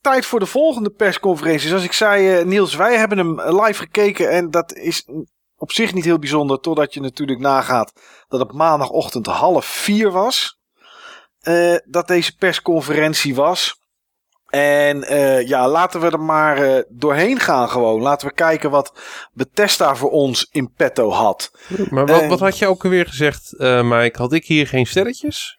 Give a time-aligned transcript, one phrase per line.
[0.00, 1.68] tijd voor de volgende persconferentie.
[1.68, 4.30] Zoals ik zei, uh, Niels, wij hebben hem live gekeken.
[4.30, 5.08] En dat is
[5.56, 6.60] op zich niet heel bijzonder.
[6.60, 7.92] Totdat je natuurlijk nagaat
[8.28, 10.58] dat het maandagochtend half vier was.
[11.42, 13.82] Uh, dat deze persconferentie was.
[14.46, 18.02] En uh, ja, laten we er maar uh, doorheen gaan gewoon.
[18.02, 18.92] Laten we kijken wat
[19.32, 21.50] Bethesda voor ons in petto had.
[21.90, 24.18] Maar wat, wat had je ook alweer gezegd, Mike?
[24.18, 25.58] Had ik hier geen sterretjes?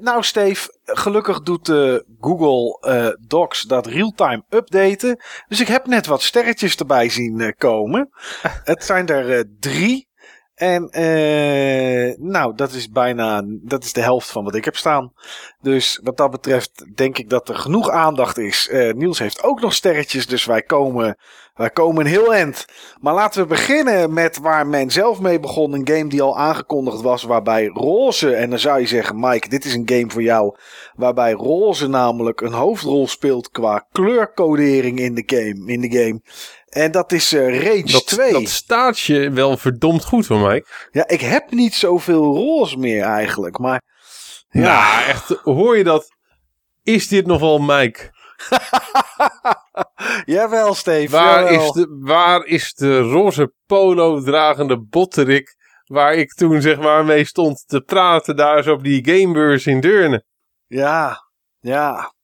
[0.00, 1.68] Nou, Steve, gelukkig doet
[2.20, 5.20] Google Docs dat real-time updaten.
[5.48, 8.10] Dus ik heb net wat sterretjes erbij zien komen.
[8.72, 10.08] Het zijn er drie.
[10.60, 15.12] En uh, nou, dat is bijna dat is de helft van wat ik heb staan.
[15.60, 18.68] Dus wat dat betreft denk ik dat er genoeg aandacht is.
[18.72, 21.16] Uh, Niels heeft ook nog sterretjes, dus wij komen,
[21.54, 22.64] wij komen een heel eind.
[23.00, 25.72] Maar laten we beginnen met waar men zelf mee begon.
[25.72, 29.64] Een game die al aangekondigd was, waarbij roze, en dan zou je zeggen, Mike, dit
[29.64, 30.56] is een game voor jou.
[30.94, 35.72] Waarbij roze namelijk een hoofdrol speelt qua kleurcodering in de game.
[35.72, 36.20] In de game.
[36.68, 38.32] En dat is uh, Rage dat, 2.
[38.32, 40.64] Dat staat je wel verdomd goed voor mij.
[40.90, 43.58] Ja, ik heb niet zoveel roze meer eigenlijk.
[43.58, 43.82] Maar.
[44.50, 45.28] Ja, nou, echt.
[45.42, 46.08] Hoor je dat?
[46.82, 48.10] Is dit nog wel Mike?
[50.34, 51.10] jawel, Steve.
[51.10, 51.66] Waar, jawel.
[51.66, 55.56] Is de, waar is de roze polo dragende botterik?
[55.84, 59.80] Waar ik toen zeg maar mee stond te praten daar zo op die gamebeurs in
[59.80, 60.24] Deurne.
[60.66, 61.18] Ja,
[61.60, 62.14] ja.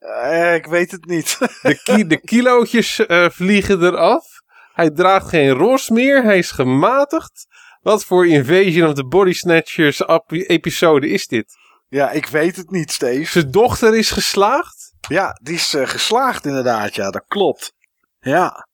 [0.00, 1.38] Uh, ik weet het niet.
[1.38, 4.24] de, ki de kilootjes uh, vliegen eraf.
[4.72, 6.22] Hij draagt geen ros meer.
[6.22, 7.46] Hij is gematigd.
[7.80, 11.54] Wat voor Invasion of the Body Snatchers episode is dit?
[11.88, 13.30] Ja, ik weet het niet, Steve.
[13.30, 14.83] Zijn dochter is geslaagd?
[15.08, 16.94] Ja, die is uh, geslaagd inderdaad.
[16.94, 17.72] Ja, dat klopt.
[18.20, 18.68] Ja.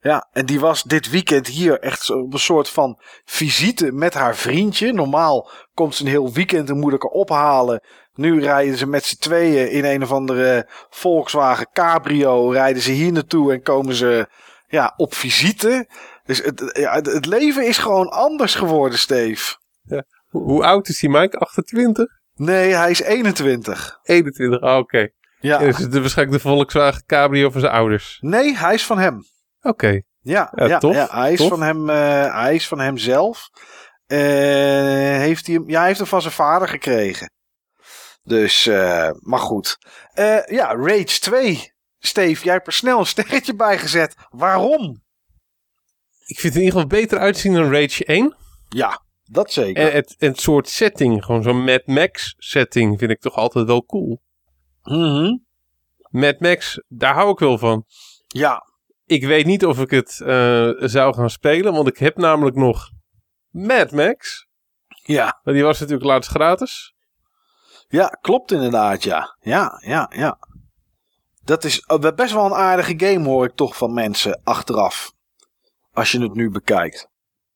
[0.00, 4.36] Ja, en die was dit weekend hier echt op een soort van visite met haar
[4.36, 4.92] vriendje.
[4.92, 7.80] Normaal komt ze een heel weekend een moeder ophalen.
[8.12, 12.50] Nu rijden ze met z'n tweeën in een of andere Volkswagen Cabrio.
[12.50, 14.28] Rijden ze hier naartoe en komen ze
[14.66, 15.88] ja, op visite.
[16.24, 19.56] Dus het, ja, het leven is gewoon anders geworden, Steve.
[19.82, 20.04] Ja.
[20.28, 21.38] Hoe oud is die Mike?
[21.38, 22.06] 28?
[22.34, 23.98] Nee, hij is 21.
[24.02, 24.80] 21, ah, oké.
[24.80, 25.14] Okay.
[25.40, 25.58] Ja.
[25.58, 28.18] Is het waarschijnlijk de Volkswagen Cabrio van zijn ouders?
[28.20, 29.24] Nee, hij is van hem.
[29.58, 29.68] Oké.
[29.68, 30.04] Okay.
[30.20, 31.48] Ja, ja, ja, tof, ja, hij, is tof.
[31.48, 33.50] Van hem, uh, hij is van hem zelf.
[34.06, 34.18] Uh,
[35.18, 37.30] heeft hij, hem, ja, hij heeft hem van zijn vader gekregen.
[38.22, 39.78] Dus, uh, maar goed.
[40.46, 41.72] Ja, Rage 2.
[41.98, 44.14] Steve, jij hebt er snel een sterretje bij gezet.
[44.30, 45.02] Waarom?
[46.26, 48.36] Ik vind het in ieder geval beter uitzien dan Rage 1.
[48.68, 49.88] Ja, dat zeker.
[49.88, 53.84] En het, het soort setting, gewoon zo'n Mad Max setting, vind ik toch altijd wel
[53.84, 54.20] cool.
[54.86, 55.44] Mm -hmm.
[56.10, 57.84] Mad Max, daar hou ik wel van.
[58.26, 58.62] Ja.
[59.04, 62.90] Ik weet niet of ik het uh, zou gaan spelen, want ik heb namelijk nog
[63.50, 64.46] Mad Max.
[65.02, 65.40] Ja.
[65.42, 66.94] Maar die was natuurlijk laatst gratis.
[67.88, 69.36] Ja, klopt inderdaad, ja.
[69.40, 70.38] Ja, ja, ja.
[71.44, 75.12] Dat is best wel een aardige game, hoor ik toch van mensen achteraf.
[75.92, 77.08] Als je het nu bekijkt.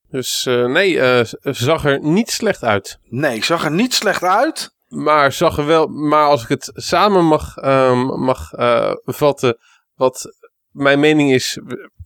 [0.08, 2.98] Dus uh, nee, uh, zag er niet slecht uit.
[3.02, 4.74] Nee, zag er niet slecht uit.
[4.90, 9.58] Maar zag er wel, maar als ik het samen mag, um, mag uh, vatten,
[9.94, 10.24] wat
[10.70, 11.58] mijn mening is,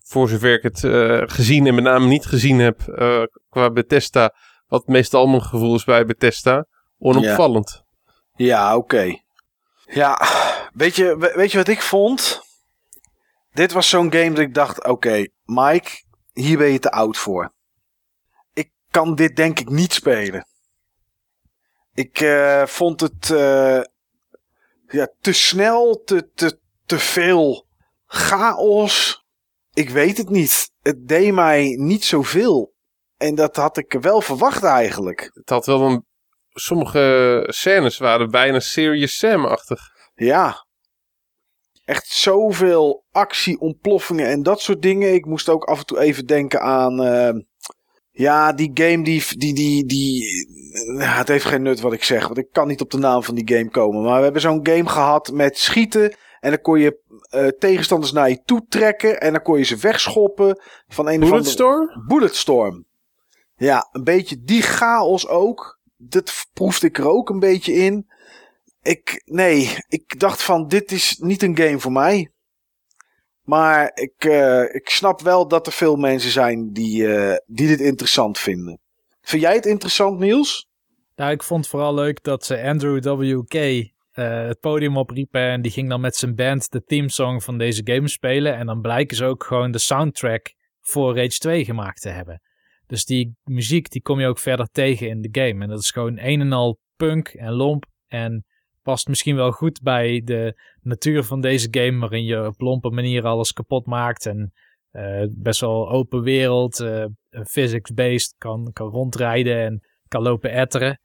[0.06, 0.78] voor zover ik het
[1.31, 2.81] gezien en met name niet gezien heb
[3.49, 4.34] qua Bethesda,
[4.67, 6.67] wat meestal mijn gevoel is bij Bethesda,
[6.99, 7.83] onopvallend.
[8.34, 9.19] Ja, oké.
[9.84, 10.21] Ja,
[10.72, 12.41] weet je, weet je wat ik vond?
[13.51, 15.91] Dit was zo'n game dat ik dacht, oké, Mike,
[16.33, 17.53] hier ben je te oud voor.
[18.53, 20.47] Ik kan dit denk ik niet spelen.
[21.94, 23.82] Ik uh, vond het uh,
[24.87, 27.66] ja, te snel, te, te, te veel
[28.06, 29.25] chaos.
[29.72, 30.71] Ik weet het niet.
[30.83, 32.75] Het deed mij niet zoveel.
[33.16, 35.31] En dat had ik wel verwacht eigenlijk.
[35.34, 36.04] Het had wel een...
[36.56, 39.81] Sommige scènes waren bijna Serious Sam-achtig.
[40.15, 40.66] Ja.
[41.84, 45.15] Echt zoveel actie, ontploffingen en dat soort dingen.
[45.15, 47.07] Ik moest ook af en toe even denken aan...
[47.07, 47.42] Uh,
[48.16, 49.25] ja, die game die...
[49.37, 50.27] die, die, die
[50.87, 52.27] nou, het heeft geen nut wat ik zeg.
[52.27, 54.03] Want ik kan niet op de naam van die game komen.
[54.03, 56.16] Maar we hebben zo'n game gehad met schieten.
[56.41, 57.01] En dan kon je
[57.31, 59.21] uh, tegenstanders naar je toe trekken.
[59.21, 60.61] En dan kon je ze wegschoppen.
[60.89, 61.87] Van een Bulletstorm?
[61.87, 62.07] Van de...
[62.07, 62.87] Bulletstorm.
[63.57, 65.81] Ja, een beetje die chaos ook.
[65.97, 68.07] Dat proefde ik er ook een beetje in.
[68.83, 72.31] Ik, nee, ik dacht van dit is niet een game voor mij.
[73.45, 77.81] Maar ik, uh, ik snap wel dat er veel mensen zijn die, uh, die dit
[77.81, 78.81] interessant vinden.
[79.21, 80.69] Vind jij het interessant, Niels?
[81.17, 83.55] Nou, ik vond vooral leuk dat ze Andrew W.K.
[83.55, 85.41] Uh, het podium opriepen.
[85.41, 88.57] En die ging dan met zijn band de themesong van deze game spelen.
[88.57, 92.41] En dan blijken ze ook gewoon de soundtrack voor Rage 2 gemaakt te hebben.
[92.87, 95.63] Dus die muziek die kom je ook verder tegen in de game.
[95.63, 98.45] En dat is gewoon een en al punk en lomp en
[98.84, 103.25] past misschien wel goed bij de natuur van deze game, waarin je op lompe manier
[103.25, 104.53] alles kapot maakt en
[104.92, 111.01] uh, best wel open wereld, uh, physics-based, kan, kan rondrijden en kan lopen etteren.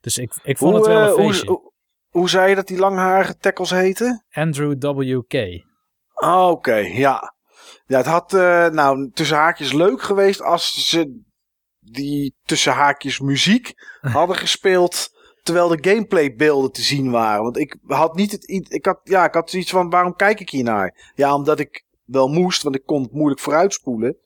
[0.00, 1.46] Dus ik, ik vond hoe, het wel een uh, feestje.
[1.46, 1.72] Hoe, hoe,
[2.10, 4.24] hoe, zei je dat die langharige tackles heten?
[4.30, 5.34] Andrew W.K.
[6.14, 7.34] Oh, Oké, okay, ja.
[7.86, 8.32] Ja, het had
[8.72, 11.22] nou tussen haakjes leuk geweest als ze
[11.78, 15.15] die tussen haakjes muziek hadden gespeeld
[15.46, 17.42] terwijl de gameplay beelden te zien waren.
[17.42, 20.50] Want ik had niet het ik had ja, ik had zoiets van waarom kijk ik
[20.50, 21.12] hier naar?
[21.14, 24.16] Ja, omdat ik wel moest, want ik kon het moeilijk vooruitspoelen.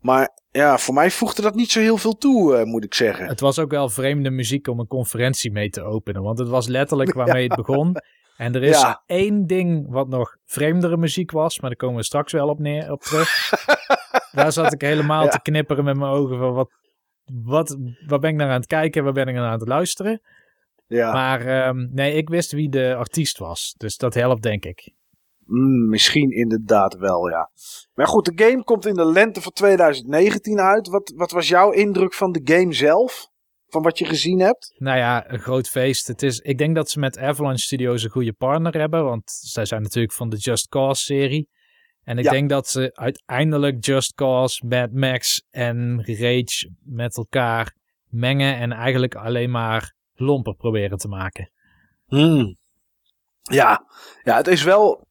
[0.00, 3.26] Maar ja, voor mij voegde dat niet zo heel veel toe, uh, moet ik zeggen.
[3.26, 6.66] Het was ook wel vreemde muziek om een conferentie mee te openen, want het was
[6.66, 7.48] letterlijk waarmee ja.
[7.48, 7.96] het begon.
[8.36, 9.02] En er is ja.
[9.06, 12.92] één ding wat nog vreemdere muziek was, maar daar komen we straks wel op, neer,
[12.92, 13.28] op terug.
[14.32, 15.28] Daar zat ik helemaal ja.
[15.28, 16.70] te knipperen met mijn ogen van wat,
[17.42, 17.76] wat,
[18.06, 20.20] wat ben ik naar aan het kijken, waar ben ik naar aan het luisteren.
[20.86, 21.12] Ja.
[21.12, 24.94] Maar um, nee, ik wist wie de artiest was, dus dat helpt denk ik.
[25.46, 27.50] Mm, misschien inderdaad wel, ja.
[27.94, 30.88] Maar goed, de game komt in de lente van 2019 uit.
[30.88, 33.28] Wat, wat was jouw indruk van de game zelf?
[33.68, 34.74] Van wat je gezien hebt?
[34.78, 36.06] Nou ja, een groot feest.
[36.06, 39.04] Het is, ik denk dat ze met Avalanche Studios een goede partner hebben.
[39.04, 41.48] Want zij zijn natuurlijk van de Just Cause serie.
[42.02, 42.30] En ik ja.
[42.30, 47.74] denk dat ze uiteindelijk Just Cause, Mad Max en Rage met elkaar
[48.08, 48.56] mengen.
[48.56, 51.50] En eigenlijk alleen maar lomper proberen te maken.
[52.06, 52.56] Hmm.
[53.42, 53.86] Ja.
[54.22, 55.06] ja, het is wel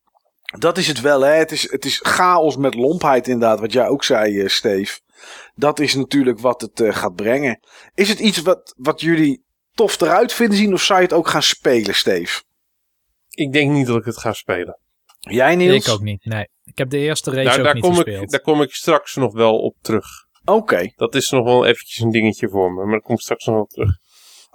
[0.59, 1.31] dat is het wel, hè.
[1.31, 4.99] Het is, het is chaos met lompheid inderdaad, wat jij ook zei, uh, Steve.
[5.55, 7.59] Dat is natuurlijk wat het uh, gaat brengen.
[7.93, 9.43] Is het iets wat, wat jullie
[9.73, 12.43] tof eruit vinden zien of zou je het ook gaan spelen, Steve?
[13.29, 14.79] Ik denk niet dat ik het ga spelen.
[15.19, 15.87] Jij, Niels?
[15.87, 16.47] Ik ook niet, nee.
[16.63, 18.23] Ik heb de eerste race nou, ook daar niet kom gespeeld.
[18.23, 20.05] Ik, daar kom ik straks nog wel op terug.
[20.41, 20.51] Oké.
[20.51, 20.93] Okay.
[20.95, 23.55] Dat is nog wel eventjes een dingetje voor me, maar daar kom ik straks nog
[23.55, 23.97] wel op terug.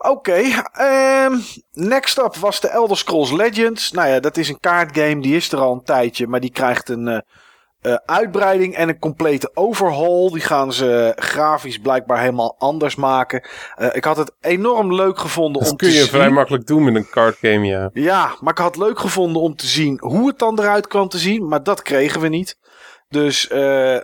[0.02, 1.42] Oké, okay, um,
[1.72, 3.90] next up was de Elder Scrolls Legends.
[3.90, 6.88] Nou ja, dat is een kaartgame, die is er al een tijdje, maar die krijgt
[6.88, 7.18] een uh,
[7.82, 10.30] uh, uitbreiding en een complete overhaul.
[10.30, 13.48] Die gaan ze grafisch blijkbaar helemaal anders maken.
[13.78, 16.08] Uh, ik had het enorm leuk gevonden dat om kun je te zien.
[16.08, 17.90] vrij makkelijk doen met een kaartgame, ja.
[17.92, 21.08] Ja, maar ik had het leuk gevonden om te zien hoe het dan eruit kwam
[21.08, 22.56] te zien, maar dat kregen we niet.
[23.08, 23.48] Dus,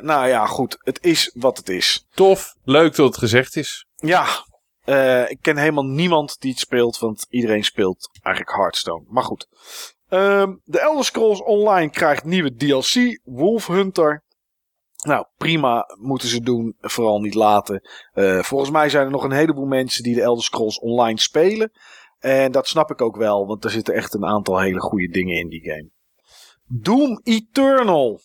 [0.00, 2.06] nou ja, goed, het is wat het is.
[2.14, 3.86] Tof, leuk dat het gezegd is.
[3.96, 4.26] Ja,
[4.86, 9.04] uh, ik ken helemaal niemand die het speelt, want iedereen speelt eigenlijk Hearthstone.
[9.08, 9.48] Maar goed.
[10.08, 14.24] Um, de Elder Scrolls Online krijgt nieuwe DLC, Wolf Hunter.
[15.04, 17.88] Nou, prima moeten ze doen, vooral niet laten.
[18.14, 21.72] Uh, volgens mij zijn er nog een heleboel mensen die de Elder Scrolls Online spelen.
[22.18, 25.36] En dat snap ik ook wel, want er zitten echt een aantal hele goede dingen
[25.36, 25.90] in die game.
[26.64, 28.20] Doom Eternal.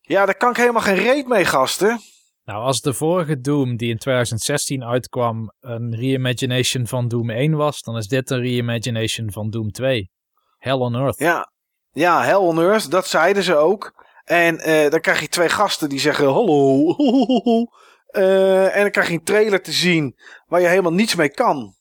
[0.00, 2.00] Ja, daar kan ik helemaal geen reet mee, gasten.
[2.44, 7.82] Nou, als de vorige Doom die in 2016 uitkwam een reimagination van Doom 1 was,
[7.82, 10.10] dan is dit een reimagination van Doom 2.
[10.58, 11.18] Hell on Earth.
[11.18, 11.52] Ja,
[11.92, 14.04] ja Hell on Earth, dat zeiden ze ook.
[14.24, 16.94] En uh, dan krijg je twee gasten die zeggen hallo.
[18.12, 20.16] Uh, en dan krijg je een trailer te zien
[20.46, 21.74] waar je helemaal niets mee kan.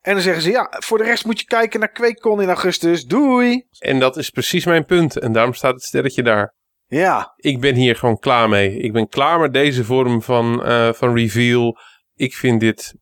[0.00, 3.04] En dan zeggen ze, ja, voor de rest moet je kijken naar QuakeCon in augustus.
[3.04, 3.66] Doei!
[3.78, 5.18] En dat is precies mijn punt.
[5.18, 6.54] En daarom staat het sterretje daar.
[6.98, 7.32] Ja.
[7.36, 8.76] Ik ben hier gewoon klaar mee.
[8.76, 11.78] Ik ben klaar met deze vorm van, uh, van reveal.
[12.14, 12.94] Ik vind dit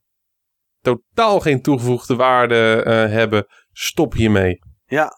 [0.80, 3.47] totaal geen toegevoegde waarde uh, hebben.
[3.73, 4.59] Stop hiermee.
[4.87, 5.12] Ja.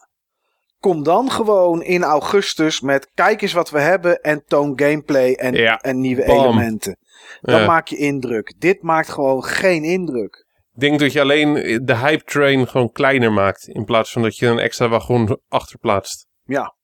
[0.79, 5.53] Kom dan gewoon in augustus met kijk eens wat we hebben en toon gameplay en,
[5.53, 5.77] ja.
[5.77, 6.37] en nieuwe Bam.
[6.37, 6.97] elementen.
[7.41, 8.53] Dan maak je indruk.
[8.57, 10.45] Dit maakt gewoon geen indruk.
[10.73, 11.53] Ik denk dat je alleen
[11.85, 13.67] de hype train gewoon kleiner maakt.
[13.67, 16.27] In plaats van dat je een extra wagon achterplaatst.
[16.43, 16.75] Ja.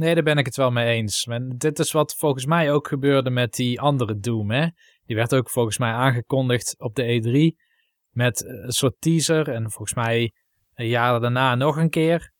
[0.00, 1.28] Nee, daar ben ik het wel mee eens.
[1.56, 4.66] Dit is wat volgens mij ook gebeurde met die andere Doom, hè.
[5.06, 7.66] Die werd ook volgens mij aangekondigd op de E3
[8.10, 9.48] met een soort teaser.
[9.48, 10.32] En volgens mij
[10.74, 12.32] een jaar daarna nog een keer.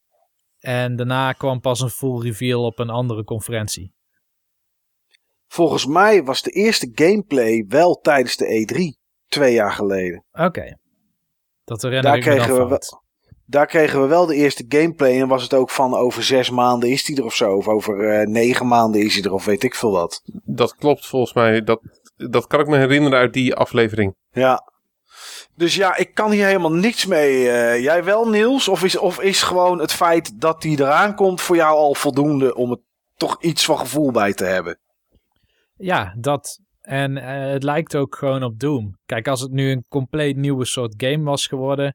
[0.58, 3.94] En daarna kwam pas een full reveal op een andere conferentie.
[5.46, 8.78] Volgens mij was de eerste gameplay wel tijdens de E3.
[9.26, 10.24] Twee jaar geleden.
[10.32, 10.78] Oké.
[11.64, 13.02] Dat herinner Daar ik me dan kregen, we wel,
[13.50, 15.20] daar kregen we wel de eerste gameplay.
[15.20, 17.56] En was het ook van over zes maanden is die er of zo.
[17.56, 20.22] Of over eh, negen maanden is hij er of weet ik veel wat.
[20.44, 21.62] Dat klopt volgens mij.
[21.62, 21.80] Dat,
[22.16, 24.14] dat kan ik me herinneren uit die aflevering.
[24.30, 24.68] Ja.
[25.54, 27.50] Dus ja, ik kan hier helemaal niks mee.
[27.50, 28.68] Eh, jij wel, Niels?
[28.68, 32.54] Of is, of is gewoon het feit dat die eraan komt voor jou al voldoende
[32.54, 32.80] om er
[33.16, 34.78] toch iets van gevoel bij te hebben?
[35.76, 36.60] Ja, dat.
[36.80, 38.98] En eh, het lijkt ook gewoon op Doom.
[39.06, 41.94] Kijk, als het nu een compleet nieuwe soort game was geworden,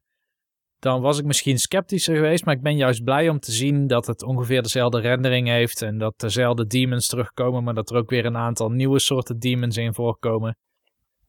[0.85, 2.45] dan was ik misschien sceptischer geweest.
[2.45, 5.97] Maar ik ben juist blij om te zien dat het ongeveer dezelfde rendering heeft en
[5.97, 9.93] dat dezelfde demons terugkomen, maar dat er ook weer een aantal nieuwe soorten demons in
[9.93, 10.57] voorkomen.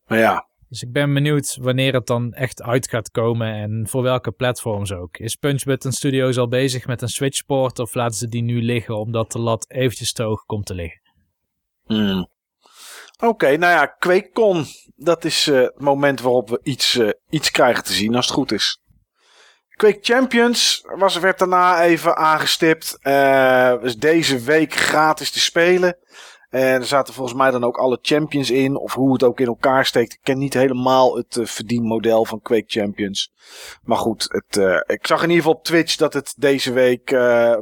[0.07, 4.03] Maar ja, Dus ik ben benieuwd wanneer het dan echt uit gaat komen en voor
[4.03, 5.17] welke platforms ook.
[5.17, 8.99] Is Punch Button Studios al bezig met een Switchport of laten ze die nu liggen
[8.99, 11.01] omdat de lat eventjes te hoog komt te liggen?
[11.85, 12.29] Hmm.
[13.19, 14.65] Oké, nou ja, QuakeCon,
[14.97, 18.35] dat is uh, het moment waarop we iets, uh, iets krijgen te zien als het
[18.35, 18.81] goed is.
[19.77, 22.99] Quake Champions was, werd daarna even aangestipt.
[23.03, 25.97] Uh, was deze week gratis te spelen.
[26.49, 28.77] En er zaten volgens mij dan ook alle champions in.
[28.77, 30.13] Of hoe het ook in elkaar steekt.
[30.13, 33.33] Ik ken niet helemaal het uh, verdienmodel van Quake Champions.
[33.83, 37.11] Maar goed, het, uh, ik zag in ieder geval op Twitch dat het deze week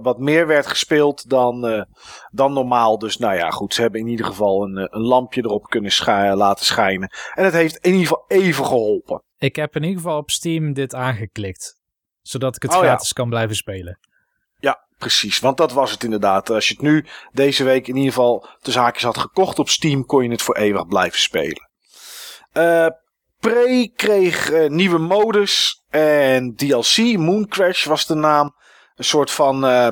[0.02, 1.86] wat meer werd gespeeld dan,
[2.30, 2.98] dan normaal.
[2.98, 3.74] Dus nou ja, goed.
[3.74, 7.10] Ze hebben in ieder geval een, een lampje erop kunnen laten schijnen.
[7.34, 9.22] En het heeft in ieder geval even geholpen.
[9.38, 11.82] Ik heb in ieder geval op Steam dit aangeklikt.
[12.24, 13.14] Zodat ik het oh, gratis ja.
[13.14, 13.98] kan blijven spelen.
[14.58, 15.38] Ja, precies.
[15.38, 16.50] Want dat was het inderdaad.
[16.50, 20.06] Als je het nu deze week in ieder geval de zaakjes had gekocht op Steam,
[20.06, 21.70] kon je het voor eeuwig blijven spelen.
[22.52, 22.86] Uh,
[23.38, 26.96] Prey kreeg uh, nieuwe modus en DLC.
[27.18, 28.54] Moon Crash was de naam.
[28.94, 29.88] Een soort van, uh,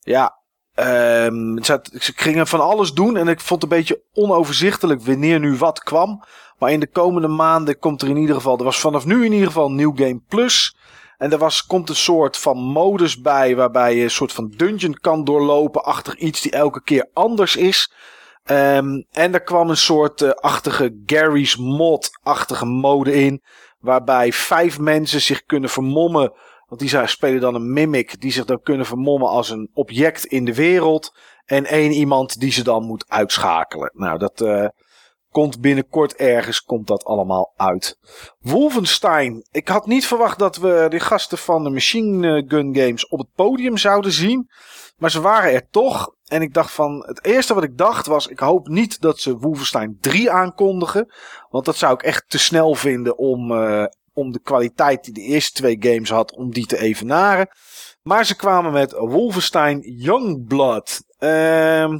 [0.00, 0.38] ja,
[0.74, 5.56] um, ze gingen van alles doen en ik vond het een beetje onoverzichtelijk wanneer nu
[5.56, 6.24] wat kwam.
[6.58, 9.32] Maar in de komende maanden komt er in ieder geval, er was vanaf nu in
[9.32, 10.76] ieder geval New Game Plus.
[11.16, 14.94] En er was, komt een soort van modus bij waarbij je een soort van dungeon
[14.94, 17.92] kan doorlopen achter iets die elke keer anders is.
[18.50, 23.42] Um, en er kwam een soort uh, achtige Gary's Mod-achtige mode in.
[23.78, 26.32] Waarbij vijf mensen zich kunnen vermommen.
[26.66, 28.20] Want die spelen dan een mimic.
[28.20, 31.16] Die zich dan kunnen vermommen als een object in de wereld.
[31.44, 33.90] En één iemand die ze dan moet uitschakelen.
[33.94, 34.66] Nou, dat, uh,
[35.34, 37.98] Komt binnenkort ergens, komt dat allemaal uit.
[38.40, 39.46] Wolfenstein.
[39.50, 43.32] Ik had niet verwacht dat we de gasten van de Machine Gun Games op het
[43.34, 44.50] podium zouden zien.
[44.96, 46.14] Maar ze waren er toch.
[46.24, 49.38] En ik dacht van, het eerste wat ik dacht was, ik hoop niet dat ze
[49.38, 51.12] Wolfenstein 3 aankondigen.
[51.50, 55.20] Want dat zou ik echt te snel vinden om, uh, om de kwaliteit die de
[55.20, 57.48] eerste twee games had, om die te evenaren.
[58.02, 61.02] Maar ze kwamen met Wolfenstein Youngblood.
[61.18, 61.98] Ehm...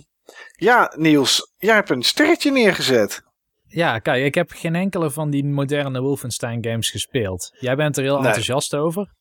[0.56, 3.22] Ja, Niels, jij hebt een sterretje neergezet.
[3.66, 7.50] Ja, kijk, ik heb geen enkele van die moderne Wolfenstein games gespeeld.
[7.58, 8.26] Jij bent er heel nee.
[8.26, 9.14] enthousiast over.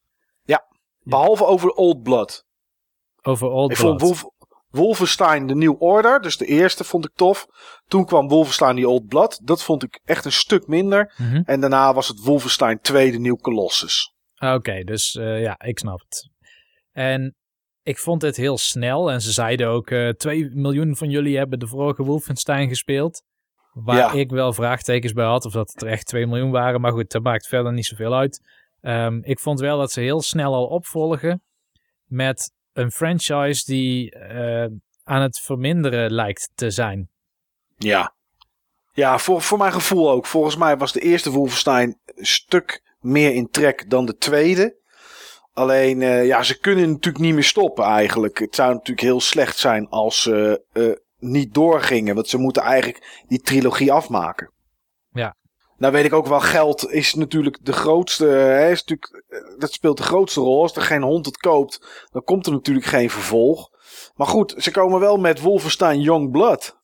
[0.43, 0.65] Ja,
[0.99, 2.45] behalve over Old Blood.
[3.21, 3.99] Over Old ik Blood.
[3.99, 4.31] Vond Wolf
[4.73, 7.47] Wolfenstein de New Order, dus de eerste vond ik tof.
[7.87, 9.39] Toen kwam Wolfenstein die Old Blood.
[9.43, 11.13] Dat vond ik echt een stuk minder.
[11.17, 11.43] Mm -hmm.
[11.45, 14.13] En daarna was het Wolfenstein 2 de New Colossus.
[14.35, 16.29] Oké, okay, dus uh, ja, ik snap het.
[16.91, 17.35] En
[17.83, 19.11] ik vond het heel snel.
[19.11, 23.23] En ze zeiden ook, uh, 2 miljoen van jullie hebben de vorige Wolfenstein gespeeld.
[23.73, 24.11] Waar ja.
[24.11, 26.81] ik wel vraagtekens bij had, of dat het er echt 2 miljoen waren.
[26.81, 28.41] Maar goed, dat maakt verder niet zoveel uit.
[28.81, 31.41] Um, ik vond wel dat ze heel snel al opvolgen
[32.05, 34.65] met een franchise die uh,
[35.03, 37.09] aan het verminderen lijkt te zijn.
[37.77, 38.13] Ja,
[38.93, 40.25] ja voor, voor mijn gevoel ook.
[40.25, 44.81] Volgens mij was de eerste Wolfenstein een stuk meer in trek dan de tweede.
[45.53, 48.39] Alleen, uh, ja, ze kunnen natuurlijk niet meer stoppen eigenlijk.
[48.39, 52.15] Het zou natuurlijk heel slecht zijn als ze uh, niet doorgingen.
[52.15, 54.51] Want ze moeten eigenlijk die trilogie afmaken.
[55.12, 55.36] Ja.
[55.77, 58.25] Nou weet ik ook wel, geld is natuurlijk de grootste.
[58.25, 59.24] Hè, is natuurlijk,
[59.57, 60.62] dat speelt de grootste rol.
[60.62, 63.69] Als er geen hond het koopt, dan komt er natuurlijk geen vervolg.
[64.15, 66.81] Maar goed, ze komen wel met Wolfenstein Young Blood.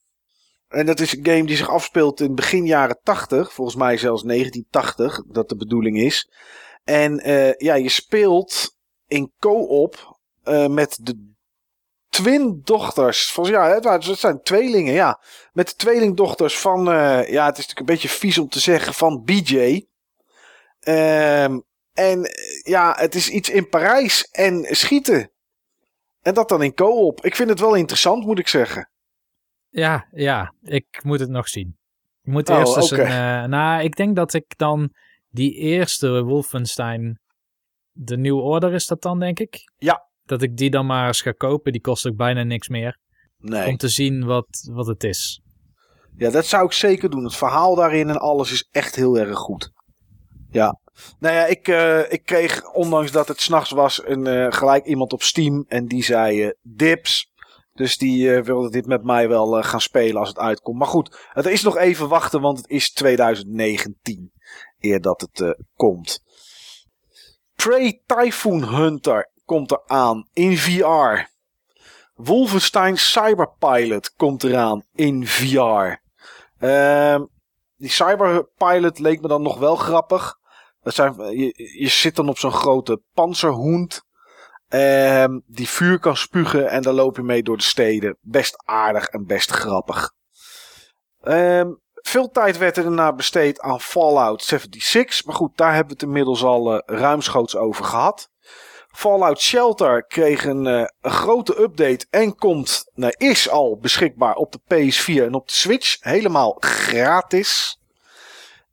[0.67, 3.53] En dat is een game die zich afspeelt in begin jaren 80.
[3.53, 6.29] Volgens mij zelfs 1980, dat de bedoeling is.
[6.89, 8.75] En uh, ja, je speelt
[9.07, 11.33] in co-op uh, met de
[12.09, 13.31] twindochters.
[13.31, 15.21] Van, ja, het zijn tweelingen, ja.
[15.53, 18.93] Met de tweelingdochters van, uh, ja, het is natuurlijk een beetje vies om te zeggen,
[18.93, 19.85] van BJ.
[20.87, 22.29] Um, en
[22.63, 25.31] ja, het is iets in Parijs en schieten.
[26.21, 27.25] En dat dan in co-op.
[27.25, 28.89] Ik vind het wel interessant, moet ik zeggen.
[29.69, 31.77] Ja, ja, ik moet het nog zien.
[32.23, 33.43] Ik moet eerst oh, eens okay.
[33.43, 33.49] een.
[33.49, 34.93] nou, ik denk dat ik dan
[35.29, 37.19] die eerste Wolfenstein,
[37.91, 39.71] de New Order is dat dan, denk ik?
[39.77, 40.07] Ja.
[40.23, 41.71] Dat ik die dan maar eens ga kopen.
[41.71, 42.97] Die kost ook bijna niks meer.
[43.37, 43.67] Nee.
[43.67, 45.41] Om te zien wat, wat het is.
[46.15, 47.23] Ja, dat zou ik zeker doen.
[47.23, 49.71] Het verhaal daarin en alles is echt heel erg goed.
[50.51, 50.79] Ja.
[51.19, 55.13] Nou ja, ik, uh, ik kreeg, ondanks dat het s'nachts was, een, uh, gelijk iemand
[55.13, 55.65] op Steam.
[55.67, 57.27] En die zei uh, dips.
[57.73, 60.77] Dus die wilde dit met mij wel gaan spelen als het uitkomt.
[60.77, 64.31] Maar goed, het is nog even wachten, want het is 2019
[64.79, 66.23] eer dat het uh, komt.
[67.55, 71.27] Prey Typhoon Hunter komt eraan in VR.
[72.13, 76.01] Wolfenstein Cyberpilot komt eraan in VR.
[76.59, 77.21] Uh,
[77.75, 80.37] die Cyberpilot leek me dan nog wel grappig.
[80.81, 84.01] Dat zijn, je, zit dan op zo'n grote panzerhoend.
[84.69, 88.17] Uh, die vuur kan spugen en dan loop je mee door de steden.
[88.21, 90.13] Best aardig en best grappig.
[91.23, 95.25] Um, veel tijd werd er daarna besteed aan Fallout 76.
[95.25, 98.29] Maar goed, daar hebben we het inmiddels al uh, ruimschoots over gehad.
[98.91, 104.51] Fallout Shelter kreeg een, uh, een grote update en komt, nou, is al beschikbaar op
[104.51, 105.97] de PS4 en op de Switch.
[105.99, 107.79] Helemaal gratis.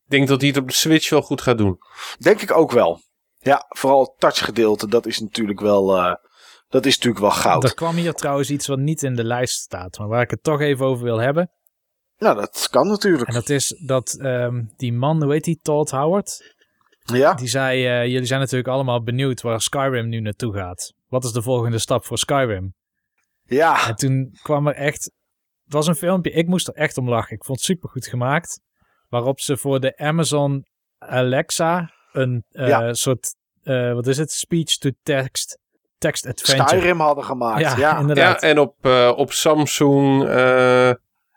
[0.05, 1.79] Ik denk dat hij het op de Switch wel goed gaat doen.
[2.19, 3.01] Denk ik ook wel.
[3.39, 6.15] Ja, vooral het touchgedeelte, dat is natuurlijk wel, uh,
[6.69, 7.65] dat is natuurlijk wel goud.
[7.65, 10.43] Er kwam hier trouwens iets wat niet in de lijst staat, maar waar ik het
[10.43, 11.51] toch even over wil hebben.
[12.19, 13.29] Nou, dat kan natuurlijk.
[13.29, 16.55] En dat is dat um, die man, hoe heet die, Todd Howard?
[17.05, 17.35] Ja.
[17.35, 20.93] Die zei, uh, jullie zijn natuurlijk allemaal benieuwd waar Skyrim nu naartoe gaat.
[21.09, 22.75] Wat is de volgende stap voor Skyrim?
[23.43, 23.89] Ja.
[23.89, 25.05] En toen kwam er echt,
[25.65, 27.37] het was een filmpje, ik moest er echt om lachen.
[27.37, 28.61] Ik vond het super goed gemaakt.
[29.09, 30.67] Waarop ze voor de Amazon
[30.99, 32.95] Alexa een uh, ja.
[32.95, 35.59] soort, uh, wat is het, speech-to-text
[35.99, 36.69] text adventure.
[36.69, 37.77] Skyrim hadden gemaakt, ja.
[37.77, 38.41] Ja, inderdaad.
[38.41, 40.25] ja en op, uh, op Samsung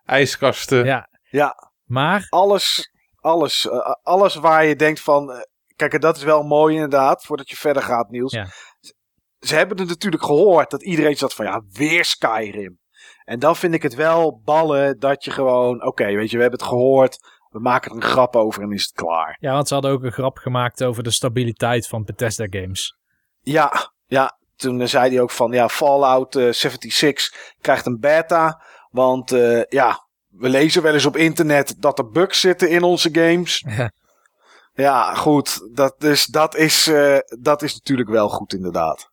[0.09, 0.85] ijskasten.
[0.85, 1.09] Ja.
[1.29, 1.55] ja.
[1.85, 2.25] Maar?
[2.29, 5.31] Alles, alles, uh, alles waar je denkt van...
[5.31, 5.37] Uh,
[5.75, 8.33] kijk, dat is wel mooi inderdaad, voordat je verder gaat, Niels.
[8.33, 8.45] Ja.
[8.79, 8.93] Ze,
[9.39, 12.79] ze hebben het natuurlijk gehoord dat iedereen zat van, ja, weer Skyrim.
[13.23, 15.75] En dan vind ik het wel ballen dat je gewoon...
[15.75, 17.37] Oké, okay, weet je, we hebben het gehoord...
[17.49, 19.37] We maken er een grap over en is het klaar.
[19.39, 22.97] Ja, want ze hadden ook een grap gemaakt over de stabiliteit van Bethesda games.
[23.41, 24.37] Ja, ja.
[24.55, 28.63] Toen zei hij ook van, ja, Fallout uh, 76 krijgt een beta.
[28.89, 33.09] Want uh, ja, we lezen wel eens op internet dat er bugs zitten in onze
[33.11, 33.63] games.
[33.77, 33.91] Ja,
[34.73, 35.75] ja goed.
[35.75, 39.09] Dat is, dat, is, uh, dat is natuurlijk wel goed inderdaad.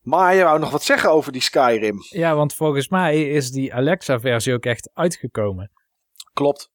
[0.00, 1.98] Maar je wou nog wat zeggen over die Skyrim.
[2.08, 5.70] Ja, want volgens mij is die Alexa-versie ook echt uitgekomen.
[6.32, 6.70] Klopt.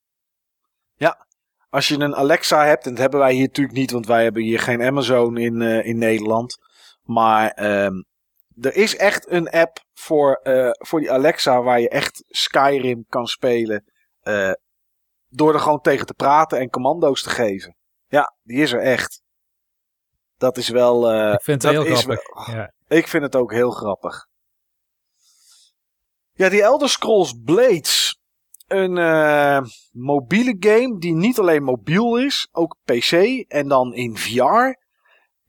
[0.95, 1.27] Ja,
[1.69, 4.43] als je een Alexa hebt, en dat hebben wij hier natuurlijk niet, want wij hebben
[4.43, 6.57] hier geen Amazon in, uh, in Nederland.
[7.03, 8.05] Maar um,
[8.59, 13.27] er is echt een app voor, uh, voor die Alexa waar je echt Skyrim kan
[13.27, 13.91] spelen.
[14.23, 14.51] Uh,
[15.27, 17.75] door er gewoon tegen te praten en commando's te geven.
[18.07, 19.21] Ja, die is er echt.
[20.37, 21.13] Dat is wel.
[21.13, 22.45] Uh, ik vind het heel grappig.
[22.45, 22.73] Wel, ja.
[22.87, 24.27] Ik vind het ook heel grappig.
[26.33, 28.19] Ja, die Elder Scrolls Blades.
[28.67, 28.93] Een
[29.91, 33.11] mobiele game die niet alleen mobiel is, ook PC
[33.47, 34.80] en dan in VR.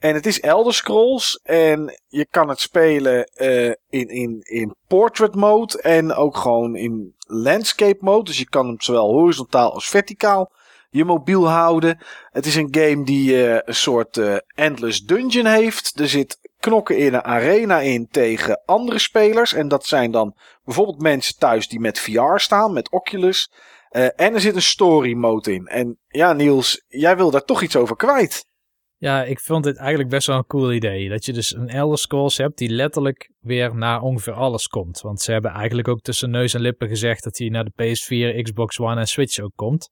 [0.02, 5.34] En het is Elder Scrolls en je kan het spelen uh, in, in, in portrait
[5.34, 8.24] mode en ook gewoon in landscape mode.
[8.24, 10.52] Dus je kan hem zowel horizontaal als verticaal
[10.90, 11.98] je mobiel houden.
[12.30, 16.00] Het is een game die uh, een soort uh, endless dungeon heeft.
[16.00, 19.52] Er zit knokken in een arena in tegen andere spelers.
[19.52, 23.52] En dat zijn dan bijvoorbeeld mensen thuis die met VR staan, met Oculus.
[23.90, 25.66] En er zit een story mode in.
[25.66, 28.50] En ja, Niels, jij wil daar toch iets over kwijt.
[29.02, 31.08] Ja, ik vond dit eigenlijk best wel een cool idee.
[31.08, 35.00] Dat je dus een Elder Scrolls hebt die letterlijk weer naar ongeveer alles komt.
[35.00, 38.42] Want ze hebben eigenlijk ook tussen neus en lippen gezegd dat hij naar de PS4,
[38.42, 39.90] Xbox One en Switch ook komt.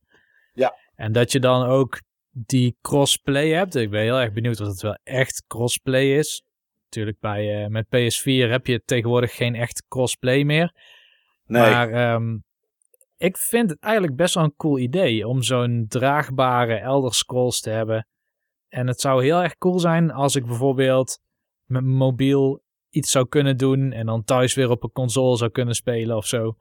[0.52, 0.74] Ja.
[0.94, 3.74] En dat je dan ook die crossplay hebt.
[3.74, 6.42] Ik ben heel erg benieuwd of het wel echt crossplay is.
[6.84, 10.74] Natuurlijk bij, uh, met PS4 heb je tegenwoordig geen echt crossplay meer.
[11.44, 11.62] Nee.
[11.62, 12.44] Maar um,
[13.16, 17.70] ik vind het eigenlijk best wel een cool idee om zo'n draagbare Elder Scrolls te
[17.70, 18.04] hebben.
[18.70, 21.18] En het zou heel erg cool zijn als ik bijvoorbeeld
[21.64, 25.74] met mobiel iets zou kunnen doen en dan thuis weer op een console zou kunnen
[25.74, 26.56] spelen of zo.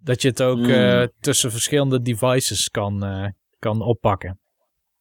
[0.00, 0.68] Dat je het ook mm.
[0.68, 3.26] uh, tussen verschillende devices kan, uh,
[3.58, 4.40] kan oppakken.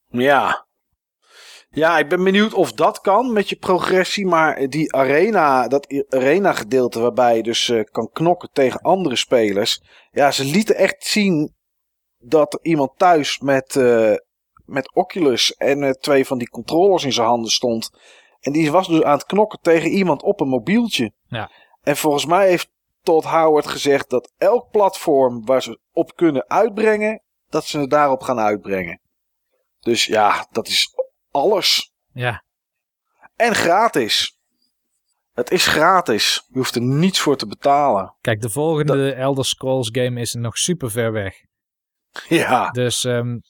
[0.10, 0.66] Ja.
[1.70, 6.54] Ja, ik ben benieuwd of dat kan met je progressie, maar die arena, dat arena
[6.54, 9.82] gedeelte waarbij je dus uh, kan knokken tegen andere spelers.
[10.12, 11.56] Ja, ze lieten echt zien
[12.18, 13.76] dat er iemand thuis met,
[14.68, 17.90] met Oculus en uh, twee van die controllers in zijn handen stond.
[18.40, 21.14] En die was dus aan het knokken tegen iemand op een mobieltje.
[21.28, 21.52] Ja.
[21.82, 22.70] En volgens mij heeft
[23.02, 28.22] Todd Howard gezegd dat elk platform waar ze op kunnen uitbrengen, dat ze het daarop
[28.22, 29.02] gaan uitbrengen.
[29.80, 30.94] Dus ja, dat is
[31.32, 31.94] alles.
[32.14, 32.44] Ja.
[33.36, 34.38] En gratis.
[35.34, 36.46] Het is gratis.
[36.48, 38.16] Je hoeft er niets voor te betalen.
[38.22, 39.14] Kijk, de volgende dat...
[39.14, 41.36] Elder Scrolls game is nog super ver weg.
[42.28, 42.70] Ja.
[42.70, 43.42] Dus um,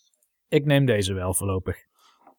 [0.50, 1.86] ik neem deze wel voorlopig.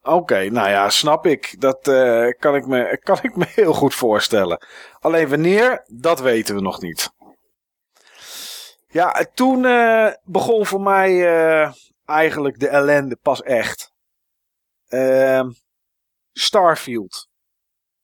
[0.02, 1.60] Oké, nou ja, snap ik.
[1.60, 4.66] Dat uh, kan, ik me, kan ik me heel goed voorstellen.
[5.00, 7.10] Alleen wanneer, dat weten we nog niet.
[8.88, 11.72] Ja, toen uh, begon voor mij uh,
[12.04, 13.92] eigenlijk de ellende pas echt.
[14.88, 15.44] Uh,
[16.32, 17.28] Starfield.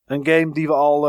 [0.05, 1.01] Een game die we al,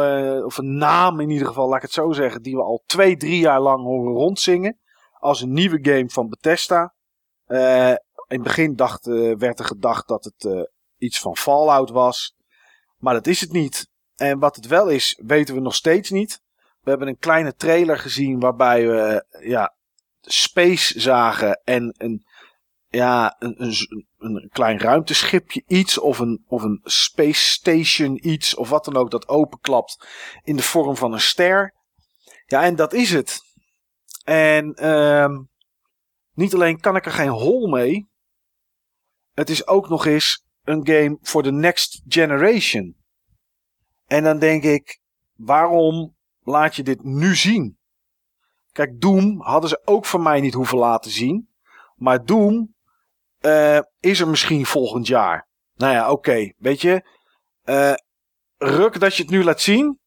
[0.45, 3.17] of een naam in ieder geval, laat ik het zo zeggen, die we al twee,
[3.17, 4.79] drie jaar lang horen rondzingen.
[5.19, 6.93] Als een nieuwe game van Bethesda.
[8.27, 10.61] In het begin dacht, uh, werd er gedacht dat het uh,
[10.97, 12.35] iets van Fallout was.
[12.97, 13.89] Maar dat is het niet.
[14.15, 16.41] En wat het wel is, weten we nog steeds niet.
[16.81, 19.75] We hebben een kleine trailer gezien waarbij we ja,
[20.21, 22.25] space zagen en een
[22.95, 28.69] ja, een, een, een klein ruimteschipje iets of een, of een space station iets of
[28.69, 30.07] wat dan ook dat openklapt
[30.43, 31.73] in de vorm van een ster.
[32.45, 33.41] Ja, en dat is het.
[34.23, 35.37] En ehm
[36.33, 38.09] niet alleen kan ik er geen hol mee,
[39.35, 42.95] het is ook nog eens een game voor de next generation.
[44.05, 44.99] En dan denk ik,
[45.35, 47.77] waarom laat je dit nu zien?
[48.71, 51.49] Kijk, Doom hadden ze ook van mij niet hoeven laten zien.
[51.95, 52.75] Maar Doom
[53.41, 55.47] uh, is er misschien volgend jaar.
[55.75, 56.53] Nou ja, oké.
[56.57, 57.09] Weet je,
[57.65, 57.93] uh,
[58.57, 59.99] ruk dat je het nu laat zien.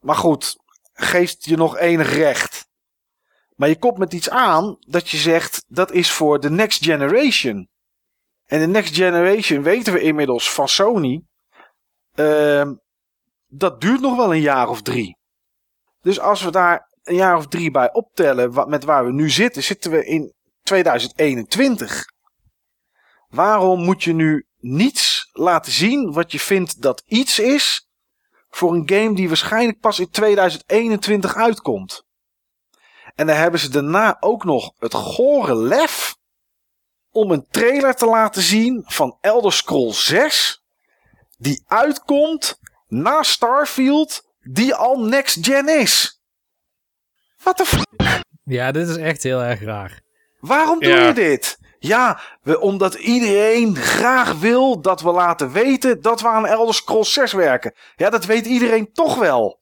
[0.00, 0.56] Maar goed,
[0.92, 2.68] geeft je nog enig recht.
[3.54, 7.68] Maar je komt met iets aan dat je zegt dat is voor de next generation.
[8.46, 11.22] En de next generation weten we inmiddels van Sony.
[12.14, 12.70] Uh,
[13.46, 15.18] dat duurt nog wel een jaar of drie.
[16.00, 19.30] Dus als we daar een jaar of drie bij optellen, wat, met waar we nu
[19.30, 22.04] zitten, zitten we in 2021.
[23.28, 27.88] Waarom moet je nu niets laten zien wat je vindt dat iets is
[28.48, 32.04] voor een game die waarschijnlijk pas in 2021 uitkomt?
[33.14, 36.16] En dan hebben ze daarna ook nog het gore lef
[37.14, 40.62] om een trailer te laten zien van Elder Scrolls 6
[41.38, 46.20] die uitkomt na Starfield die al next gen is.
[47.42, 48.22] What the fuck?
[48.44, 50.00] Ja, dit is echt heel erg raar.
[50.40, 51.58] Waarom doe je dit?
[51.78, 57.12] Ja, we, omdat iedereen graag wil dat we laten weten dat we aan Elder Scrolls
[57.12, 57.74] 6 werken.
[57.96, 59.60] Ja, dat weet iedereen toch wel.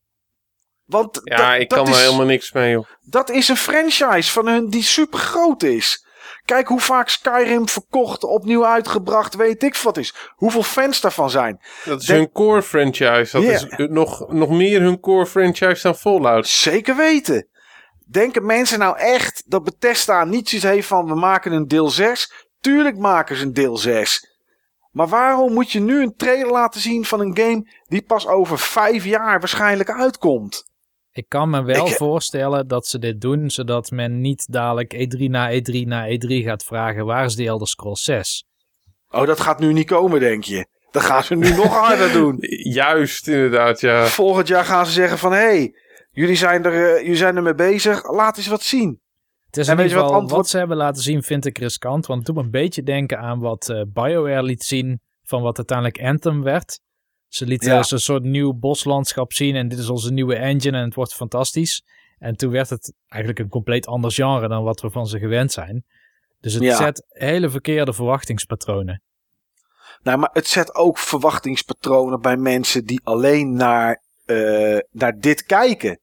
[0.84, 2.86] Want ja, ik kan er helemaal niks mee, joh.
[3.00, 6.06] Dat is een franchise van hun die super groot is.
[6.44, 10.14] Kijk hoe vaak Skyrim verkocht, opnieuw uitgebracht, weet ik wat is.
[10.34, 11.60] Hoeveel fans daarvan zijn.
[11.84, 13.40] Dat is hun core franchise.
[13.40, 16.46] Dat is nog, nog meer hun core franchise dan Fallout.
[16.46, 17.48] Zeker weten.
[18.06, 22.32] Denken mensen nou echt dat Bethesda niet zoiets heeft van we maken een deel 6?
[22.60, 24.30] Tuurlijk maken ze een deel 6.
[24.90, 28.58] Maar waarom moet je nu een trailer laten zien van een game die pas over
[28.58, 30.70] vijf jaar waarschijnlijk uitkomt?
[31.14, 35.52] Ik kan me wel voorstellen dat ze dit doen, zodat men niet dadelijk E3 na
[35.52, 38.44] E3 na E3 gaat vragen waar is die Elder Scrolls 6?
[39.10, 40.66] Oh, dat gaat nu niet komen, denk je?
[40.90, 42.36] Dat gaan ze nu nog harder doen.
[42.72, 44.06] Juist, inderdaad, ja.
[44.06, 45.74] Volgend jaar gaan ze zeggen van, hé, hey,
[46.10, 49.00] jullie, zijn er, uh, jullie zijn er mee bezig, laat eens wat zien.
[49.46, 50.40] Het is en in ieder geval, wat, antwoord...
[50.40, 53.18] wat, ze hebben laten zien vind ik riskant, want het doet me een beetje denken
[53.18, 56.80] aan wat uh, BioWare liet zien van wat uiteindelijk Anthem werd.
[57.32, 57.84] Ze lieten ja.
[57.88, 61.84] een soort nieuw boslandschap zien en dit is onze nieuwe engine en het wordt fantastisch.
[62.18, 65.52] En toen werd het eigenlijk een compleet ander genre dan wat we van ze gewend
[65.52, 65.84] zijn.
[66.40, 69.02] Dus het zet hele verkeerde verwachtingspatronen.
[70.02, 76.00] Nou, maar het zet ook verwachtingspatronen bij mensen die alleen naar, uh, naar dit kijken.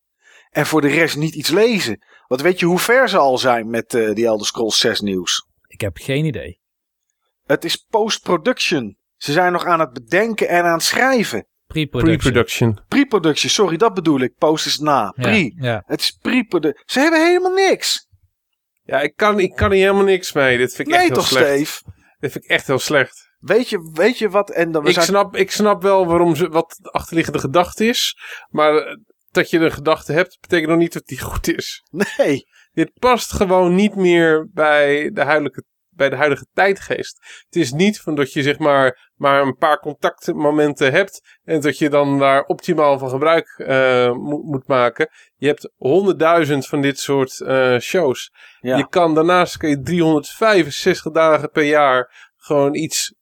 [0.50, 2.06] En voor de rest niet iets lezen.
[2.28, 5.48] Wat weet je hoe ver ze al zijn met uh, die Elder Scrolls 6 nieuws?
[5.68, 6.60] Ik heb geen idee.
[7.46, 8.99] Het is post-production.
[9.20, 11.48] Ze zijn nog aan het bedenken en aan het schrijven.
[11.68, 12.80] Pre-production.
[12.88, 14.36] Pre-production, sorry, dat bedoel ik.
[14.38, 15.14] Post is na.
[15.16, 15.54] Pre.
[15.56, 16.84] Ja, Het is pre-production.
[16.86, 18.08] Ze hebben helemaal niks.
[18.84, 20.58] Ja, ik kan, ik kan hier helemaal niks mee.
[20.58, 21.48] Dit vind ik nee, echt heel toch, slecht.
[21.48, 21.82] Steve?
[22.20, 23.30] Dit vind ik echt heel slecht.
[23.40, 24.52] Weet je, weet je wat?
[24.52, 25.06] En dan, we ik, zijn...
[25.06, 28.18] snap, ik snap wel waarom ze, wat de achterliggende gedachte is.
[28.50, 28.96] Maar eh,
[29.32, 31.84] dat je een gedachte hebt, betekent nog niet dat die goed is.
[32.18, 32.48] Nee.
[32.72, 35.64] Dit past gewoon niet meer bij de huidelijke
[36.00, 37.44] bij de huidige tijdgeest.
[37.46, 41.78] Het is niet van dat je zeg maar, maar een paar contactmomenten hebt en dat
[41.78, 45.10] je dan daar optimaal van gebruik uh, moet, moet maken.
[45.36, 48.32] Je hebt honderdduizend van dit soort uh, shows.
[48.60, 48.78] Ja.
[48.78, 53.16] Je kan daarnaast kan je 365 dagen per jaar gewoon iets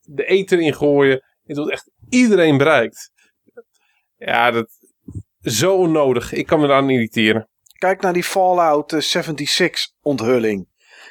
[0.00, 1.22] de eten ingooien.
[1.44, 3.10] En dat echt iedereen bereikt.
[4.16, 4.68] Ja, dat
[5.40, 6.32] zo onnodig.
[6.32, 7.48] Ik kan me daar aan irriteren.
[7.78, 10.68] Kijk naar die Fallout 76 onthulling.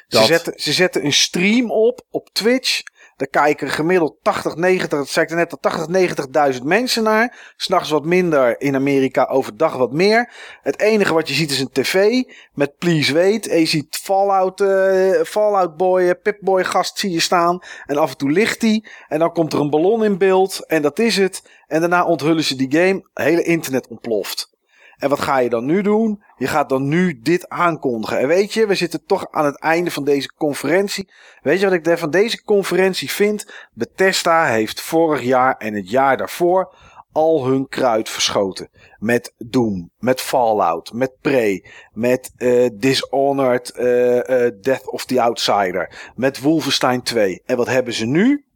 [0.08, 2.82] Ze zetten, ze zetten een stream op op Twitch.
[3.16, 7.52] Daar kijken gemiddeld 80, 90, dat zei ik net, 80, 90.000 mensen naar.
[7.56, 10.32] S'nachts wat minder, in Amerika overdag wat meer.
[10.62, 12.22] Het enige wat je ziet is een tv
[12.54, 13.48] met Please Wait.
[13.48, 17.62] En je ziet Fallout, uh, Fallout Boy, uh, Pip-Boy gast zie je staan.
[17.86, 18.88] En af en toe ligt die.
[19.08, 20.66] En dan komt er een ballon in beeld.
[20.66, 21.42] En dat is het.
[21.66, 23.08] En daarna onthullen ze die game.
[23.14, 24.55] Het hele internet ontploft.
[24.96, 26.22] En wat ga je dan nu doen?
[26.36, 28.18] Je gaat dan nu dit aankondigen.
[28.18, 31.12] En weet je, we zitten toch aan het einde van deze conferentie.
[31.40, 33.52] Weet je wat ik van deze conferentie vind?
[33.72, 36.74] Bethesda heeft vorig jaar en het jaar daarvoor
[37.16, 38.70] al hun kruid verschoten.
[38.98, 44.22] Met Doom, met Fallout, met Prey, met uh, Dishonored, uh, uh,
[44.60, 47.42] Death of the Outsider, met Wolfenstein 2.
[47.44, 48.46] En wat hebben ze nu?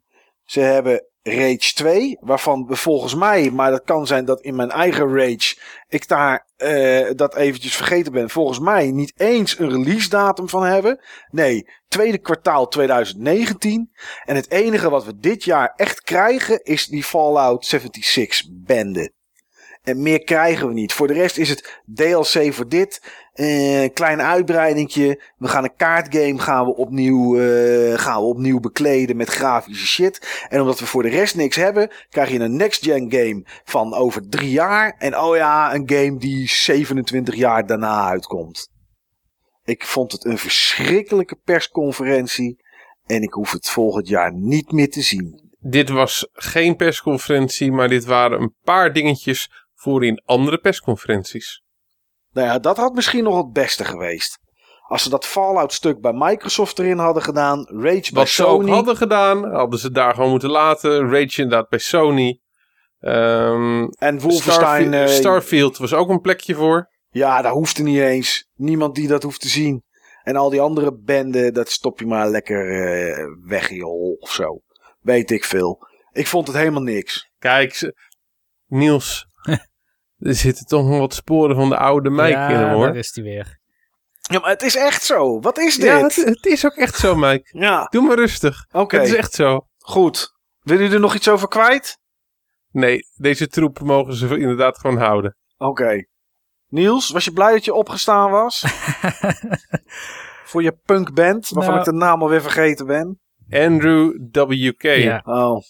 [0.44, 4.70] Ze hebben Rage 2, waarvan we volgens mij, maar dat kan zijn dat in mijn
[4.70, 5.56] eigen Rage
[5.88, 10.62] ik daar eh, dat eventjes vergeten ben, volgens mij niet eens een release datum van
[10.62, 11.00] hebben.
[11.30, 13.90] Nee, tweede kwartaal 2019.
[14.24, 19.12] En het enige wat we dit jaar echt krijgen is die Fallout 76 bende.
[19.80, 20.92] En meer krijgen we niet.
[20.92, 23.02] Voor de rest is het DLC voor dit.
[23.32, 25.22] eh, Een klein uitbreidingje.
[25.36, 30.46] We gaan een kaartgame gaan we opnieuw, eh, gaan we opnieuw bekleden met grafische shit.
[30.48, 34.28] En omdat we voor de rest niks hebben, krijg je een next-gen game van over
[34.28, 34.94] drie jaar.
[34.98, 38.68] En oh ja, een game die 27 jaar daarna uitkomt.
[39.64, 42.56] Ik vond het een verschrikkelijke persconferentie.
[43.06, 45.48] En ik hoef het volgend jaar niet meer te zien.
[45.58, 51.62] Dit was geen persconferentie, maar dit waren een paar dingetjes voor in andere persconferenties.
[52.32, 54.38] Nou ja, dat had misschien nog het beste geweest.
[54.86, 57.66] Als ze dat Fallout-stuk bij Microsoft erin hadden gedaan.
[57.66, 58.72] Rage bij Wat ze ook Sony.
[58.74, 61.10] hadden gedaan, hadden ze daar gewoon moeten laten.
[61.10, 62.40] Rage inderdaad bij Sony.
[62.98, 64.82] Ehm, En Wolfenstein.
[64.86, 66.88] Starfield, eh, Starfield was ook een plekje voor.
[67.10, 68.48] Ja, dat hoeft er niet eens.
[68.54, 69.84] Niemand die dat hoeft te zien.
[70.22, 74.16] En al die andere benden, dat stop je maar lekker eh, weg in je hol
[74.20, 74.60] of zo.
[75.00, 75.86] Weet ik veel.
[76.12, 77.30] Ik vond het helemaal niks.
[77.38, 77.92] Kijk,
[78.66, 79.26] Niels.
[80.20, 82.86] er zitten toch nog wat sporen van de oude Mike ja, in hem hoor.
[82.86, 83.58] daar is hij weer.
[84.20, 85.40] Ja, maar het is echt zo.
[85.40, 85.84] Wat is dit?
[85.84, 87.58] Ja, het, het is ook echt zo, Mike.
[87.58, 88.66] Ja, Doe maar rustig.
[88.72, 88.96] oké.
[88.96, 89.66] Het is echt zo.
[89.78, 90.32] Goed.
[90.60, 91.98] Wil je er nog iets over kwijt?
[92.70, 95.36] Nee, deze troep mogen ze inderdaad gewoon houden.
[95.56, 96.04] Oké.
[96.68, 98.64] Niels, was je blij dat je opgestaan was?
[100.50, 103.20] Voor je punkband, waarvan Nou- ik de naam alweer vergeten ben.
[103.50, 104.82] Andrew WK.
[104.82, 105.22] Ja.
[105.24, 105.62] Oh,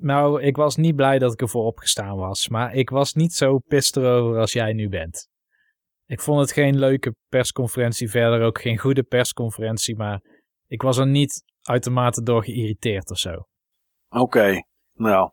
[0.00, 2.48] Nou, ik was niet blij dat ik ervoor opgestaan was.
[2.48, 5.28] Maar ik was niet zo pist erover als jij nu bent.
[6.06, 8.10] Ik vond het geen leuke persconferentie.
[8.10, 9.96] Verder ook geen goede persconferentie.
[9.96, 10.20] Maar
[10.66, 13.46] ik was er niet uitermate door geïrriteerd of zo.
[14.08, 14.62] oké.
[14.92, 15.30] Nou,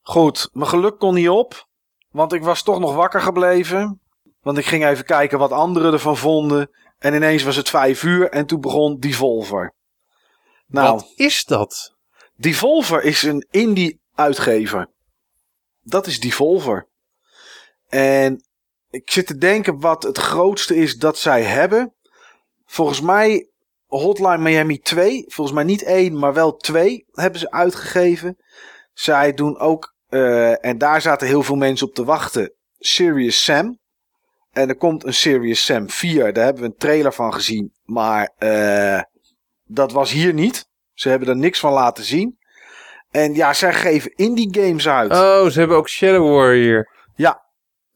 [0.00, 0.48] goed.
[0.52, 1.68] Mijn geluk kon niet op,
[2.08, 4.00] want ik was toch nog wakker gebleven.
[4.40, 6.70] Want ik ging even kijken wat anderen ervan vonden.
[6.98, 9.74] En ineens was het vijf uur en toen begon Devolver.
[10.66, 11.98] Nou, Wat is dat?
[12.40, 14.90] Devolver is een indie uitgever.
[15.80, 16.88] Dat is Devolver.
[17.88, 18.44] En
[18.90, 21.94] ik zit te denken wat het grootste is dat zij hebben.
[22.64, 23.50] Volgens mij
[23.86, 25.24] Hotline Miami 2.
[25.26, 28.36] Volgens mij niet één, maar wel twee hebben ze uitgegeven.
[28.92, 33.78] Zij doen ook, eh, en daar zaten heel veel mensen op te wachten, Serious Sam.
[34.50, 36.32] En er komt een Serious Sam 4.
[36.32, 37.72] Daar hebben we een trailer van gezien.
[37.84, 39.02] Maar eh,
[39.64, 40.68] dat was hier niet.
[41.00, 42.38] Ze hebben er niks van laten zien.
[43.10, 45.10] En ja, zij geven indie games uit.
[45.12, 46.88] Oh, ze hebben ook Shadow Warrior.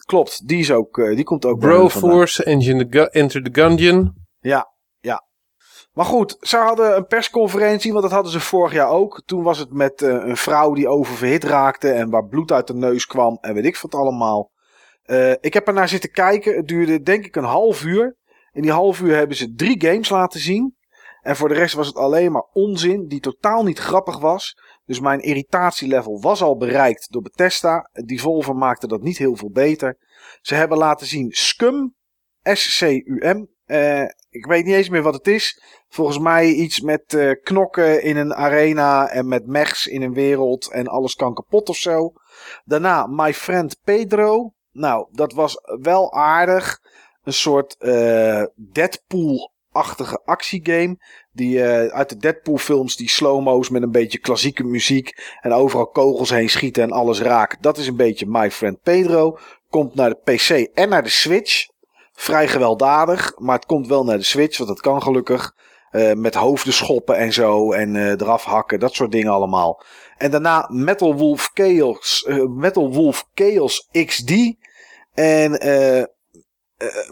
[0.07, 1.61] Klopt, die, is ook, eh, die komt ook
[2.79, 4.15] the Gu- Enter the Gungeon.
[4.41, 5.25] Ja, ja.
[5.93, 9.23] Maar goed, ze hadden een persconferentie, want dat hadden ze vorig jaar ook.
[9.27, 12.75] Toen was het met eh, een vrouw die oververhit raakte en waar bloed uit de
[12.75, 14.51] neus kwam en weet ik wat allemaal.
[15.03, 16.57] Eh, ik heb er naar zitten kijken.
[16.57, 18.17] Het duurde denk ik een half uur.
[18.53, 20.77] In die half uur hebben ze drie games laten zien.
[21.25, 24.59] En voor de rest was het alleen maar onzin die totaal niet grappig was.
[24.85, 27.91] Dus mijn irritatielevel was al bereikt door Bethesda.
[28.05, 29.97] Devolver maakte dat niet heel veel beter.
[30.41, 31.95] Ze hebben laten zien Scum.
[32.43, 33.47] S-C-U-M.
[33.65, 35.63] Eh, ik weet niet eens meer wat het is.
[35.89, 40.71] Volgens mij iets met eh, knokken in een arena en met mechs in een wereld
[40.71, 42.13] en alles kan kapot of zo.
[42.65, 44.53] Daarna My Friend Pedro.
[44.73, 46.81] Nou, dat was wel aardig.
[47.23, 48.43] Een soort eh,
[49.75, 50.97] Deadpool-achtige actiegame.
[51.33, 55.37] Die eh, uit de Deadpool films, die slow-mo's met een beetje klassieke muziek.
[55.41, 57.59] En overal kogels heen schieten en alles raken.
[57.61, 59.39] Dat is een beetje My Friend Pedro.
[59.71, 61.67] Komt naar de PC en naar de Switch.
[62.13, 65.55] Vrij gewelddadig, maar het komt wel naar de Switch, want dat kan gelukkig.
[65.91, 69.83] Eh, met hoofden schoppen en zo en eh, eraf hakken, dat soort dingen allemaal.
[70.17, 74.33] En daarna Metal Wolf Chaos, Metal Wolf Chaos XD.
[75.15, 75.53] En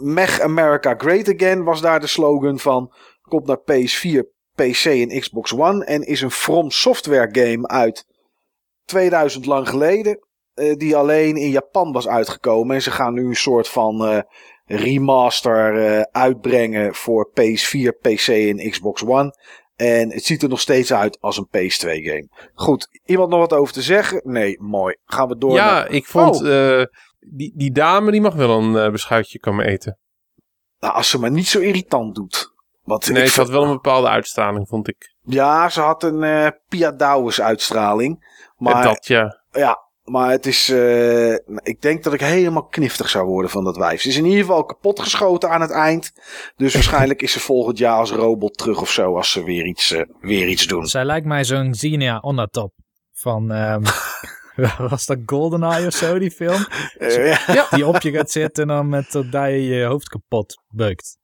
[0.01, 2.93] Mech America Great Again was daar de slogan van.
[3.23, 4.21] Komt naar PS4,
[4.55, 5.85] PC en Xbox One.
[5.85, 8.07] En is een From Software game uit
[8.85, 10.19] 2000 lang geleden.
[10.55, 12.75] eh, die alleen in Japan was uitgekomen.
[12.77, 14.21] En ze gaan nu een soort van eh,
[14.67, 19.37] remaster eh, uitbrengen voor PS4, PC en Xbox One.
[19.77, 22.29] En het ziet er nog steeds uit als een PS2 game.
[22.55, 24.21] Goed, iemand nog wat over te zeggen?
[24.25, 24.97] Nee, mooi.
[25.05, 25.53] Gaan we door.
[25.53, 26.83] Ja, naar- ik vond Oh.
[27.23, 29.99] Eh, die, die dame die mag wel een eh, beschuitje komen eten.
[30.79, 32.51] Nou, als ze maar niet zo irritant doet.
[32.83, 35.15] Want Nee, ik het had wel een bepaalde uitstraling, vond ik.
[35.25, 38.41] Ja, ze had een eh Pia Douwes uitstraling.
[38.57, 39.41] Maar, Maar, dat ja.
[39.51, 40.69] ja, maar het is.
[40.69, 41.33] eh,
[41.63, 44.01] ik denk dat ik helemaal kniftig zou worden van dat wijf.
[44.01, 46.13] Ze is in ieder geval kapot geschoten aan het eind.
[46.57, 49.17] Dus waarschijnlijk is ze volgend jaar als robot terug of zo.
[49.17, 50.87] Als ze weer iets, eh, weer iets doen.
[50.87, 52.73] Zij lijkt mij zo'n Xenia Onatop
[53.13, 53.83] van, ehm
[54.91, 56.67] Was dat GoldenEye of zo, die film?
[56.99, 57.67] Eh, ja.
[57.71, 61.19] Die op je gaat zitten en dan met dat je je hoofd kapot beukt.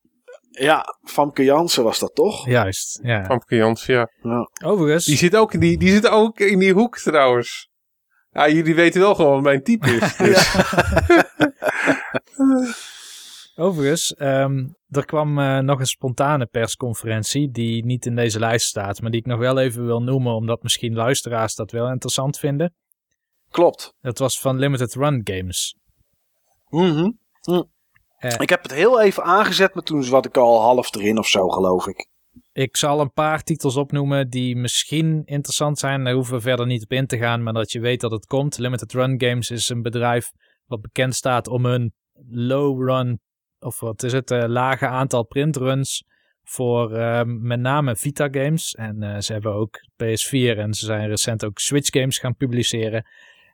[0.51, 2.47] ja, Famke Jansen was dat toch?
[2.47, 3.25] Juist, ja.
[3.25, 4.11] Famke Jans, ja.
[4.23, 4.51] Ja.
[4.65, 7.69] Overigens, Die zit, ook in die, die zit ook in die hoek trouwens.
[8.31, 10.17] Ja, jullie weten wel gewoon wat mijn type is.
[10.17, 10.53] Dus.
[13.57, 19.01] overigens ehm, er kwam eh, nog een spontane persconferentie die niet in deze lijst staat,
[19.01, 22.75] maar die ik nog wel even wil noemen, omdat misschien luisteraars dat wel interessant vinden.
[23.51, 23.95] Klopt.
[24.01, 25.77] Dat was van Limited Run Games.
[26.69, 27.11] Mhm.
[27.41, 27.63] Hm.
[28.19, 28.35] Eh.
[28.39, 31.49] Ik heb het heel even aangezet, maar toen zat ik al half erin of zo,
[31.49, 32.09] geloof ik.
[32.53, 36.05] Ik zal een paar titels opnoemen die misschien interessant zijn.
[36.05, 38.27] Daar hoeven we verder niet op in te gaan, maar dat je weet dat het
[38.27, 38.59] komt.
[38.59, 40.31] Limited Run Games is een bedrijf
[40.67, 41.95] wat bekend staat om hun
[42.31, 43.21] low run,
[43.59, 46.05] of wat is het, eh, lage aantal printruns
[46.43, 48.75] voor eh, met name Vita games.
[48.75, 53.07] En eh, ze hebben ook PS4 en ze zijn recent ook Switch games gaan publiceren.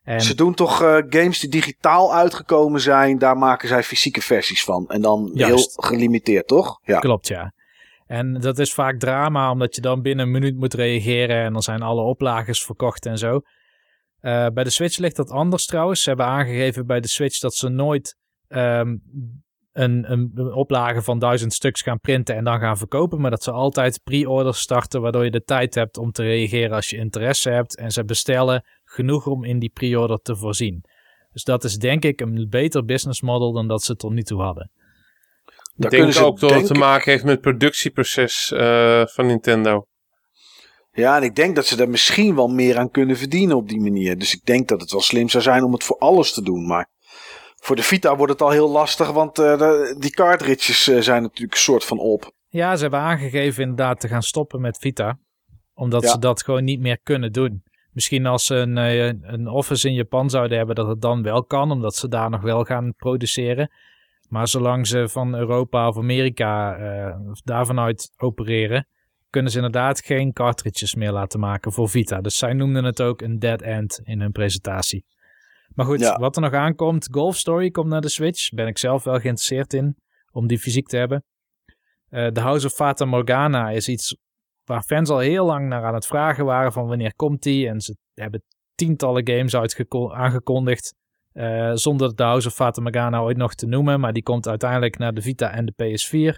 [0.05, 4.65] En Ze doen toch eh, games die digitaal uitgekomen zijn, daar maken zij fysieke versies
[4.65, 4.89] van.
[4.89, 5.75] En dan Juist.
[5.75, 6.79] heel gelimiteerd, toch?
[6.83, 6.99] Ja.
[6.99, 7.53] Klopt, ja.
[8.07, 11.63] En dat is vaak drama, omdat je dan binnen een minuut moet reageren en dan
[11.63, 13.41] zijn alle oplagers verkocht en zo.
[14.21, 16.03] Eh, bij de Switch ligt dat anders trouwens.
[16.03, 18.17] Ze hebben aangegeven bij de Switch dat ze nooit
[18.49, 18.97] ehm,
[19.75, 23.21] een, een, een oplage van duizend stuks gaan printen en dan gaan verkopen.
[23.21, 26.91] Maar dat ze altijd pre-orders starten, waardoor je de tijd hebt om te reageren als
[26.91, 27.77] je interesse hebt.
[27.77, 30.85] En ze bestellen genoeg om in die pre-order te voorzien.
[31.33, 34.43] Dus dat is denk ik een beter business model dan dat ze tot nu toe
[34.43, 34.71] hadden.
[34.75, 39.07] Daar Ik denk kunnen ze ook dat het te maken heeft met het productieproces eh,
[39.07, 39.87] van Nintendo.
[40.93, 43.81] Ja, en ik denk dat ze daar misschien wel meer aan kunnen verdienen op die
[43.81, 44.19] manier.
[44.19, 46.67] Dus ik denk dat het wel slim zou zijn om het voor alles te doen.
[46.67, 46.89] Maar
[47.65, 51.23] voor de Vita wordt het al heel lastig, want eh, de- die cartridges eh, zijn
[51.23, 52.33] natuurlijk een soort van op.
[52.49, 55.19] Ja, ze hebben aangegeven inderdaad te gaan stoppen met Vita.
[55.75, 56.09] Omdat Ja.
[56.11, 57.63] ze dat gewoon niet meer kunnen doen.
[57.93, 61.45] Misschien als ze een, eh, een office in Japan zouden hebben, dat het dan wel
[61.45, 61.71] kan.
[61.71, 63.71] Omdat ze daar nog wel gaan produceren.
[64.29, 68.87] Maar zolang ze van Europa of Amerika eh, of daarvan uit opereren,
[69.31, 72.21] kunnen ze inderdaad geen cartridges meer laten maken voor Vita.
[72.21, 75.05] Dus zij noemden het ook een dead end in hun presentatie.
[75.75, 76.19] Maar goed, Ja.
[76.19, 78.51] wat er nog aankomt, Golf Story komt naar de Switch.
[78.51, 79.97] Ben ik zelf wel geïnteresseerd in,
[80.31, 81.25] om die fysiek te hebben.
[82.09, 84.17] Eh The House of Fata Morgana is iets
[84.65, 87.69] waar fans al heel lang naar aan het vragen waren van wanneer komt die.
[87.69, 88.43] En ze hebben
[88.75, 89.55] tientallen games
[90.13, 90.95] aangekondigd
[91.33, 94.01] eh, zonder The House of Fata Morgana ooit nog te noemen.
[94.01, 96.37] Maar die komt uiteindelijk naar de Vita en de PS4.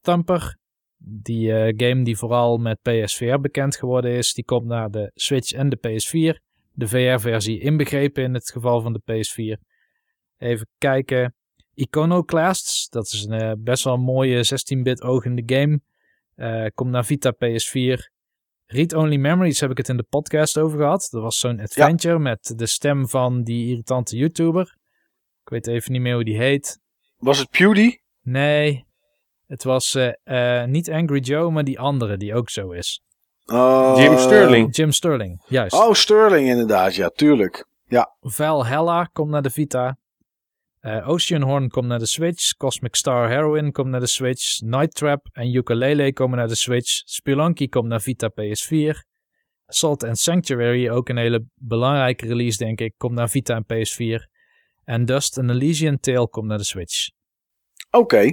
[0.00, 0.56] Thumper,
[0.96, 5.52] die eh, game die vooral met PSVR bekend geworden is, die komt naar de Switch
[5.52, 6.47] en de PS4.
[6.78, 9.62] De VR-versie inbegrepen in het geval van de PS4.
[10.36, 11.34] Even kijken.
[11.74, 15.80] Iconoclasts, dat is een eh, best wel mooie 16-bit ogende game.
[16.34, 18.16] Eh, komt naar Vita PS4.
[18.66, 21.08] Read Only Memories heb ik het in de podcast over gehad.
[21.10, 24.76] Dat was zo'n adventure met de stem van die irritante YouTuber.
[25.42, 26.80] Ik weet even niet meer hoe die heet.
[27.16, 28.02] Was het Pewdie?
[28.22, 28.86] Nee,
[29.46, 33.02] het was eh, niet Angry Joe, maar die andere die ook zo is.
[33.52, 34.76] Uh, Jim Sterling.
[34.76, 35.74] Jim Sterling, juist.
[35.74, 37.66] Oh, Sterling inderdaad, ja, tuurlijk.
[38.20, 39.98] Valhalla komt naar de Vita.
[40.80, 42.56] Eh, Oceanhorn komt naar de Switch.
[42.56, 44.60] Cosmic Star Heroine komt naar de Switch.
[44.60, 47.02] Night Trap en Ukulele komen naar de Switch.
[47.04, 49.06] Spelunky komt naar Vita PS4.
[49.66, 54.26] Assault and Sanctuary, ook een hele belangrijke release denk ik, komt naar Vita en PS4.
[54.84, 57.10] En Dust and Elysian Tale komt naar de Switch.
[57.90, 58.32] Oké.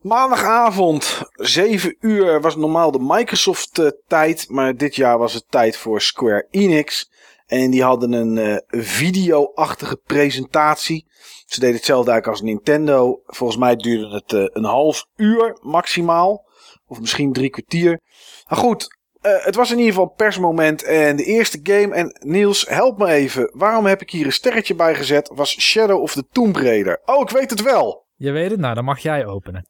[0.00, 4.46] Maandagavond, 7 uur, was normaal de Microsoft-tijd.
[4.48, 7.10] maar dit jaar was het tijd voor Square Enix.
[7.46, 11.06] En die hadden een eh, video-achtige presentatie.
[11.46, 13.22] Ze deden hetzelfde eigenlijk als Nintendo.
[13.26, 16.44] Volgens mij duurde het eh, een half uur maximaal.
[16.86, 18.00] Of misschien drie kwartier.
[18.48, 20.82] Maar goed, eh, het was in ieder geval persmoment.
[20.82, 21.94] En de eerste game.
[21.94, 23.50] En Niels, help me even.
[23.54, 25.30] Waarom heb ik hier een sterretje bij gezet?
[25.34, 27.00] Was Shadow of the Tomb Raider.
[27.04, 28.06] Oh, ik weet het wel.
[28.16, 28.60] Je weet het?
[28.60, 29.69] Nou, dan mag jij openen.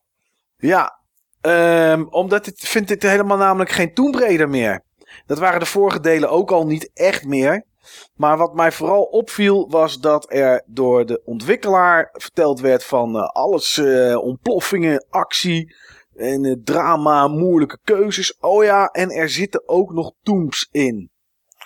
[0.60, 1.00] Ja,
[1.40, 4.84] ehm, omdat ik vind dit helemaal namelijk geen Tomb Raider meer.
[5.26, 7.64] Dat waren de vorige delen ook al niet echt meer.
[8.14, 13.22] Maar wat mij vooral opviel was dat er door de ontwikkelaar verteld werd van eh,
[13.22, 15.74] alles eh, ontploffingen, actie
[16.14, 18.38] en eh, drama, moeilijke keuzes.
[18.38, 21.10] Oh ja, en er zitten ook nog tombs in.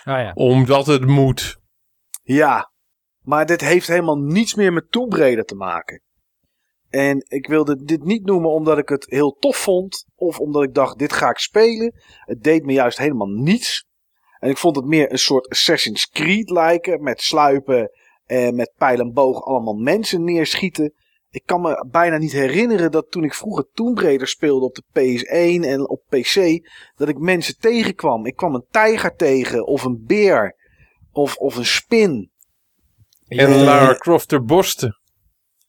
[0.05, 0.33] Ah ja.
[0.35, 1.57] Omdat het moet.
[2.23, 2.73] Ja,
[3.21, 6.03] maar dit heeft helemaal niets meer met Tomb Raider te maken.
[6.95, 10.05] En ik wilde dit niet noemen omdat ik het heel tof vond.
[10.15, 11.95] Of omdat ik dacht, dit ga ik spelen.
[12.19, 13.87] Het deed me juist helemaal niets.
[14.39, 17.03] En ik vond het meer een soort Assassin's Creed lijken.
[17.03, 17.91] Met sluipen
[18.27, 20.95] en met pijl en boog allemaal mensen neerschieten.
[21.31, 24.85] Ik kan me bijna niet herinneren dat toen ik vroeger Tomb Raider speelde op de
[24.93, 26.69] PS1 en op PC.
[26.97, 28.27] Dat ik mensen tegenkwam.
[28.27, 30.57] Ik kwam een tijger tegen of een beer.
[31.13, 32.31] of, of een spin.
[33.27, 34.99] En Eh, Lara Croft ter borsten.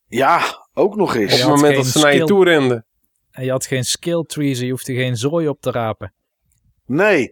[0.06, 1.32] Ja, ook nog Op eens.
[1.32, 2.26] het had moment dat ze naar je skill.
[2.26, 2.86] toe renden.
[3.30, 6.14] En je had geen skill trees, je hoefde geen zooi op te rapen.
[6.86, 7.22] Nee,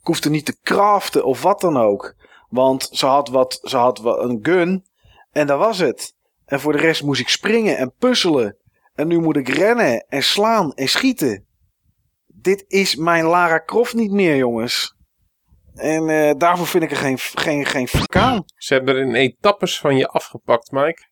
[0.02, 2.14] hoefde niet te craften of wat dan ook.
[2.48, 4.84] Want ze had, wat, ze had wat, een gun
[5.30, 6.14] en dat was het.
[6.44, 8.56] En voor de rest moest ik springen en puzzelen.
[8.94, 11.46] En nu moet ik rennen en slaan en schieten.
[12.26, 14.94] Dit is mijn Lara Croft niet meer, jongens.
[15.74, 18.44] En eh, daarvoor vind ik er geen, geen, geen fuck aan.
[18.56, 21.06] Ze hebben er in etappes van je afgepakt, Mike.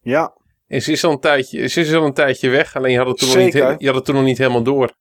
[0.00, 0.36] Ja,
[0.66, 2.76] En ze is al een tijdje, ze is al een tijdje weg.
[2.76, 4.92] Alleen je had, het toen nog niet, je had het toen nog niet helemaal door.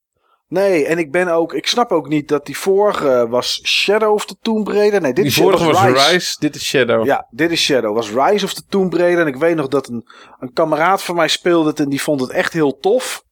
[0.47, 4.25] nee, en ik ben ook, ik snap ook niet dat die vorige was Shadow of
[4.25, 5.01] the Tomb Raider.
[5.01, 6.09] Nee, dit Die vorige was Rise.
[6.13, 6.35] Rise.
[6.39, 7.05] dit is Shadow.
[7.05, 7.95] Ja, dit is Shadow.
[7.95, 9.19] Was Rise of the Tomb Raider.
[9.21, 10.05] En ik weet nog dat een,
[10.39, 13.23] een kameraad van mij speelde het en die vond het echt heel tof.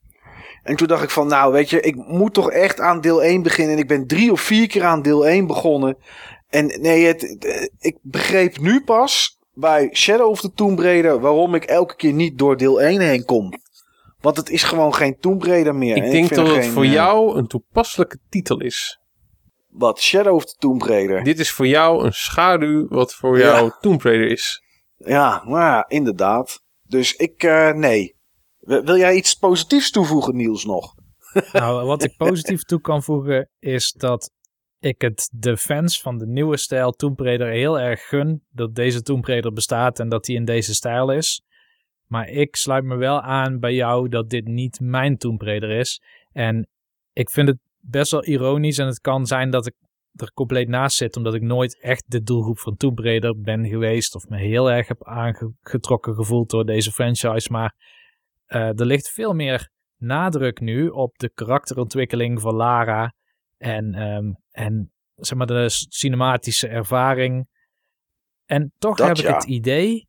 [0.63, 3.41] En toen dacht ik van, nou weet je, ik moet toch echt aan deel 1
[3.43, 3.73] beginnen.
[3.75, 5.97] En ik ben drie of vier keer aan deel 1 begonnen.
[6.49, 11.55] En nee, het, het- ik begreep nu pas bij Shadow of the Tomb Raider waarom
[11.55, 13.51] ik elke keer niet door deel 1 heen kom.
[14.19, 15.95] Want het is gewoon geen Tomb Raider meer.
[15.95, 18.99] Ik En denk dat het geen, voor eh, jou een toepasselijke titel is.
[19.67, 21.23] Wat, Shadow of the Tomb Raider?
[21.23, 23.43] Dit is voor jou een schaduw wat voor Ja.
[23.43, 24.61] jou Tomb Raider is.
[24.97, 26.61] Ja, nou ja, inderdaad.
[26.87, 28.15] Dus ik, eh, nee.
[28.59, 30.93] Wil wil jij iets positiefs toevoegen, Niels, nog?
[31.51, 34.31] Nou, wat ik positief toe kan voegen is dat
[34.83, 39.01] ik het de fans van de nieuwe stijl Tomb Raider heel erg gun dat deze
[39.01, 41.41] Tomb Raider bestaat en dat die in deze stijl is.
[42.07, 46.01] Maar ik sluit me wel aan bij jou dat dit niet mijn Tomb Raider is.
[46.31, 46.67] En
[47.13, 49.73] ik vind het best wel ironisch en het kan zijn dat ik
[50.13, 54.15] er compleet naast zit omdat ik nooit echt de doelgroep van Tomb Raider ben geweest
[54.15, 57.51] of me heel erg heb aangetrokken gevoeld door deze franchise.
[57.51, 57.75] Maar
[58.45, 63.13] eh, er ligt veel meer nadruk nu op de karakterontwikkeling van Lara
[63.57, 67.47] en, ehm, en zeg maar de cinematische ervaring.
[68.45, 70.07] En toch Dat heb ik het idee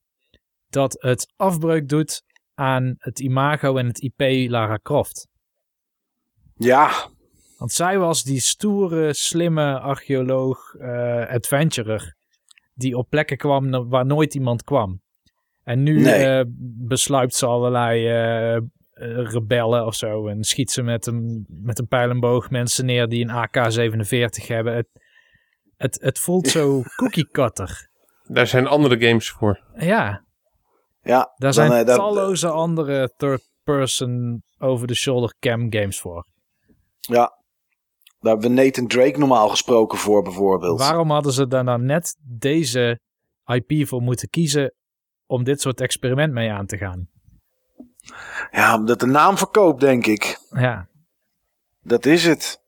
[0.68, 2.22] dat het afbreuk doet
[2.54, 5.28] aan het imago en het IP Lara Croft.
[6.56, 7.08] Ja,
[7.58, 12.14] Want zij was die stoere, slimme archeoloog, eh, adventurer,
[12.74, 15.02] die op plekken kwam waar nooit iemand kwam.
[15.62, 16.26] En nu Nee.
[16.26, 16.44] eh,
[16.86, 18.60] besluipt ze allerlei eh,
[18.94, 23.08] rebellen of zo en schiet ze met een, met een pijl en boog mensen neer
[23.08, 24.74] die een AK-47 hebben.
[24.74, 24.88] Het,
[25.76, 27.88] het, het voelt zo cookie cutter.
[28.26, 29.60] Daar zijn andere games voor.
[29.74, 30.24] Ja,
[31.02, 31.32] ja.
[31.36, 36.26] daar zijn eh, dat- talloze andere third-person over-the-shoulder cam games voor.
[37.00, 37.42] Ja.
[38.20, 40.78] Daar hebben we Nathan Drake normaal gesproken voor, bijvoorbeeld.
[40.78, 43.00] Waarom hadden ze daar nou net deze
[43.46, 44.74] IP voor moeten kiezen
[45.26, 47.08] om dit soort experiment mee aan te gaan?
[48.50, 50.38] Ja, omdat de naam verkoopt, denk ik.
[50.50, 50.88] Ja,
[51.82, 52.62] Dat is het.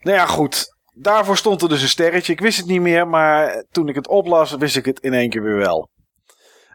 [0.00, 0.76] Nou ja, goed.
[0.94, 2.32] Daarvoor stond er dus een sterretje.
[2.32, 5.30] Ik wist het niet meer, maar toen ik het oplas, wist ik het in één
[5.30, 5.88] keer weer wel.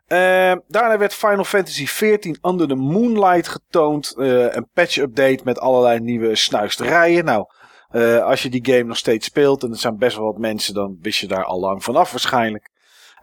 [0.05, 4.15] Eh, daarna werd Final Fantasy XIV Under the Moonlight getoond.
[4.17, 7.25] Eh, een patch update met allerlei nieuwe snuisterijen.
[7.25, 7.45] Nou,
[7.89, 10.73] eh, als je die game nog steeds speelt, en er zijn best wel wat mensen,
[10.73, 12.71] dan wist je daar al lang vanaf waarschijnlijk.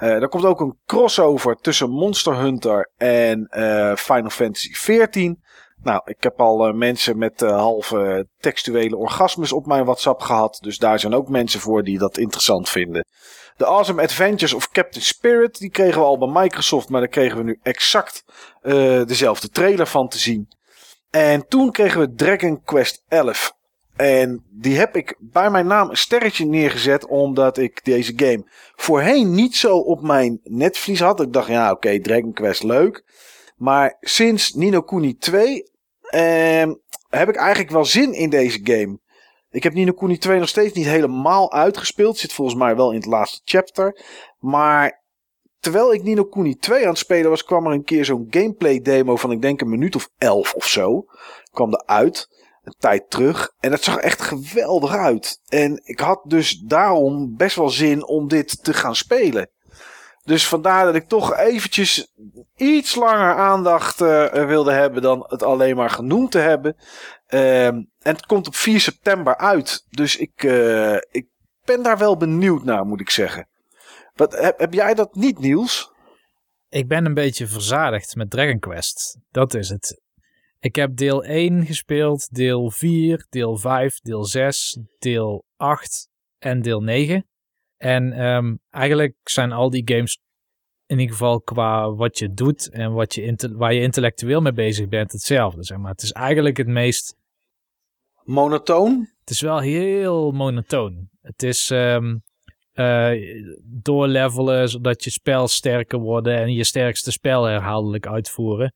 [0.03, 5.32] Eh, er komt ook een crossover tussen Monster Hunter en eh, Final Fantasy XIV.
[5.82, 10.59] Nou, ik heb al eh, mensen met halve textuele orgasmes op mijn WhatsApp gehad.
[10.62, 13.07] Dus daar zijn ook mensen voor die dat interessant vinden.
[13.57, 17.36] De Awesome Adventures of Captain Spirit, die kregen we al bij Microsoft, maar daar kregen
[17.36, 18.24] we nu exact
[19.07, 20.48] dezelfde trailer van te zien.
[21.11, 23.53] En toen kregen we Dragon Quest 11.
[24.03, 28.44] En die heb ik bij mijn naam een sterretje neergezet, omdat ik deze game
[28.74, 31.20] voorheen niet zo op mijn netvlies had.
[31.20, 33.05] Ik dacht, ja, oké, Dragon Quest leuk.
[33.57, 35.70] Maar sinds Nino Kuni 2
[36.03, 36.74] ehm,
[37.09, 38.98] heb ik eigenlijk wel zin in deze game.
[39.50, 42.18] Ik heb Nino Kuni 2 nog steeds niet helemaal uitgespeeld.
[42.18, 44.05] Zit volgens mij wel in het laatste chapter.
[44.38, 45.03] Maar
[45.61, 48.80] terwijl ik Nino Kuni 2 aan het spelen was, kwam er een keer zo'n gameplay
[48.80, 51.05] demo van ik denk een minuut of 11 of zo.
[51.50, 52.41] Kwam er uit.
[52.62, 53.52] Een tijd terug.
[53.60, 55.40] En dat zag echt geweldig uit.
[55.48, 59.50] En ik had dus daarom best wel zin om dit te gaan spelen.
[60.24, 62.12] Dus vandaar dat ik toch eventjes
[62.56, 66.76] iets langer aandacht eh, wilde hebben dan het alleen maar genoemd te hebben.
[67.26, 69.86] Ehm, en het komt op 4 september uit.
[69.90, 71.26] Dus ik, eh, ik
[71.64, 73.48] ben daar wel benieuwd naar, moet ik zeggen.
[74.14, 75.92] Wat, heb, heb jij dat niet, Niels?
[76.72, 79.18] ik ben een beetje verzadigd met Dragon Quest.
[79.30, 80.01] Dat is het.
[80.62, 86.08] Ik heb deel 1 gespeeld, deel 4, deel 5, deel 6, deel 8
[86.38, 87.26] en deel 9.
[87.76, 90.20] En ehm, eigenlijk zijn al die games
[90.86, 94.88] in ieder geval qua wat je doet en wat je waar je intellectueel mee bezig
[94.88, 95.64] bent hetzelfde.
[95.64, 95.90] Zeg maar.
[95.90, 97.16] Het is eigenlijk het meest
[98.24, 99.08] Monotoon?
[99.20, 101.08] Het is wel heel monotoon.
[101.20, 102.16] Het is, ehm,
[102.72, 103.10] eh,
[103.64, 108.74] doorlevelen zodat je spel sterker worden en je sterkste spel herhaaldelijk uitvoeren.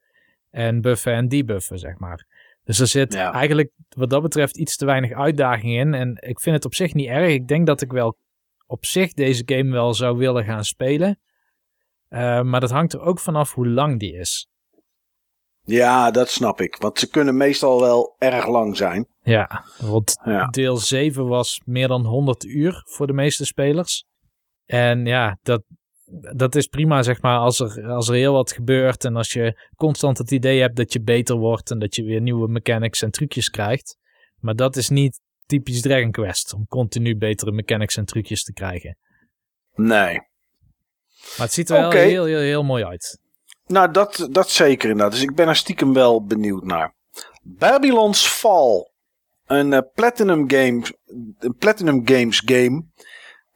[0.56, 2.26] En buffen en debuffen, zeg maar.
[2.64, 3.32] Dus er zit Ja.
[3.32, 5.94] eigenlijk wat dat betreft iets te weinig uitdaging in.
[5.94, 7.28] En ik vind het op zich niet erg.
[7.32, 8.16] Ik denk dat ik wel
[8.66, 11.20] op zich deze game wel zou willen gaan spelen.
[12.08, 14.48] Eh, maar dat hangt er ook vanaf hoe lang die is.
[15.64, 16.76] Ja, dat snap ik.
[16.76, 19.06] Want ze kunnen meestal wel erg lang zijn.
[19.22, 20.46] Ja, want Ja.
[20.46, 24.04] deel 7 was meer dan 100 uur voor de meeste spelers.
[24.64, 25.62] En ja, dat,
[26.36, 29.68] dat is prima, zeg maar, als er, als er heel wat gebeurt en als je
[29.76, 33.10] constant het idee hebt dat je beter wordt en dat je weer nieuwe mechanics en
[33.10, 33.98] trucjes krijgt.
[34.40, 38.98] Maar dat is niet typisch Dragon Quest, om continu betere mechanics en trucjes te krijgen.
[39.74, 40.14] Nee.
[41.36, 43.20] Maar het ziet er wel heel, heel, heel mooi uit.
[43.66, 45.12] Nou, dat, dat zeker inderdaad.
[45.12, 46.94] Dus ik ben er stiekem wel benieuwd naar.
[47.42, 48.90] Babylon's Fall.
[49.46, 50.92] Een eh, Platinum Games,
[51.38, 52.84] een Platinum Games game.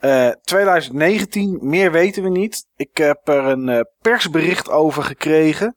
[0.01, 2.66] Eh, 2019, meer weten we niet.
[2.76, 5.76] Ik heb er een eh, persbericht over gekregen.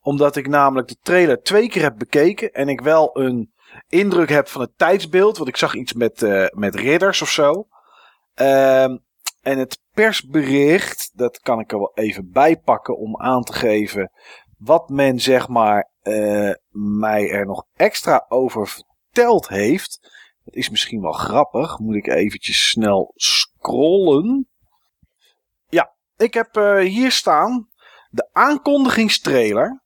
[0.00, 2.52] Omdat ik namelijk de trailer twee keer heb bekeken.
[2.52, 3.52] En ik wel een
[3.88, 5.36] indruk heb van het tijdsbeeld.
[5.36, 7.66] Want ik zag iets met, eh, met ridders of zo.
[8.34, 8.96] Ehm,
[9.42, 14.10] en het persbericht, dat kan ik er wel even bij pakken om aan te geven
[14.58, 16.50] wat men zeg maar eh,
[17.02, 19.98] mij er nog extra over verteld heeft.
[20.44, 21.78] Dat is misschien wel grappig.
[21.78, 23.12] Moet ik eventjes snel
[23.72, 24.48] scrollen.
[25.68, 27.68] Ja, ik heb eh, hier staan.
[28.10, 29.82] De aankondigingstrailer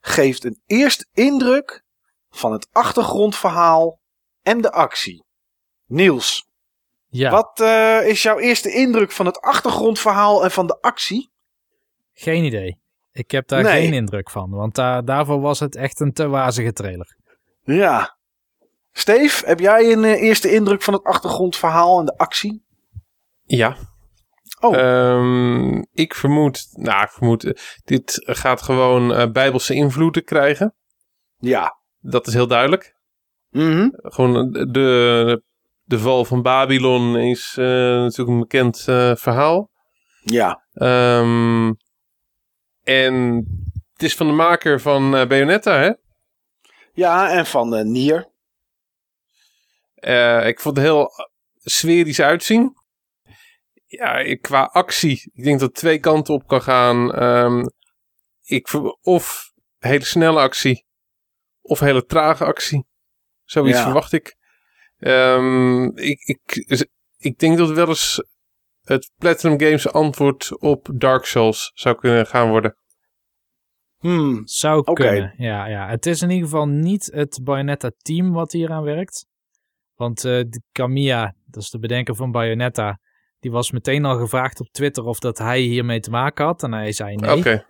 [0.00, 1.82] geeft een eerste indruk
[2.30, 4.00] van het achtergrondverhaal
[4.42, 5.24] en de actie.
[5.86, 6.46] Niels,
[7.08, 11.30] Ja, wat eh, is jouw eerste indruk van het achtergrondverhaal en van de actie?
[12.12, 12.80] geen idee.
[13.12, 13.82] Ik heb daar Nee.
[13.82, 17.16] geen indruk van, want daar, daarvoor was het echt een te wazige trailer.
[17.62, 18.16] Ja.
[18.92, 22.64] Steve, heb jij een eh, eerste indruk van het achtergrondverhaal en de actie?
[23.48, 23.76] Ja.
[24.60, 24.76] Oh.
[24.76, 27.52] Ehm, ik vermoed, nou, ik vermoed, eh,
[27.84, 30.74] dit gaat gewoon eh, bijbelse invloeden krijgen.
[31.38, 31.78] Ja.
[32.00, 32.94] Dat is heel duidelijk.
[33.50, 33.88] Mhm.
[33.92, 35.42] Gewoon eh, de,
[35.82, 38.80] de val van Babylon is natuurlijk een bekend
[39.20, 39.70] verhaal.
[40.22, 40.64] Ja.
[40.72, 41.72] Ehm,
[42.82, 43.44] en
[43.92, 45.92] het is van de maker van Bayonetta, hè?
[46.92, 48.28] Ja, en van Nier.
[50.00, 51.10] Eh, ik vond het heel
[51.56, 52.76] sferisch uitzien.
[53.90, 55.30] Ja, qua actie.
[55.34, 57.12] Ik denk dat het twee kanten op kan gaan.
[57.14, 57.64] Ehm,
[58.42, 58.68] ik,
[59.02, 60.86] of hele snelle actie.
[61.60, 62.86] Of hele trage actie.
[63.44, 63.84] Zoiets Ja.
[63.84, 64.36] verwacht ik.
[64.98, 66.66] Ehm, ik, ik.
[67.16, 68.22] Ik denk dat wel eens
[68.82, 72.76] het Platinum Games antwoord op Dark Souls zou kunnen gaan worden.
[73.98, 74.40] Hmm.
[74.44, 75.88] Zou kunnen, ja, ja.
[75.88, 79.26] Het is in ieder geval niet het Bayonetta-team wat hier aan werkt.
[79.94, 83.00] Want eh de Kamiya, dat is de bedenker van Bayonetta,
[83.40, 86.62] die was meteen al gevraagd op Twitter of dat hij hiermee te maken had.
[86.62, 87.36] En hij zei nee.
[87.36, 87.66] Oké.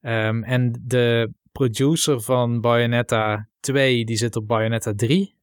[0.00, 5.34] Ehm, en de producer van Bayonetta 2, die zit op Bayonetta 3.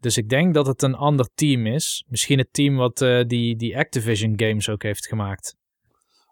[0.00, 2.04] Dus ik denk dat het een ander team is.
[2.08, 5.56] Misschien het team wat eh, die, die Activision games ook heeft gemaakt.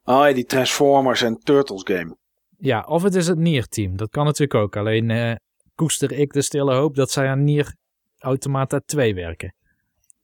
[0.04, 2.16] Oh ja, die Transformers en Turtles game.
[2.58, 3.96] Ja, of het is het Nier-team.
[3.96, 4.76] Dat kan natuurlijk ook.
[4.76, 5.34] Alleen eh,
[5.74, 7.74] koester ik de stille hoop dat zij aan Nier
[8.18, 9.54] Automata 2 werken.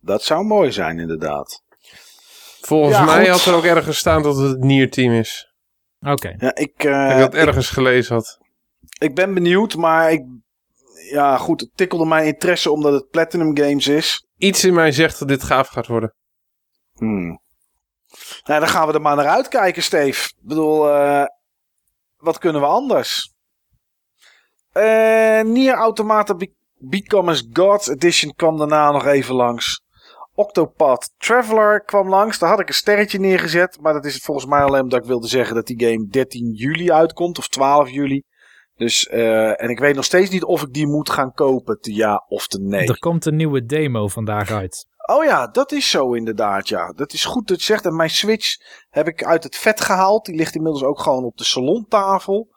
[0.00, 1.62] Dat zou mooi zijn, inderdaad.
[2.60, 3.28] Volgens Ja, mij goed.
[3.28, 5.52] had er ook ergens staan dat het het Nier-team is.
[6.00, 6.34] Oké.
[6.38, 8.38] Ja, ik, eh, ik had ergens gelezen had.
[8.98, 10.22] ik ben benieuwd, maar ik,
[11.10, 14.26] ja, goed, het tikkelde mijn interesse omdat het Platinum Games is.
[14.36, 16.14] Iets in mij zegt dat dit gaaf gaat worden.
[16.94, 17.40] Hmm.
[18.44, 20.28] Nou, dan gaan we er maar naar uitkijken, Steve.
[20.28, 21.24] Ik bedoel, eh,
[22.16, 23.32] wat kunnen we anders?
[24.72, 29.82] Eh Nier Automata Be- Become as Gods Edition kwam daarna nog even langs.
[30.40, 32.38] Octopath Traveler kwam langs.
[32.38, 33.78] Daar had ik een sterretje neergezet.
[33.80, 36.92] Maar dat is volgens mij alleen omdat ik wilde zeggen dat die game 13 juli
[36.92, 37.38] uitkomt.
[37.38, 38.22] Of 12 juli.
[38.74, 41.80] Dus, eh, en ik weet nog steeds niet of ik die moet gaan kopen.
[41.80, 42.86] Te ja of te nee.
[42.86, 44.86] Er komt een nieuwe demo vandaag uit.
[45.06, 46.92] Oh ja, dat is zo inderdaad, ja.
[46.92, 47.84] Dat is goed dat je zegt.
[47.84, 48.56] En mijn Switch
[48.88, 50.24] heb ik uit het vet gehaald.
[50.24, 52.48] Die ligt inmiddels ook gewoon op de salontafel.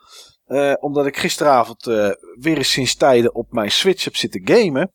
[0.46, 2.10] Eh, omdat ik gisteravond eh,
[2.40, 4.92] weer eens sinds tijden op mijn Switch heb zitten gamen.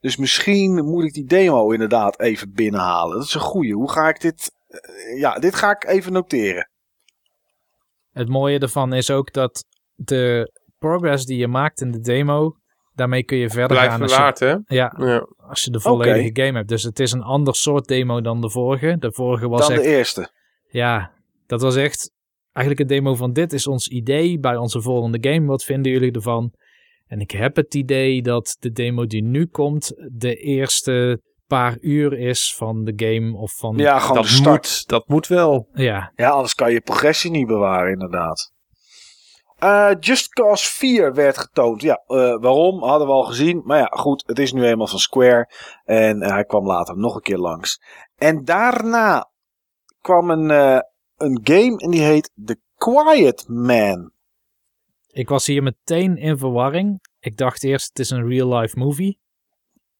[0.00, 3.16] Dus misschien moet ik die demo inderdaad even binnenhalen.
[3.16, 3.74] Dat is een goeie.
[3.74, 4.50] Hoe ga ik dit...
[4.68, 6.68] eh, ja, dit ga ik even noteren.
[8.12, 9.64] Het mooie ervan is ook dat
[9.94, 12.56] de progress die je maakt in de demo,
[12.94, 15.26] daarmee kun je verder Blijft gaan als je, ja, Ja.
[15.36, 16.68] als je de volledige game hebt.
[16.68, 18.96] Dus het is een ander soort demo dan de vorige.
[18.98, 20.30] De vorige was Dan echt, de eerste.
[20.68, 21.12] ja,
[21.46, 22.12] dat was echt
[22.52, 25.46] eigenlijk een demo van dit is ons idee bij onze volgende game.
[25.46, 26.52] Wat vinden jullie ervan?
[27.10, 32.18] En ik heb het idee dat de demo die nu komt de eerste paar uur
[32.18, 33.76] is van de game of van...
[33.76, 34.66] Ja, gewoon Dat de start.
[34.66, 35.68] moet, dat moet wel.
[35.72, 38.52] Ja, Ja, anders kan je progressie niet bewaren, inderdaad.
[39.58, 41.82] Eh, Just Cause 4 werd getoond.
[41.82, 42.82] Ja, eh, waarom?
[42.82, 43.62] Hadden we al gezien.
[43.64, 45.50] Maar ja, goed, het is nu eenmaal van Square.
[45.84, 47.82] En eh, hij kwam later nog een keer langs.
[48.16, 49.30] En daarna
[50.00, 50.50] kwam een,
[51.16, 54.12] een game en die heet The Quiet Man.
[55.12, 57.00] Ik was hier meteen in verwarring.
[57.20, 59.18] Ik dacht eerst, het is een real-life movie.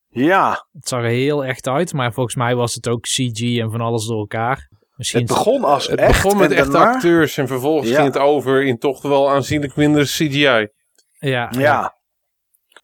[0.08, 3.70] Ja, Het zag er heel echt uit, maar volgens mij was het ook CG en
[3.70, 4.68] van alles door elkaar.
[4.96, 6.22] Misschien het begon als Het echt.
[6.22, 7.94] begon met echte daarna- acteurs en vervolgens Ja.
[8.00, 10.68] ging het over in toch wel aanzienlijk minder CGI.
[11.18, 11.98] Ja, Ja.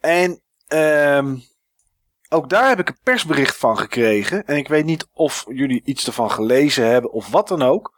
[0.01, 1.37] En ehm,
[2.29, 4.45] ook daar heb ik een persbericht van gekregen.
[4.45, 7.95] En ik weet niet of jullie iets ervan gelezen hebben of wat dan ook.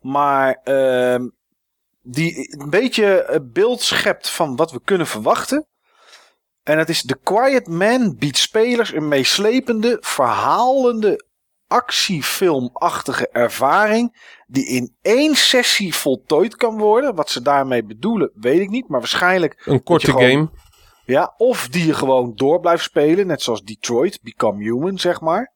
[0.00, 1.28] Maar ehm,
[2.02, 5.66] die een beetje beeld schept van wat we kunnen verwachten.
[6.62, 11.24] En het is The Quiet Man biedt spelers een meeslepende, verhalende,
[11.66, 14.34] actiefilmachtige ervaring.
[14.46, 17.14] Die in één sessie voltooid kan worden.
[17.14, 18.88] Wat ze daarmee bedoelen, weet ik niet.
[18.88, 20.50] Maar waarschijnlijk Een korte gewoon- game.
[21.04, 25.54] ja, of die je gewoon door blijft spelen, net zoals Detroit, Become Human, zeg maar.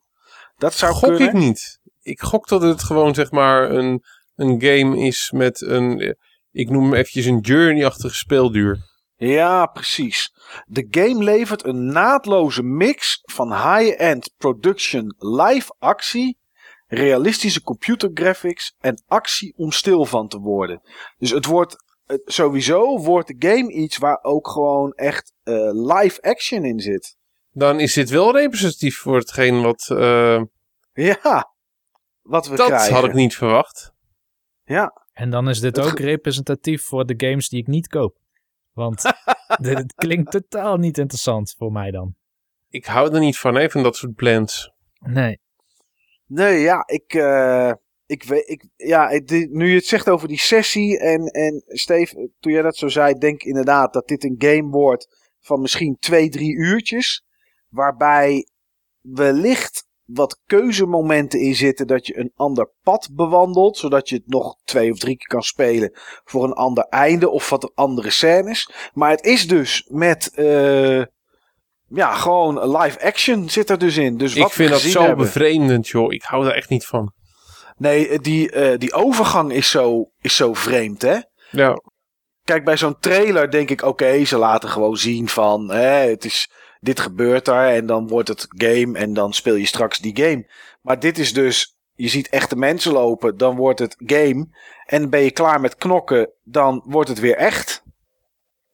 [0.57, 1.29] Dat zou Gok kunnen.
[1.29, 1.79] ik niet.
[2.03, 6.17] Ik gok dat het gewoon zeg maar een, een game is met een,
[6.55, 8.79] ik noem hem eventjes een journey-achtige speelduur.
[9.17, 10.33] Ja, precies.
[10.67, 16.39] De game levert een naadloze mix van high-end production live actie,
[16.87, 20.81] realistische computer graphics en actie om stil van te worden.
[21.19, 21.77] Dus het wordt
[22.07, 27.17] het, sowieso wordt de game iets waar ook gewoon echt eh, live action in zit.
[27.51, 30.43] Dan is dit wel representatief voor hetgeen wat, eh,
[30.93, 31.53] Ja,
[32.23, 32.95] wat we dat krijgen.
[32.95, 33.93] had ik niet verwacht.
[34.65, 38.17] Ja, En dan is dit Het ook representatief voor de games die ik niet koop.
[38.73, 39.03] Want
[39.61, 42.15] dit dit klinkt totaal niet interessant voor mij dan.
[42.69, 44.73] Ik hou er niet van, van dat soort blends.
[44.99, 45.41] Nee.
[46.27, 47.73] Nee, ja, ik, eh,
[48.07, 52.31] ik weet, ik, ja, ik- nu je het zegt over die sessie en, en Steve,
[52.41, 55.97] toen jij dat zo zei, denk ik inderdaad dat dit een game wordt van misschien
[55.99, 57.25] twee, drie uurtjes,
[57.69, 58.49] waarbij
[59.01, 64.57] wellicht wat keuzemomenten in zitten dat je een ander pad bewandelt, zodat je het nog
[64.65, 65.91] twee of drie keer kan spelen
[66.25, 68.71] voor een ander einde of wat andere scènes.
[68.93, 71.03] Maar het is dus met, eh,
[71.89, 74.17] ja, gewoon live action zit er dus in.
[74.17, 76.13] Dus wat ik vind dat zo hebben- bevreemdend, joh.
[76.13, 77.13] Ik hou daar echt niet van.
[77.77, 81.19] Nee, die, eh, die overgang is zo, is zo vreemd, hè?
[81.51, 81.79] Ja,
[82.45, 86.51] Kijk, bij zo'n trailer denk ik, oké, ze laten gewoon zien van, hè, het is,
[86.85, 90.51] dit gebeurt er en dan wordt het game en dan speel je straks die game.
[90.83, 94.49] Maar dit is dus, je ziet echte mensen lopen, dan wordt het game
[94.87, 97.83] en ben je klaar met knokken, dan wordt het weer echt.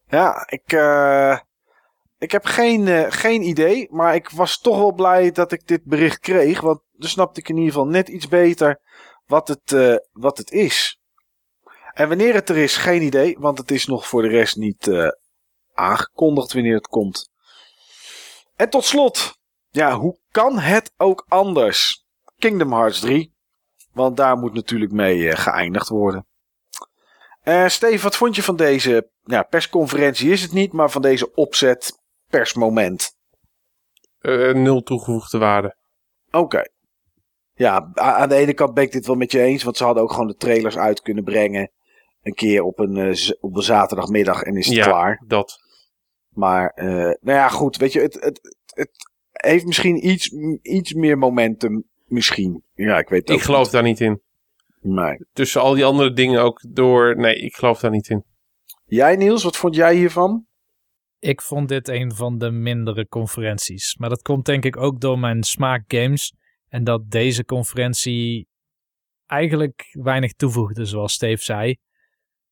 [0.09, 1.39] Ja, ik, eh,
[2.19, 5.85] ik heb geen, eh, geen idee, maar ik was toch wel blij dat ik dit
[5.85, 8.81] bericht kreeg, want dan snapte ik in ieder geval net iets beter
[9.27, 11.01] wat het, eh, wat het is.
[11.93, 14.91] En wanneer het er is, geen idee, want het is nog voor de rest niet
[15.75, 17.30] aangekondigd wanneer het komt.
[18.61, 19.39] En tot slot,
[19.71, 22.05] ja, hoe kan het ook anders?
[22.39, 23.35] Kingdom Hearts 3,
[23.93, 26.27] want daar moet natuurlijk mee eh, geëindigd worden.
[27.43, 30.31] Eh Steve, wat vond je van deze ja, persconferentie?
[30.31, 31.99] Is het niet, maar van deze opzet
[32.29, 33.17] persmoment?
[34.21, 35.77] eh, nul toegevoegde waarde.
[36.31, 36.63] Oké.
[37.55, 40.03] Ja, aan de ene kant ben ik dit wel met je eens, want ze hadden
[40.03, 41.71] ook gewoon de trailers uit kunnen brengen.
[42.23, 45.23] Een keer op een, op een zaterdagmiddag en is het ja, klaar.
[45.27, 45.59] dat.
[46.31, 47.77] Maar, eh, nou ja, goed.
[47.77, 48.91] Weet je, het, het, het
[49.33, 50.31] heeft misschien iets,
[50.63, 51.85] iets meer momentum.
[52.05, 52.63] Misschien.
[52.75, 54.21] Ja, ik weet het Ik ook geloof daar niet in.
[54.81, 55.27] Nee.
[55.33, 57.17] Tussen al die andere dingen ook door.
[57.17, 58.25] Nee, ik geloof daar niet in.
[58.85, 60.47] Jij, Niels, wat vond jij hiervan?
[61.19, 63.97] Ik vond dit een van de mindere conferenties.
[63.97, 66.35] Maar dat komt denk ik ook door mijn smaak games.
[66.69, 68.49] En dat deze conferentie
[69.27, 71.77] eigenlijk weinig toevoegde, zoals Steve zei.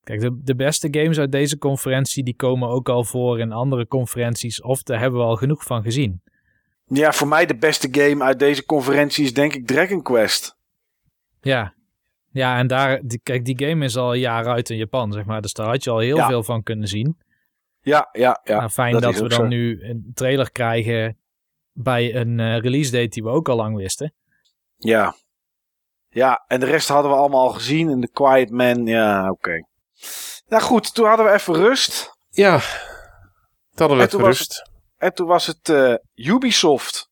[0.09, 3.86] Kijk, de, de beste games uit deze conferentie die komen ook al voor in andere
[3.86, 4.62] conferenties.
[4.62, 6.22] Of daar hebben we al genoeg van gezien.
[6.84, 10.56] Ja, voor mij de beste game uit deze conferentie is denk ik Dragon Quest.
[11.40, 11.74] Ja,
[12.30, 15.42] ja en daar, die, kijk, die game is al jaren uit in Japan, zeg maar.
[15.42, 16.26] Dus daar had je al heel Ja.
[16.26, 17.18] veel van kunnen zien.
[17.80, 18.56] Ja, ja, ja.
[18.59, 19.46] nou, fijn dat, we dan zo.
[19.46, 21.18] nu een trailer krijgen
[21.72, 24.14] bij een eh, release date die we ook al lang wisten.
[24.76, 25.14] Ja.
[26.09, 27.88] Ja, en de rest hadden we allemaal al gezien.
[27.88, 29.67] En The Quiet Man, ja, oké.
[30.46, 32.16] Nou goed, toen hadden we even rust.
[32.28, 34.70] Ja, dat hadden we En toen even rust.
[34.96, 37.09] En toen was het eh, Ubisoft.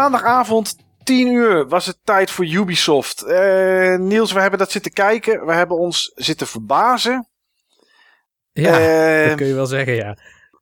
[0.00, 3.22] Maandagavond 10 uur was het tijd voor Ubisoft.
[3.22, 5.46] Eh, Niels, we hebben dat zitten kijken.
[5.46, 7.28] We hebben ons zitten verbazen.
[8.52, 10.16] Ja, Ehm, dat kun je wel zeggen, ja.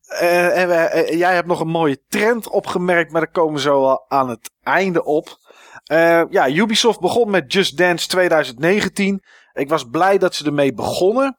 [0.08, 3.60] Eh, en we- eh, jij hebt nog een mooie trend opgemerkt, maar daar komen we
[3.60, 5.28] zo wel aan het einde op.
[5.84, 9.22] Eh, ja, Ubisoft begon met Just Dance 2019.
[9.52, 11.38] Ik was blij dat ze ermee begonnen.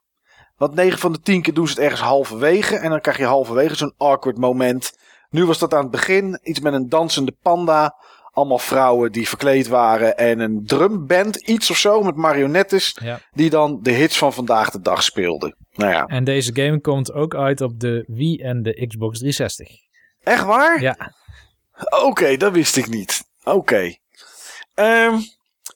[0.57, 2.75] Want 9 van de 10 keer doen ze het ergens halverwege.
[2.77, 4.97] En dan krijg je halverwege zo'n awkward moment.
[5.29, 6.39] Nu was dat aan het begin.
[6.43, 7.95] Iets met een dansende panda.
[8.31, 10.17] Allemaal vrouwen die verkleed waren.
[10.17, 12.97] En een drumband, iets of zo, met marionettes.
[13.01, 13.19] Ja.
[13.31, 15.55] Die dan de hits van vandaag de dag speelden.
[15.71, 19.67] Nou ja, En deze game komt ook uit op de Wii en de Xbox 360.
[20.23, 20.81] echt waar?
[20.81, 21.13] Ja,
[22.03, 23.23] Oké, dat wist ik niet.
[23.43, 23.95] Oké.
[24.73, 25.17] Ehm,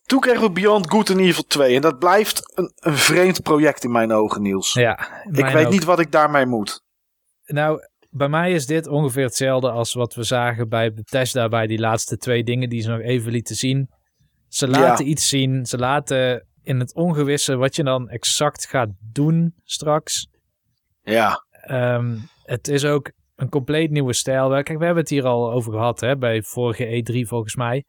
[0.05, 1.75] toen kregen we Beyond Good and Evil 2.
[1.75, 4.73] En dat blijft een, een vreemd project in mijn ogen, Niels.
[4.73, 5.23] ja.
[5.31, 5.71] ik weet ook.
[5.71, 6.83] niet wat ik daarmee moet.
[7.45, 7.79] Nou,
[8.13, 12.17] bij mij is dit ongeveer hetzelfde als wat we zagen bij Bethesda bij die laatste
[12.17, 13.89] twee dingen die ze nog even lieten zien.
[14.47, 19.53] Ze laten iets zien, ze laten in het ongewisse wat je dan exact gaat doen
[19.63, 20.27] straks.
[21.01, 24.49] Ja, Ehm, het is ook een compleet nieuwe stijl.
[24.49, 27.85] Kijk, we hebben het hier al over gehad hè, bij vorige E3 volgens mij.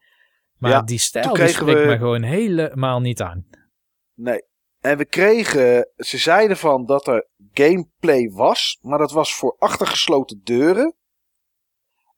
[0.58, 3.44] Maar Ja, die stijl die spreekt we- me gewoon helemaal niet aan.
[4.14, 4.40] nee.
[4.84, 10.40] En we kregen, ze zeiden van dat er gameplay was, maar dat was voor achtergesloten
[10.42, 10.94] deuren.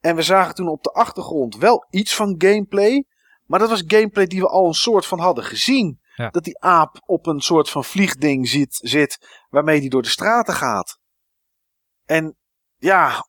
[0.00, 3.04] En we zagen toen op de achtergrond wel iets van gameplay,
[3.44, 6.00] maar dat was gameplay die we al een soort van hadden gezien.
[6.14, 6.30] Ja.
[6.30, 10.54] Dat die aap op een soort van vliegding zit, zit waarmee die door de straten
[10.54, 10.98] gaat.
[12.04, 12.36] En
[12.76, 13.28] ja,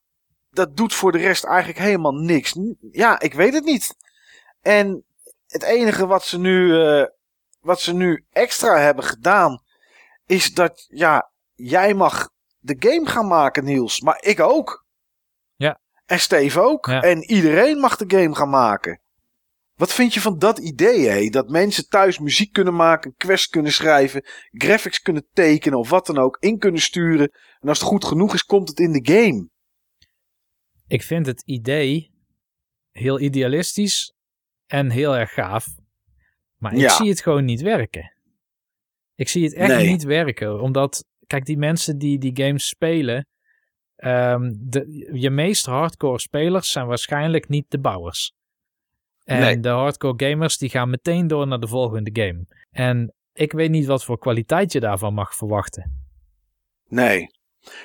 [0.49, 2.55] dat doet voor de rest eigenlijk helemaal niks.
[2.91, 3.95] Ja, ik weet het niet.
[4.61, 5.05] En
[5.47, 7.05] het enige wat ze nu, eh,
[7.67, 9.63] wat ze nu extra hebben gedaan,
[10.25, 14.01] is dat, ja, jij mag de game gaan maken, Niels.
[14.01, 14.85] Maar ik ook.
[15.55, 15.79] Ja.
[16.05, 16.85] En Steve ook.
[16.85, 17.01] Ja.
[17.01, 19.01] En iedereen mag de game gaan maken.
[19.73, 21.29] Wat vind je van dat idee, hé?
[21.29, 26.17] Dat mensen thuis muziek kunnen maken, quests kunnen schrijven, graphics kunnen tekenen of wat dan
[26.17, 27.31] ook, in kunnen sturen.
[27.59, 29.49] En als het goed genoeg is, komt het in de game.
[30.87, 32.11] Ik vind het idee
[32.91, 34.15] heel idealistisch
[34.65, 35.65] en heel erg gaaf.
[36.57, 36.89] Maar ik Ja.
[36.89, 38.13] zie het gewoon niet werken.
[39.15, 39.87] Ik zie het echt Nee.
[39.87, 40.61] niet werken.
[40.61, 43.27] Omdat, kijk, die mensen die die games spelen.
[43.95, 48.33] ehm, de, je meest hardcore spelers zijn waarschijnlijk niet de bouwers.
[49.23, 49.59] En Nee.
[49.59, 52.45] de hardcore gamers die gaan meteen door naar de volgende game.
[52.71, 56.07] En ik weet niet wat voor kwaliteit je daarvan mag verwachten.
[56.87, 57.27] Nee.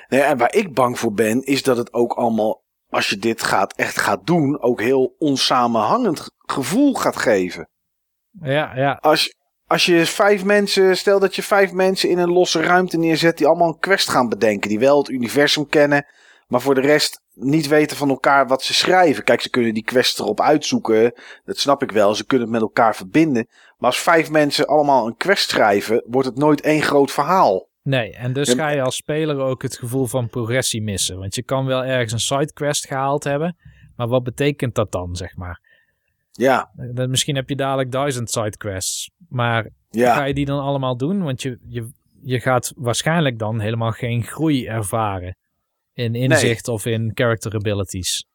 [0.07, 0.21] nee.
[0.21, 3.75] En waar ik bang voor ben, is dat het ook allemaal, als je dit gaat,
[3.75, 7.69] echt gaat doen, ook heel onsamenhangend ge- gevoel gaat geven.
[8.41, 9.35] Ja, ja, Als,
[9.67, 13.47] als je vijf mensen, stel dat je vijf mensen in een losse ruimte neerzet die
[13.47, 16.05] allemaal een quest gaan bedenken, die wel het universum kennen,
[16.47, 19.23] maar voor de rest niet weten van elkaar wat ze schrijven.
[19.23, 21.13] Kijk, ze kunnen die quest erop uitzoeken,
[21.45, 23.47] dat snap ik wel, ze kunnen het met elkaar verbinden.
[23.77, 27.67] Maar als vijf mensen allemaal een quest schrijven, wordt het nooit één groot verhaal.
[27.83, 31.17] Nee, en dus ga je als speler ook het gevoel van progressie missen.
[31.19, 33.57] Want je kan wel ergens een sidequest gehaald hebben,
[33.95, 35.62] maar wat betekent dat dan, zeg maar?
[36.37, 40.13] Ja, Eh, Misschien heb je dadelijk duizend sidequests, maar ja.
[40.15, 41.23] ga je die dan allemaal doen?
[41.23, 45.37] Want je, je, je gaat waarschijnlijk dan helemaal geen groei ervaren
[45.93, 48.25] in inzicht of in character abilities.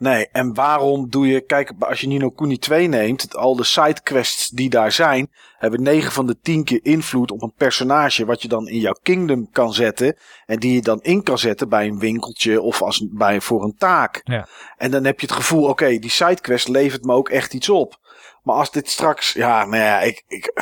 [0.00, 1.40] Nee, en waarom doe je...
[1.40, 6.12] Kijk, als je Nino Kuni 2 neemt, al de sidequests die daar zijn, hebben 9
[6.12, 9.72] van de 10 keer invloed op een personage wat je dan in jouw kingdom kan
[9.72, 10.16] zetten.
[10.46, 13.76] En die je dan in kan zetten bij een winkeltje of als, bij, voor een
[13.76, 14.20] taak.
[14.24, 14.48] Ja.
[14.76, 17.98] En dan heb je het gevoel, oké, die sidequest levert me ook echt iets op.
[18.42, 19.32] Maar als dit straks...
[19.32, 20.52] Ja, nou ja, ik, ik,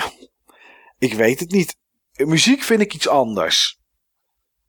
[0.99, 1.77] ik weet het niet.
[2.17, 3.79] Muziek vind ik iets anders.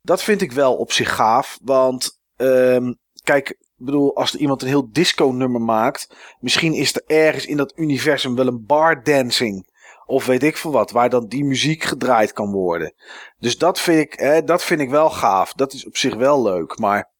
[0.02, 2.18] Dat vind ik wel op zich gaaf, want...
[2.36, 2.92] ehm,
[3.22, 7.56] kijk, ik bedoel, als er iemand een heel disco-nummer maakt, misschien is er ergens in
[7.56, 9.68] dat universum wel een bar dancing.
[10.06, 12.94] Of weet ik veel wat, waar dan die muziek gedraaid kan worden.
[13.38, 15.52] Dus dat vind ik, dat vind ik wel gaaf.
[15.52, 16.78] Dat is op zich wel leuk.
[16.78, 17.10] Maar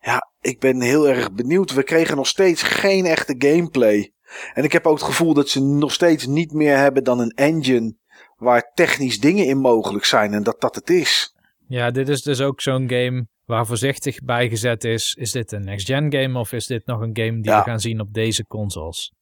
[0.00, 1.72] ja, ik ben heel erg benieuwd.
[1.72, 4.12] We kregen nog steeds geen echte gameplay.
[4.54, 7.32] En ik heb ook het gevoel dat ze nog steeds niet meer hebben dan een
[7.34, 7.96] engine
[8.36, 10.32] waar technisch dingen in mogelijk zijn.
[10.32, 11.33] En dat dat het is.
[11.68, 15.14] Ja, dit is dus ook zo'n game waar voorzichtig bij gezet is.
[15.14, 17.58] Is dit een next-gen game of is dit nog een game die Ja.
[17.58, 19.12] we gaan zien op deze consoles?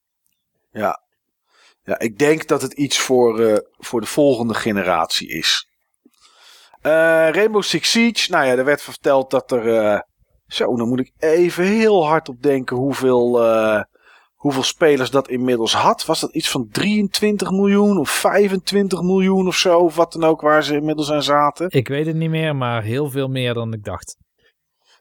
[0.70, 1.01] Ja.
[1.84, 5.66] Ja, ik denk dat het iets voor, eh, voor de volgende generatie is.
[6.80, 6.93] Eh,
[7.30, 8.30] Rainbow Six Siege.
[8.30, 9.76] Nou ja, er werd verteld dat er...
[9.76, 10.01] eh,
[10.47, 13.43] zo, dan moet ik even heel hard op denken hoeveel,
[14.43, 16.05] hoeveel spelers dat inmiddels had.
[16.05, 19.78] Was dat iets van 23 miljoen of 25 miljoen of zo?
[19.78, 21.66] Of wat dan ook waar ze inmiddels aan zaten.
[21.70, 24.16] Ik weet het niet meer, maar heel veel meer dan ik dacht.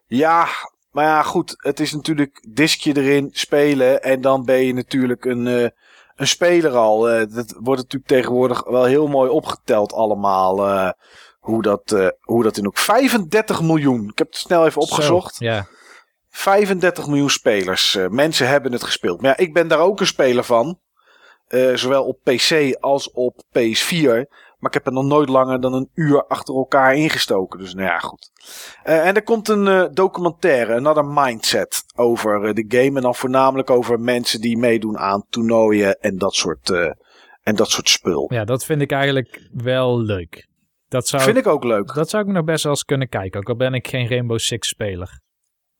[0.05, 0.47] Ja,
[0.91, 1.53] maar ja, goed.
[1.57, 4.03] Het is natuurlijk diskje erin, spelen.
[4.03, 5.67] En dan ben je natuurlijk een, uh,
[6.15, 7.11] een speler al.
[7.11, 10.67] Uh, dat wordt natuurlijk tegenwoordig wel heel mooi opgeteld allemaal.
[10.67, 10.89] Uh,
[11.39, 12.77] hoe, dat, hoe dat in ook.
[12.77, 14.09] 35 miljoen.
[14.09, 15.35] Ik heb het snel even opgezocht.
[15.35, 15.67] Zo, ja.
[16.31, 17.97] 35 miljoen spelers.
[18.09, 19.21] mensen hebben het gespeeld.
[19.21, 20.79] Maar ja, ik ben daar ook een speler van.
[21.73, 24.27] zowel op PC als op PS4.
[24.59, 27.59] Maar ik heb er nog nooit langer dan een uur achter elkaar ingestoken.
[27.59, 28.31] Dus nou ja, goed.
[28.83, 32.95] Uh, en er komt een documentaire, Another Mindset, over de game.
[32.95, 36.69] En dan voornamelijk over mensen die meedoen aan toernooien en dat soort,
[37.41, 38.33] en dat soort spul.
[38.33, 40.49] Ja, dat vind ik eigenlijk wel leuk.
[40.87, 41.93] Dat zou vind ik ook leuk.
[41.93, 44.39] Dat zou ik nog best wel eens kunnen kijken, ook al ben ik geen Rainbow
[44.39, 45.21] Six speler.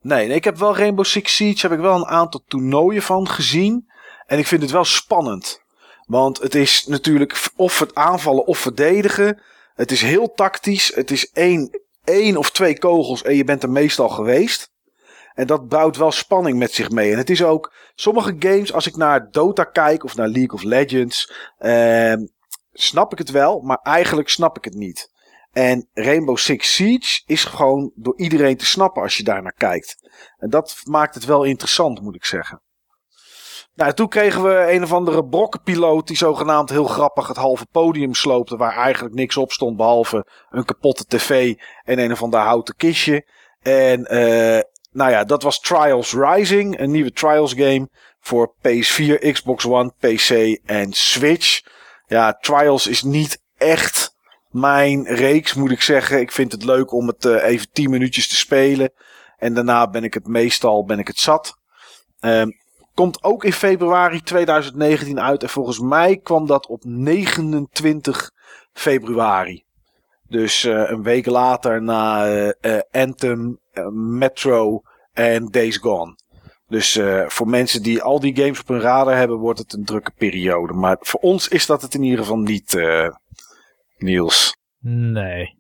[0.02, 3.28] Nee, nee ik heb wel Rainbow Six Siege, heb ik wel een aantal toernooien van
[3.30, 3.90] gezien.
[4.26, 5.62] En ik vind het wel spannend.
[6.06, 9.42] Want het is natuurlijk of het aanvallen of verdedigen.
[9.74, 10.96] Het is heel tactisch.
[10.96, 14.72] Het is één, één of twee kogels en je bent er meestal geweest.
[15.34, 17.12] En dat bouwt wel spanning met zich mee.
[17.12, 20.64] En het is ook sommige games, als ik naar Dota kijk of naar League of
[20.64, 22.14] Legends, eh,
[22.74, 25.12] snap ik het wel, maar eigenlijk snap ik het niet.
[25.52, 30.12] En Rainbow Six Siege is gewoon door iedereen te snappen als je daar naar kijkt.
[30.38, 32.62] En dat maakt het wel interessant, moet ik zeggen.
[33.74, 38.14] Nou, toen kregen we een of andere brokkenpiloot die zogenaamd heel grappig het halve podium
[38.14, 38.58] sloopte.
[38.58, 43.28] Waar eigenlijk niks op stond behalve een kapotte tv en een of ander houten kistje.
[43.62, 44.60] En uh,
[44.92, 47.90] nou ja, dat was Trials Rising, een nieuwe Trials game
[48.20, 51.62] voor PS4, Xbox One, PC en Switch.
[52.06, 54.11] Ja, Trials is niet echt
[54.52, 56.20] mijn reeks, moet ik zeggen.
[56.20, 58.92] Ik vind het leuk om het uh, even 10 minuutjes te spelen.
[59.38, 61.58] En daarna ben ik het meestal ben ik het zat.
[62.20, 62.60] Um,
[62.94, 65.44] Komt ook in februari 2019 uit.
[65.44, 68.32] En volgens mij kwam dat op 29
[68.74, 69.64] februari.
[70.28, 72.28] Dus uh, een week later na
[72.62, 73.60] uh, Anthem,
[73.94, 74.82] Metro
[75.14, 76.16] en Days Gone.
[76.68, 80.12] Dus voor mensen die al die games op hun radar hebben, wordt het een drukke
[80.18, 80.74] periode.
[80.74, 82.74] Maar voor ons is dat het in ieder geval niet,
[84.02, 84.56] Niels.
[84.80, 85.60] Nee.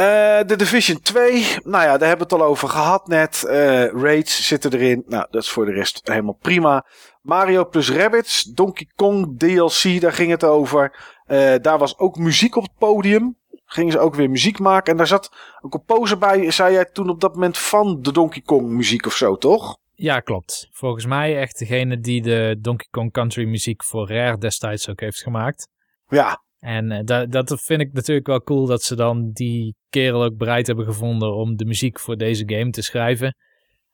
[0.00, 3.44] Uh, de Division 2, nou ja, daar hebben we het al over gehad net.
[3.46, 3.52] Uh,
[3.86, 5.02] Raids zitten erin.
[5.06, 6.86] Nou, dat is voor de rest helemaal prima.
[7.20, 10.98] Mario plus Rabbits, Donkey Kong DLC, daar ging het over.
[11.26, 13.36] Uh, daar was ook muziek op het podium.
[13.64, 14.92] Gingen ze ook weer muziek maken.
[14.92, 18.42] En daar zat een composer bij, zei jij toen op dat moment, van de Donkey
[18.42, 19.76] Kong muziek of zo, toch?
[19.92, 20.68] Ja, klopt.
[20.72, 25.22] Volgens mij echt degene die de Donkey Kong Country muziek voor Rare destijds ook heeft
[25.22, 25.68] gemaakt.
[26.08, 30.22] Ja, en uh, dat, dat vind ik natuurlijk wel cool dat ze dan die kerel
[30.24, 33.36] ook bereid hebben gevonden om de muziek voor deze game te schrijven.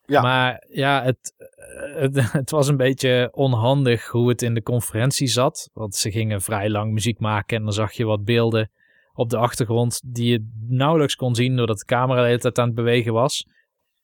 [0.05, 0.23] Ja.
[0.23, 5.27] Maar ja, het, eh, het, het, was een beetje onhandig hoe het in de conferentie
[5.27, 5.71] zat.
[5.73, 8.71] Want ze gingen vrij lang muziek maken en dan zag je wat beelden
[9.13, 12.67] op de achtergrond die je nauwelijks kon zien doordat de camera de hele tijd aan
[12.67, 13.47] het bewegen was.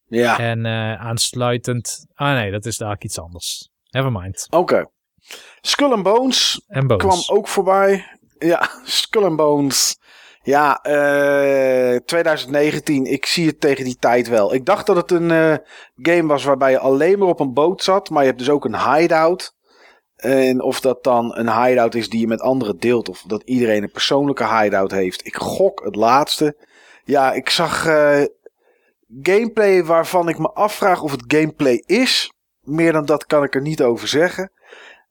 [0.06, 0.38] Ja.
[0.38, 2.06] En uh, aansluitend...
[2.14, 3.70] Ah nee, dat is daar iets anders.
[3.90, 4.46] Nevermind.
[4.50, 4.56] Oké.
[4.56, 4.86] Okay.
[5.60, 8.15] Skull and Bones, and Bones kwam ook voorbij.
[8.38, 9.98] Ja, Skull and Bones.
[10.42, 13.04] Ja, uh, 2019.
[13.04, 14.54] Ik zie het tegen die tijd wel.
[14.54, 15.54] Ik dacht dat het een uh,
[15.96, 18.10] game was waarbij je alleen maar op een boot zat.
[18.10, 19.54] Maar je hebt dus ook een hideout.
[20.16, 23.08] En of dat dan een hideout is die je met anderen deelt.
[23.08, 25.26] Of dat iedereen een persoonlijke hideout heeft.
[25.26, 26.56] Ik gok het laatste.
[27.04, 28.24] Ja, ik zag uh,
[29.22, 32.32] gameplay waarvan ik me afvraag of het gameplay is.
[32.60, 34.50] Meer dan dat kan ik er niet over zeggen.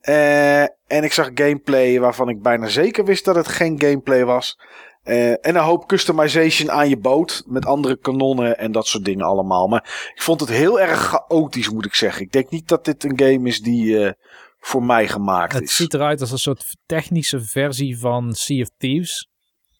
[0.01, 4.57] Uh, en ik zag gameplay waarvan ik bijna zeker wist dat het geen gameplay was.
[5.03, 7.43] Uh, en een hoop customization aan je boot.
[7.45, 9.67] Met andere kanonnen en dat soort dingen allemaal.
[9.67, 12.21] Maar ik vond het heel erg chaotisch, moet ik zeggen.
[12.21, 14.11] Ik denk niet dat dit een game is die uh,
[14.59, 15.69] voor mij gemaakt het is.
[15.69, 19.29] Het ziet eruit als een soort technische versie van Sea of Thieves.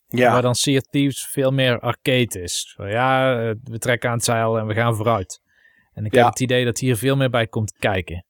[0.08, 0.32] Ja.
[0.32, 2.76] Maar dan Sea of Thieves veel meer arcade is.
[2.78, 5.42] Ja, we trekken aan het zeil en we gaan vooruit.
[5.94, 6.20] En ik ja.
[6.20, 8.25] heb het idee dat hier veel meer bij komt kijken.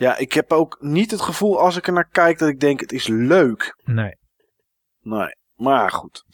[0.00, 2.80] Ja, ik heb ook niet het gevoel als ik er naar kijk dat ik denk
[2.80, 3.76] het is leuk.
[3.84, 4.16] Nee.
[5.00, 6.24] Nee, maar goed.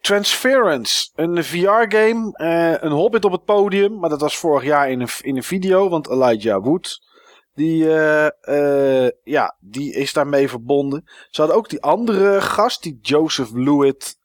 [0.00, 5.00] Transference, een VR-game, uh, een Hobbit op het podium, maar dat was vorig jaar in
[5.00, 6.98] een, in een video, want Elijah Wood,
[7.54, 11.02] die, uh, uh, ja, die is daarmee verbonden.
[11.30, 14.18] Ze hadden ook die andere gast, die Joseph Lewitt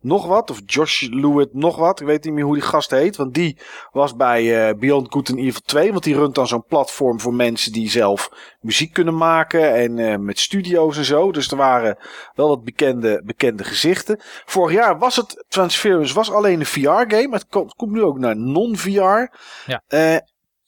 [0.00, 0.50] nog wat.
[0.50, 2.00] Of Josh Lewitt nog wat.
[2.00, 3.16] Ik weet niet meer hoe die gast heet.
[3.16, 3.58] Want die
[3.92, 5.92] was bij uh, Beyond Good and Evil 2.
[5.92, 8.30] Want die runt dan zo'n platform voor mensen die zelf
[8.60, 9.74] muziek kunnen maken.
[9.74, 11.32] En uh, met studio's en zo.
[11.32, 11.98] Dus er waren
[12.34, 14.20] wel wat bekende, bekende gezichten.
[14.44, 17.28] Vorig jaar was het Transference was alleen een VR-game.
[17.30, 19.34] Het komt, komt nu ook naar non-VR.
[19.66, 19.82] Ja.
[19.88, 20.16] Uh,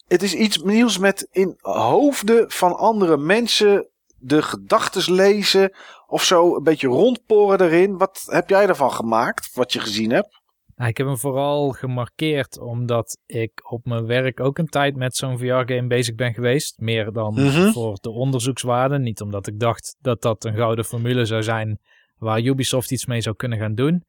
[0.07, 3.87] het is iets nieuws met in hoofden van andere mensen
[4.19, 5.73] de gedachten lezen
[6.07, 7.97] of zo een beetje rondporen erin.
[7.97, 10.37] Wat heb jij ervan gemaakt, wat je gezien hebt?
[10.75, 15.15] Nou, ik heb hem vooral gemarkeerd omdat ik op mijn werk ook een tijd met
[15.15, 16.79] zo'n VR-game bezig ben geweest.
[16.79, 17.71] Meer dan Mhm.
[17.71, 18.99] voor de onderzoekswaarde.
[18.99, 21.79] Niet omdat ik dacht dat dat een gouden formule zou zijn
[22.17, 24.03] waar Ubisoft iets mee zou kunnen gaan doen.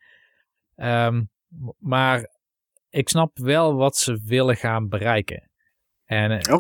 [0.77, 1.23] Ehm,
[1.79, 2.29] maar
[2.91, 5.50] ik snap wel wat ze willen gaan bereiken.
[6.11, 6.57] En eh.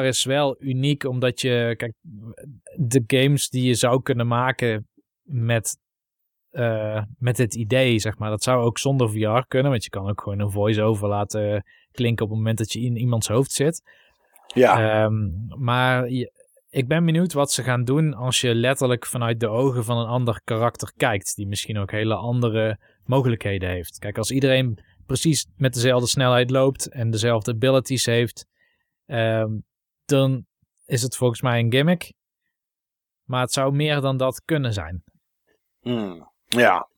[0.00, 1.92] VR is wel uniek omdat je, kijk,
[2.76, 4.88] de games die je zou kunnen maken
[5.22, 5.78] met,
[6.50, 9.70] eh, met het idee, zeg maar, dat zou ook zonder VR kunnen.
[9.70, 12.96] Want je kan ook gewoon een voice-over laten klinken op het moment dat je in
[12.96, 13.82] iemands hoofd zit.
[14.46, 15.28] Ja, Ehm,
[15.62, 16.32] maar je-
[16.70, 20.06] ik ben benieuwd wat ze gaan doen als je letterlijk vanuit de ogen van een
[20.06, 21.36] ander karakter kijkt.
[21.36, 23.98] Die misschien ook hele andere mogelijkheden heeft.
[23.98, 28.48] Kijk, als iedereen precies met dezelfde snelheid loopt en dezelfde abilities heeft,
[29.10, 29.50] ehm,
[30.04, 30.46] dan
[30.86, 32.12] is het volgens mij een gimmick.
[33.24, 35.04] Maar het zou meer dan dat kunnen zijn.
[35.80, 36.88] Hmm, ja.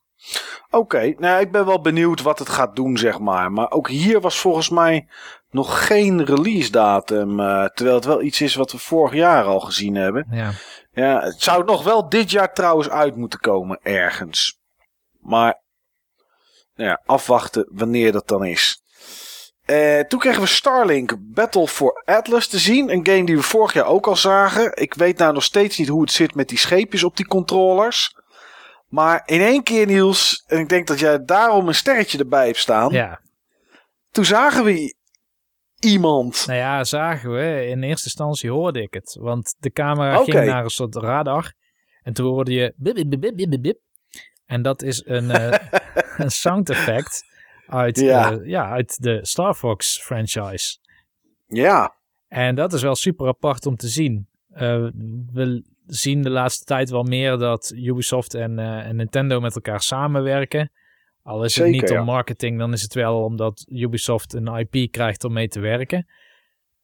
[0.69, 3.51] Oké, nou ik ben wel benieuwd wat het gaat doen, zeg maar.
[3.51, 5.07] Maar ook hier was volgens mij
[5.49, 7.39] nog geen release datum.
[7.39, 10.27] eh, terwijl het wel iets is wat we vorig jaar al gezien hebben.
[10.31, 10.51] Ja.
[10.91, 14.59] Ja, het zou nog wel dit jaar trouwens uit moeten komen, ergens.
[15.19, 15.61] Maar,
[16.75, 18.82] nou ja, afwachten wanneer dat dan is.
[19.65, 22.89] Eh, toen kregen we Starlink Battle for Atlas te zien.
[22.91, 24.75] Een game die we vorig jaar ook al zagen.
[24.75, 28.15] Ik weet nou nog steeds niet hoe het zit met die scheepjes op die controllers.
[28.87, 32.57] Maar in één keer, Niels, en ik denk dat jij daarom een sterretje erbij hebt
[32.57, 32.91] staan.
[32.91, 33.21] ja.
[34.11, 34.95] Toen zagen we
[35.79, 36.43] iemand.
[36.47, 37.65] Nou ja, zagen we.
[37.65, 39.17] In eerste instantie hoorde ik het.
[39.19, 41.53] Want de camera ging naar een soort radar.
[42.01, 42.73] En toen hoorde je...
[42.75, 43.79] Bip, bip, bip, bip, bip, bip.
[44.45, 45.59] En dat is een, eh,
[46.23, 47.23] een sound effect
[47.65, 48.29] uit, Ja.
[48.29, 48.39] ja.
[48.43, 50.77] ja, uit de Star Fox franchise.
[51.47, 51.95] Ja,
[52.27, 54.27] En dat is wel super apart om te zien.
[54.49, 54.87] Eh,
[55.31, 59.81] we zien de laatste tijd wel meer dat Ubisoft en, eh, en Nintendo met elkaar
[59.81, 60.71] samenwerken.
[61.23, 61.99] Al is Zeker, het niet ja.
[61.99, 66.07] om marketing, dan is het wel omdat Ubisoft een IP krijgt om mee te werken.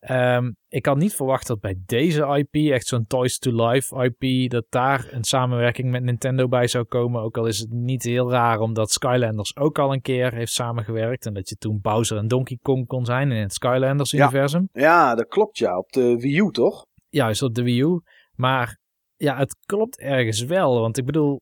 [0.00, 4.50] Ehm, ik had niet verwacht dat bij deze IP, echt zo'n Toys to Life IP,
[4.50, 7.22] dat daar een samenwerking met Nintendo bij zou komen.
[7.22, 11.26] Ook al is het niet heel raar, omdat Skylanders ook al een keer heeft samengewerkt.
[11.26, 15.28] En dat je toen Bowser en Donkey Kong kon zijn in het Skylanders-universum ja, dat
[15.28, 15.78] klopt ja.
[15.78, 16.86] Op de Wii U toch?
[17.08, 18.00] juist op de Wii U.
[18.34, 18.78] Maar
[19.16, 20.80] ja, het klopt ergens wel.
[20.80, 21.40] Want ik bedoel,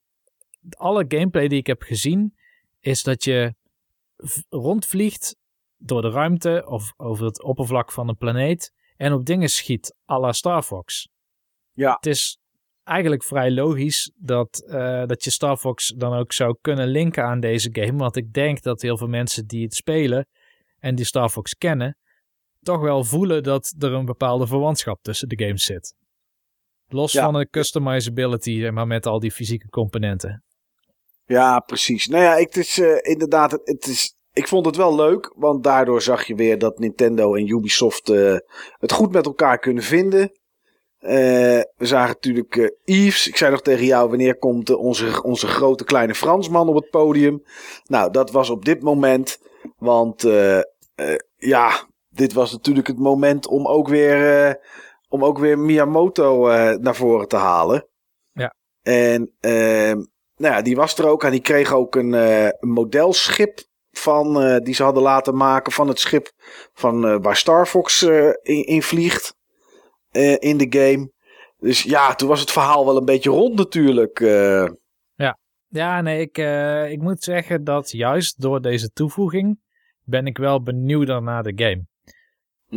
[0.70, 2.34] alle gameplay die ik heb gezien,
[2.80, 3.54] is dat je
[4.48, 5.36] rondvliegt
[5.78, 10.18] door de ruimte of over het oppervlak van een planeet en op dingen schiet, à
[10.18, 11.08] la Star Fox.
[11.72, 11.92] Ja.
[11.92, 12.38] Het is
[12.84, 17.40] eigenlijk vrij logisch dat, eh, dat je Star Fox dan ook zou kunnen linken aan
[17.40, 17.98] deze game.
[17.98, 20.26] Want ik denk dat heel veel mensen die het spelen
[20.78, 21.96] en die Star Fox kennen,
[22.60, 25.94] toch wel voelen dat er een bepaalde verwantschap tussen de games zit.
[26.86, 27.24] Los Ja.
[27.24, 30.44] van de customizability, maar met al die fysieke componenten.
[31.24, 32.06] Ja, precies.
[32.06, 36.03] Nou ja, het is eh, inderdaad, het is, ik vond het wel leuk, want daardoor
[36.03, 38.36] zag je weer dat Nintendo en Ubisoft eh,
[38.78, 40.32] het goed met elkaar kunnen vinden.
[40.99, 43.28] Eh, we zagen natuurlijk eh Yves.
[43.28, 47.43] Ik zei nog tegen jou, wanneer komt onze, onze grote kleine Fransman op het podium?
[47.86, 49.39] Nou, dat was op dit moment,
[49.76, 50.22] want
[51.36, 54.59] ja, dit was natuurlijk het moment om ook weer,
[55.09, 57.89] om ook weer Miyamoto naar voren te halen.
[58.32, 58.55] Ja.
[58.82, 60.03] En ehm
[60.36, 64.57] nou ja, die was er ook en die kreeg ook een, een modelschip van, eh,
[64.64, 66.32] die ze hadden laten maken van het schip
[66.72, 69.36] van, eh, waar Star Fox eh, in, in vliegt
[70.39, 71.12] in de game.
[71.59, 74.20] Dus ja, toen was het verhaal wel een beetje rond natuurlijk.
[74.20, 74.68] eh.
[75.70, 76.39] Ja, nee, ik,
[76.91, 79.61] ik moet zeggen dat juist door deze toevoeging
[80.05, 81.86] ben ik wel benieuwd naar de game.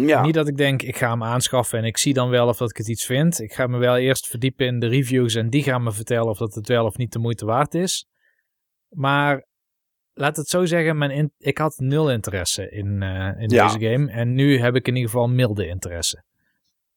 [0.07, 2.57] ja, Niet dat ik denk, ik ga hem aanschaffen en ik zie dan wel of
[2.57, 3.39] dat ik het iets vind.
[3.39, 6.37] Ik ga me wel eerst verdiepen in de reviews en die gaan me vertellen of
[6.37, 8.07] dat het wel of niet de moeite waard is.
[8.89, 9.45] Maar
[10.13, 13.67] laat het zo zeggen, mijn in- ik had nul interesse in, eh, in Ja.
[13.67, 14.11] deze game.
[14.11, 16.23] En nu heb ik in ieder geval milde interesse.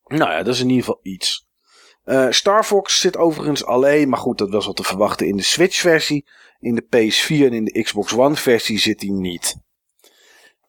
[0.07, 1.47] nou ja, dat is in ieder geval iets.
[2.05, 5.43] Eh, Star Fox zit overigens alleen, maar goed, dat was wat te verwachten in de
[5.43, 6.27] Switch-versie.
[6.59, 9.57] In de PS4 en in de Xbox One-versie zit hij niet.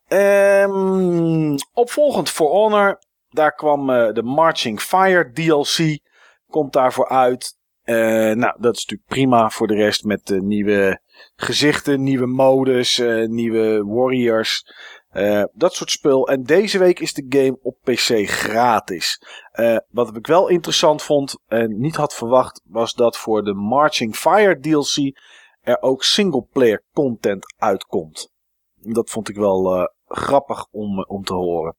[0.07, 5.99] Ehm, opvolgend For Honor, daar kwam eh, de Marching Fire DLC,
[6.47, 7.57] komt daarvoor uit.
[7.85, 11.01] Nou, dat is natuurlijk prima voor de rest met de nieuwe
[11.35, 14.63] gezichten, nieuwe modus, eh, nieuwe warriors,
[15.09, 16.27] eh, dat soort spul.
[16.27, 19.21] En deze week is de game op PC gratis.
[19.51, 24.15] Eh, wat ik wel interessant vond en niet had verwacht, was dat voor de Marching
[24.15, 25.19] Fire DLC
[25.61, 28.29] er ook singleplayer content uitkomt.
[28.75, 31.75] Dat vond ik wel grappig om, om te horen.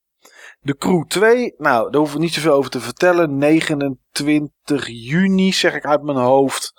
[0.61, 3.39] De Crew 2, nou, daar hoeven we niet zoveel over te vertellen.
[3.39, 6.73] 29 juni, zeg ik uit mijn hoofd,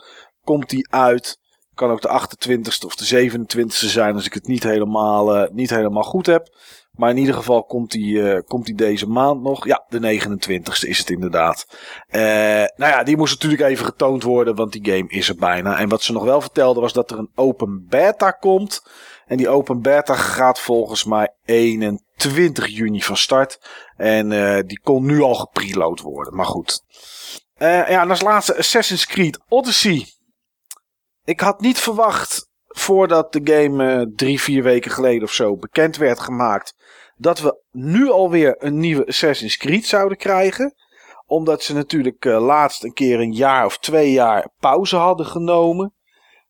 [0.43, 1.39] komt die uit.
[1.77, 5.69] Kan ook de 28ste of de 27ste zijn als ik het niet helemaal, uh, niet
[5.69, 6.55] helemaal goed heb.
[6.91, 9.65] Maar in ieder geval komt die, uh, komt die deze maand nog.
[9.65, 11.67] Ja, de 29ste is het inderdaad.
[12.09, 12.21] Uh,
[12.75, 15.79] nou ja, die moest natuurlijk even getoond worden, want die game is er bijna.
[15.79, 18.81] En wat ze nog wel vertelde was dat er een open beta komt.
[19.25, 23.59] En die open beta gaat volgens mij 21 juni van start.
[23.95, 24.29] En
[24.67, 26.35] die kon nu al gepreload worden.
[26.35, 26.81] Maar goed.
[27.57, 30.16] Ja, en als laatste Assassin's Creed Odyssey.
[31.27, 35.97] Ik had niet verwacht, voordat de game uh, drie, vier weken geleden of zo bekend
[35.97, 36.75] werd gemaakt,
[37.17, 40.75] dat we nu alweer een nieuwe Assassin's Creed zouden krijgen.
[41.25, 45.93] Omdat ze natuurlijk uh, laatst een keer een jaar of twee jaar pauze hadden genomen.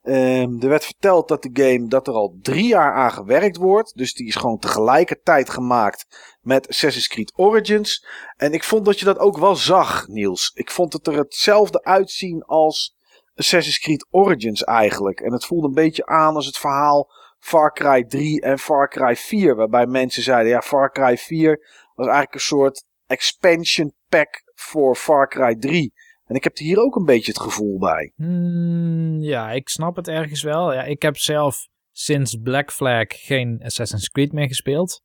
[0.03, 3.95] Um, er werd verteld dat de game dat er al drie jaar aan gewerkt wordt.
[3.95, 6.05] Dus die is gewoon tegelijkertijd gemaakt
[6.41, 8.05] met Assassin's Creed Origins.
[8.35, 10.51] En ik vond dat je dat ook wel zag, Niels.
[10.53, 12.96] Ik vond het er hetzelfde uitzien als
[13.37, 15.19] Assassin's Creed Origins eigenlijk.
[15.19, 17.09] En het voelde een beetje aan als het verhaal
[17.39, 19.55] Far Cry 3 en Far Cry 4.
[19.55, 21.57] Waarbij mensen zeiden, ja, Far Cry 4
[21.95, 25.93] was eigenlijk een soort expansion pack voor Far Cry 3.
[26.25, 28.13] En ik heb er hier ook een beetje het gevoel bij.
[28.15, 30.73] Hmm, ja, ik snap het ergens wel.
[30.73, 35.01] Ja, ik heb zelf sinds Black Flag geen Assassin's Creed meer gespeeld.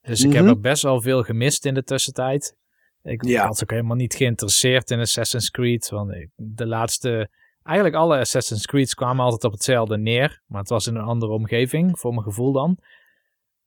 [0.00, 2.56] Dus ik heb er best wel veel gemist in de tussentijd.
[3.02, 3.46] Ik ja.
[3.48, 5.88] was ook helemaal niet geïnteresseerd in Assassin's Creed.
[5.88, 7.30] Want de laatste,
[7.68, 10.42] eigenlijk alle Assassin's Creeds kwamen altijd op hetzelfde neer.
[10.46, 12.78] Maar het was in een andere omgeving, voor mijn gevoel dan.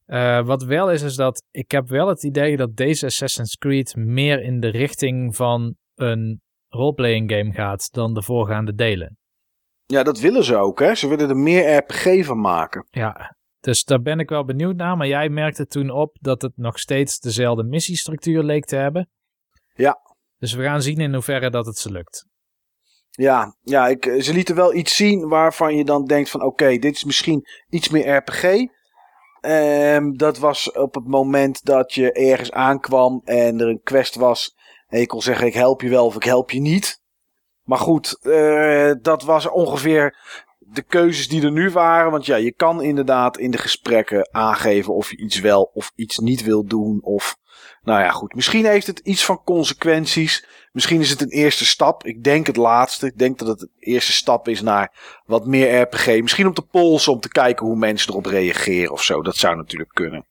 [0.07, 3.95] Uh, wat wel is, is dat ik heb wel het idee dat deze Assassin's Creed
[3.95, 9.17] meer in de richting van een roleplaying game gaat dan de voorgaande delen.
[9.85, 10.95] Ja, dat willen ze ook, hè?
[10.95, 12.87] Ze willen er meer RPG van maken.
[12.89, 14.97] Ja, dus daar ben ik wel benieuwd naar.
[14.97, 19.09] Maar jij merkte toen op dat het nog steeds dezelfde missiestructuur leek te hebben.
[19.73, 19.97] Ja.
[20.37, 22.25] Dus we gaan zien in hoeverre dat het ze lukt.
[23.12, 26.95] Ja, ja ik, ze lieten wel iets zien waarvan je dan denkt van oké, dit
[26.95, 28.66] is misschien iets meer RPG.
[29.41, 34.55] Um, dat was op het moment dat je ergens aankwam en er een quest was.
[34.88, 37.01] En je kon zeggen ik help je wel of ik help je niet.
[37.64, 40.18] Maar goed, uh, dat was ongeveer
[40.59, 42.12] de keuzes die er nu waren.
[42.12, 46.18] Want ja, je kan inderdaad in de gesprekken aangeven of je iets wel of iets
[46.18, 46.99] niet wil doen.
[47.03, 47.38] Of,
[47.82, 48.34] nou ja, goed.
[48.36, 50.47] Misschien heeft het iets van consequenties.
[50.72, 52.05] Misschien is het een eerste stap.
[52.05, 53.05] Ik denk het laatste.
[53.05, 56.22] Ik denk dat het een eerste stap is naar wat meer RPG.
[56.22, 59.22] Misschien op de polsen om te kijken hoe mensen erop reageren of zo.
[59.22, 60.26] Dat zou natuurlijk kunnen.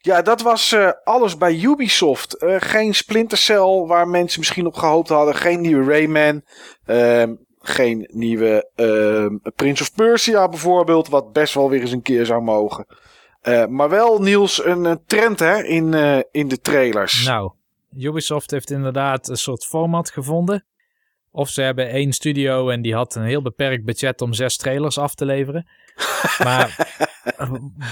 [0.00, 2.42] Ja, dat was uh, alles bij Ubisoft.
[2.42, 5.34] Uh, geen Splinter Cell waar mensen misschien op gehoopt hadden.
[5.34, 6.42] Geen nieuwe Rayman.
[6.86, 7.22] Uh,
[7.60, 12.42] geen nieuwe uh, Prince of Persia bijvoorbeeld, wat best wel weer eens een keer zou
[12.42, 12.86] mogen.
[13.42, 15.94] Uh, maar wel, Niels, een, trend hè, in,
[16.30, 17.24] in de trailers.
[17.24, 17.52] Nou,
[17.96, 20.64] Ubisoft heeft inderdaad een soort format gevonden.
[21.30, 24.98] Of ze hebben één studio en die had een heel beperkt budget om zes trailers
[24.98, 25.68] af te leveren.
[26.44, 26.96] maar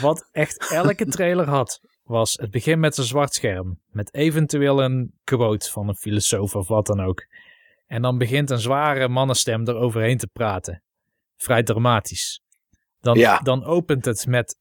[0.00, 3.80] wat echt elke trailer had, was het begin met een zwart scherm.
[3.90, 7.26] Met eventueel een quote van een filosoof of wat dan ook.
[7.86, 10.82] En dan begint een zware mannenstem er overheen te praten.
[11.36, 12.42] Vrij dramatisch.
[13.00, 13.38] Dan, ja.
[13.38, 14.58] dan opent het met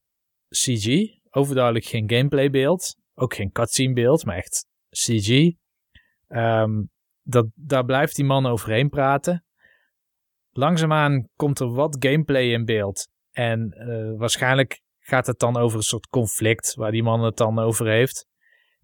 [0.48, 1.14] CG.
[1.30, 2.96] Overduidelijk geen gameplaybeeld.
[3.14, 4.66] Ook geen cutscene beeld, maar echt
[4.96, 5.54] CG.
[6.28, 6.90] Um,
[7.22, 9.44] dat, daar blijft die man overheen praten.
[10.50, 13.08] Langzaamaan komt er wat gameplay in beeld.
[13.30, 17.58] En uh, waarschijnlijk gaat het dan over een soort conflict waar die man het dan
[17.58, 18.26] over heeft.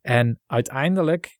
[0.00, 1.38] En uiteindelijk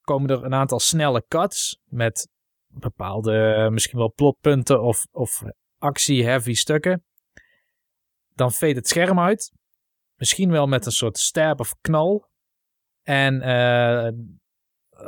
[0.00, 2.28] komen er een aantal snelle cuts met
[2.66, 5.42] bepaalde misschien wel plotpunten of, of
[5.78, 7.04] actie-heavy stukken.
[8.34, 9.52] Dan fade het scherm uit.
[10.16, 12.30] Misschien wel met een soort stab of knal.
[13.02, 14.08] En uh,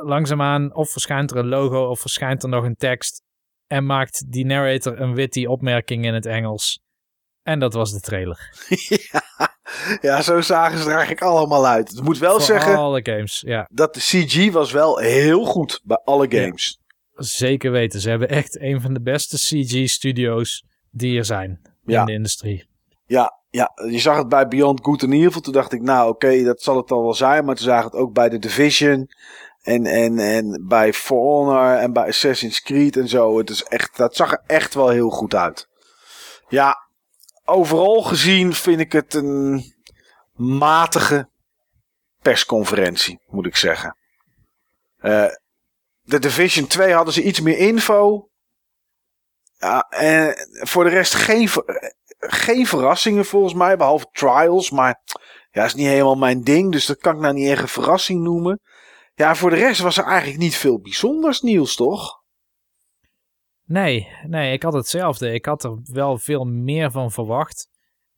[0.03, 3.23] langzaamaan of verschijnt er een logo of verschijnt er nog een tekst.
[3.67, 6.83] En maakt die narrator een witty opmerking in het Engels.
[7.43, 8.53] En dat was de trailer.
[9.11, 9.21] ja,
[10.01, 11.89] ja, zo zagen ze er eigenlijk allemaal uit.
[11.89, 12.75] Het moet wel Voor zeggen.
[12.75, 13.67] alle games, ja.
[13.71, 16.79] Dat de CG was wel heel goed bij alle games.
[16.85, 17.99] Ja, zeker weten.
[17.99, 21.99] Ze hebben echt een van de beste CG-studio's die er zijn ja.
[21.99, 22.67] in de industrie.
[23.05, 25.41] Ja, ja, je zag het bij Beyond Good and Evil.
[25.41, 27.45] Toen dacht ik, nou oké, dat zal het al wel zijn.
[27.45, 29.09] Maar toen zagen het ook bij The Division.
[29.61, 33.37] En, en, en bij For Honor en bij Assassin's Creed en zo.
[33.37, 35.67] Het is echt, dat zag er echt wel heel goed uit.
[36.47, 36.77] Ja,
[37.45, 39.73] overal gezien vind ik het een
[40.33, 41.29] matige
[42.21, 43.97] persconferentie, moet ik zeggen.
[46.01, 48.29] De Division 2 hadden ze iets meer info.
[49.57, 51.49] Ja, en voor de rest geen,
[52.17, 54.71] geen verrassingen volgens mij, behalve trials.
[54.71, 55.01] Maar
[55.51, 58.21] ja, is niet helemaal mijn ding, dus dat kan ik nou niet echt een verrassing
[58.23, 58.59] noemen.
[59.13, 62.23] Ja, voor de rest was er eigenlijk niet veel bijzonders nieuws, toch?
[63.65, 65.33] Nee, nee, ik had hetzelfde.
[65.33, 67.67] Ik had er wel veel meer van verwacht.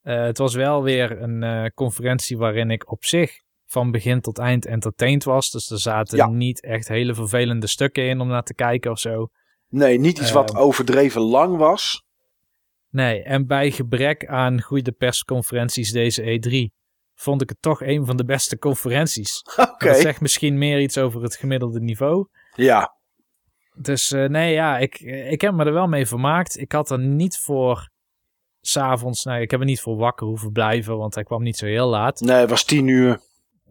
[0.03, 4.37] Uh, het was wel weer een uh, conferentie waarin ik op zich van begin tot
[4.37, 5.51] eind entertained was.
[5.51, 6.27] Dus er zaten ja.
[6.27, 9.27] niet echt hele vervelende stukken in om naar te kijken of zo.
[9.69, 12.05] Nee, niet iets wat overdreven lang was.
[12.89, 16.75] Nee, en bij gebrek aan goede persconferenties deze E3
[17.13, 19.41] vond ik het toch een van de beste conferenties.
[19.71, 19.87] Oké.
[19.87, 22.27] Dat zegt misschien meer iets over het gemiddelde niveau.
[22.55, 22.95] Ja.
[23.73, 24.99] Dus uh, nee, ja, ik,
[25.29, 26.57] ik heb me er wel mee vermaakt.
[26.59, 27.89] Ik had er niet voor
[28.61, 31.65] s'avonds, nee, ik heb er niet voor wakker hoeven blijven, want hij kwam niet zo
[31.65, 32.19] heel laat.
[32.19, 33.19] Nee, het was tien uur.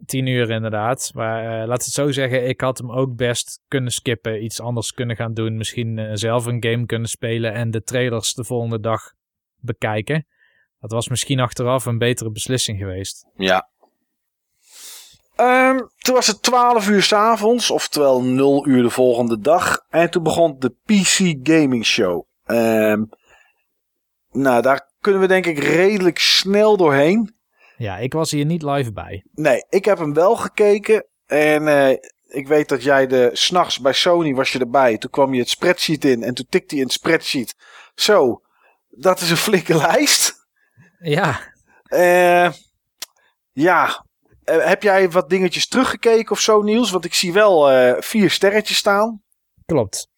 [0.05, 1.11] Tien uur inderdaad.
[1.13, 4.43] Maar uh, laat het zo zeggen, ik had hem ook best kunnen skippen.
[4.43, 5.57] Iets anders kunnen gaan doen.
[5.57, 9.13] Misschien uh, zelf een game kunnen spelen en de trailers de volgende dag
[9.59, 10.25] bekijken.
[10.79, 13.25] Dat was misschien achteraf een betere beslissing geweest.
[13.35, 13.69] Ja.
[15.39, 19.85] Um, toen was het 12 uur s'avonds, oftewel 0 uur de volgende dag.
[19.89, 22.25] En toen begon de PC Gaming Show.
[22.45, 23.09] Um,
[24.31, 27.35] nou, daar kunnen we denk ik redelijk snel doorheen.
[27.77, 29.25] Ja, ik was hier niet live bij.
[29.31, 31.05] Nee, ik heb hem wel gekeken.
[31.25, 31.89] En uh,
[32.27, 34.97] ik weet dat jij de s'nachts bij Sony was je erbij.
[34.97, 37.55] Toen kwam je het spreadsheet in en toen tikte je in het spreadsheet.
[37.95, 38.41] Zo,
[38.89, 40.47] dat is een flinke lijst.
[40.99, 41.53] Ja.
[41.89, 42.51] Uh,
[43.51, 44.05] ja.
[44.45, 46.91] Uh, heb jij wat dingetjes teruggekeken of zo, Niels?
[46.91, 47.67] Want ik zie wel
[48.01, 49.21] vier sterretjes staan.
[49.65, 50.09] Klopt.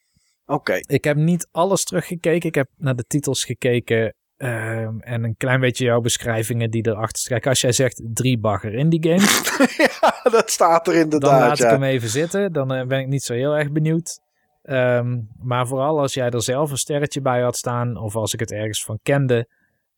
[0.46, 0.54] Oké.
[0.60, 0.84] Okay.
[0.88, 2.48] Ik heb niet alles teruggekeken.
[2.48, 4.16] Ik heb naar de titels gekeken.
[4.42, 7.42] Um, en een klein beetje jouw beschrijvingen die erachter staan.
[7.42, 9.58] Als jij zegt drie bagger indie games.
[10.02, 11.32] ja, dat staat er inderdaad.
[11.32, 11.66] Dan laat ja.
[11.66, 12.54] ik hem even zitten.
[12.54, 14.20] Dan uh, ben ik niet zo heel erg benieuwd.
[14.64, 17.98] Um, maar vooral als jij er zelf een sterretje bij had staan.
[17.98, 19.48] Of als ik het ergens van kende.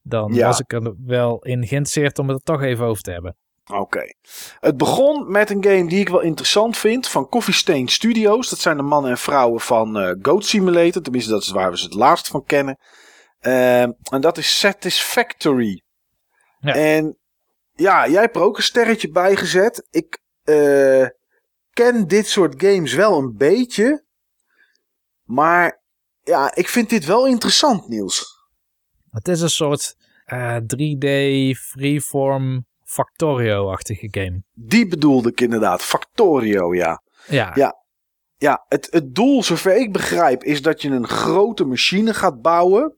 [0.01, 0.47] Dan ja.
[0.47, 3.35] was ik er wel in geïnteresseerd om het er toch even over te hebben.
[3.65, 3.79] Oké.
[3.79, 4.15] Okay.
[4.59, 8.49] Het begon met een game die ik wel interessant vind van Coffee Stain Studios.
[8.49, 11.01] Dat zijn de mannen en vrouwen van uh, Goat Simulator.
[11.01, 12.77] Tenminste, dat is waar we ze het laatst van kennen.
[13.41, 15.83] Uh, en dat is Satisfactory.
[16.59, 16.73] Ja.
[16.73, 17.17] En
[17.73, 19.87] ja, jij hebt er ook een sterretje bij gezet.
[19.89, 21.07] Ik uh,
[21.73, 24.03] ken dit soort games wel een beetje.
[25.23, 25.81] Maar
[26.23, 28.39] ja, ik vind dit wel interessant, Niels.
[29.09, 29.95] Het is een soort
[30.25, 31.07] uh, 3D
[31.59, 34.43] freeform Factorio-achtige game.
[34.53, 35.81] Die bedoelde ik inderdaad.
[35.81, 37.01] Factorio, ja.
[37.27, 37.51] Ja.
[37.55, 37.83] Ja,
[38.37, 42.95] ja het, het doel, zover ik begrijp, is dat je een grote machine gaat bouwen.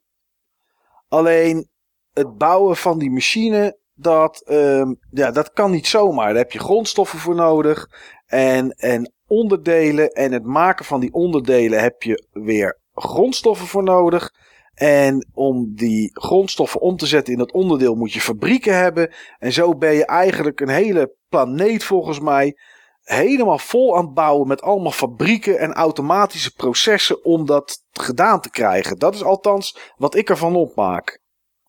[1.14, 1.68] Alleen
[2.14, 6.27] het bouwen van die machine, dat, um, ja, dat kan niet zomaar.
[6.27, 7.90] Daar heb je grondstoffen voor nodig.
[8.26, 10.10] En, en onderdelen.
[10.11, 14.34] En het maken van die onderdelen heb je weer grondstoffen voor nodig.
[14.73, 19.14] En om die grondstoffen om te zetten in dat onderdeel moet je fabrieken hebben.
[19.40, 22.57] En zo ben je eigenlijk een hele planeet volgens mij
[23.03, 28.49] helemaal vol aan het bouwen met allemaal fabrieken en automatische processen om dat gedaan te
[28.49, 28.99] krijgen.
[28.99, 31.21] Dat is althans wat ik ervan opmaak.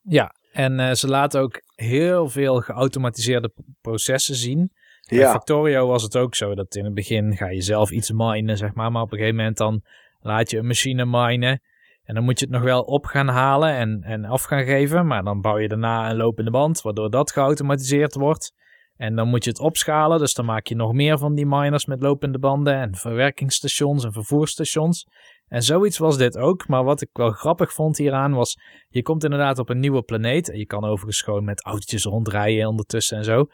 [0.03, 4.73] Ja, en uh, ze laten ook heel veel geautomatiseerde processen zien.
[5.01, 5.19] Ja.
[5.19, 8.57] Bij Factorio was het ook zo dat in het begin ga je zelf iets minen,
[8.57, 8.93] zeg maar.
[8.93, 9.83] Maar op een gegeven moment dan
[10.21, 11.63] laat je een machine minen.
[12.05, 15.07] En dan moet je het nog wel op gaan halen en, en af gaan geven.
[15.07, 18.53] Maar dan bouw je daarna een lopende band, waardoor dat geautomatiseerd wordt.
[18.97, 20.19] En dan moet je het opschalen.
[20.19, 24.13] Dus dan maak je nog meer van die miners met lopende banden en verwerkingsstations en
[24.13, 25.07] vervoerstations.
[25.49, 26.69] En zoiets was dit ook.
[26.69, 28.59] Maar wat ik wel grappig vond hieraan was,
[28.89, 30.51] je komt inderdaad op een nieuwe planeet.
[30.51, 33.47] En je kan overigens gewoon met autootjes rondrijden ondertussen en zo.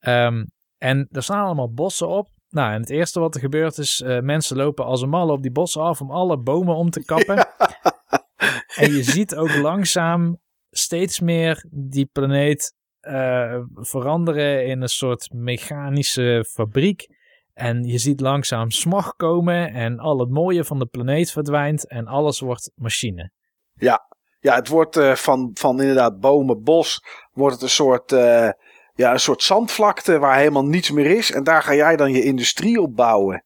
[0.00, 2.28] Um, en er staan allemaal bossen op.
[2.48, 5.42] Nou, en het eerste wat er gebeurt is, uh, mensen lopen als een malle op
[5.42, 7.34] die bossen af om alle bomen om te kappen.
[7.34, 7.54] Ja.
[8.76, 10.40] En je ziet ook langzaam
[10.70, 12.75] steeds meer die planeet
[13.08, 17.06] uh, veranderen in een soort mechanische fabriek.
[17.54, 22.06] En je ziet langzaam smog komen en al het mooie van de planeet verdwijnt en
[22.06, 23.30] alles wordt machine.
[23.74, 24.00] Ja,
[24.40, 28.50] ja het wordt uh, van, van inderdaad bomen, bos, wordt het een soort, uh,
[28.94, 31.32] ja, een soort zandvlakte waar helemaal niets meer is.
[31.32, 33.45] En daar ga jij dan je industrie op bouwen.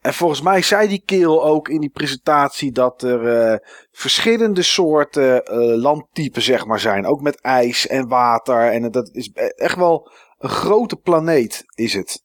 [0.00, 3.58] En volgens mij zei die kerel ook in die presentatie dat er uh,
[3.90, 7.06] verschillende soorten uh, landtypen zeg maar zijn.
[7.06, 8.72] Ook met ijs en water.
[8.72, 12.24] En dat is echt wel een grote planeet is het.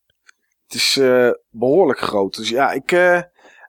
[0.65, 2.35] Het is uh, behoorlijk groot.
[2.35, 2.91] Dus ja, ik,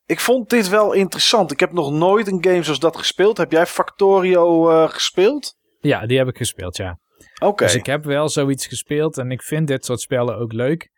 [0.07, 1.53] ik vond dit wel interessant.
[1.53, 3.37] Ik heb nog nooit een game zoals dat gespeeld.
[3.37, 5.57] Heb jij Factorio gespeeld?
[5.81, 6.99] Ja, die heb ik gespeeld, ja.
[7.35, 7.47] Oké.
[7.47, 7.67] Okay.
[7.67, 10.91] Dus ik heb wel zoiets gespeeld en ik vind dit soort spellen ook leuk.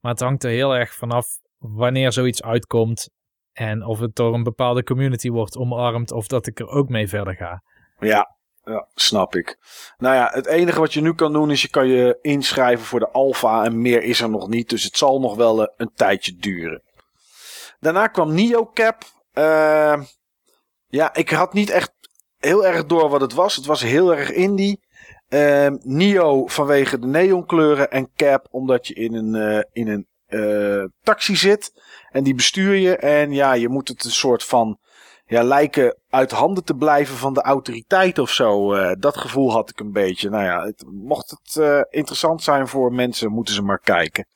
[0.00, 1.26] Maar het hangt er heel erg vanaf
[1.60, 3.08] wanneer zoiets uitkomt
[3.52, 7.08] en of het door een bepaalde community wordt omarmd of dat ik er ook mee
[7.08, 7.62] verder ga.
[7.98, 9.58] Ja, ja, snap ik.
[9.98, 13.00] Nou ja, het enige wat je nu kan doen is je kan je inschrijven voor
[13.00, 14.68] de alfa en meer is er nog niet.
[14.68, 16.82] Dus het zal nog wel uh, een tijdje duren.
[17.80, 19.02] Daarna kwam NeoCap.
[19.34, 20.02] Uh,
[20.86, 21.92] Ja, ik had niet echt
[22.38, 23.56] heel erg door wat het was.
[23.56, 24.80] Het was heel erg indie.
[25.28, 30.84] Ehm Nio vanwege de neonkleuren en Cap omdat je in een, eh, in een eh,
[31.02, 31.72] taxi zit.
[32.10, 32.96] En die bestuur je.
[32.96, 34.78] En ja, je moet het een soort van
[35.30, 38.74] ja, lijken uit handen te blijven van de autoriteit of zo.
[38.74, 40.30] Eh, dat gevoel had ik een beetje.
[40.30, 44.26] Nou ja, mocht het eh, interessant zijn voor mensen, moeten ze maar kijken.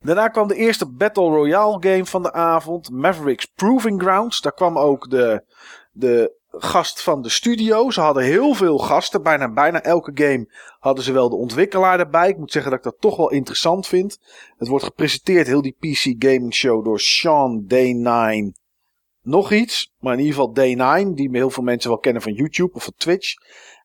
[0.00, 2.90] Daarna kwam de eerste Battle Royale game van de avond.
[2.90, 4.40] Mavericks Proving Grounds.
[4.40, 5.44] Daar kwam ook de,
[5.92, 7.90] de gast van de studio.
[7.90, 9.22] Ze hadden heel veel gasten.
[9.22, 10.52] Bijna, bijna elke game
[10.88, 12.28] hadden ze wel de ontwikkelaar erbij.
[12.28, 14.18] Ik moet zeggen dat ik dat toch wel interessant vind.
[14.56, 18.66] Het wordt gepresenteerd, heel die PC Gaming Show, door Sean Day9
[19.28, 22.74] nog iets, maar in ieder geval Day9, die heel veel mensen wel kennen van YouTube
[22.74, 23.34] of van Twitch.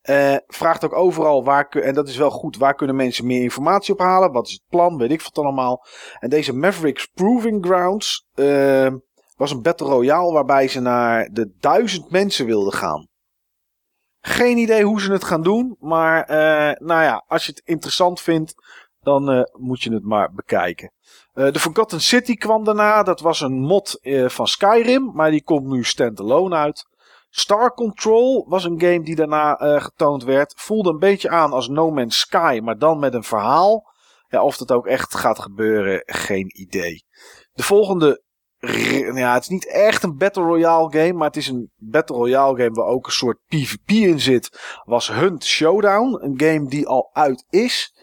[0.09, 3.93] Uh, vraagt ook overal waar, en dat is wel goed, waar kunnen mensen meer informatie
[3.93, 4.31] ophalen?
[4.31, 4.97] Wat is het plan?
[4.97, 5.85] Weet ik wat allemaal.
[6.19, 8.91] En deze Mavericks Proving Grounds uh,
[9.35, 13.07] was een Battle Royale waarbij ze naar de duizend mensen wilden gaan.
[14.25, 18.21] Geen idee hoe ze het gaan doen, maar uh, nou ja, als je het interessant
[18.21, 18.53] vindt,
[19.01, 20.91] dan moet je het maar bekijken.
[21.33, 23.03] Uh, de Forgotten City kwam daarna.
[23.03, 26.87] Dat was een mod van Skyrim, maar die komt nu standalone uit.
[27.29, 30.53] Star Control was een game die daarna getoond werd.
[30.57, 33.91] Voelde een beetje aan als No Man's Sky, maar dan met een verhaal.
[34.27, 37.05] Ja, of dat ook echt gaat gebeuren, geen idee.
[37.53, 38.23] De volgende,
[39.15, 42.57] ja, het is niet echt een Battle Royale game, maar het is een Battle Royale
[42.57, 44.59] game waar ook een soort PvP in zit.
[44.83, 47.93] Was Hunt Showdown, een game die al uit is.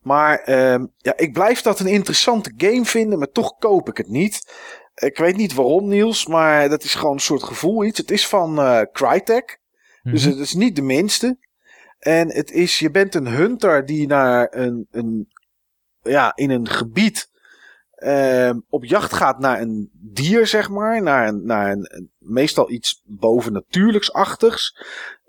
[0.00, 4.08] Maar uh, ja, ik blijf dat een interessante game vinden, maar toch koop ik het
[4.08, 4.54] niet.
[4.94, 7.98] Ik weet niet waarom, Niels, maar dat is gewoon een soort gevoel iets.
[7.98, 9.60] Het is van uh, Crytek,
[10.02, 11.38] dus het is niet de minste.
[11.98, 15.28] En het is, je bent een hunter die naar een, een
[16.02, 17.29] ja, in een gebied
[18.00, 21.02] uh, op jacht gaat naar een dier, zeg maar.
[21.02, 24.76] Naar een, naar een, een meestal iets bovennatuurlijksachtigs.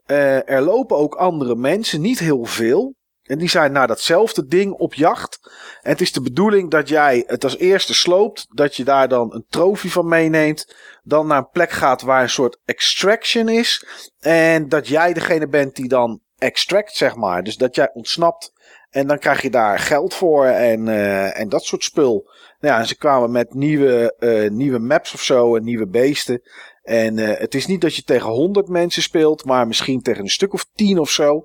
[0.07, 2.95] Uh, er lopen ook andere mensen, niet heel veel.
[3.21, 5.39] En die zijn naar datzelfde ding op jacht.
[5.81, 8.47] En het is de bedoeling dat jij het als eerste sloopt.
[8.49, 10.75] Dat je daar dan een trofee van meeneemt.
[11.03, 13.85] Dan naar een plek gaat waar een soort extraction is.
[14.19, 17.43] En dat jij degene bent die dan extract, zeg maar.
[17.43, 18.53] Dus dat jij ontsnapt.
[18.91, 22.29] En dan krijg je daar geld voor en, uh, en dat soort spul.
[22.59, 26.41] Nou ja, en ze kwamen met nieuwe, uh, nieuwe maps of zo en nieuwe beesten.
[26.81, 30.29] En uh, het is niet dat je tegen 100 mensen speelt, maar misschien tegen een
[30.29, 31.41] stuk of 10 of zo.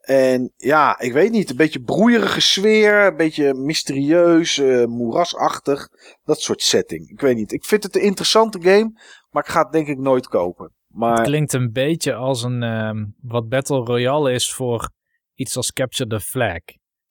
[0.00, 5.88] En ja, ik weet niet, een beetje broeierige sfeer, een beetje mysterieus, moerasachtig,
[6.24, 7.08] dat soort setting.
[7.10, 9.00] Ik weet niet, ik vind het een interessante game,
[9.30, 10.72] maar ik ga het denk ik nooit kopen.
[10.88, 11.16] Maar...
[11.16, 14.90] Het klinkt een beetje als een, um, wat Battle Royale is voor
[15.38, 16.60] iets als Capture the Flag.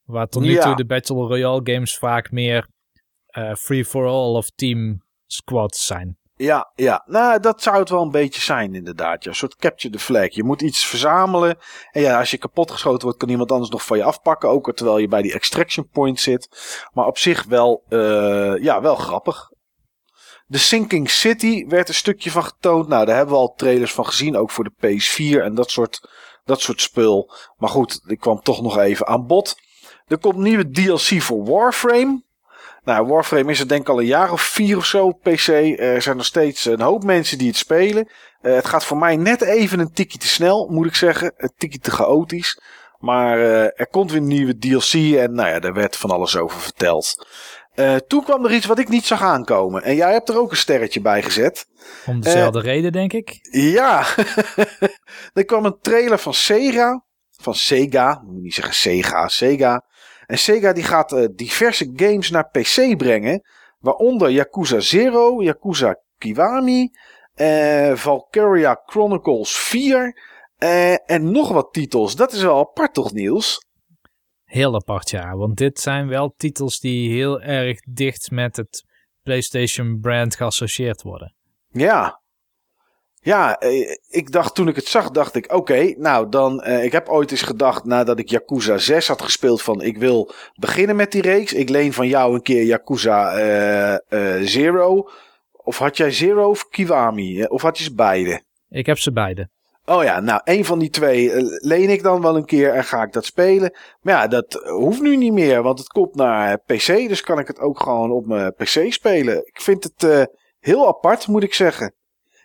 [0.08, 0.62] Waar tot nu ja.
[0.62, 2.68] toe de Battle Royale games vaak meer
[3.38, 6.18] uh, free-for-all of team squads zijn.
[6.36, 9.24] Ja, ja, nou dat zou het wel een beetje zijn inderdaad.
[9.24, 9.30] Ja.
[9.30, 10.34] Een soort capture the flag.
[10.34, 11.58] Je moet iets verzamelen.
[11.90, 14.48] En ja, als je kapot geschoten wordt, kan iemand anders nog van je afpakken.
[14.48, 16.48] Ook terwijl je bij die extraction point zit.
[16.92, 19.50] Maar op zich wel, uh, ja, wel grappig.
[20.46, 22.88] De Sinking City werd een stukje van getoond.
[22.88, 24.36] Nou, daar hebben we al trailers van gezien.
[24.36, 26.08] Ook voor de PS4 en dat soort,
[26.44, 27.32] dat soort spul.
[27.56, 29.56] Maar goed, ik kwam toch nog even aan bod.
[30.08, 32.22] Er komt nieuwe DLC voor Warframe.
[32.84, 35.48] Nou, Warframe is er denk ik al een jaar of vier of zo op PC.
[35.78, 38.08] Er zijn nog steeds een hoop mensen die het spelen.
[38.42, 41.32] Uh, het gaat voor mij net even een tikje te snel, moet ik zeggen.
[41.36, 42.60] Een tikje te chaotisch.
[42.98, 46.36] Maar uh, er komt weer een nieuwe DLC en nou ja, daar werd van alles
[46.36, 47.26] over verteld.
[47.74, 49.82] Uh, toen kwam er iets wat ik niet zag aankomen.
[49.82, 51.66] En jij hebt er ook een sterretje bij gezet.
[52.06, 53.38] Om dezelfde reden, denk ik.
[53.50, 54.06] Ja.
[55.32, 57.04] er kwam een trailer van Sega.
[57.30, 58.22] Van Sega.
[58.26, 59.28] Moet niet zeggen Sega.
[59.28, 59.84] Sega.
[60.28, 63.42] En Sega die gaat uh, diverse games naar PC brengen.
[63.78, 66.90] Waaronder Yakuza Zero, Yakuza Kiwami,
[67.36, 70.16] uh, Valkyria Chronicles 4
[70.58, 72.16] uh, en nog wat titels.
[72.16, 73.66] Dat is wel apart toch Niels?
[74.44, 78.84] Heel apart ja, want dit zijn wel titels die heel erg dicht met het
[79.22, 81.34] PlayStation brand geassocieerd worden.
[81.68, 82.20] Ja,
[83.28, 86.92] ja, eh, ik dacht toen ik het zag, dacht ik, oké, nou dan, uh, ik
[86.92, 91.12] heb ooit eens gedacht nadat ik Yakuza 6 had gespeeld van, ik wil beginnen met
[91.12, 91.52] die reeks.
[91.52, 93.38] Ik leen van jou een keer Yakuza
[94.08, 95.08] uh, Zero.
[95.52, 97.44] Of had jij Zero of Kiwami?
[97.44, 98.42] Of had je ze beide?
[98.68, 99.48] Ik heb ze beide.
[99.84, 103.02] Oh ja, nou, een van die twee leen ik dan wel een keer en ga
[103.02, 103.76] ik dat spelen.
[104.00, 107.46] Maar ja, dat hoeft nu niet meer, want het komt naar PC, dus kan ik
[107.46, 109.36] het ook gewoon op mijn PC spelen.
[109.36, 110.28] Ik vind het
[110.58, 111.96] heel apart, moet ik zeggen.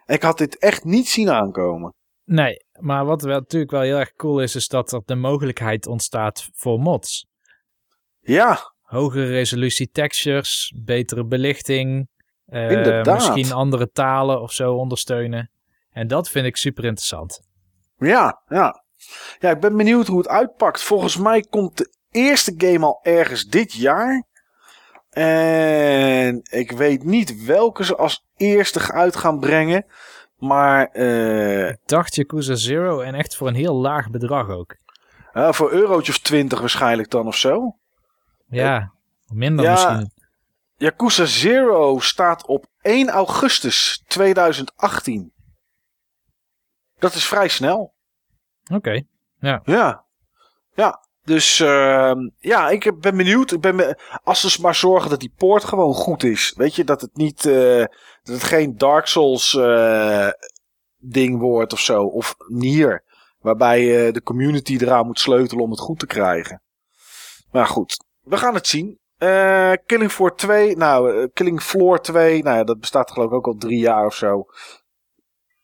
[0.06, 1.94] Ik had dit echt niet zien aankomen.
[2.26, 5.88] Nee, maar wat wel, natuurlijk wel heel erg cool is, is dat er de mogelijkheid
[5.88, 7.28] ontstaat voor mods.
[8.20, 8.74] Ja.
[8.82, 12.12] Hogere resolutie textures, betere belichting.
[12.48, 15.52] Uh, misschien andere talen of zo ondersteunen.
[15.90, 17.42] En dat vind ik super interessant.
[17.98, 18.84] Ja, ja.
[19.40, 20.82] Ja, ik ben benieuwd hoe het uitpakt.
[20.82, 24.26] Volgens mij komt de eerste game al ergens dit jaar.
[25.10, 29.86] En ik weet niet welke ze als eerste uit gaan brengen.
[30.38, 34.76] Maar eh Ik dacht Yakuza Zero en echt voor een heel laag bedrag ook.
[35.34, 37.76] eh, voor eurotjes of 20 waarschijnlijk dan of zo.
[38.48, 38.92] Ja,
[39.26, 39.72] minder Ja.
[39.72, 40.12] misschien.
[40.78, 45.32] Yakuza Zero staat op 1 augustus 2018.
[47.00, 47.94] Dat is vrij snel.
[48.74, 49.02] Oké.
[49.40, 49.62] Ja.
[50.76, 51.02] Ja.
[51.24, 53.52] Dus ehm, ja, ik ben benieuwd.
[53.52, 56.54] Ik ben be- als ze maar zorgen dat die poort gewoon goed is.
[56.58, 57.46] Weet je, dat het niet.
[57.46, 57.84] eh,
[58.24, 60.30] dat het geen Dark Souls eh,
[60.98, 62.04] ding wordt of zo.
[62.04, 63.04] Of Nier.
[63.40, 66.62] Waarbij eh, de community eraan moet sleutelen om het goed te krijgen.
[67.52, 69.00] Maar goed, we gaan het zien.
[69.18, 70.76] Eh, Killing Floor 2.
[70.76, 72.44] Nou, Killing Floor 2.
[72.44, 74.46] Nou ja, dat bestaat geloof ik ook al drie jaar of zo.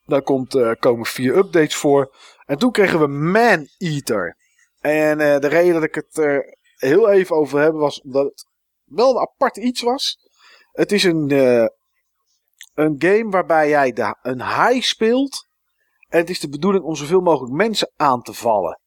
[0.06, 2.15] Daar komt, komen vier updates voor.
[2.45, 4.38] En toen kregen we Man Eater.
[4.80, 8.45] En de reden dat ik het er heel even over heb was omdat het
[8.84, 10.18] wel een apart iets was.
[10.72, 11.27] Het is een,
[12.80, 15.47] een game waarbij jij de, een haai speelt.
[16.10, 18.80] En het is de bedoeling om zoveel mogelijk mensen aan te vallen.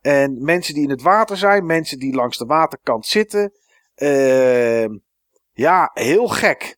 [0.00, 3.52] En mensen die in het water zijn, mensen die langs de waterkant zitten.
[3.94, 4.98] Ehm,
[5.52, 6.76] ja, heel gek.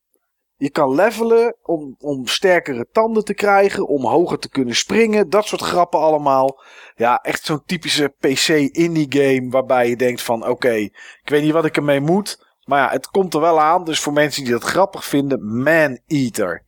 [0.56, 5.30] Je kan levelen om, om sterkere tanden te krijgen, om hoger te kunnen springen.
[5.30, 6.62] Dat soort grappen allemaal.
[6.94, 11.52] Ja, echt zo'n typische PC indie game waarbij je denkt van oké, ik weet niet
[11.52, 12.43] wat ik ermee moet.
[12.64, 13.84] Maar ja, het komt er wel aan.
[13.84, 16.64] Dus voor mensen die dat grappig vinden, Man Eater.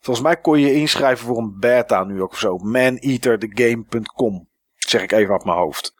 [0.00, 2.56] Volgens mij kon je inschrijven voor een beta nu ook of zo.
[2.56, 4.48] Maneaterthegame.com.
[4.76, 5.94] Zeg ik even uit mijn hoofd.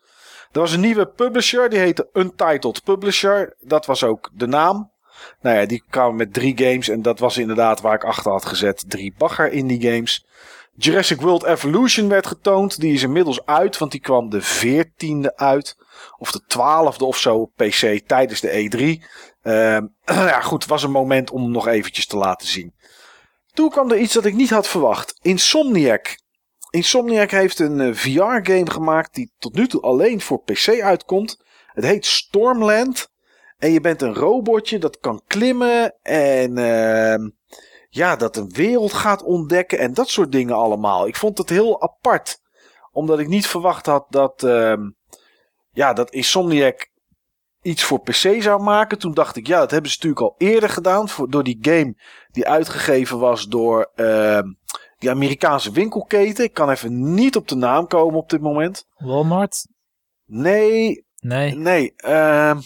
[0.52, 3.56] Er was een nieuwe publisher, die heette Untitled Publisher.
[3.60, 4.92] Dat was ook de naam.
[5.40, 8.44] Nou ja, die kwamen met drie games en dat was inderdaad waar ik achter had
[8.44, 8.84] gezet.
[8.88, 10.26] Drie bagger indie games.
[10.76, 12.80] Jurassic World Evolution werd getoond.
[12.80, 15.76] Die is inmiddels uit, want die kwam de 14e uit.
[16.18, 19.04] Of de 12e of zo op PC tijdens de E3.
[19.42, 19.86] Ehm,
[20.30, 22.74] ja, goed, was een moment om hem nog eventjes te laten zien.
[23.52, 25.18] Toen kwam er iets dat ik niet had verwacht.
[25.22, 26.16] Insomniac.
[26.70, 31.44] Insomniac heeft een VR-game gemaakt die tot nu toe alleen voor PC uitkomt.
[31.66, 33.12] Het heet Stormland.
[33.58, 37.28] En je bent een robotje dat kan klimmen en ehm,
[37.94, 41.06] ja, dat een wereld gaat ontdekken en dat soort dingen allemaal.
[41.06, 42.40] Ik vond het heel apart,
[42.92, 44.90] omdat ik niet verwacht had dat, ehm,
[45.70, 46.90] ja, dat Insomniac
[47.62, 48.98] iets voor PC zou maken.
[48.98, 51.96] Toen dacht ik, ja, dat hebben ze natuurlijk al eerder gedaan voor, door die game
[52.30, 54.52] die uitgegeven was door ehm,
[54.98, 56.44] die Amerikaanse winkelketen.
[56.44, 58.86] Ik kan even niet op de naam komen op dit moment.
[58.96, 59.66] Walmart?
[60.24, 62.60] Nee, Nee, nee, ehm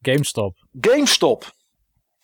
[0.00, 0.56] GameStop.
[0.80, 1.58] GameStop.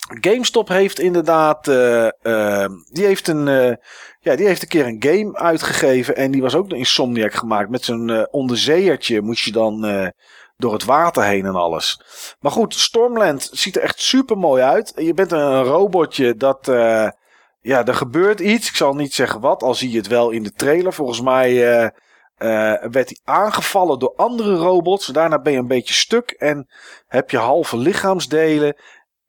[0.07, 1.69] GameStop heeft inderdaad.
[1.69, 3.75] eh, eh, die, heeft een, eh,
[4.21, 6.17] ja, die heeft een keer een game uitgegeven.
[6.17, 7.71] En die was ook door Insomniac gemaakt.
[7.71, 9.81] Met zo'n eh, onderzeeërtje moest je dan
[10.57, 12.01] door het water heen en alles.
[12.41, 14.93] Maar goed, Stormland ziet er echt super mooi uit.
[14.97, 16.59] Je bent een robotje dat.
[17.61, 18.69] ja, er gebeurt iets.
[18.69, 19.63] Ik zal niet zeggen wat.
[19.63, 20.93] Al zie je het wel in de trailer.
[20.93, 21.55] Volgens mij.
[22.91, 25.07] werd hij aangevallen door andere robots.
[25.07, 26.69] Daarna ben je een beetje stuk en
[27.07, 28.77] heb je halve lichaamsdelen.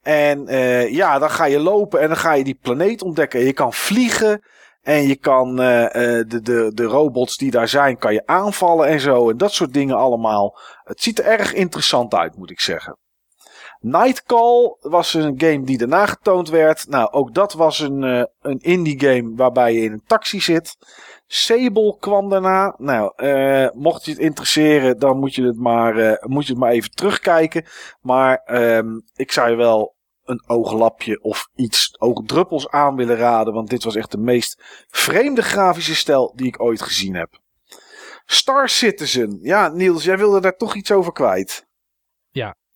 [0.07, 3.39] En eh, ja, dan ga je lopen en dan ga je die planeet ontdekken.
[3.39, 4.43] Je kan vliegen
[4.81, 8.87] en je kan eh, eh, de, de, de robots die daar zijn, kan je aanvallen
[8.87, 9.29] en zo.
[9.29, 10.59] En dat soort dingen allemaal.
[10.83, 12.97] Het ziet er erg interessant uit, moet ik zeggen.
[13.79, 16.87] Nightcall was een game die daarna getoond werd.
[16.87, 18.01] Nou, ook dat was een,
[18.41, 20.77] een indie game waarbij je in een taxi zit.
[21.25, 22.75] Sable kwam daarna.
[22.77, 23.11] Nou,
[23.73, 27.65] mocht je het interesseren, dan moet je het maar, moet je het maar even terugkijken.
[28.01, 29.95] Maar ehm, ik zou je wel
[30.29, 33.53] een ooglapje of iets oogdruppels aan willen raden.
[33.53, 37.39] Want dit was echt de meest vreemde grafische stijl die ik ooit gezien heb.
[38.25, 39.39] Star Citizen.
[39.41, 41.65] Ja, Niels, jij wilde daar toch iets over kwijt.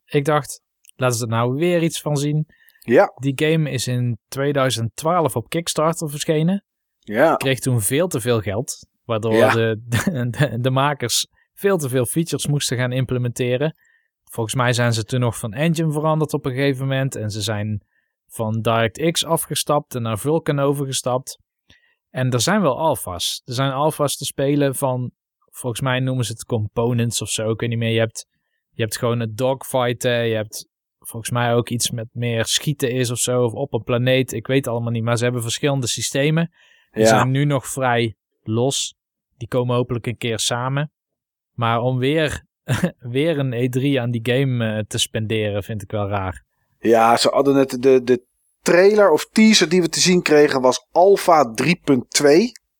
[0.05, 0.61] Ik dacht,
[0.95, 2.45] laten ze er nou weer iets van zien.
[2.79, 6.65] Ja, Die game is in 2012 op Kickstarter verschenen.
[6.99, 7.35] ja.
[7.35, 8.87] Kreeg toen veel te veel geld.
[9.03, 9.51] Waardoor Ja.
[9.53, 9.79] de,
[10.29, 13.75] de, de makers veel te veel features moesten gaan implementeren.
[14.31, 17.15] Volgens mij zijn ze toen nog van engine veranderd op een gegeven moment.
[17.15, 17.83] En ze zijn
[18.27, 21.39] van DirectX afgestapt en naar Vulkan overgestapt.
[22.09, 23.41] En er zijn wel alfa's.
[23.45, 25.11] Er zijn alfa's te spelen van,
[25.49, 27.49] volgens mij noemen ze het components of zo.
[27.49, 27.91] Ik weet niet meer.
[27.91, 28.27] Je hebt,
[28.69, 30.27] je hebt gewoon het dogfighten.
[30.27, 33.43] Je hebt volgens mij ook iets met meer schieten is of zo.
[33.43, 34.33] Of op een planeet.
[34.33, 35.03] Ik weet allemaal niet.
[35.03, 36.51] Maar ze hebben verschillende systemen.
[36.91, 37.07] Die ja.
[37.07, 38.95] zijn nu nog vrij los.
[39.37, 40.91] Die komen hopelijk een keer samen.
[41.51, 42.45] Maar om weer,
[42.99, 46.43] weer een E3 aan die game eh, te spenderen vind ik wel raar.
[46.79, 48.25] Ja, ze hadden het de, de
[48.61, 51.67] trailer of teaser die we te zien kregen was Alpha 3.2.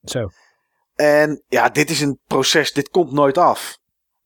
[0.03, 0.29] Zo.
[0.95, 3.77] En ja, dit is een proces, dit komt nooit af.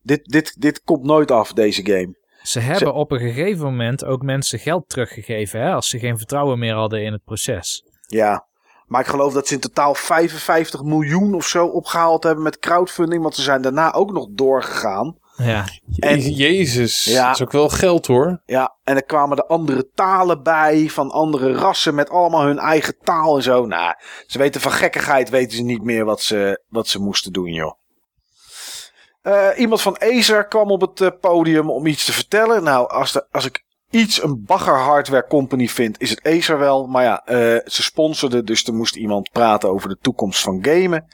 [0.02, 2.24] Dit, dit, dit komt nooit af, deze game.
[2.42, 6.60] Ze hebben op een gegeven moment ook mensen geld teruggegeven, hè, als ze geen vertrouwen
[6.60, 7.84] meer hadden in het proces.
[8.08, 8.48] Ja,
[8.86, 13.22] maar ik geloof dat ze in totaal 55 miljoen of zo opgehaald hebben met crowdfunding.
[13.22, 15.18] Want ze zijn daarna ook nog doorgegaan.
[15.38, 15.66] Ja.
[16.00, 17.26] En- Jezus, Ja.
[17.26, 18.42] dat is ook wel geld hoor.
[18.46, 22.96] Ja, en er kwamen er andere talen bij van andere rassen met allemaal hun eigen
[23.04, 23.66] taal en zo.
[23.66, 23.94] Nou,
[24.28, 27.74] ze weten van gekkigheid weten ze niet meer wat ze, wat ze moesten doen, joh.
[29.22, 32.64] Eh, iemand van Acer kwam op het eh, podium om iets te vertellen.
[32.64, 36.88] Nou, als, de, als ik iets een bagger hardware company vind, is het Acer wel.
[36.88, 41.06] Maar ja, eh, ze sponsorden, dus er moest iemand praten over de toekomst van gamen.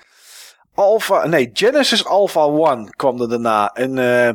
[0.82, 3.72] Alpha, nee, Genesis Alpha 1 kwam er daarna.
[3.74, 4.34] Een eh,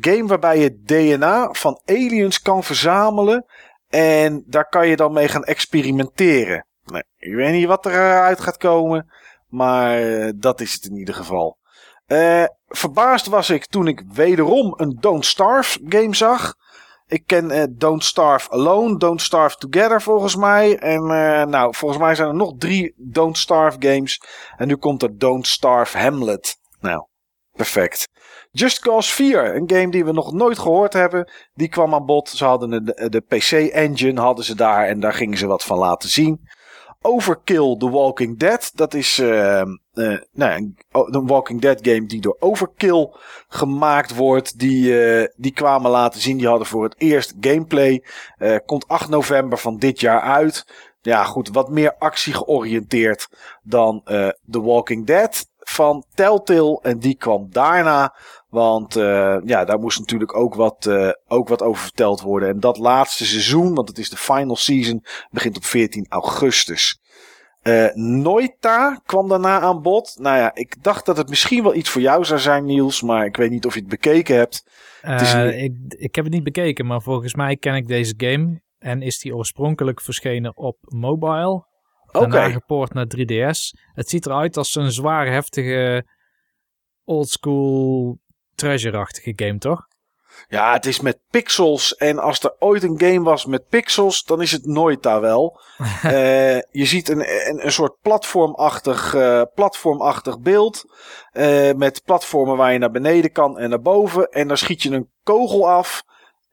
[0.00, 3.44] game waarbij je DNA van aliens kan verzamelen.
[3.88, 6.66] En daar kan je dan mee gaan experimenteren.
[6.84, 9.12] Nee, ik weet niet wat eruit gaat komen.
[9.48, 11.58] Maar eh, dat is het in ieder geval.
[12.06, 16.54] Eh, verbaasd was ik toen ik wederom een Don't Starve game zag.
[17.08, 20.78] Ik ken eh, Don't Starve Alone, Don't Starve Together volgens mij.
[20.78, 24.22] En eh, nou, volgens mij zijn er nog drie Don't Starve games.
[24.56, 26.56] En nu komt er Don't Starve Hamlet.
[26.80, 27.06] Nou,
[27.52, 28.08] perfect.
[28.50, 31.30] Just Cause 4, een game die we nog nooit gehoord hebben.
[31.54, 32.28] Die kwam aan bod.
[32.28, 36.08] Ze hadden de, de PC-engine hadden ze daar en daar gingen ze wat van laten
[36.08, 36.40] zien.
[37.00, 38.70] Overkill The Walking Dead.
[38.74, 39.66] Dat is eh, eh,
[39.98, 43.10] nou, ja, een, Walking Dead game die door Overkill
[43.48, 44.58] gemaakt wordt.
[44.58, 46.36] Die, eh, die kwamen laten zien.
[46.36, 48.04] Die hadden voor het eerst gameplay.
[48.36, 50.66] Eh, komt 8 november van dit jaar uit.
[51.00, 53.28] Ja, goed, wat meer actie georiënteerd
[53.62, 56.80] dan eh, The Walking Dead van Telltale.
[56.82, 58.14] En die kwam daarna.
[58.48, 62.48] Want eh, ja, daar moest natuurlijk ook wat, eh, ook wat over verteld worden.
[62.48, 67.00] En dat laatste seizoen, want het is de final season, begint op 14 augustus.
[67.68, 70.16] Eh Noita kwam daarna aan bod.
[70.18, 73.02] Nou ja, ik dacht dat het misschien wel iets voor jou zou zijn, Niels.
[73.02, 74.62] Maar ik weet niet of je het bekeken hebt.
[75.02, 78.14] is Eh, een- ik, ik heb het niet bekeken, maar volgens mij ken ik deze
[78.16, 78.60] game.
[78.78, 81.66] En is die oorspronkelijk verschenen op mobile.
[82.06, 82.28] Oké.
[82.28, 83.74] Daarna gepoord naar 3DS.
[83.94, 86.04] Het ziet eruit als een zwaar heftige
[87.04, 88.18] oldschool
[88.54, 89.86] treasure-achtige game, toch?
[90.48, 91.96] Ja, het is met pixels.
[91.96, 95.60] En als er ooit een game was met pixels, dan is het Noita wel.
[96.02, 100.84] Eh, je ziet een, een, een soort platformachtig, eh, platformachtig beeld.
[101.32, 104.28] eh, met platformen waar je naar beneden kan en naar boven.
[104.28, 106.02] En dan schiet je een kogel af.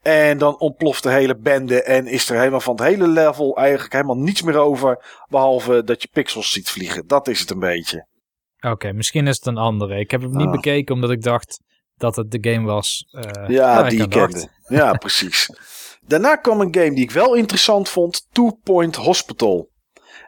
[0.02, 1.84] En dan ontploft de hele bende.
[1.84, 5.24] En is er helemaal van het hele level eigenlijk helemaal niets meer over.
[5.30, 7.08] Behalve dat je pixels ziet vliegen.
[7.08, 8.08] Dat is het een beetje.
[8.72, 10.00] Oké, misschien is het een andere.
[10.00, 10.52] Ik heb hem niet Ah.
[10.52, 11.60] bekeken omdat ik dacht
[11.98, 13.08] dat het de game was.
[13.12, 14.48] eh, Ja, die ik kende.
[14.68, 15.50] Ja, precies.
[16.08, 18.28] Daarna kwam een game die ik wel interessant vond.
[18.32, 19.70] Two Point Hospital.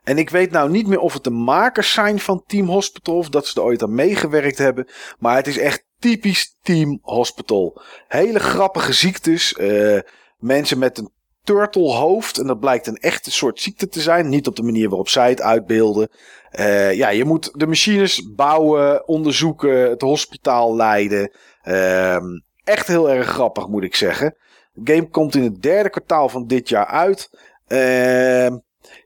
[0.03, 3.15] En ik weet nou niet meer of het de makers zijn van Team Hospital.
[3.17, 4.87] Of dat ze er ooit aan meegewerkt hebben.
[5.19, 7.81] Maar het is echt typisch Team Hospital.
[8.07, 9.53] Hele grappige ziektes.
[9.53, 9.99] eh,
[10.37, 11.11] mensen met een
[11.43, 12.37] turtlehoofd.
[12.37, 14.29] En dat blijkt een echte soort ziekte te zijn.
[14.29, 16.09] Niet op de manier waarop zij het uitbeelden.
[16.49, 21.31] Eh, ja, je moet de machines bouwen, onderzoeken, het hospitaal leiden.
[21.67, 22.25] Ehm,
[22.63, 24.35] echt heel erg grappig, moet ik zeggen.
[24.73, 27.29] De game komt in het derde kwartaal van dit jaar uit.
[27.67, 28.57] Ehm,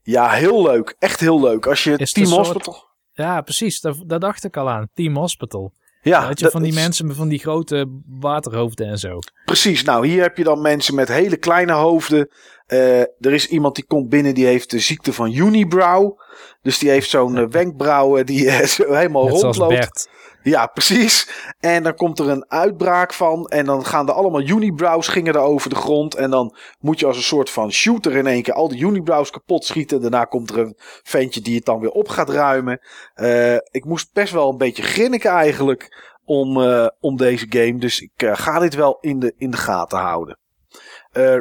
[0.03, 0.95] ja, heel leuk.
[0.99, 1.65] Echt heel leuk.
[1.67, 2.89] Als je Is Team soort- Hospital...
[3.13, 3.81] Ja, precies.
[3.81, 4.89] Daar, daar dacht ik al aan.
[4.93, 5.73] Team Hospital.
[6.01, 9.19] Ja, Weet je, dat van die mensen met van die grote waterhoofden en zo.
[9.45, 9.83] Precies.
[9.83, 12.29] Nou, hier heb je dan mensen met hele kleine hoofden.
[12.65, 16.19] Eh, er is iemand die komt binnen, die heeft de ziekte van unibrow.
[16.61, 20.09] Dus die heeft zo'n eh, wenkbrauwen die eh, zo helemaal Net rondloopt.
[20.43, 21.29] Ja, precies.
[21.59, 23.47] En dan komt er een uitbraak van.
[23.47, 26.15] En dan gaan er allemaal unibrows gingen er over de grond.
[26.15, 29.29] En dan moet je als een soort van shooter in één keer al die unibrows
[29.29, 30.01] kapot schieten.
[30.01, 32.79] Daarna komt er een ventje die het dan weer op gaat ruimen.
[33.13, 37.77] Eh, ik moest best wel een beetje grinniken eigenlijk om, eh, om deze game.
[37.77, 40.39] Dus ik eh, ga dit wel in de, in de gaten houden.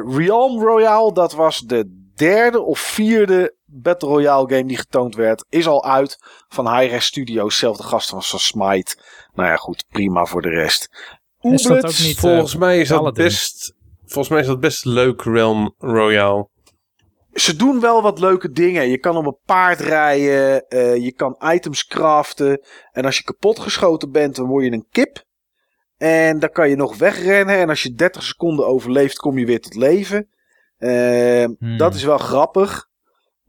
[0.05, 5.45] Realm Royale, dat was de derde of vierde Battle Royale game die getoond werd.
[5.49, 6.17] Is al uit
[6.47, 8.95] van Hi-Res Studios, zelfde gasten als van Smite.
[9.33, 10.89] Nou ja, goed, prima voor de rest.
[11.39, 13.73] Ook niet, Volgens eh, mij is dat best.
[14.05, 16.49] Volgens mij is dat best leuk, Realm Royale.
[17.33, 18.89] ze doen wel wat leuke dingen.
[18.89, 22.61] Je kan op een paard rijden, eh, je kan items craften.
[22.91, 25.23] En als je kapotgeschoten bent, dan word je een kip.
[25.97, 27.55] En dan kan je nog wegrennen.
[27.57, 30.29] En als je 30 seconden overleeft, kom je weer tot leven.
[30.77, 31.77] Eh, Hmm.
[31.77, 32.89] Dat is wel grappig.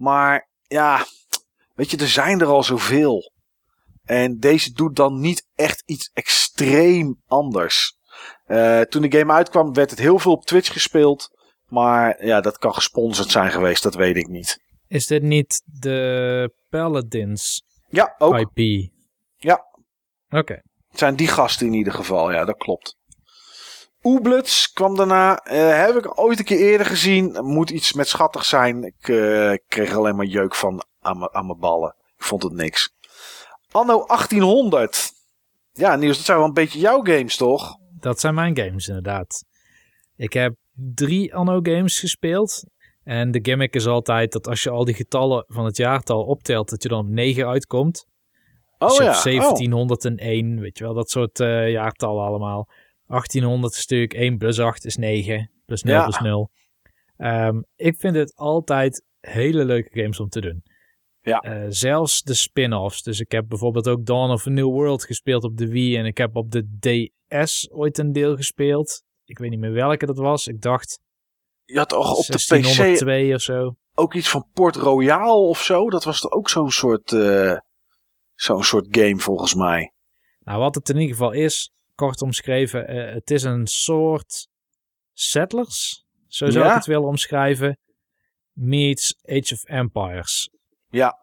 [0.02, 1.04] Maar ja,
[1.74, 3.32] weet je, er zijn er al zoveel.
[4.04, 7.96] En deze doet dan niet echt iets extreem anders.
[8.44, 11.28] Eh, toen de game uitkwam, werd het heel veel op Twitch gespeeld.
[11.66, 14.58] Maar ja, dat kan gesponsord zijn geweest, dat weet ik niet.
[14.86, 18.38] Is dit niet de Paladins Ja, ook.
[18.54, 18.90] IP?
[19.36, 19.64] Ja.
[20.30, 20.62] Oké.
[20.88, 22.96] Het zijn die gasten in ieder geval, ja, dat klopt.
[24.02, 25.36] Oeblets kwam daarna.
[25.36, 27.38] eh, heb ik ooit een keer eerder gezien.
[27.44, 28.84] Moet iets met schattig zijn.
[28.84, 31.94] Ik eh, kreeg alleen maar jeuk van aan mijn- ballen.
[32.16, 32.94] Ik vond het niks.
[33.70, 35.10] Anno 1800.
[35.72, 37.76] Ja, Niels, dat zijn wel een beetje jouw games, toch?
[38.00, 39.44] Dat zijn mijn games inderdaad.
[40.16, 40.54] Ik heb
[40.94, 42.64] drie Anno games gespeeld.
[43.04, 46.68] En de gimmick is altijd dat als je al die getallen van het jaartal optelt,
[46.70, 48.06] dat je dan op 9 uitkomt.
[48.78, 49.04] Oh dus ja.
[49.04, 52.68] hebt 1701, weet je wel, dat soort eh, jaartallen allemaal.
[53.12, 56.02] 1800 is natuurlijk 1 plus 8 is 9, plus 0 Ja.
[56.02, 56.50] plus 0.
[57.16, 60.62] Ehm, ik vind het altijd hele leuke games om te doen.
[61.20, 61.38] Ja.
[61.38, 63.02] Eh, zelfs de spin-offs.
[63.02, 65.96] Dus ik heb bijvoorbeeld ook Dawn of a New World gespeeld op de Wii.
[65.96, 69.02] En ik heb op de DS ooit een deel gespeeld.
[69.24, 70.46] Ik weet niet meer welke dat was.
[70.46, 71.00] Ik dacht
[71.64, 73.76] je had toch op de PC 1602 of zo.
[73.94, 75.90] ook iets van Port Royal of zo?
[75.90, 77.56] Dat was toch ook zo'n soort, eh,
[78.34, 79.92] zo'n soort game volgens mij.
[80.40, 84.48] Nou, wat het in ieder geval is, kort omschreven, eh, het is een soort
[85.12, 86.04] Settlers.
[86.26, 86.70] Zo zou Ja?
[86.70, 87.78] ik het willen omschrijven.
[88.52, 90.50] Meets Age of Empires.
[90.88, 91.20] Ja.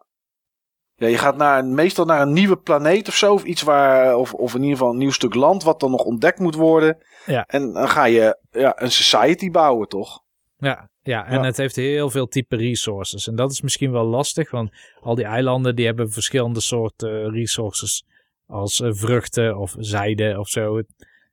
[0.94, 3.32] Ja, je gaat naar meestal naar een nieuwe planeet of zo.
[3.34, 6.02] Of iets waar, of, of in ieder geval een nieuw stuk land wat dan nog
[6.02, 6.98] ontdekt moet worden.
[7.26, 7.44] Ja.
[7.46, 10.20] En dan ga je ja, een society bouwen, toch?
[10.56, 11.44] Ja, ja, en Ja.
[11.44, 13.26] het heeft heel veel type resources.
[13.26, 14.70] En dat is misschien wel lastig, want
[15.00, 18.04] al die eilanden die hebben verschillende soorten resources.
[18.50, 20.82] Als eh, vruchten of zijde of zo.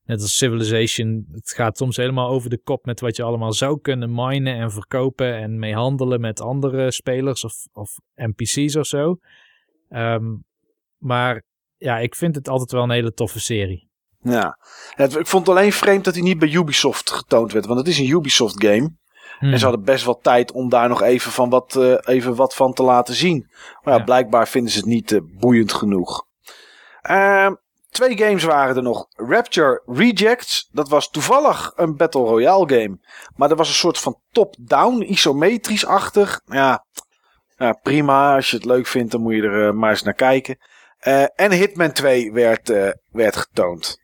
[0.03, 3.79] Net als Civilization, het gaat soms helemaal over de kop met wat je allemaal zou
[3.81, 9.17] kunnen minen en verkopen en mee handelen met andere spelers of, of NPC's of zo.
[9.89, 10.25] Ehm,
[10.97, 11.43] maar
[11.77, 13.89] ja, ik vind het altijd wel een hele toffe serie.
[14.21, 14.57] Ja.
[14.95, 17.65] Ik vond het alleen vreemd dat hij niet bij Ubisoft getoond werd.
[17.65, 18.95] Want het is een Ubisoft game.
[19.39, 19.51] Hmm.
[19.51, 22.55] En ze hadden best wel tijd om daar nog even, van wat, eh, even wat
[22.55, 23.45] van te laten zien.
[23.81, 24.05] Maar ja, Ja.
[24.05, 26.26] blijkbaar vinden ze het niet eh, boeiend genoeg.
[27.07, 27.53] Ehm,
[27.89, 29.07] twee games waren er nog.
[29.15, 30.69] Rapture Rejects.
[30.71, 32.99] Dat was toevallig een Battle Royale game.
[33.35, 36.41] Maar dat was een soort van top-down, isometrisch-achtig.
[36.45, 36.85] Ja,
[37.57, 38.35] ja, prima.
[38.35, 40.57] Als je het leuk vindt, dan moet je er eh, maar eens naar kijken.
[40.97, 43.97] Eh, en Hitman 2 werd, eh, werd getoond.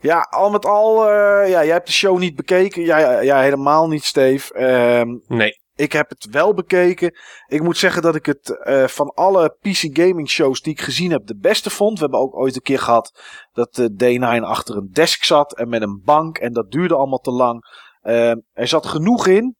[0.00, 2.82] Ja, al met al, ja, jij hebt de show niet bekeken.
[2.82, 4.54] Ja, ja helemaal niet, Steve.
[4.54, 5.61] Ehm, Nee.
[5.74, 7.14] Ik heb het wel bekeken.
[7.46, 11.10] Ik moet zeggen dat ik het eh, van alle PC gaming shows die ik gezien
[11.10, 11.94] heb de beste vond.
[11.94, 13.22] We hebben ook ooit een keer gehad
[13.52, 16.38] dat de D9 achter een desk zat en met een bank.
[16.38, 17.64] En dat duurde allemaal te lang.
[18.02, 19.56] Ehm, er zat genoeg in.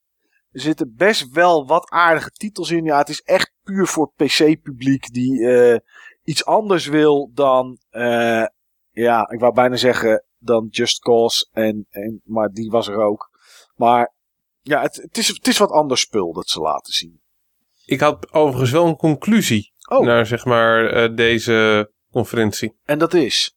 [0.50, 2.84] Er zitten best wel wat aardige titels in.
[2.84, 5.78] Ja, het is echt puur voor PC-publiek die eh,
[6.22, 7.78] iets anders wil dan...
[7.90, 8.44] eh,
[8.90, 11.48] ja, ik wou bijna zeggen dan Just Cause.
[11.52, 13.30] En, en, maar die was er ook.
[13.76, 14.12] Maar
[14.62, 17.20] ja, het, het, is, het is wat anders spul dat ze laten zien.
[17.84, 22.76] Ik had overigens wel een conclusie Oh, naar zeg maar eh, deze conferentie.
[22.84, 23.56] en dat is.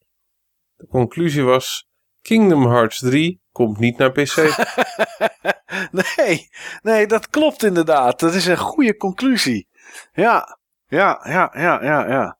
[0.75, 1.87] De conclusie was
[2.21, 4.35] Kingdom Hearts 3 komt niet naar PC.
[6.17, 6.49] nee,
[6.81, 8.19] nee, dat klopt inderdaad.
[8.19, 9.67] Dat is een goede conclusie.
[10.13, 10.57] Ja,
[10.87, 12.37] ja, ja, ja, ja, ja.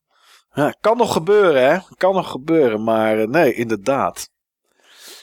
[0.54, 1.80] ja kan nog gebeuren, hè?
[1.98, 4.30] Kan nog gebeuren, maar eh, nee, inderdaad.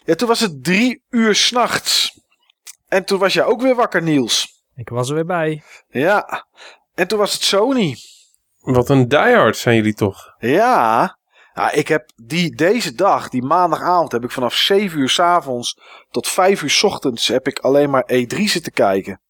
[0.04, 2.20] Ja, toen was het drie uur s'nachts.
[2.92, 4.64] En toen was jij ook weer wakker, Niels.
[4.74, 5.62] Ik was er weer bij.
[5.88, 6.46] Ja,
[6.94, 7.96] en toen was het Sony.
[8.60, 10.34] Wat een diehard zijn jullie toch?
[10.38, 11.18] Ja.
[11.54, 15.80] ja, ik heb die, deze dag, die maandagavond, heb ik vanaf 7 uur s avonds
[16.10, 19.20] tot 5 uur s ochtends heb ik alleen maar E3 zitten kijken.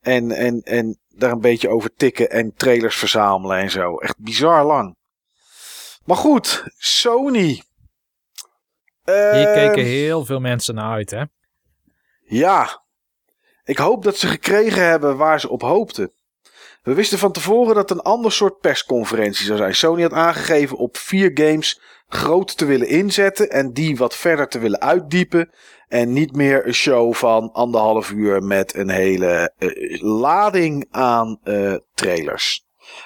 [0.00, 3.96] En, en, en daar een beetje over tikken en trailers verzamelen en zo.
[3.96, 4.96] Echt bizar lang.
[6.04, 7.62] Maar goed, Sony.
[9.04, 11.22] Hier Ehm, keken heel veel mensen naar uit, hè?
[12.24, 12.82] Ja.
[13.64, 16.12] Ik hoop dat ze gekregen hebben waar ze op hoopten.
[16.82, 19.74] We wisten van tevoren dat het een ander soort persconferentie zou zijn.
[19.74, 24.58] Sony had aangegeven op vier games groot te willen inzetten en die wat verder te
[24.58, 25.50] willen uitdiepen.
[25.88, 31.74] En niet meer een show van anderhalf uur met een hele eh, lading aan eh,
[31.94, 32.64] trailers.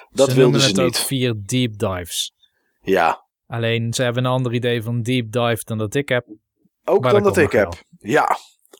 [0.09, 0.99] Dat ze wilden ze het ook niet.
[0.99, 2.33] vier deep dives.
[2.81, 6.25] Ja, Alleen ze hebben een ander idee van deep dive dan dat ik heb.
[6.85, 7.73] ook dan dat dat ik heb.
[7.99, 8.37] Ja,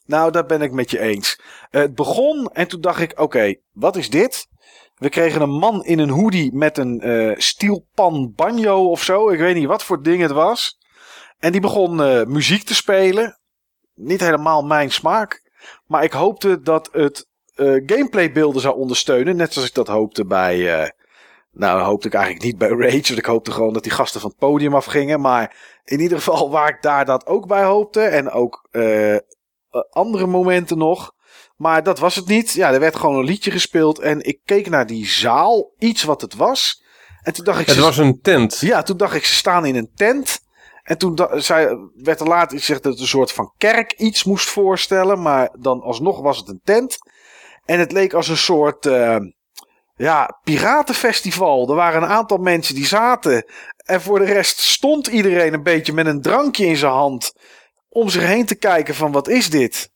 [0.07, 1.39] nou daar ben ik met je eens.
[1.69, 4.47] Het begon en toen dacht ik, oké, wat is dit?
[4.97, 9.29] We kregen een man in een hoodie met een eh stielpan banjo of zo.
[9.29, 10.77] Ik weet niet wat voor ding het was.
[11.39, 13.39] En die begon eh, muziek te spelen.
[13.95, 15.41] Niet helemaal mijn smaak.
[15.85, 19.35] Maar ik hoopte dat het eh gameplaybeelden zou ondersteunen.
[19.35, 20.91] Net zoals ik dat hoopte bij...
[21.51, 23.07] nou, hoopte ik eigenlijk niet bij Rage.
[23.07, 25.21] Want ik hoopte gewoon dat die gasten van het podium afgingen.
[25.21, 28.01] Maar in ieder geval waar ik daar dat ook bij hoopte.
[28.01, 28.67] En ook
[29.89, 31.11] andere momenten nog.
[31.55, 32.51] Maar dat was het niet.
[32.51, 33.99] Ja, er werd gewoon een liedje gespeeld.
[33.99, 36.83] En ik keek naar die zaal, iets wat het was.
[37.21, 37.65] En toen dacht ik...
[37.65, 38.59] Het ze- was een tent.
[38.59, 40.39] Ja, toen dacht ik, ze staan in een tent.
[40.83, 44.49] En toen zei, werd er later gezegd dat het een soort van kerk iets moest
[44.49, 45.21] voorstellen.
[45.21, 46.97] Maar dan alsnog was het een tent.
[47.65, 49.17] En het leek als een soort eh,
[49.95, 51.69] ja, piratenfestival.
[51.69, 53.51] Er waren een aantal mensen die zaten.
[53.85, 57.33] En voor de rest stond iedereen een beetje met een drankje in zijn hand.
[57.89, 59.91] Om zich heen te kijken van wat is dit?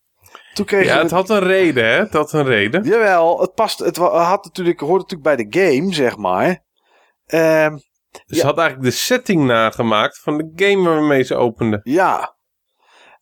[0.54, 2.00] Toen Ja, het had een reden, hè?
[2.00, 2.84] Het had een reden.
[2.84, 3.80] Jawel, het past.
[3.80, 6.64] Het had natuurlijk, hoort natuurlijk bij de game, zeg maar.
[7.26, 7.78] Ehm
[8.26, 11.80] Dus ze had eigenlijk de setting nagemaakt van de game waarmee ze openden.
[11.84, 12.36] Ja.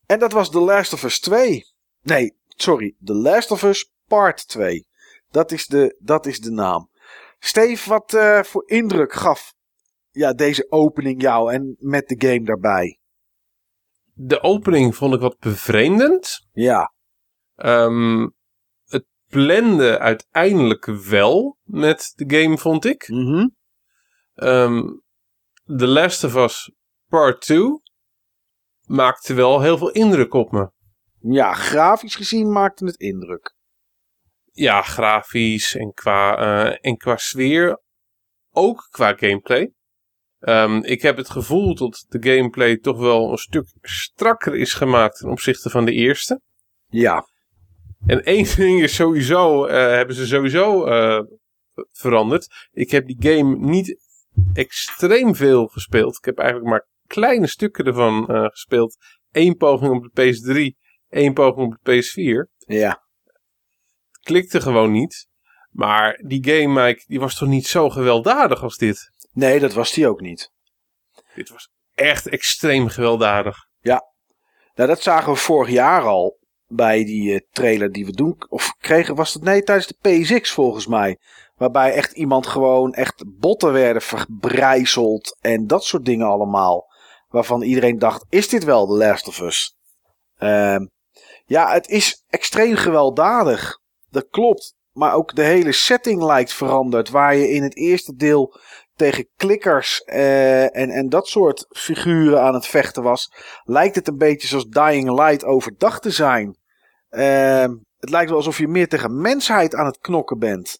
[0.05, 1.63] En dat was The Last of Us 2.
[2.01, 2.95] Nee, sorry.
[3.03, 4.87] The Last of Us Part 2.
[5.29, 6.89] Dat is de, dat is de naam.
[7.39, 9.53] Steve, wat eh, voor indruk gaf
[10.11, 12.98] ja, deze opening jou en met de game daarbij?
[14.21, 16.47] De opening vond ik wat bevreemdend.
[16.51, 16.93] Ja.
[17.55, 18.27] Ehm,
[18.85, 23.07] het blende uiteindelijk wel met de game, vond ik.
[23.07, 23.47] Mhm.
[24.33, 24.81] Ehm
[25.65, 26.71] The Last of Us
[27.07, 27.81] Part 2
[28.81, 30.71] maakte wel heel veel indruk op me.
[31.19, 33.55] Ja, grafisch gezien maakte het indruk.
[34.51, 37.81] Ja, grafisch en qua, eh, en qua sfeer.
[38.51, 39.73] Ook qua gameplay.
[40.39, 45.17] Ehm, ik heb het gevoel dat de gameplay toch wel een stuk strakker is gemaakt
[45.17, 46.41] ten opzichte van de eerste.
[46.87, 47.27] Ja.
[48.05, 51.23] En één ding is sowieso, eh, hebben ze sowieso eh,
[51.91, 52.67] veranderd.
[52.71, 53.99] Ik heb die game niet
[54.53, 56.17] extreem veel gespeeld.
[56.17, 58.97] Ik heb eigenlijk maar kleine stukken ervan eh, gespeeld.
[59.31, 60.77] Eén poging op de PS3,
[61.09, 62.57] één poging op de PS4.
[62.57, 63.03] Ja.
[64.11, 65.27] Het klikte gewoon niet.
[65.69, 69.11] Maar die game, Mike, die was toch niet zo gewelddadig als dit?
[69.33, 70.51] Nee, dat was die ook niet.
[71.35, 73.67] Dit was echt extreem gewelddadig.
[74.79, 76.37] Nou, dat zagen we vorig jaar al
[76.67, 78.35] bij die eh, trailer die we doen.
[78.49, 81.17] Of kregen, was het nee, tijdens de PSX volgens mij.
[81.55, 86.87] Waarbij echt iemand gewoon echt botten werden verbrijzeld en dat soort dingen allemaal.
[87.27, 89.75] Waarvan iedereen dacht, is dit wel The Last of Us?
[90.37, 90.85] Ehm,
[91.45, 93.79] ja, het is extreem gewelddadig.
[94.09, 94.77] Dat klopt.
[94.91, 97.09] Maar ook de hele setting lijkt veranderd.
[97.09, 98.59] Waar je in het eerste deel
[98.99, 103.31] tegen klikkers eh, en, en dat soort figuren aan het vechten was.
[103.63, 106.57] Lijkt het een beetje zoals Dying Light overdag te zijn.
[107.09, 110.79] Ehm, het lijkt wel alsof je meer tegen mensheid aan het knokken bent.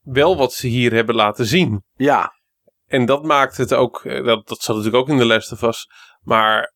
[0.00, 1.82] Wel wat ze hier hebben laten zien.
[1.94, 2.32] Ja,
[2.86, 5.86] En dat maakt het ook, eh, dat, dat zat natuurlijk ook in de of Us.
[6.20, 6.74] Maar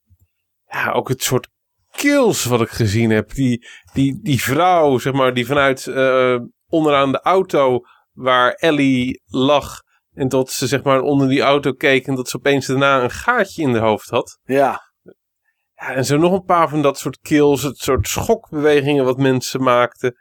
[0.67, 1.49] ja, ook het soort
[1.91, 3.35] kills wat ik gezien heb.
[3.35, 6.39] Die, die, die vrouw, zeg maar, die vanuit eh,
[6.69, 7.81] onderaan de auto
[8.13, 9.85] waar Ellie lag.
[10.17, 13.11] En tot ze zeg maar onder die auto keek en dat ze opeens daarna een
[13.11, 14.39] gaatje in haar hoofd had.
[14.45, 14.81] ja,
[15.75, 19.63] Ja, en zo nog een paar van dat soort kills, het soort schokbewegingen wat mensen
[19.63, 20.17] maakten.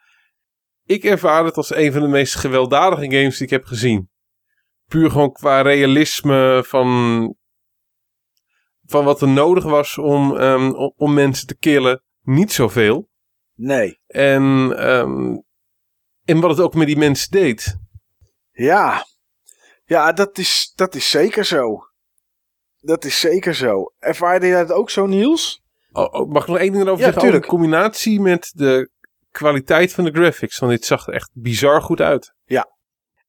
[0.85, 4.09] Ik ervaar het als een van de meest gewelddadige games die ik heb gezien.
[4.85, 7.35] Puur gewoon qua realisme van,
[8.85, 12.03] van wat er nodig was om, ehm, om, om mensen te killen.
[12.21, 13.09] Niet zoveel.
[13.53, 13.99] nee.
[14.07, 15.37] En, ehm,
[16.23, 17.77] en wat het ook met die mensen deed.
[18.51, 19.05] Ja,
[19.85, 21.79] ja dat, is, dat is zeker zo.
[22.77, 23.93] Dat is zeker zo.
[23.99, 25.63] Ervaarde je dat ook zo, Niels?
[25.91, 27.21] Oh, oh, mag ik nog één ding erover Ja, zeggen?
[27.21, 27.43] Tuurlijk.
[27.43, 28.89] de combinatie met de
[29.31, 30.59] kwaliteit van de graphics.
[30.59, 32.33] Want dit zag er echt bizar goed uit.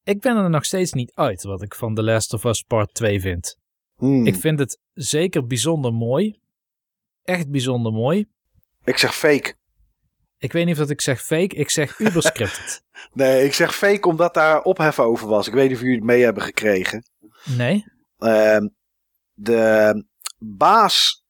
[0.06, 2.94] Ik ben er nog steeds niet uit wat ik van The Last of Us Part
[2.94, 3.56] 2 vind.
[3.96, 4.26] Hmm.
[4.26, 6.40] Ik Ik, vind het zeker bijzonder mooi.
[7.22, 8.26] Echt bijzonder mooi.
[8.84, 9.54] zeg fake.
[10.38, 12.82] Ik weet niet of dat ik zeg fake, ik zeg uberscripted.
[13.12, 15.46] Nee, ik zeg fake omdat daar ophef over was.
[15.46, 17.04] Ik weet niet of jullie het mee hebben gekregen.
[17.44, 17.84] Nee?
[18.18, 18.68] Ehm,
[19.32, 20.04] de
[20.38, 21.24] baas,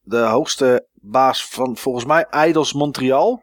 [0.00, 3.42] de hoogste baas van volgens mij Idols Montreal,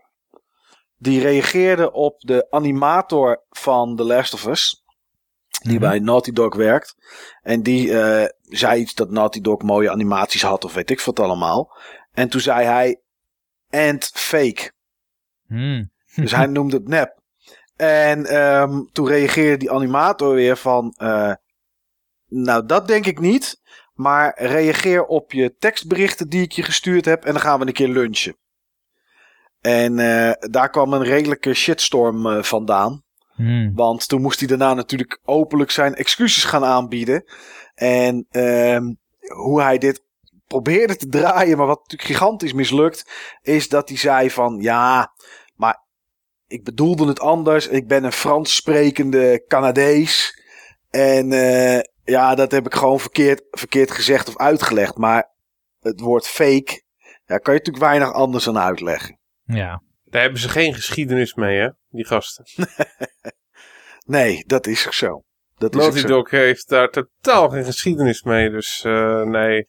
[0.97, 4.83] die reageerde op de animator van The Last of Us,
[5.61, 5.81] die Mhm.
[5.81, 6.95] bij Naughty Dog werkt.
[7.41, 11.19] En die eh, zei iets dat Naughty Dog mooie animaties had of weet ik wat
[11.19, 11.77] allemaal.
[12.11, 13.01] En toen zei hij,
[13.69, 14.71] and fake.
[15.51, 15.91] Hmm.
[16.15, 17.19] Dus hij noemde het nep.
[17.75, 20.93] En ehm, toen reageerde die animator weer van...
[20.97, 21.33] eh,
[22.27, 23.61] nou, dat denk ik niet.
[23.93, 27.25] Maar reageer op je tekstberichten die ik je gestuurd heb...
[27.25, 28.37] en dan gaan we een keer lunchen.
[29.61, 33.03] En eh, daar kwam een redelijke shitstorm eh, vandaan.
[33.33, 33.71] Hmm.
[33.75, 37.23] Want toen moest hij daarna natuurlijk openlijk zijn excuses gaan aanbieden.
[37.73, 40.03] En ehm, hoe hij dit
[40.47, 43.11] probeerde te draaien, maar wat natuurlijk gigantisch mislukt,
[43.41, 45.13] is dat hij zei van ja,
[46.51, 47.67] ik bedoelde het anders.
[47.67, 50.43] Ik ben een Frans sprekende Canadees.
[50.89, 54.97] En eh, ja, dat heb ik gewoon verkeerd, verkeerd gezegd of uitgelegd.
[54.97, 55.29] Maar
[55.79, 56.83] het woord fake,
[57.25, 59.19] daar kan je natuurlijk weinig anders aan uitleggen.
[59.43, 59.83] Ja.
[60.03, 61.69] Daar hebben ze geen geschiedenis mee, hè?
[61.89, 62.45] Die gasten.
[64.05, 65.23] Nee, dat is ook zo.
[65.57, 66.07] Dat is ook Naughty zo.
[66.07, 68.49] Dog heeft daar totaal geen geschiedenis mee.
[68.49, 69.67] Dus eh, nee,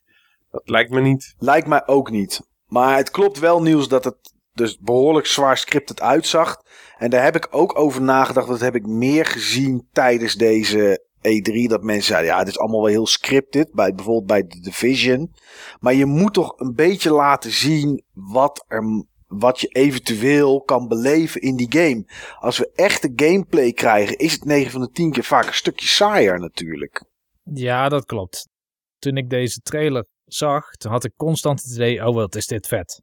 [0.50, 1.34] dat lijkt me niet.
[1.38, 2.40] Lijkt mij ook niet.
[2.66, 6.62] Maar het klopt wel nieuws dat het dus behoorlijk zwaar scripted uitzag.
[6.98, 8.48] En daar heb ik ook over nagedacht.
[8.48, 11.66] Dat heb ik meer gezien tijdens deze E3.
[11.66, 13.72] Dat mensen zeiden, ja, het is allemaal wel heel scripted.
[13.72, 15.32] Bij, bijvoorbeeld bij The Division.
[15.80, 21.40] Maar je moet toch een beetje laten zien wat, er, wat je eventueel kan beleven
[21.40, 22.04] in die game.
[22.38, 25.86] Als we echte gameplay krijgen, is het 9 van de 10 keer vaak een stukje
[25.86, 27.04] saaier natuurlijk.
[27.42, 28.48] Ja, dat klopt.
[28.98, 32.66] Toen ik deze trailer zag, toen had ik constant het idee, oh wat is dit
[32.66, 33.02] vet.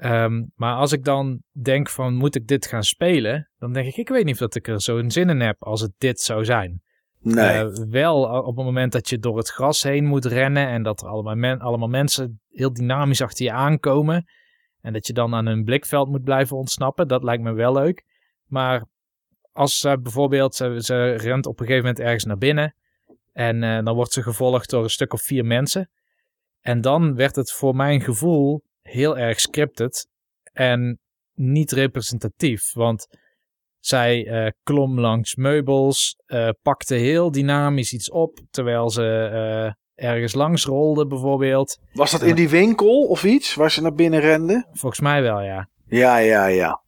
[0.00, 3.50] Ehm, maar als ik dan denk van, moet ik dit gaan spelen?
[3.58, 5.80] Dan denk ik, ik weet niet of dat ik er zo'n zin in heb als
[5.80, 6.82] het dit zou zijn.
[7.18, 7.48] Nee.
[7.48, 11.00] Eh, wel op het moment dat je door het gras heen moet rennen en dat
[11.02, 14.24] er allemaal, men- allemaal mensen heel dynamisch achter je aankomen.
[14.80, 18.04] En dat je dan aan hun blikveld moet blijven ontsnappen, dat lijkt me wel leuk.
[18.46, 18.84] Maar
[19.52, 22.74] als ze bijvoorbeeld, ze, ze rent op een gegeven moment ergens naar binnen.
[23.32, 25.90] En eh, dan wordt ze gevolgd door een stuk of vier mensen.
[26.60, 30.08] En dan werd het voor mijn gevoel heel erg scripted
[30.52, 30.98] en
[31.34, 32.72] niet representatief.
[32.72, 33.06] Want
[33.78, 39.72] zij eh, klom langs meubels, eh, pakte heel dynamisch iets op terwijl ze eh,
[40.08, 41.78] ergens langs rolde bijvoorbeeld.
[41.92, 44.66] Was dat in die winkel of iets waar ze naar binnen renden?
[44.72, 45.68] Volgens mij wel, ja.
[45.86, 46.82] Ja, ja, ja.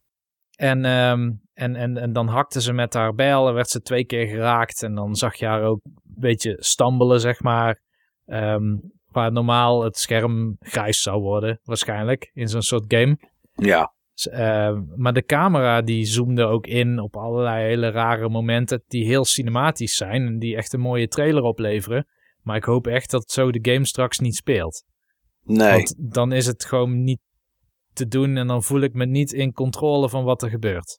[0.57, 4.05] En, ehm, en, en, en dan hakte ze met haar bijl en werd ze twee
[4.05, 4.83] keer geraakt.
[4.83, 7.81] En dan zag je haar ook een beetje stambelen, zeg maar.
[8.27, 8.77] Ehm,
[9.13, 13.19] waar normaal het scherm grijs zou worden, waarschijnlijk, in zo'n soort game.
[13.53, 13.93] Ja.
[14.31, 19.25] Eh, maar de camera die zoomde ook in op allerlei hele rare momenten die heel
[19.25, 22.07] cinematisch zijn en die echt een mooie trailer opleveren.
[22.43, 24.85] Maar ik hoop echt dat zo de game straks niet speelt.
[25.43, 25.73] Nee.
[25.73, 27.21] Want dan is het gewoon niet
[27.93, 30.99] te doen en dan voel ik me niet in controle van wat er gebeurt.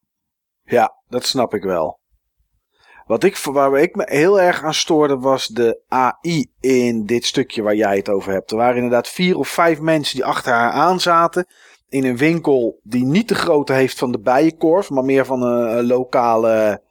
[0.64, 2.00] Ja, dat snap ik wel.
[3.06, 7.62] Wat ik, waar ik me heel erg aan stoorde was de AI in dit stukje
[7.62, 8.52] waar jij het over hebt.
[8.52, 11.46] Er waren inderdaad vier of vijf mensen die achter haar aan zaten.
[11.90, 15.86] In een winkel die niet de grootte heeft van de Bijenkorf, maar meer van een,
[15.86, 16.82] lokale,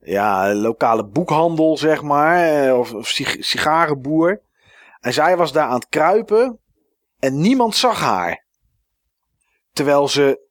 [0.00, 2.44] ja, lokale boekhandel, zeg maar.
[2.64, 4.40] eh, Of, of sig- sigarenboer.
[5.00, 6.58] En zij was daar aan het kruipen
[7.18, 8.44] en niemand zag haar.
[9.72, 10.46] Terwijl ze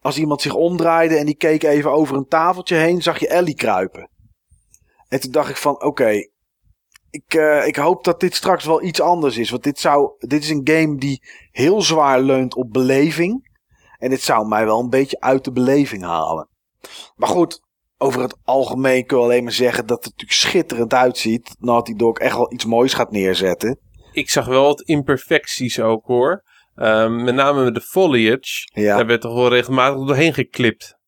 [0.00, 3.54] als iemand zich omdraaide en die keek even over een tafeltje heen, zag je Ellie
[3.54, 4.10] kruipen.
[5.12, 6.10] En toen dacht ik van, oké,
[7.10, 9.50] ik, eh, ik hoop dat dit straks wel iets anders is.
[9.50, 13.50] Want dit, zou, dit is een game die heel zwaar leunt op beleving.
[13.98, 16.48] En dit zou mij wel een beetje uit de beleving halen.
[17.14, 17.60] Maar goed,
[17.98, 21.56] over het algemeen kun je alleen maar zeggen dat het natuurlijk schitterend uitziet.
[21.58, 23.78] Naughty Dog echt wel iets moois gaat neerzetten.
[24.12, 26.42] Ik zag wel wat imperfecties ook hoor.
[26.74, 28.70] Ehm, met name met de foliage.
[28.74, 28.96] Ja.
[28.96, 31.00] Daar werd toch wel regelmatig doorheen geklipt.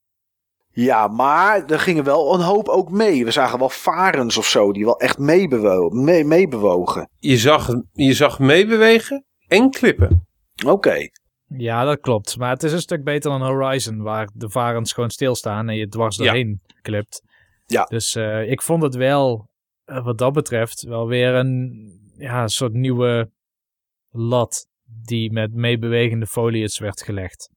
[0.77, 3.25] Ja, maar er gingen wel een hoop ook mee.
[3.25, 7.09] We zagen wel varens of zo die wel echt meebewo mee, meebewogen.
[7.19, 10.27] Je zag, je zag meebewegen en klippen.
[10.67, 10.97] Oké.
[11.47, 12.39] Ja, dat klopt.
[12.39, 15.89] Maar het is een stuk beter dan Horizon, waar de varens gewoon stilstaan en je
[15.89, 16.25] dwars Ja.
[16.25, 17.23] doorheen klipt.
[17.67, 17.85] Ja.
[17.85, 19.49] Dus eh, ik vond het wel,
[19.85, 21.73] eh, wat dat betreft, wel weer een
[22.17, 23.31] ja, soort nieuwe
[24.11, 24.67] lat
[25.05, 27.51] die met meebewegende foliage werd gelegd.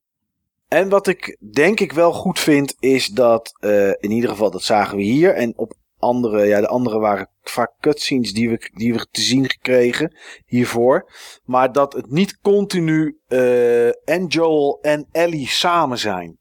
[0.68, 4.64] En wat ik denk ik wel goed vind, is dat eh, in ieder geval, dat
[4.64, 5.34] zagen we hier.
[5.34, 9.50] En op andere, ja, de andere waren vaak cutscenes die we, die we te zien
[9.50, 11.12] gekregen hiervoor.
[11.46, 16.38] Maar dat het niet continu eh, en Joel en Ellie samen zijn.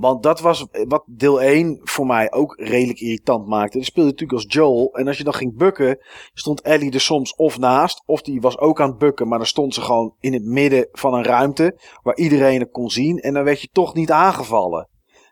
[0.00, 3.78] Want dat was wat deel 1 voor mij ook redelijk irritant maakte.
[3.78, 4.94] Je speelde natuurlijk als Joel.
[4.94, 5.98] En als je dan ging bukken,
[6.32, 8.02] stond Ellie er soms of naast.
[8.06, 10.88] Of die was ook aan het bukken, maar dan stond ze gewoon in het midden
[10.92, 11.80] van een ruimte.
[12.02, 13.18] Waar iedereen het kon zien.
[13.18, 14.88] En dan werd je toch niet aangevallen.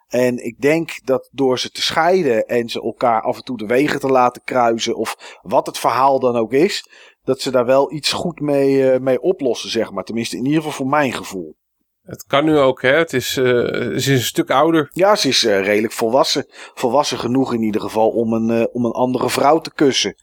[0.09, 3.66] En ik denk dat door ze te scheiden en ze elkaar af en toe de
[3.66, 4.97] wegen te laten kruisen.
[4.97, 6.90] Of wat het verhaal dan ook is.
[7.23, 10.05] Dat ze daar wel iets goed mee, eh, mee oplossen, zeg maar.
[10.05, 11.57] Tenminste, in ieder geval voor mijn gevoel.
[12.09, 12.93] Het kan nu ook, hè.
[12.93, 14.90] Het is, eh, ze is een stuk ouder.
[14.93, 16.47] Ja, ze is eh, redelijk volwassen.
[16.74, 20.14] Volwassen genoeg in ieder geval om een, eh, om een andere vrouw te kussen.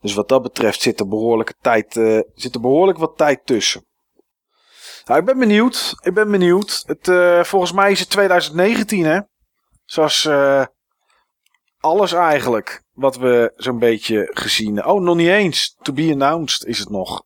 [0.00, 3.86] Dus wat dat betreft zit er, behoorlijke tijd, eh, zit er behoorlijk wat tijd tussen.
[5.04, 5.94] Nou, ik ben benieuwd.
[6.02, 6.82] Ik ben benieuwd.
[6.86, 9.20] Het, eh, volgens mij is het 2019, hè?
[9.84, 10.64] Zoals eh,
[11.78, 12.82] alles eigenlijk.
[12.92, 15.76] Wat we zo'n beetje gezien Oh, nog niet eens.
[15.82, 17.22] To be announced is het nog.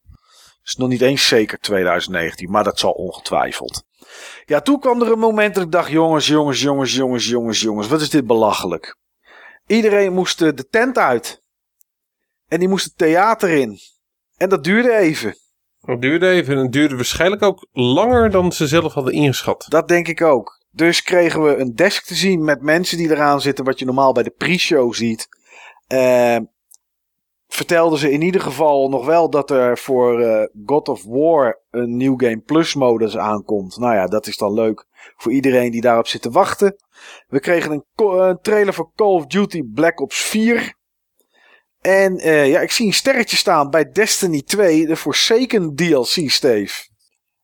[0.63, 2.51] Is nog niet eens zeker 2019.
[2.51, 3.87] Maar dat zal ongetwijfeld.
[4.45, 7.89] Ja, toen kwam er een moment dat ik dacht: jongens, jongens, jongens, jongens, jongens, jongens,
[7.89, 8.97] wat is dit belachelijk?
[9.67, 11.43] Iedereen moest eh, de tent uit.
[12.49, 13.79] En die moest het theater in.
[14.37, 15.37] En dat duurde even.
[15.81, 19.67] Het duurde even en het duurde waarschijnlijk ook langer dan ze zelf hadden ingeschat.
[19.69, 20.59] Dat denk ik ook.
[20.71, 24.13] Dus kregen we een desk te zien met mensen die eraan zitten, wat je normaal
[24.13, 25.29] bij de pre-show ziet.
[25.93, 26.37] Uh,
[27.49, 31.97] vertelden ze in ieder geval nog wel dat er voor uh, God of War een
[31.97, 33.77] New Game Plus modus aankomt.
[33.77, 36.77] Nou ja, dat is dan leuk voor iedereen die daarop zit te wachten.
[37.27, 40.77] We kregen een, een trailer voor Call of Duty Black Ops 4.
[41.81, 46.89] En uh, ja, ik zie een sterretje staan bij Destiny 2, de Forsaken DLC, Steve.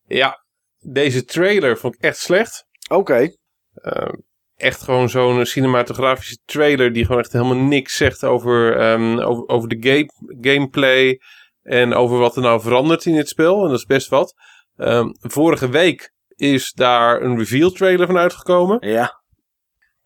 [0.06, 0.44] Ja,
[0.78, 2.66] deze trailer vond ik echt slecht.
[2.88, 2.94] Oké.
[2.94, 3.36] Okay.
[3.74, 4.12] Uh,
[4.56, 9.68] echt gewoon zo'n cinematografische trailer die gewoon echt helemaal niks zegt over, um, over, over
[9.68, 10.10] de game,
[10.40, 11.20] gameplay
[11.62, 13.62] en over wat er nou verandert in het spel.
[13.62, 14.34] En dat is best wat.
[14.76, 18.88] Um, vorige week is daar een reveal trailer van uitgekomen.
[18.88, 19.22] Ja.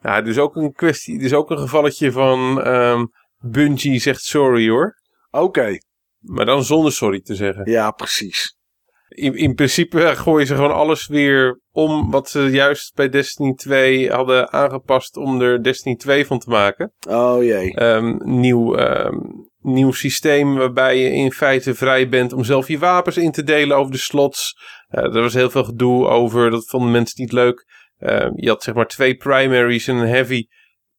[0.01, 4.95] Ja, dus ook een kwestie, dus ook een gevalletje van um, Bungie zegt sorry hoor.
[5.31, 5.45] Oké.
[5.45, 5.83] Okay.
[6.19, 7.71] Maar dan zonder sorry te zeggen.
[7.71, 8.57] Ja, precies.
[9.09, 14.11] In, in principe gooien ze gewoon alles weer om wat ze juist bij Destiny 2
[14.11, 16.93] hadden aangepast om er Destiny 2 van te maken.
[17.09, 17.83] Oh jee.
[17.83, 23.17] Um, nieuw, um, nieuw systeem waarbij je in feite vrij bent om zelf je wapens
[23.17, 24.57] in te delen over de slots.
[24.91, 27.67] Uh, er was heel veel gedoe over, dat vonden mensen niet leuk.
[28.01, 30.47] Uh, je had zeg maar twee primaries en een heavy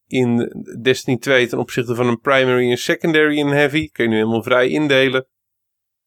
[0.08, 0.52] in
[0.82, 3.88] Destiny 2 ten opzichte van een primary en een secondary en heavy.
[3.88, 5.28] Kun je nu helemaal vrij indelen.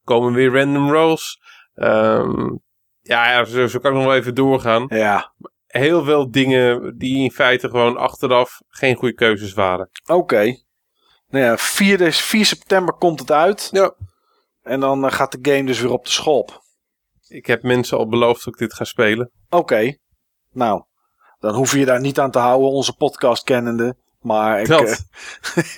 [0.05, 1.40] Komen weer random rolls.
[1.74, 2.62] Um,
[3.03, 4.85] ja, zo, zo, kan ik nog wel even doorgaan.
[4.89, 5.33] Ja.
[5.66, 9.91] Heel veel dingen die in feite gewoon achteraf geen goede keuzes waren.
[10.03, 10.12] Oké.
[10.12, 10.65] Okay.
[11.29, 13.69] Nou ja, 4, dus 4 september komt het uit.
[13.70, 13.95] Ja.
[14.62, 16.62] En dan uh, gaat de game dus weer op de schop.
[17.29, 19.31] Ik heb mensen al beloofd dat ik dit ga spelen.
[19.45, 19.57] Oké.
[19.57, 19.99] Okay.
[20.53, 20.85] Nou,
[21.39, 23.97] dan hoef je je daar niet aan te houden, onze podcast kennende.
[24.20, 25.07] Maar ik, dat.
[25.55, 25.74] Uh...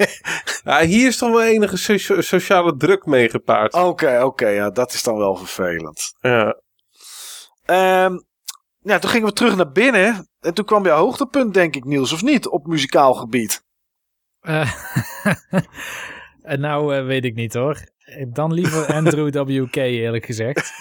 [0.65, 3.75] ja, hier is toch wel enige so sociale druk mee gepaard.
[3.75, 4.49] Oké, okay, oké.
[4.49, 6.15] Ja, dat is dan wel vervelend.
[6.21, 6.63] Ja.
[7.67, 8.25] Um,
[8.79, 10.29] ja, toen gingen we terug naar binnen.
[10.41, 12.49] En toen kwam jouw hoogtepunt, denk ik, Niels, of niet?
[12.49, 13.65] Op muzikaal gebied.
[14.43, 14.73] Uh,
[16.65, 17.93] nou, uh, weet ik niet hoor.
[18.29, 20.73] Dan liever Andrew WK, eerlijk gezegd.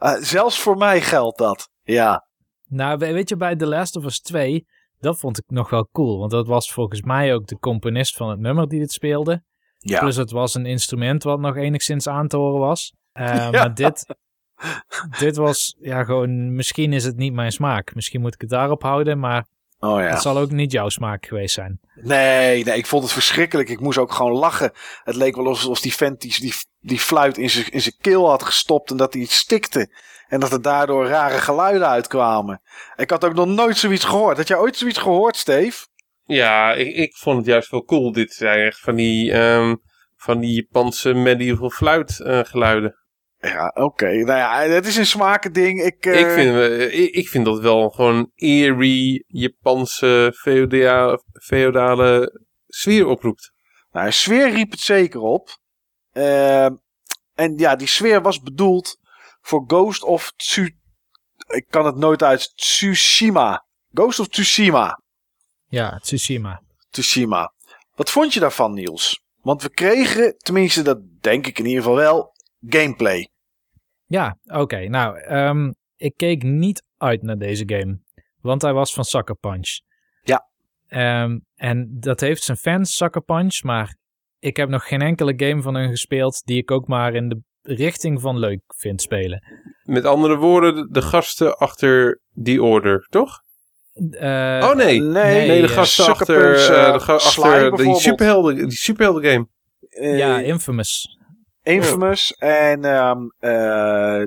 [0.00, 1.70] uh, zelfs voor mij geldt dat.
[1.82, 2.26] Ja.
[2.68, 4.66] Nou, weet je, bij The Last of Us 2,
[4.98, 6.18] dat vond ik nog wel cool.
[6.18, 9.42] Want dat was volgens mij ook de componist van het nummer die het speelde.
[9.78, 9.98] Ja.
[9.98, 12.94] Plus het was een instrument wat nog enigszins aan te horen was.
[13.12, 13.50] ja.
[13.50, 14.06] Maar dit,
[15.18, 17.94] dit was, ja, gewoon, misschien is het niet mijn smaak.
[17.94, 19.46] Misschien moet ik het daarop houden, maar
[19.78, 20.06] oh, ja.
[20.06, 21.80] het zal ook niet jouw smaak geweest zijn.
[21.94, 23.68] Nee, nee, ik vond het verschrikkelijk.
[23.68, 24.72] Ik moest ook gewoon lachen.
[25.04, 28.28] Het leek wel alsof die vent die, die, die fluit in zijn in zijn keel
[28.28, 29.88] had gestopt en dat hij iets stikte.
[30.28, 32.60] En dat er daardoor rare geluiden uitkwamen.
[32.96, 34.36] Ik had ook nog nooit zoiets gehoord.
[34.36, 35.86] Had jij ooit zoiets gehoord, Steve?
[36.24, 38.12] Ja, ik, ik vond het juist wel cool.
[38.12, 39.82] Dit zijn echt van die, um,
[40.16, 42.90] van die Japanse medieval fluitgeluiden.
[42.90, 43.03] Uh,
[43.48, 43.82] ja, oké.
[43.82, 44.20] Okay.
[44.20, 45.82] Nou ja, het is een smakending.
[45.82, 46.20] Ik, uh...
[46.20, 53.52] ik, vind, ik, ik vind dat wel gewoon eerie Japanse feodale, feodale sfeer oproept.
[53.92, 55.58] Nou, sfeer riep het zeker op.
[56.12, 56.64] Uh,
[57.34, 58.96] en ja, die sfeer was bedoeld
[59.40, 60.76] voor Ghost of Tsu...
[61.46, 62.56] Ik kan het nooit uit.
[62.56, 63.66] Tsushima.
[63.92, 65.00] Ghost of Tsushima.
[65.68, 66.62] Ja, Tsushima.
[66.90, 67.52] Tsushima.
[67.94, 69.22] Wat vond je daarvan, Niels?
[69.42, 72.32] Want we kregen, tenminste dat denk ik in ieder geval wel,
[72.68, 73.28] gameplay.
[74.14, 74.60] Ja, oké.
[74.60, 74.86] Okay.
[74.86, 77.98] Nou, um, ik keek niet uit naar deze game.
[78.40, 79.80] Want hij was van Sucker Punch.
[80.22, 80.48] Ja.
[81.22, 83.62] Um, en dat heeft zijn fans, Sucker Punch.
[83.62, 83.96] Maar
[84.38, 87.42] ik heb nog geen enkele game van hun gespeeld die ik ook maar in de
[87.62, 89.42] richting van leuk vind spelen.
[89.82, 93.42] Met andere woorden, de gasten achter die order, toch?
[93.94, 95.00] Uh, oh nee.
[95.00, 99.48] nee, nee, de gasten achter, Punch, uh, de ga achter die superhelden, die superhelden game.
[99.90, 101.18] Uh, ja, Infamous.
[101.64, 102.34] Infamous.
[102.38, 103.32] En um,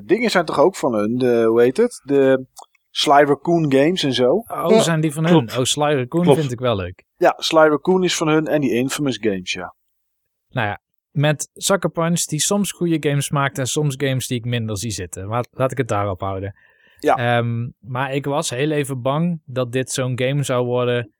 [0.04, 2.00] dingen zijn toch ook van hun, de, hoe heet het?
[2.04, 2.46] De
[2.90, 4.32] Sly Raccoon games en zo.
[4.32, 4.80] Oh, ja.
[4.80, 5.50] zijn die van Klopt.
[5.50, 5.60] hun?
[5.60, 6.38] Oh, Sly Raccoon Klopt.
[6.38, 7.04] vind ik wel leuk.
[7.16, 9.74] Ja, Sly Raccoon is van hun en die Infamous games, ja.
[10.48, 14.44] Nou ja, met Sucker Punch die soms goede games maakt en soms games die ik
[14.44, 15.26] minder zie zitten.
[15.26, 16.54] Laat, laat ik het daarop houden.
[16.98, 17.38] Ja.
[17.38, 21.12] Um, maar ik was heel even bang dat dit zo'n game zou worden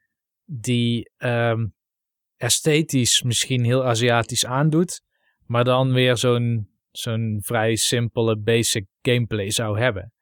[0.45, 1.75] die um,
[2.37, 5.03] esthetisch misschien heel Aziatisch aandoet,
[5.49, 10.13] maar dan weer zo'n zo'n vrij simpele basic gameplay zou hebben.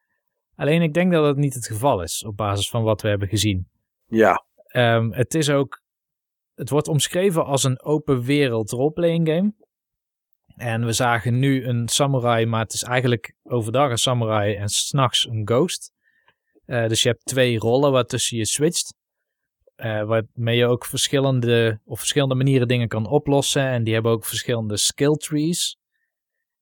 [0.54, 3.28] Alleen ik denk dat dat niet het geval is op basis van wat we hebben
[3.28, 3.68] gezien.
[4.06, 4.44] Ja.
[4.72, 5.82] Um, het is ook
[6.54, 9.54] het wordt omschreven als een open wereld roleplaying game.
[10.56, 15.26] En we zagen nu een samurai, maar het is eigenlijk overdag een samurai en s'nachts
[15.26, 15.92] een ghost.
[16.66, 18.94] Uh, dus je hebt twee rollen waartussen je switcht.
[19.76, 23.62] Uh, waarmee je ook verschillende, op verschillende manieren dingen kan oplossen.
[23.62, 25.78] En die hebben ook verschillende skill trees.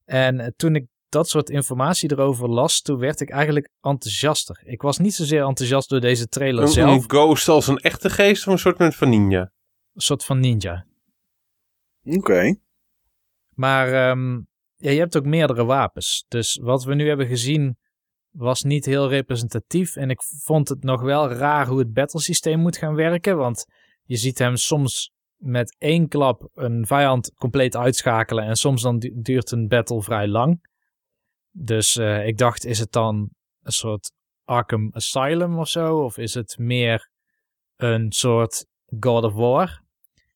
[0.05, 4.63] En uh, toen ik dat soort informatie erover las, toen werd ik eigenlijk enthousiaster.
[4.65, 6.95] Ik was niet zozeer enthousiast door deze trailer Een, zelf.
[6.95, 9.41] een ghost als een echte geest of een soort van ninja?
[9.95, 10.87] Een soort van ninja.
[12.05, 12.57] Oké.
[13.49, 14.35] Maar ehm,
[14.77, 16.25] ja, je hebt ook meerdere wapens.
[16.29, 17.79] Dus wat we nu hebben gezien
[18.37, 19.97] was niet heel representatief.
[19.97, 23.37] En ik vond het nog wel raar hoe het battlesysteem moet gaan werken.
[23.37, 23.65] Want
[24.05, 28.45] je ziet hem soms met één klap een vijand compleet uitschakelen.
[28.45, 30.69] En soms dan du- duurt een battle vrij lang.
[31.51, 33.31] Dus eh, ik dacht, is het dan
[33.63, 34.13] een soort
[34.45, 36.05] Arkham Asylum of zo?
[36.05, 37.09] Of is het meer
[37.77, 38.67] een soort
[39.01, 39.83] God of War?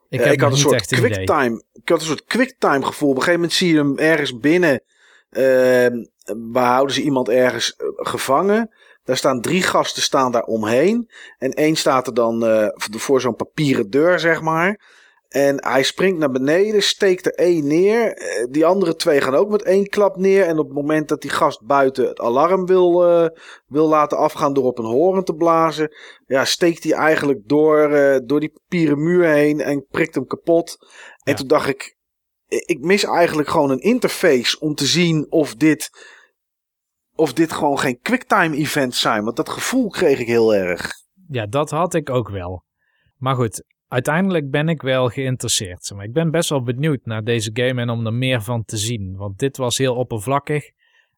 [0.09, 1.65] Ik Ja, heb ik had een soort quicktime.
[1.73, 3.11] Ik had een soort quicktime gevoel.
[3.11, 4.83] Op een gegeven moment zie je hem ergens binnen.
[5.31, 6.05] ehm
[6.37, 8.71] waar houden ze iemand ergens eh, gevangen?
[9.05, 11.11] Daar staan drie gasten staan daar omheen.
[11.39, 14.97] En één staat er dan eh, voor zo'n papieren deur, zeg maar.
[15.29, 18.13] En hij springt naar beneden, steekt er één neer.
[18.13, 20.45] Eh, Die andere twee gaan ook met één klap neer.
[20.45, 23.01] En op het moment dat die gast buiten het alarm wil,
[23.67, 25.95] wil laten afgaan door op een horen te blazen,
[26.27, 27.89] ja, steekt hij eigenlijk door,
[28.27, 30.77] door die papieren muur heen en prikt hem kapot.
[31.23, 31.35] En Ja.
[31.35, 31.97] toen dacht ik,
[32.49, 35.91] ik mis eigenlijk gewoon een interface om te zien of dit,
[37.19, 39.25] of dit gewoon geen quicktime events zijn.
[39.25, 40.93] Want dat gevoel kreeg ik heel erg.
[41.29, 42.65] Ja, dat had ik ook wel.
[43.17, 45.91] Maar goed, uiteindelijk ben ik wel geïnteresseerd.
[45.95, 48.77] Maar ik ben best wel benieuwd naar deze game en om er meer van te
[48.77, 49.17] zien.
[49.17, 50.71] Want dit was heel oppervlakkig.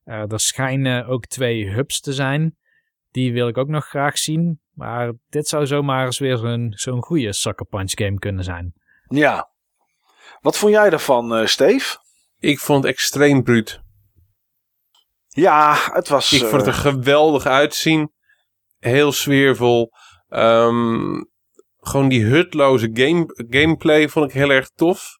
[0.04, 2.56] Eh, er schijnen ook twee hubs te zijn.
[3.10, 4.60] Die wil ik ook nog graag zien.
[4.74, 8.72] Maar dit zou zomaar eens weer zo'n zo'n goede Sucker Punch game kunnen zijn.
[9.08, 9.50] Ja.
[10.40, 11.98] Wat vond jij daarvan, eh Steve?
[12.38, 13.82] Ik vond het extreem bruut.
[15.32, 16.32] Ja, het was...
[16.32, 18.12] Ik vond het er eh, geweldig uitzien.
[18.78, 19.90] Heel sfeervol.
[20.28, 21.22] Ehm,
[21.80, 25.18] gewoon die hutloze game, gameplay vond ik heel erg tof.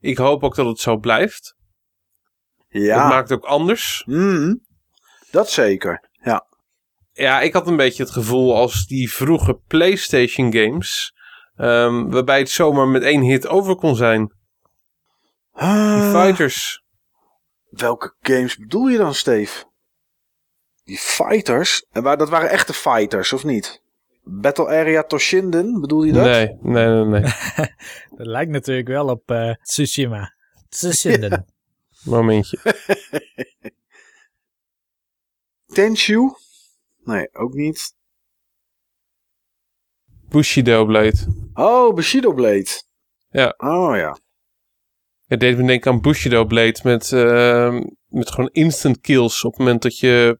[0.00, 1.54] Ik hoop ook dat het zo blijft.
[2.68, 3.00] ja.
[3.00, 4.02] Het maakt ook anders.
[4.06, 4.60] Mm,
[5.30, 6.08] dat zeker.
[6.12, 6.46] Ja.
[7.12, 11.12] Ja, ik had een beetje het gevoel als die vroege PlayStation games.
[11.56, 14.26] ehm, waarbij het zomaar met één hit over kon zijn.
[15.52, 16.82] Die Ah, fighters.
[17.70, 19.64] Welke games bedoel je dan, Steve?
[20.84, 21.86] Die fighters?
[21.90, 23.82] En waar, dat waren echte fighters, of niet?
[24.22, 26.24] Battle Area Toshinden, bedoel je dat?
[26.24, 27.22] Nee, nee, nee, nee.
[28.16, 30.34] Dat lijkt natuurlijk wel op eh, Tsushima.
[30.68, 31.44] Tsushima.
[32.04, 32.58] Momentje.
[35.74, 36.30] Tenshu?
[37.04, 37.94] Nee, ook niet.
[40.28, 41.48] Bushido Blade.
[41.54, 42.82] Oh, Bushido Blade.
[43.30, 43.54] Ja.
[43.56, 44.18] Oh ja.
[45.28, 49.44] Het deed me denken aan Bushido Blade met, ehm, met gewoon instant kills.
[49.44, 50.38] Op het moment dat je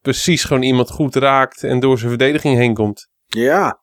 [0.00, 3.08] precies gewoon iemand goed raakt en door zijn verdediging heen komt.
[3.26, 3.82] Ja.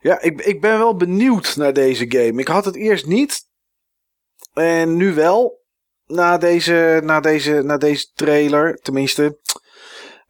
[0.00, 2.40] Ja, ik, ik ben wel benieuwd naar deze game.
[2.40, 3.48] Ik had het eerst niet.
[4.52, 5.62] En nu wel.
[6.06, 8.74] Na deze, na deze, na deze trailer.
[8.74, 9.38] Tenminste.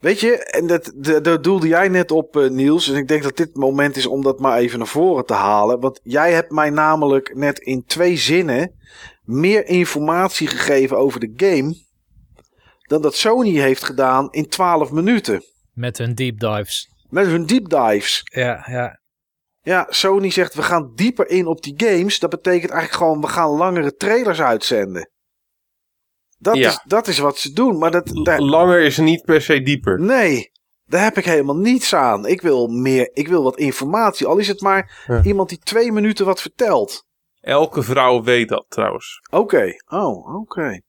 [0.05, 2.89] Weet je, en dat, dat, dat doelde jij net op, eh, Niels.
[2.89, 5.33] En ik denk dat dit het moment is om dat maar even naar voren te
[5.33, 5.81] halen.
[5.81, 8.75] Want jij hebt mij namelijk net in twee zinnen
[9.23, 11.83] meer informatie gegeven over de game.
[12.83, 15.43] dan dat Sony heeft gedaan in 12 minuten.
[15.73, 16.91] Met hun deep dives.
[17.09, 18.21] Met hun deep dives.
[18.25, 19.01] Ja, ja.
[19.61, 22.19] Ja, Sony zegt we gaan dieper in op die games.
[22.19, 25.11] Dat betekent eigenlijk gewoon we gaan langere trailers uitzenden.
[26.45, 26.69] Dat, Ja.
[26.69, 27.79] is, dat is wat ze doen.
[27.79, 30.01] Maar dat, daar, Langer is niet per se dieper.
[30.01, 30.51] nee,
[30.87, 32.27] daar heb ik helemaal niets aan.
[32.27, 34.27] Ik wil meer, ik wil wat informatie.
[34.27, 35.23] Al is het maar Ja.
[35.23, 37.05] iemand die twee minuten wat vertelt.
[37.41, 39.21] Elke vrouw weet dat trouwens.
[39.31, 40.81] Oké, oh, oké.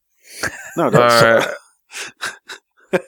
[0.74, 1.00] Nou, dat.
[1.00, 1.64] Maar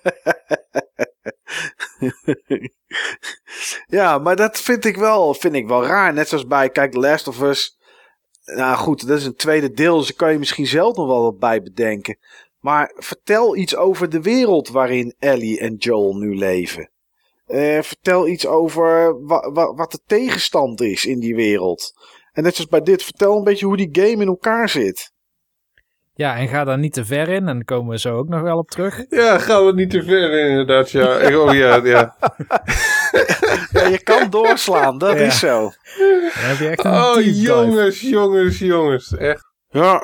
[3.87, 6.13] ja, maar dat vind ik, wel, vind ik wel raar.
[6.13, 7.76] Net zoals bij, kijk, The Last of Us.
[8.55, 11.21] Nou goed, dat is een tweede deel, dus daar kan je misschien zelf nog wel
[11.21, 12.17] wat bij bedenken.
[12.59, 16.89] Maar vertel iets over de wereld waarin Ellie en Joel nu leven.
[17.45, 21.93] Eh, vertel iets over wa- wa- wat de tegenstand is in die wereld.
[22.31, 25.11] En net zoals bij dit, vertel een beetje hoe die game in elkaar zit.
[26.17, 27.47] Ja, en ga daar niet te ver in.
[27.47, 29.05] En daar komen we zo ook nog wel op terug.
[29.09, 30.91] ja, gaan we niet te ver in, inderdaad.
[30.91, 31.17] Ja.
[31.17, 32.15] Ik- Oh ja, ja.
[33.71, 35.23] Ja, je kan doorslaan, dat Ja.
[35.25, 35.59] is zo.
[35.97, 37.41] Dan heb je echt een Oh deep dive.
[37.41, 39.15] jongens, jongens, jongens.
[39.17, 39.45] Echt.
[39.69, 39.99] Ja.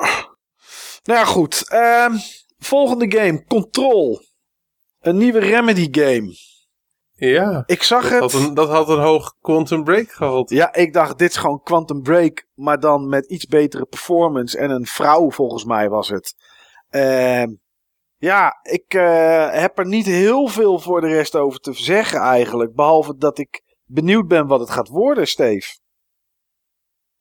[1.04, 1.68] Nou ja, goed.
[1.68, 2.12] Ehm,
[2.58, 4.20] volgende game, Control.
[5.00, 6.34] Een nieuwe Remedy game.
[7.16, 7.62] Ja.
[7.66, 8.32] Ik zag Dat het.
[8.32, 10.50] had, een, dat had een hoog Quantum Break gehad.
[10.50, 14.58] Ja, ik dacht, dit is gewoon Quantum Break, maar dan met iets betere performance.
[14.58, 16.34] En een vrouw, volgens mij was het.
[16.88, 17.48] Ehm,
[18.16, 22.74] ja, ik eh, heb er niet heel veel voor de rest over te zeggen eigenlijk.
[22.74, 25.78] Behalve dat ik benieuwd ben wat het gaat worden, Steve.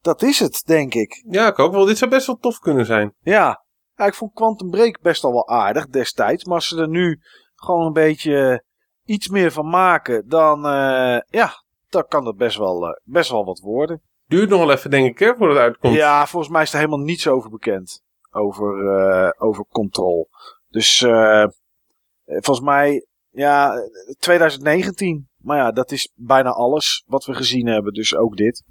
[0.01, 1.23] Dat is het, denk ik.
[1.29, 1.85] Ja, ik ook wel.
[1.85, 3.13] Dit zou best wel tof kunnen zijn.
[3.19, 3.65] Ja.
[3.95, 6.45] Ja, ik vond Quantum Break best al wel aardig destijds.
[6.45, 7.19] Maar als ze er nu
[7.55, 8.63] gewoon een beetje
[9.05, 13.45] iets meer van maken, dan, eh, ja, dan kan dat best wel, eh, best wel
[13.45, 14.01] wat worden.
[14.27, 15.95] Duurt nog wel even, denk ik, hè, voordat het uitkomt.
[15.95, 18.01] Ja, volgens mij is er helemaal niets over bekend.
[18.31, 20.30] Over, eh, over Control.
[20.69, 21.45] Dus eh,
[22.25, 23.73] volgens mij, ja,
[24.19, 25.27] 2019.
[25.38, 27.93] Maar ja, dat is bijna alles wat we gezien hebben.
[27.93, 28.63] Dus ook dit.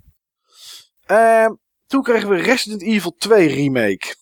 [1.07, 1.55] Ehm,
[1.87, 4.17] toen kregen we Resident Evil 2 remake.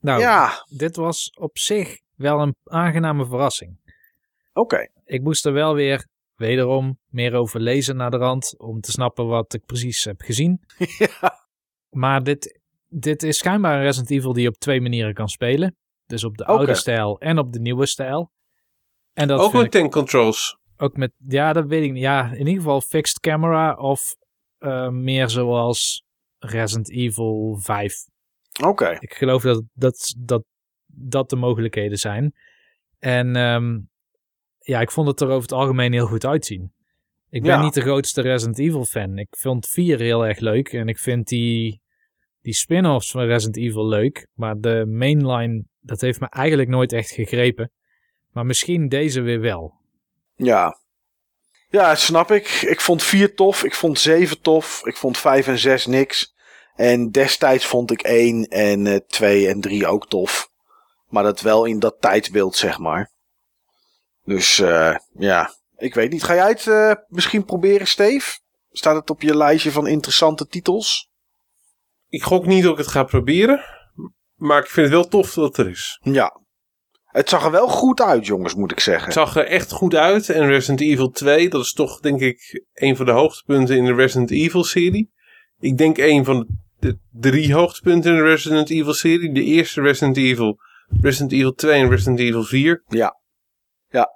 [0.00, 3.78] Nou, Ja, dit was op zich wel een aangename verrassing.
[4.54, 4.88] Oké.
[5.04, 8.54] Ik moest er wel weer, wederom, meer over lezen naar de rand.
[8.58, 10.60] Om te snappen wat ik precies heb gezien.
[10.98, 11.46] ja.
[11.90, 15.76] Maar dit, dit is schijnbaar een Resident Evil die je op twee manieren kan spelen.
[16.06, 18.32] Dus op de oude stijl en op de nieuwe stijl.
[19.12, 20.58] En dat Ook met tank controls.
[20.76, 22.02] ook met, ja, dat weet ik niet.
[22.02, 24.16] Ja, in ieder geval fixed camera of
[24.58, 26.04] eh, meer zoals
[26.38, 27.94] Resident Evil 5.
[28.64, 28.96] Oké.
[29.00, 30.44] Ik geloof dat dat, dat,
[30.86, 32.34] dat de mogelijkheden zijn.
[32.98, 33.78] En ehm,
[34.64, 36.72] ja, ik vond het er over het algemeen heel goed uitzien.
[37.30, 37.62] Ik ben Ja.
[37.62, 39.18] niet de grootste Resident Evil fan.
[39.18, 40.72] Ik vond 4 heel erg leuk.
[40.72, 41.80] En ik vind die,
[42.42, 44.26] die spin-offs van Resident Evil leuk.
[44.34, 47.70] Maar de mainline, dat heeft me eigenlijk nooit echt gegrepen.
[48.32, 49.74] Maar misschien deze weer wel.
[50.36, 50.78] Ja.
[51.68, 52.46] Ja, snap ik.
[52.48, 53.64] Ik vond 4 tof.
[53.64, 54.86] Ik vond 7 tof.
[54.86, 56.34] Ik vond 5 en 6 niks.
[56.74, 60.50] En destijds vond ik 1 en eh 2 en 3 ook tof.
[61.08, 63.12] Maar dat wel in dat tijdsbeeld, zeg maar.
[64.24, 66.22] Dus eh, ja, ik weet niet.
[66.22, 68.38] Ga jij het eh, misschien proberen, Steve?
[68.70, 71.08] Staat het op je lijstje van interessante titels?
[72.08, 73.60] Ik gok niet dat ik het ga proberen.
[74.34, 75.98] Maar ik vind het wel tof dat het er is.
[76.02, 76.42] Ja.
[77.04, 79.04] Het zag er wel goed uit, jongens, moet ik zeggen.
[79.04, 80.28] Het zag er echt goed uit.
[80.28, 83.94] En Resident Evil 2, dat is toch denk ik een van de hoogtepunten in de
[83.94, 85.12] Resident Evil serie.
[85.58, 86.46] Ik denk een van
[86.78, 89.32] de drie hoogtepunten in de Resident Evil serie.
[89.32, 90.58] De eerste Resident Evil,
[91.00, 92.84] Resident Evil 2 en Resident Evil 4.
[92.88, 93.20] Ja,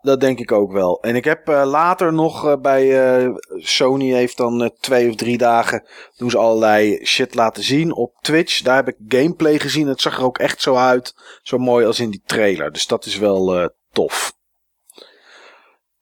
[0.02, 1.02] dat denk ik ook wel.
[1.02, 5.38] En ik heb eh, later nog eh, bij eh, Sony heeft dan twee of drie
[5.38, 5.86] dagen
[6.16, 8.62] doen ze allerlei shit laten zien op Twitch.
[8.62, 9.86] Daar heb ik gameplay gezien.
[9.86, 12.72] Het zag er ook echt zo uit, zo mooi als in die trailer.
[12.72, 14.36] Dus dat is wel tof.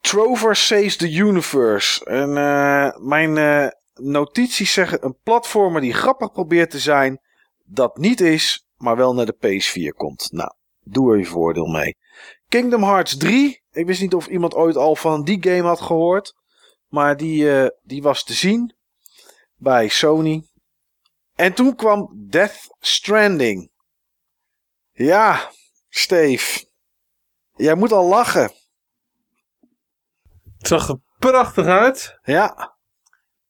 [0.01, 2.05] Trover Saves the Universe.
[2.05, 2.32] En
[3.09, 7.20] mijn notities zeggen een platformer die grappig probeert te zijn,
[7.65, 10.28] dat niet is, maar wel naar de PS4 komt.
[10.32, 10.51] Nou,
[10.81, 11.97] doe er je voordeel mee.
[12.48, 13.65] Kingdom Hearts 3.
[13.77, 16.35] Ik wist niet of iemand ooit al van die game had gehoord.
[16.86, 18.77] Maar die, eh, die was te zien
[19.57, 20.48] bij Sony.
[21.35, 23.70] En toen kwam Death Stranding.
[24.93, 25.51] Ja,
[25.89, 26.66] Steve.
[27.57, 28.53] Jij moet al lachen.
[30.59, 32.19] Het zag er prachtig uit.
[32.23, 32.74] Ja,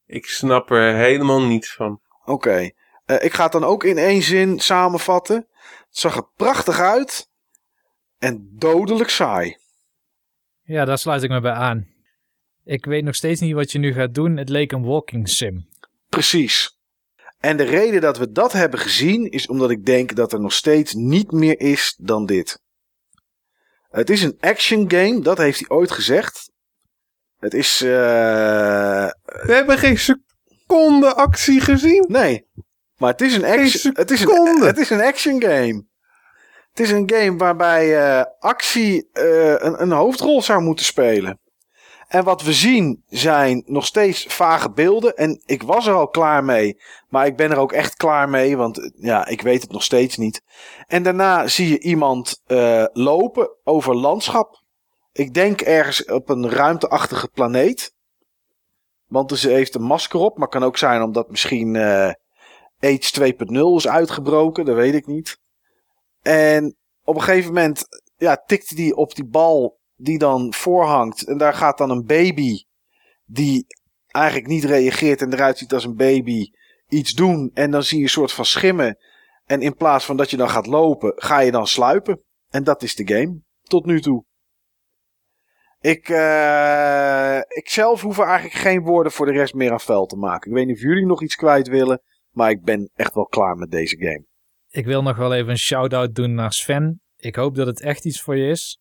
[0.07, 2.01] Ik snap er helemaal niets van.
[2.24, 2.70] oké.
[3.05, 5.36] Eh, ik ga het dan ook in één zin samenvatten.
[5.89, 7.31] Het zag er prachtig uit.
[8.19, 9.57] En dodelijk saai.
[10.66, 11.86] Ja, daar sluit ik me bij aan.
[12.64, 14.36] Ik weet nog steeds niet wat je nu gaat doen.
[14.36, 15.68] Het leek een walking sim.
[16.09, 16.78] Precies.
[17.38, 20.52] En de reden dat we dat hebben gezien is omdat ik denk dat er nog
[20.52, 22.60] steeds niet meer is dan dit.
[23.90, 26.51] Het is een action game, dat heeft hij ooit gezegd.
[27.38, 27.80] Het is.
[27.82, 32.05] eh, We hebben geen seconde actie gezien.
[32.09, 32.47] nee,
[32.97, 33.94] maar het is een action.
[33.97, 35.84] Het is een, het is een action game.
[36.77, 41.39] Het is een game waarbij eh, actie eh, een, een hoofdrol zou moeten spelen.
[42.09, 45.16] En wat we zien zijn nog steeds vage beelden.
[45.16, 46.81] En ik was er al klaar mee.
[47.09, 48.57] Maar ik ben er ook echt klaar mee.
[48.57, 50.43] Want eh, ja, ik weet het nog steeds niet.
[50.86, 52.43] En daarna zie je iemand
[52.93, 54.62] lopen over landschap.
[55.12, 57.94] Ik denk ergens op een ruimteachtige planeet.
[59.07, 60.39] Want ze heeft een masker op.
[60.39, 61.77] Maar kan ook zijn omdat misschien
[62.81, 63.27] AIDS 2.0
[63.77, 64.65] is uitgebroken.
[64.65, 65.44] Dat weet ik niet.
[66.27, 67.82] En op een gegeven moment
[68.16, 71.27] ja, tikte die op die bal die dan voorhangt.
[71.27, 72.65] En daar gaat dan een baby
[73.24, 73.66] die
[74.07, 76.51] eigenlijk niet reageert en eruit ziet als een baby
[76.89, 77.51] iets doen.
[77.55, 78.98] En dan zie je een soort van schimmen.
[79.44, 82.23] En in plaats van dat je dan gaat lopen, ga je dan sluipen.
[82.48, 83.40] En dat is de game.
[83.62, 84.24] Tot nu toe.
[85.81, 90.07] Ik, eh, ik zelf hoef er eigenlijk geen woorden voor de rest meer aan vuil
[90.07, 90.51] te maken.
[90.51, 92.03] Ik weet niet of jullie nog iets kwijt willen.
[92.31, 94.24] Maar ik ben echt wel klaar met deze game.
[94.77, 97.01] Ik wil nog wel even een shout-out doen naar Sven.
[97.16, 98.81] Ik hoop dat het echt iets voor je is.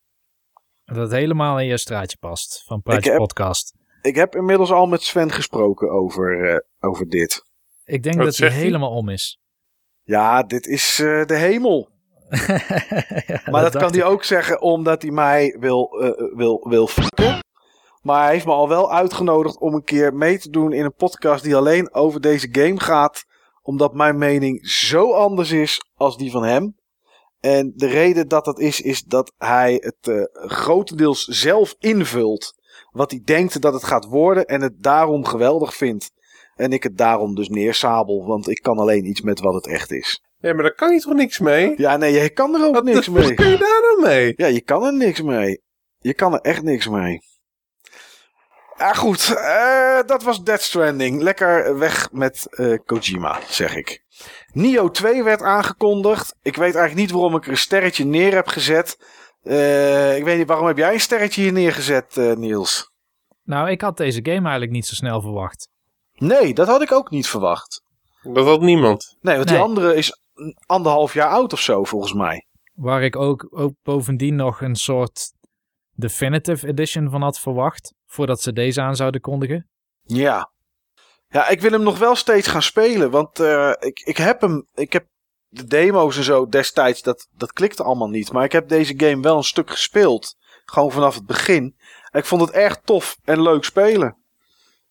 [0.84, 3.74] Dat het helemaal in je straatje past van Praatje heb- Podcast.
[4.02, 6.58] Ik heb inmiddels al met Sven gesproken over, eh,
[6.90, 7.44] over dit.
[7.84, 9.38] Ik denk Wat dat hij helemaal om is.
[10.02, 11.88] Ja, dit is eh, de hemel.
[12.28, 14.04] Ja, Maar dat, kan hij ik.
[14.04, 17.38] ook zeggen omdat hij mij wil, eh, wil, wil fucken.
[18.02, 20.94] Maar hij heeft me al wel uitgenodigd om een keer mee te doen in een
[20.94, 23.24] podcast die alleen over deze game gaat.
[23.66, 26.76] Omdat mijn mening zo anders is als die van hem.
[27.40, 32.54] En de reden dat dat is, is dat hij het uh, grotendeels zelf invult.
[32.90, 36.10] Wat hij denkt dat het gaat worden en het daarom geweldig vindt.
[36.54, 39.92] En ik het daarom dus neersabel, want ik kan alleen iets met wat het echt
[39.92, 40.22] is.
[40.38, 41.74] Ja, maar daar kan je toch niks mee?
[41.76, 43.34] Ja, nee, je kan er ook Wat, niks wat mee.
[43.34, 44.32] kun je daar dan mee?
[44.36, 45.62] Ja, je kan er niks mee.
[45.98, 47.20] Je kan er echt niks mee.
[48.78, 49.34] Ja, goed.
[49.36, 51.22] eh, dat was Death Stranding.
[51.22, 54.04] Lekker weg met eh, Kojima, zeg ik.
[54.52, 56.34] Nio 2 werd aangekondigd.
[56.42, 58.98] Ik weet eigenlijk niet waarom ik er een sterretje neer heb gezet.
[59.42, 62.90] Eh, ik weet niet, waarom heb jij een sterretje hier neergezet, eh, Niels?
[63.44, 65.68] Nou, ik had deze game eigenlijk niet zo snel verwacht.
[66.14, 67.82] Nee, dat had ik ook niet verwacht.
[68.22, 69.16] Dat had niemand.
[69.20, 69.58] Nee, want Nee.
[69.58, 70.20] die andere is
[70.66, 72.46] anderhalf jaar oud of zo, volgens mij.
[72.74, 75.32] Waar ik ook, ook bovendien nog een soort
[75.92, 77.94] Definitive Edition van had verwacht.
[78.06, 79.68] Voordat ze deze aan zouden kondigen.
[80.02, 80.50] Ja.
[81.28, 83.10] Ja, ik wil hem nog wel steeds gaan spelen.
[83.10, 84.66] Want eh, ik, ik heb hem.
[84.74, 85.06] Ik heb
[85.48, 87.02] de demo's en zo destijds.
[87.02, 88.32] Dat, dat klikte allemaal niet.
[88.32, 90.36] Maar ik heb deze game wel een stuk gespeeld.
[90.64, 91.76] Gewoon vanaf het begin.
[92.10, 94.16] En ik vond het erg tof en leuk spelen.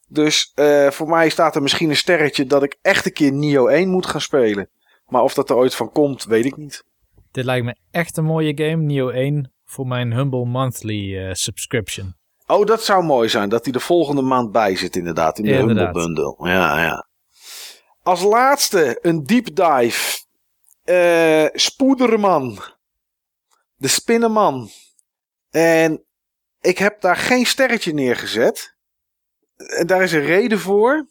[0.08, 3.68] Dus eh, voor mij staat er misschien een sterretje dat ik echt een keer Nio
[3.68, 4.70] 1 moet gaan spelen.
[5.06, 6.84] Maar of dat er ooit van komt, weet ik niet.
[7.32, 12.16] Dit lijkt me echt een mooie game, Neo 1, voor mijn Humble Monthly eh, subscription.
[12.48, 13.50] Oh, dat zou mooi zijn.
[13.50, 15.38] Dat hij de volgende maand bij zit, inderdaad.
[15.38, 15.96] In de Inderdaad.
[15.96, 16.50] Humble Bundle.
[16.50, 17.08] Ja, ja.
[18.04, 20.24] Als laatste een deep dive.
[20.84, 22.60] Eh Spoederman.
[23.76, 24.70] De Spinnenman.
[25.50, 26.06] En
[26.62, 28.76] ik heb daar geen sterretje neergezet.
[29.56, 31.08] En daar is een reden voor.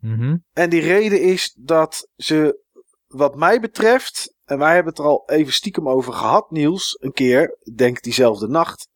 [0.00, 0.36] Mhm.
[0.52, 2.60] En die reden is dat ze,
[3.06, 7.12] wat mij betreft, en wij hebben het er al even stiekem over gehad, Niels, een
[7.12, 8.88] keer, ik denk diezelfde nacht,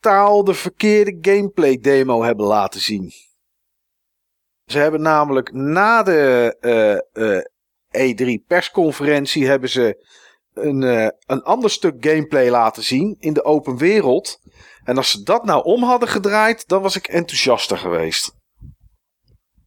[0.00, 3.12] totaal de verkeerde gameplay demo hebben laten zien.
[4.64, 7.44] Ze hebben namelijk na de eh, eh,
[7.90, 10.06] E3 persconferentie hebben ze
[10.54, 14.40] een, eh, een ander stuk gameplay laten zien in de open wereld.
[14.84, 18.32] En als ze dat nou om hadden gedraaid, dan was ik enthousiaster geweest.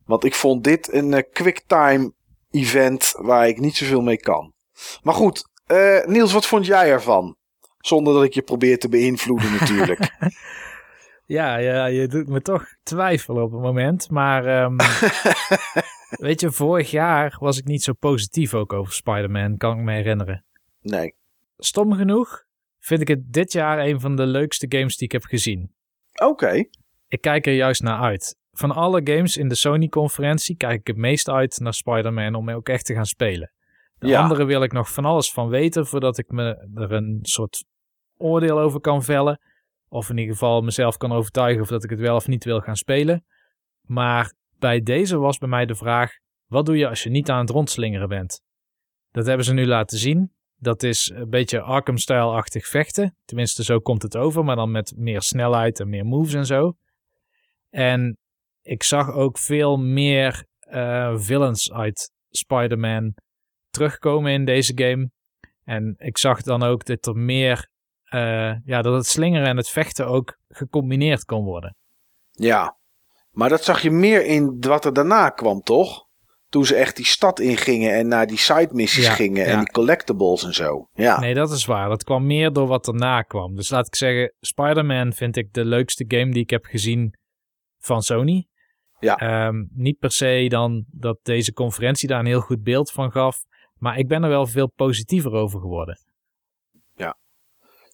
[0.06, 2.14] Want ik vond dit een quicktime
[2.52, 4.54] event waar ik niet zoveel mee kan.
[5.02, 5.44] Maar goed,
[6.06, 7.38] Niels, wat vond jij ervan?
[7.86, 10.00] Zonder dat ik je probeer te beïnvloeden natuurlijk.
[11.26, 14.10] Ja, ja, je doet me toch twijfelen op het moment.
[14.10, 14.76] Maar ehm,
[16.28, 19.92] weet je, vorig jaar was ik niet zo positief ook over Spider-Man, kan ik me
[19.94, 20.46] herinneren.
[20.82, 21.16] nee.
[21.58, 22.44] Stom genoeg
[22.80, 25.72] vind ik het dit jaar een van de leukste games die ik heb gezien.
[26.24, 26.64] Oké.
[27.08, 28.38] Ik kijk er juist naar uit.
[28.52, 32.70] Van alle games in de Sony-conferentie kijk ik het meest uit naar Spider-Man om ook
[32.70, 33.52] echt te gaan spelen.
[33.98, 34.22] De Ja.
[34.22, 37.66] andere wil ik nog van alles van weten voordat ik me er een soort
[38.24, 39.40] oordeel over kan vellen.
[39.88, 42.60] Of in ieder geval mezelf kan overtuigen of dat ik het wel of niet wil
[42.60, 43.26] gaan spelen.
[43.82, 46.12] Maar bij deze was bij mij de vraag:
[46.46, 48.42] wat doe je als je niet aan het rondslingeren bent?
[49.12, 50.34] Dat hebben ze nu laten zien.
[50.56, 53.18] Dat is een beetje Arkham-stijl-achtig vechten.
[53.26, 56.74] Tenminste, zo komt het over, maar dan met meer snelheid en meer moves en zo.
[57.70, 58.18] En
[58.62, 63.14] ik zag ook veel meer eh, villains uit Spider-Man
[63.70, 65.12] terugkomen in deze game.
[65.64, 67.70] En ik zag dan ook dat er meer,
[68.14, 71.76] eh, ja, dat het slingeren en het vechten ook gecombineerd kon worden.
[72.32, 72.78] Ja.
[73.32, 76.06] Maar dat zag je meer in wat er daarna kwam, toch?
[76.50, 79.72] Toen ze echt die stad ingingen en naar die side missies Ja, gingen en die
[79.72, 80.88] collectibles en zo.
[80.94, 81.20] Ja.
[81.20, 81.90] Nee, dat is waar.
[81.90, 83.56] Dat kwam meer door wat erna kwam.
[83.56, 87.14] Dus laat ik zeggen, Spider-Man vind ik de leukste game die ik heb gezien
[87.80, 88.48] van Sony.
[89.00, 89.16] Ja.
[89.16, 93.38] Ehm, niet per se dan dat deze conferentie daar een heel goed beeld van gaf.
[93.76, 96.00] Maar ik ben er wel veel positiever over geworden.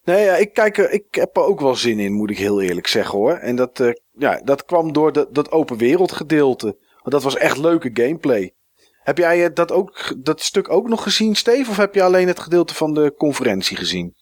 [0.09, 2.61] Nee, ja, ik, kijk er, ik heb er ook wel zin in, moet ik heel
[2.61, 3.33] eerlijk zeggen hoor.
[3.33, 6.65] En dat, eh, ja, dat kwam door de, dat open wereld gedeelte.
[6.89, 8.53] Want dat was echt leuke gameplay.
[8.99, 11.69] Heb jij eh, dat, ook, dat stuk ook nog gezien, Steve?
[11.69, 14.15] Of heb je alleen het gedeelte van de conferentie gezien?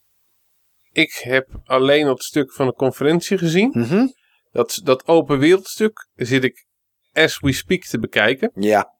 [0.91, 3.69] Ik heb alleen dat stuk van de conferentie gezien.
[3.73, 4.07] Mhm.
[4.51, 6.65] Dat, dat open wereldstuk zit ik
[7.13, 8.51] as we speak te bekijken.
[8.55, 8.95] Ja.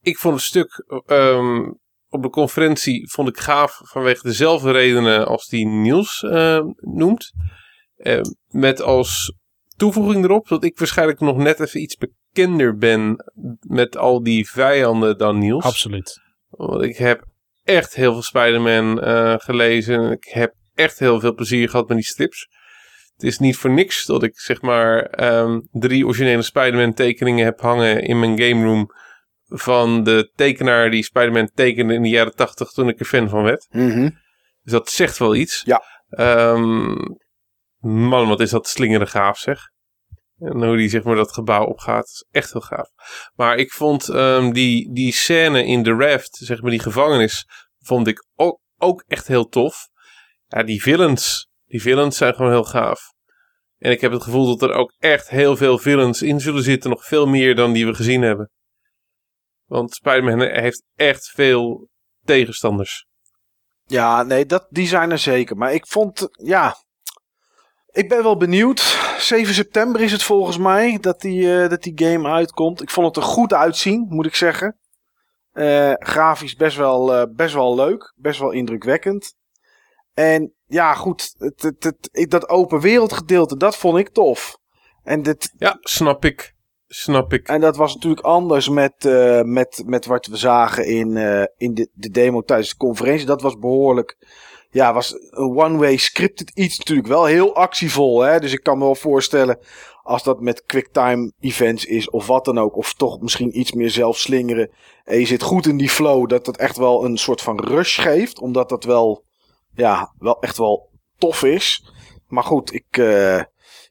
[0.00, 1.72] Ik vond het stuk ehm,
[2.10, 7.32] op de conferentie vond ik gaaf vanwege dezelfde redenen als die Niels eh, noemt.
[7.96, 9.34] Eh, met als
[9.76, 13.24] toevoeging erop dat ik waarschijnlijk nog net even iets bekender ben
[13.60, 15.64] met al die vijanden dan Niels.
[15.64, 16.20] Absoluut.
[16.48, 17.24] Want ik heb
[17.64, 20.10] echt heel veel Spider-Man eh, gelezen.
[20.10, 22.48] Ik heb echt heel veel plezier gehad met die strips.
[23.14, 27.60] Het is niet voor niks dat ik zeg maar ehm, drie originele Spider-Man tekeningen heb
[27.60, 28.90] hangen in mijn game room.
[29.52, 33.42] Van de tekenaar die Spider-Man tekende in de jaren tachtig toen ik er fan van
[33.42, 33.66] werd.
[33.70, 34.10] Mhm.
[34.62, 35.62] Dus dat zegt wel iets.
[35.64, 35.82] Ja.
[36.08, 36.94] Ehm,
[37.78, 39.58] man, wat is dat slingeren gaaf zeg.
[40.38, 42.88] En hoe die zeg maar dat gebouw opgaat, is echt heel gaaf.
[43.34, 47.46] Maar ik vond ehm, die, die scène in de raft, zeg maar die gevangenis,
[47.78, 49.88] vond ik ook ook echt heel tof.
[50.46, 51.48] Ja, die villains.
[51.66, 53.00] Die villains zijn gewoon heel gaaf.
[53.78, 56.90] En ik heb het gevoel dat er ook echt heel veel villains in zullen zitten.
[56.90, 58.50] Nog veel meer dan die we gezien hebben.
[59.70, 61.88] Want Spider-Man heeft echt veel
[62.24, 63.06] tegenstanders.
[63.84, 65.56] Ja, nee, dat, die zijn er zeker.
[65.56, 66.76] Maar ik vond, ja...
[67.90, 68.80] Ik ben wel benieuwd.
[69.18, 72.82] 7 september is het volgens mij dat die, eh, dat die game uitkomt.
[72.82, 74.78] Ik vond het er goed uitzien, moet ik zeggen.
[75.52, 78.12] Eh, grafisch best wel, eh, best wel leuk.
[78.16, 79.34] Best wel indrukwekkend.
[80.12, 81.34] En ja, goed.
[81.38, 84.58] Het, het, het, dat open wereld gedeelte, dat vond ik tof.
[85.02, 86.54] En dit, Ja, snap ik.
[86.92, 87.48] Snap ik.
[87.48, 91.74] en dat was natuurlijk anders met, eh, met, met wat we zagen in, eh, in
[91.74, 93.26] de, de demo tijdens de conferentie.
[93.26, 94.16] Dat was behoorlijk.
[94.70, 98.20] Ja, was een one-way scripted iets natuurlijk wel heel actievol.
[98.20, 98.40] Hè?
[98.40, 99.58] Dus ik kan me wel voorstellen
[100.02, 102.76] als dat met quicktime events is of wat dan ook.
[102.76, 104.70] Of toch misschien iets meer zelf slingeren.
[105.04, 106.28] En je zit goed in die flow.
[106.28, 108.40] Dat dat echt wel een soort van rush geeft.
[108.40, 109.24] Omdat dat wel,
[109.74, 111.92] ja, wel echt wel tof is.
[112.28, 113.42] Maar goed, ik, eh,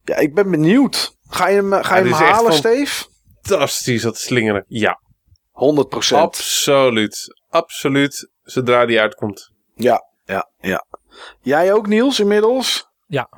[0.09, 1.17] ja, ik ben benieuwd.
[1.27, 3.05] Ga je hem, ga je hem halen, Steve?
[3.41, 4.65] Fantastisch dat slingeren.
[4.67, 4.99] Ja,
[5.51, 6.15] 100%.
[6.15, 7.37] absoluut.
[7.49, 8.31] Absoluut.
[8.43, 9.51] Zodra die uitkomt.
[9.75, 10.85] Ja, ja, ja.
[11.41, 12.87] Jij ook, Niels, inmiddels?
[13.07, 13.29] Ja.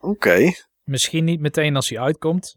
[0.00, 0.52] Oké.
[0.82, 2.56] Misschien niet meteen als hij uitkomt.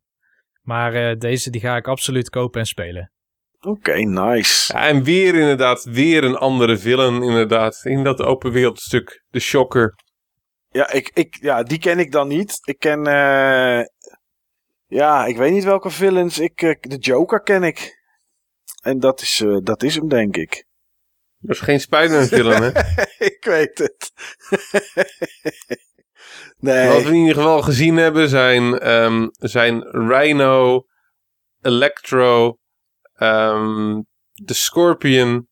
[0.61, 3.11] Maar eh, deze die ga ik absoluut kopen en spelen.
[3.59, 4.73] Oké, nice.
[4.73, 7.81] Ja, en weer inderdaad, weer een andere villain inderdaad.
[7.83, 9.23] In dat open wereldstuk.
[9.29, 9.95] De Shocker.
[10.72, 12.60] Ja, ik, ik, ja, die ken ik dan niet.
[12.61, 13.85] Ik ken, eh
[14.88, 16.39] ja, ik weet niet welke villains.
[16.39, 17.99] Ik, eh, de Joker ken ik.
[18.81, 20.65] En dat is, eh, dat is hem, denk ik.
[21.38, 22.69] Dat is geen Spider-Man villain, hè?
[23.31, 24.11] ik weet het.
[26.60, 26.88] nee.
[26.88, 30.85] Wat we in ieder geval gezien hebben zijn, ehm, zijn Rhino,
[31.61, 32.57] Electro,
[33.14, 35.49] ehm, de Scorpion.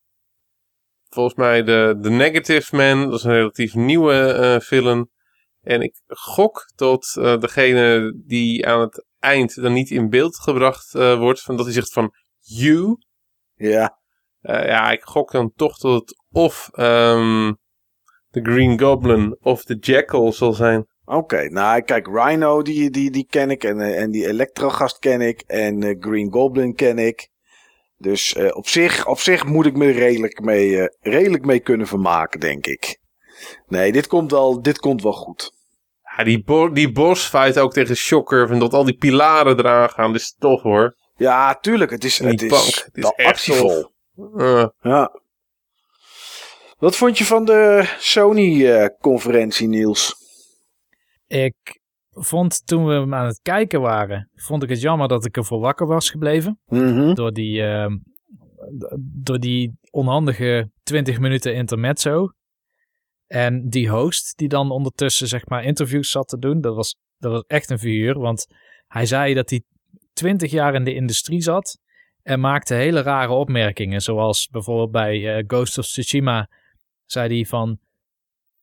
[1.10, 3.10] Volgens mij de, de Negative Man.
[3.10, 5.10] Dat is een relatief nieuwe eh villain.
[5.62, 10.96] En ik gok dat eh, degene die aan het eind dan niet in beeld gebracht
[10.96, 11.42] eh, wordt.
[11.42, 12.98] Van dat hij zegt van you.
[13.56, 13.98] Ja,
[14.42, 17.54] ja, ik gok dan toch dat het of ehm,
[18.30, 20.88] de Green Goblin of de Jackal zal zijn.
[21.06, 21.50] oké.
[21.50, 23.64] Nou, kijk, Rhino, die, die, die ken ik.
[23.64, 25.42] En, en die Electro-gast ken ik.
[25.42, 27.30] En eh, Green Goblin ken ik.
[28.02, 31.88] Dus eh, op, zich, op zich moet ik me redelijk mee, eh, redelijk mee kunnen
[31.88, 33.00] vermaken, denk ik.
[33.68, 35.52] Nee, dit komt wel, dit komt wel goed.
[36.18, 38.48] Ja, die, bo die bossfight ook tegen Shocker.
[38.48, 40.12] Van dat al die pilaren eraan gaan.
[40.12, 40.96] Dat is tof hoor.
[41.16, 41.92] Ja, tuurlijk.
[41.92, 43.92] Het is, En het is, bank, het is echt actievol.
[44.38, 45.22] Eh, Ja.
[46.78, 50.16] Wat vond je van de Sony-conferentie, Niels?
[51.28, 51.79] Ik
[52.24, 55.60] vond toen we hem aan het kijken waren, vond ik het jammer dat ik ervoor
[55.60, 56.60] wakker was gebleven.
[56.66, 57.14] Mhm.
[57.14, 57.98] Door die, ehm,
[59.00, 62.28] door die onhandige 20 minuten intermezzo.
[63.28, 67.32] En die host die dan ondertussen zeg maar interviews zat te doen, dat was, dat
[67.32, 68.20] was echt een figuur.
[68.20, 68.46] Want
[68.88, 69.64] hij zei dat hij
[70.14, 71.80] 20 jaar in de industrie zat
[72.22, 74.02] en maakte hele rare opmerkingen.
[74.02, 76.50] Zoals bijvoorbeeld bij eh, Ghost of Tsushima
[77.06, 77.80] zei hij van...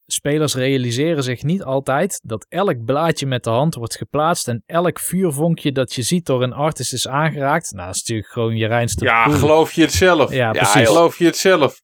[0.07, 4.99] Spelers realiseren zich niet altijd dat elk blaadje met de hand wordt geplaatst en elk
[5.01, 7.73] vuurvonkje dat je ziet door een artist is aangeraakt.
[7.73, 10.33] Nou, dat is natuurlijk gewoon je reinste ja, geloof je het zelf?
[10.33, 10.75] Ja, precies.
[10.75, 10.87] joh.
[10.87, 11.81] Geloof je het zelf?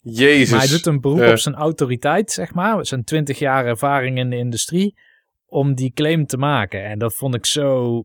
[0.00, 0.50] Jezus.
[0.50, 1.30] Maar hij doet een beroep Eh.
[1.30, 2.86] op zijn autoriteit, zeg maar.
[2.86, 4.98] Zijn 20 jaar ervaring in de industrie.
[5.46, 6.84] Om die claim te maken.
[6.84, 8.04] En dat vond ik zo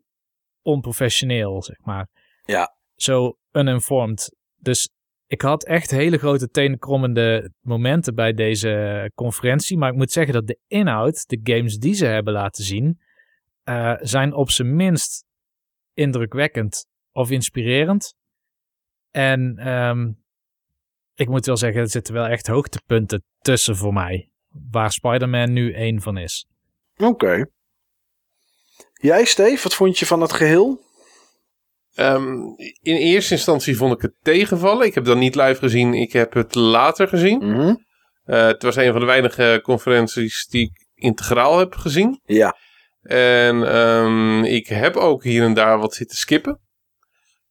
[0.62, 2.08] onprofessioneel, zeg maar.
[2.44, 2.74] Ja.
[2.94, 4.36] Zo uninformed.
[4.56, 4.88] Dus
[5.32, 9.78] ik had echt hele grote tenenkrommende momenten bij deze conferentie.
[9.78, 13.00] Maar ik moet zeggen dat de inhoud, de games die ze hebben laten zien,
[13.64, 15.24] eh, zijn op zijn minst
[15.94, 18.14] indrukwekkend of inspirerend.
[19.10, 20.12] En ehm,
[21.14, 24.30] ik moet wel zeggen, er zitten wel echt hoogtepunten tussen voor mij.
[24.70, 26.46] Waar Spider-Man nu één van is.
[26.96, 27.46] Oké.
[28.92, 30.80] Jij, Steve, wat vond je van het geheel?
[31.94, 32.34] Ehm,
[32.82, 34.86] in eerste instantie vond ik het tegenvallen.
[34.86, 35.94] Ik heb dat niet live gezien.
[35.94, 37.40] Ik heb het later gezien.
[38.24, 42.20] Eh, het was een van de weinige conferenties die ik integraal heb gezien.
[42.24, 42.56] Ja.
[43.02, 46.60] En ehm, ik heb ook hier en daar wat zitten skippen.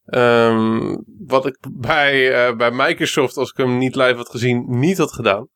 [0.06, 0.98] Ehm,
[1.28, 5.12] wat ik bij, eh, bij Microsoft, als ik hem niet live had gezien, niet had
[5.12, 5.48] gedaan.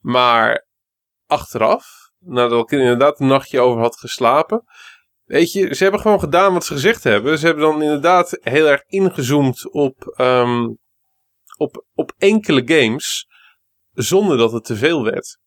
[0.00, 0.66] Maar
[1.26, 1.86] achteraf,
[2.18, 4.64] nadat ik er inderdaad een nachtje over had geslapen.
[5.30, 7.38] Weet je, ze hebben gewoon gedaan wat ze gezegd hebben.
[7.38, 10.68] Ze hebben dan inderdaad heel erg ingezoomd op, ehm,
[11.56, 13.26] op, op enkele games.
[13.92, 15.38] Zonder dat het te veel werd.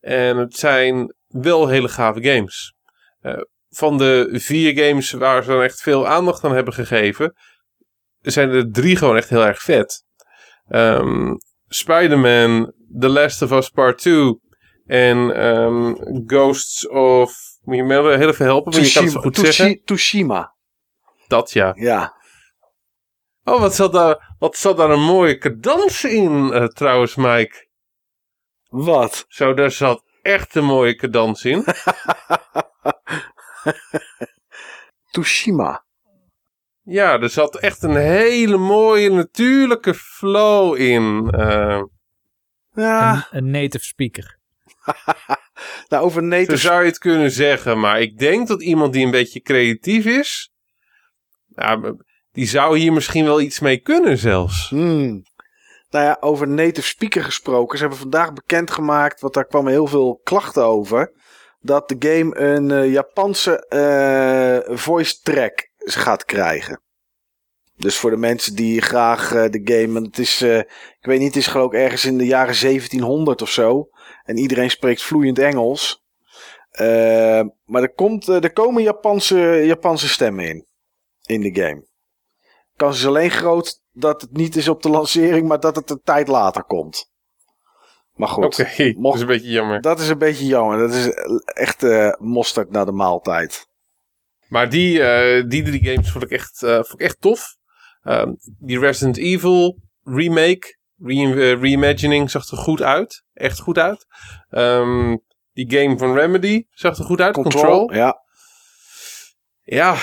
[0.00, 2.74] En het zijn wel hele gave games.
[3.20, 7.34] Eh, van de vier games waar ze dan echt veel aandacht aan hebben gegeven,
[8.20, 10.04] zijn er drie gewoon echt heel erg vet.
[10.68, 11.34] Ehm,
[11.68, 14.40] Spider-Man, The Last of Us Part 2
[14.86, 15.94] en ehm,
[16.26, 17.49] Ghosts of...
[17.60, 19.80] Moet je me heel even helpen, want je kan het zo goed zeggen.
[19.84, 20.54] Tsushima.
[21.26, 21.72] Dat ja.
[21.76, 22.14] Ja.
[23.44, 27.68] Oh, wat zat daar, wat zat daar een mooie cadans in eh, trouwens, Mike.
[28.68, 29.24] Wat?
[29.28, 31.64] Zo, daar zat echt een mooie cadans in.
[35.10, 35.84] Tsushima.
[36.82, 41.30] Ja, er zat echt een hele mooie natuurlijke flow in.
[41.30, 41.82] Eh,
[42.74, 43.14] Ja.
[43.14, 44.38] Een, een native speaker.
[45.90, 47.80] Nou, over zo native zou je het kunnen zeggen.
[47.80, 50.52] Maar ik denk dat iemand die een beetje creatief is...
[52.32, 54.68] Die zou hier misschien wel iets mee kunnen zelfs.
[54.68, 55.22] Hmm.
[55.90, 57.78] Nou ja, over native speaker gesproken.
[57.78, 61.12] Ze hebben vandaag bekendgemaakt, want daar kwamen heel veel klachten over.
[61.60, 66.80] Dat de game een eh, Japanse eh, voice track gaat krijgen.
[67.76, 69.92] Dus voor de mensen die graag eh, de game.
[69.92, 73.42] Want het is, ik weet niet, het is geloof ik ergens in de jaren 1700
[73.42, 73.88] of zo.
[74.30, 76.02] En iedereen spreekt vloeiend Engels.
[76.70, 80.66] Eh, maar er, komt, eh, er komen Japanse, Japanse stemmen in.
[81.24, 81.86] In de game.
[82.76, 86.00] Kans is alleen groot dat het niet is op de lancering, maar dat het een
[86.04, 87.10] tijd later komt.
[88.14, 88.42] Maar goed,
[89.02, 89.80] dat is een beetje jammer.
[89.80, 90.78] dat is een beetje jammer.
[90.78, 91.08] Dat is
[91.44, 93.66] echt eh mosterd naar de maaltijd.
[94.48, 94.92] Maar die,
[95.46, 97.56] die drie games vond ik echt, vond ik echt tof.
[98.02, 103.24] Ehm, die Resident Evil remake, re- eh, reimagining zag er goed uit.
[103.32, 104.06] Echt goed uit.
[104.48, 105.16] Ehm,
[105.52, 107.34] die game van Remedy zag er goed uit.
[107.34, 107.92] Control.
[107.94, 108.22] Ja,
[109.62, 109.96] Ja,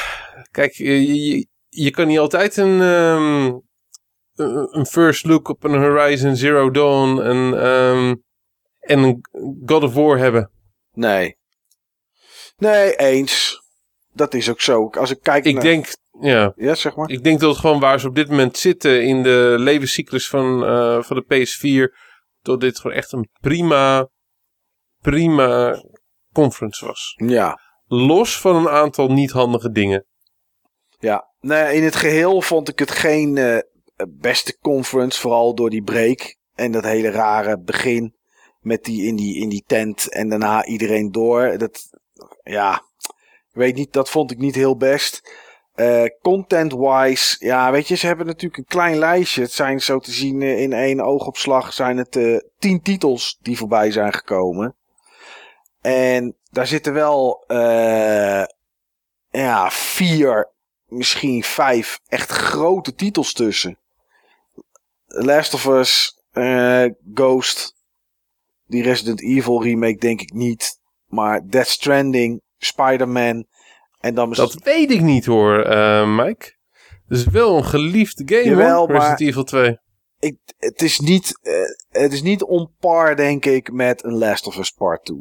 [0.51, 3.45] kijk, je, je, kan niet altijd een, ehm,
[4.35, 8.15] een een first look op een Horizon Zero Dawn en, ehm,
[8.79, 9.21] en een
[9.65, 10.51] God of War hebben.
[10.91, 11.35] nee.
[12.57, 13.61] Nee, eens.
[14.13, 14.87] Dat is ook zo.
[14.89, 15.63] Als ik kijk Ik naar...
[15.63, 15.87] denk,
[16.19, 17.09] ja, Ja, zeg maar.
[17.09, 20.65] Ik denk dat het gewoon waar ze op dit moment zitten in de levenscyclus van,
[20.65, 21.95] eh, van de PS4,
[22.41, 24.09] dat dit gewoon echt een prima,
[25.01, 25.81] prima
[26.33, 27.13] conference was.
[27.15, 27.59] Ja.
[27.85, 30.05] Los van een aantal niet handige dingen.
[30.99, 33.57] Ja, nee, in het geheel vond ik het geen eh,
[34.09, 35.19] beste conference.
[35.19, 36.37] Vooral door die break.
[36.53, 38.15] En dat hele rare begin.
[38.59, 40.09] Met die in die, in die tent.
[40.09, 41.57] En daarna iedereen door.
[41.57, 41.81] Dat,
[42.43, 42.73] ja,
[43.49, 45.21] ik weet niet, dat vond ik niet heel best.
[45.77, 49.41] Eh, Content-wise, ja, weet je, ze hebben natuurlijk een klein lijstje.
[49.41, 53.57] Het zijn zo te zien eh, in één oogopslag zijn het eh, tien titels die
[53.57, 54.75] voorbij zijn gekomen.
[55.81, 57.43] En daar zitten wel,
[59.29, 60.51] ja, vier
[60.85, 63.77] misschien vijf echt grote titels tussen.
[65.05, 66.21] Last of Us,
[67.13, 67.75] Ghost,
[68.65, 70.79] die Resident Evil remake denk ik niet.
[71.05, 73.45] Maar Death Stranding, Spider-Man
[73.99, 76.55] en dan Dat weet ik niet hoor, eh, Mike.
[77.07, 79.77] Het is wel een geliefde game Jawel, hoor, Resident Evil 2.
[80.19, 84.47] ik, het, is niet, eh, het is niet on par denk ik met een Last
[84.47, 85.17] of Us Part 2.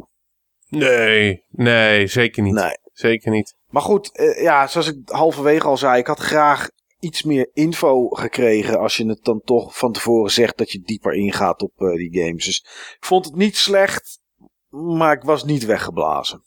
[0.69, 2.55] Nee, nee, zeker niet.
[2.55, 2.79] Nee.
[2.93, 3.57] Zeker niet.
[3.67, 8.09] Maar goed, eh, ja, zoals ik halverwege al zei, ik had graag iets meer info
[8.09, 12.23] gekregen als je het dan toch van tevoren zegt dat je dieper ingaat op die
[12.23, 12.45] games.
[12.45, 12.59] Dus
[12.97, 14.21] ik vond het niet slecht,
[14.69, 16.46] maar ik was niet weggeblazen.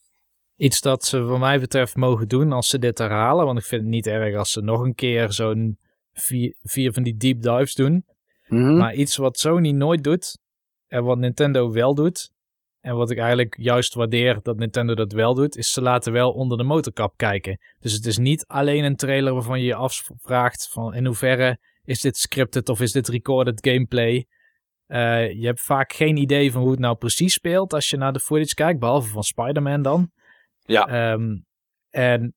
[0.59, 3.45] Iets dat ze wat mij betreft mogen doen als ze dit herhalen.
[3.45, 5.77] Want ik vind het niet erg als ze nog een keer zo'n
[6.13, 8.05] vier, vier van die deep dives doen.
[8.47, 8.77] Mhm.
[8.77, 10.39] Maar iets wat Sony nooit doet
[10.87, 12.31] en wat Nintendo wel doet.
[12.79, 16.31] En wat ik eigenlijk juist waardeer dat Nintendo dat wel doet, is ze laten wel
[16.31, 17.59] onder de motorkap kijken.
[17.79, 22.01] Dus het is niet alleen een trailer waarvan je je afvraagt van in hoeverre is
[22.01, 24.27] dit scripted of is dit recorded gameplay.
[24.85, 28.13] Eh, je hebt vaak geen idee van hoe het nou precies speelt als je naar
[28.13, 30.11] de footage kijkt, behalve van Spider-Man dan.
[30.69, 30.87] Ja.
[30.87, 31.37] Ehm,
[31.89, 32.35] en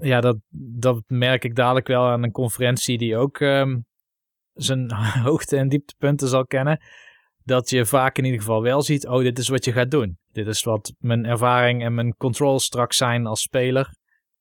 [0.00, 3.78] ja, dat, dat merk ik dadelijk wel aan een conferentie die ook ehm,
[4.52, 4.92] zijn
[5.28, 6.80] hoogte- en dieptepunten zal kennen.
[7.44, 10.18] Dat je vaak in ieder geval wel ziet, oh, dit is wat je gaat doen.
[10.32, 13.94] Dit is wat mijn ervaring en mijn controls straks zijn als speler.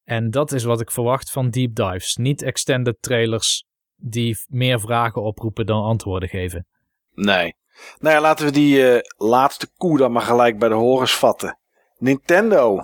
[0.03, 2.15] En dat is wat ik verwacht van deep dives.
[2.15, 3.65] Niet extended trailers
[3.95, 6.67] die meer vragen oproepen dan antwoorden geven.
[7.13, 7.55] Nee.
[7.99, 11.59] Nou ja, laten we die eh, laatste koe dan maar gelijk bij de horens vatten.
[11.97, 12.83] Nintendo.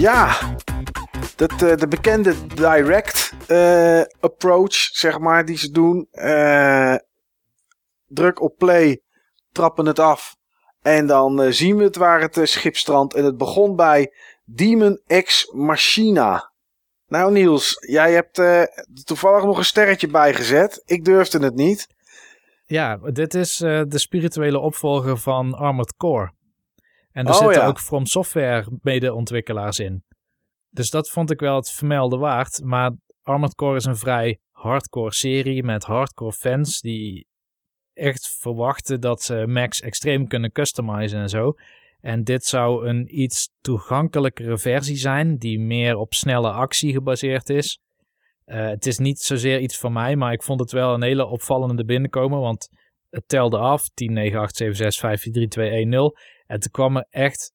[0.00, 0.38] Ja,
[1.36, 6.08] dat, eh, de bekende direct eh, approach, zeg maar, die ze doen.
[6.10, 6.94] Eh,
[8.06, 9.00] druk op play,
[9.52, 10.36] trappen het af.
[10.82, 13.14] En dan zien we het waar het schip strandt.
[13.14, 14.12] En het begon bij
[14.44, 16.52] Demon X Machina.
[17.08, 18.42] Nou Niels, jij hebt
[19.04, 20.82] toevallig nog een sterretje bijgezet.
[20.84, 21.86] Ik durfde het niet.
[22.64, 26.32] Ja, dit is de spirituele opvolger van Armored Core.
[27.12, 27.66] En er oh, zitten ja.
[27.66, 30.04] ook From Software mede-ontwikkelaars in.
[30.70, 32.60] Dus dat vond ik wel het vermelden waard.
[32.64, 37.26] Maar Armored Core is een vrij hardcore serie met hardcore fans die
[37.92, 41.54] echt verwachten dat ze Max extreem kunnen customizen en zo.
[42.00, 47.80] En dit zou een iets toegankelijkere versie zijn, die meer op snelle actie gebaseerd is.
[48.46, 51.26] Uh, het is niet zozeer iets van mij, maar ik vond het wel een hele
[51.26, 52.68] opvallende binnenkomen, want
[53.10, 56.16] het telde af 10, 9, 8, 7, 6, 5, 4, 3, 2, 1, 0.
[56.50, 57.52] En toen kwam er echt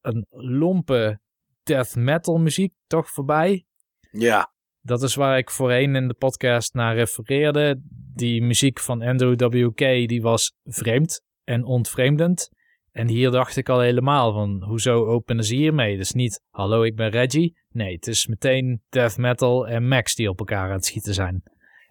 [0.00, 1.20] een lompe
[1.62, 3.64] death metal muziek toch voorbij.
[4.10, 4.52] Ja.
[4.80, 7.80] Dat is waar ik voorheen in de podcast naar refereerde.
[8.14, 12.48] Die muziek van Andrew WK, die was vreemd en ontvreemdend.
[12.90, 15.96] En hier dacht ik al helemaal van, hoezo openen ze hiermee?
[15.96, 17.58] Dus niet, hallo, ik ben Reggie.
[17.68, 21.42] Nee, het is meteen death metal en Max die op elkaar aan het schieten zijn.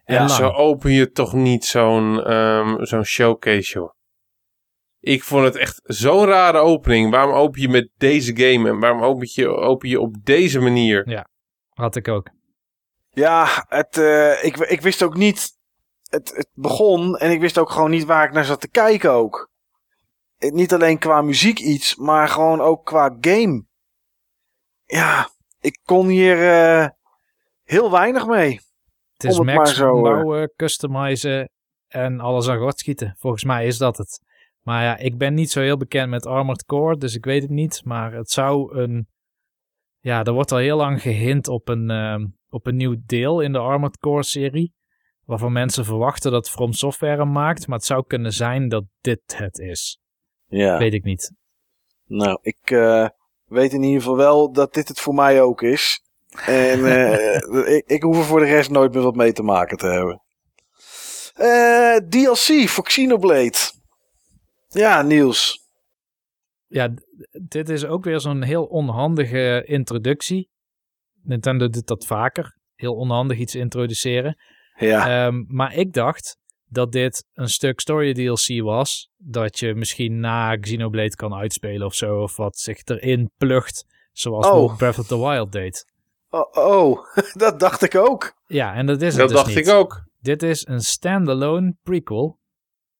[0.04, 0.30] En ja, lang.
[0.30, 3.95] zo open je toch niet zo'n um, zo'n showcase, joh.
[5.06, 7.10] Ik vond het echt zo'n rare opening.
[7.10, 11.08] Waarom open je met deze game en waarom open je, open je op deze manier?
[11.08, 11.28] Ja,
[11.68, 12.30] had ik ook.
[13.10, 15.50] Ja, het, uh, ik, ik wist ook niet.
[16.10, 19.10] Het, het begon en ik wist ook gewoon niet waar ik naar zat te kijken
[19.10, 19.50] ook.
[20.38, 23.64] Niet alleen qua muziek iets, maar gewoon ook qua game.
[24.84, 26.88] Ja, ik kon hier uh,
[27.62, 28.60] heel weinig mee.
[29.12, 31.50] Het is het Max zo, bouwen, customizen
[31.88, 33.14] en alles aan gort schieten.
[33.18, 34.24] Volgens mij is dat het.
[34.66, 37.50] Maar ja, ik ben niet zo heel bekend met Armored Core, dus ik weet het
[37.50, 37.84] niet.
[37.84, 39.08] Maar het zou een...
[40.00, 43.52] Ja, er wordt al heel lang gehint op een, uh, op een nieuw deel in
[43.52, 44.74] de Armored Core serie.
[45.24, 47.66] Waarvan mensen verwachten dat From Software hem maakt.
[47.66, 50.00] Maar het zou kunnen zijn dat dit het is.
[50.46, 50.78] Ja.
[50.78, 51.32] Weet ik niet.
[52.04, 53.08] Nou, ik uh,
[53.44, 56.00] weet in ieder geval wel dat dit het voor mij ook is.
[56.46, 57.36] En uh,
[57.76, 60.22] ik, ik hoef er voor de rest nooit meer wat mee te maken te hebben.
[61.40, 63.74] Uh, DLC voor Xenoblade.
[64.76, 65.68] Ja, Niels.
[66.66, 66.94] Ja,
[67.42, 70.50] dit is ook weer zo'n heel onhandige introductie.
[71.22, 72.56] Nintendo doet dat vaker.
[72.74, 74.36] Heel onhandig iets introduceren.
[74.78, 75.26] Ja.
[75.26, 76.36] Um, maar ik dacht
[76.68, 79.10] dat dit een stuk story DLC was.
[79.16, 82.22] Dat je misschien na Xenoblade kan uitspelen of zo.
[82.22, 83.84] Of wat zich erin plucht.
[84.12, 84.76] Zoals oh.
[84.76, 85.84] Breath of the Wild deed.
[86.30, 86.98] Oh, oh,
[87.44, 88.34] dat dacht ik ook.
[88.46, 89.66] Ja, en dat is dat het dus dacht niet.
[89.66, 90.04] ik ook.
[90.20, 92.38] Dit is een standalone prequel.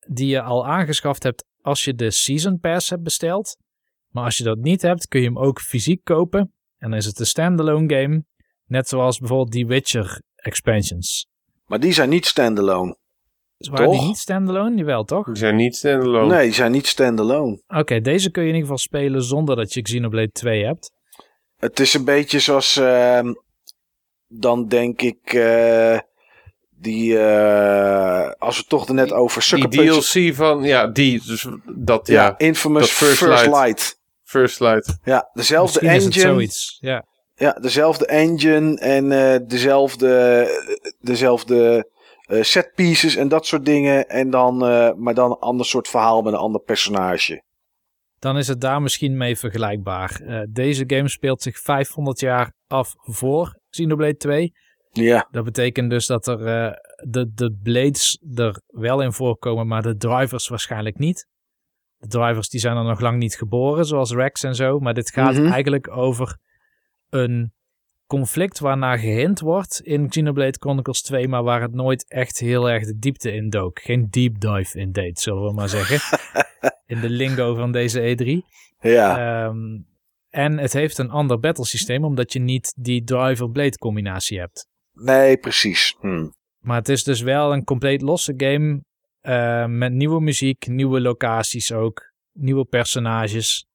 [0.09, 3.57] Die je al aangeschaft hebt als je de Season Pass hebt besteld.
[4.09, 6.41] Maar als je dat niet hebt, kun je hem ook fysiek kopen.
[6.79, 8.25] En dan is het een standalone game.
[8.67, 11.29] Net zoals bijvoorbeeld die Witcher expansions.
[11.67, 12.97] Maar die zijn niet standalone.
[13.57, 13.99] Waren Toch?
[13.99, 14.77] die niet standalone?
[14.77, 15.27] Jawel, toch?
[15.27, 16.35] Die zijn niet standalone.
[16.35, 17.63] Nee, die zijn niet standalone.
[17.67, 20.93] Oké, deze kun je in ieder geval spelen zonder dat je Xenoblade 2 hebt.
[21.57, 22.77] Het is een beetje zoals...
[22.77, 23.21] Uh,
[24.27, 25.33] dan denk ik...
[25.33, 25.99] Uh,
[26.79, 27.13] die...
[27.13, 29.43] Uh, als we toch er net over...
[29.43, 30.63] Sucker die DLC van...
[30.63, 31.23] Ja, die.
[31.27, 32.39] Dus dat, Ja, ja.
[32.39, 33.65] Infamous dat First First, Light.
[33.65, 34.01] Light.
[34.23, 34.99] First Light.
[35.05, 36.33] Ja, dezelfde Misschien is het engine.
[36.33, 36.79] zoiets.
[36.81, 37.05] Ja.
[37.35, 40.47] Ja, dezelfde engine en eh, dezelfde,
[41.01, 41.91] dezelfde
[42.27, 44.09] eh, set pieces en dat soort dingen.
[44.09, 47.43] En dan, eh, maar dan een ander soort verhaal met een ander personage.
[48.19, 50.21] Dan is het daar misschien mee vergelijkbaar.
[50.21, 54.53] Eh, deze game speelt zich 500 jaar af voor Xenoblade 2.
[54.97, 56.73] Ja, Dat betekent dus dat er eh,
[57.09, 61.27] de, de blades er wel in voorkomen, maar de drivers waarschijnlijk niet.
[61.97, 64.79] De drivers die zijn er nog lang niet geboren, zoals Rex en zo.
[64.79, 65.47] Maar dit gaat Mhm.
[65.53, 66.39] eigenlijk over
[67.11, 67.53] een
[68.07, 72.85] conflict waarnaar gehind wordt in Xenoblade Chronicles 2, maar waar het nooit echt heel erg
[72.85, 73.81] de diepte in dook.
[73.81, 75.99] Geen deep dive in deed, zullen we maar zeggen.
[76.87, 78.47] in de lingo van deze E3.
[78.81, 79.79] ja, Ehm,
[80.31, 84.69] en het heeft een ander battlesysteem, omdat je niet die driver-blade combinatie hebt.
[85.01, 85.97] Nee, precies.
[86.01, 86.29] Hm.
[86.61, 88.85] Maar het is dus wel een compleet losse game.
[89.21, 93.67] eh, met nieuwe muziek, nieuwe locaties ook, nieuwe personages.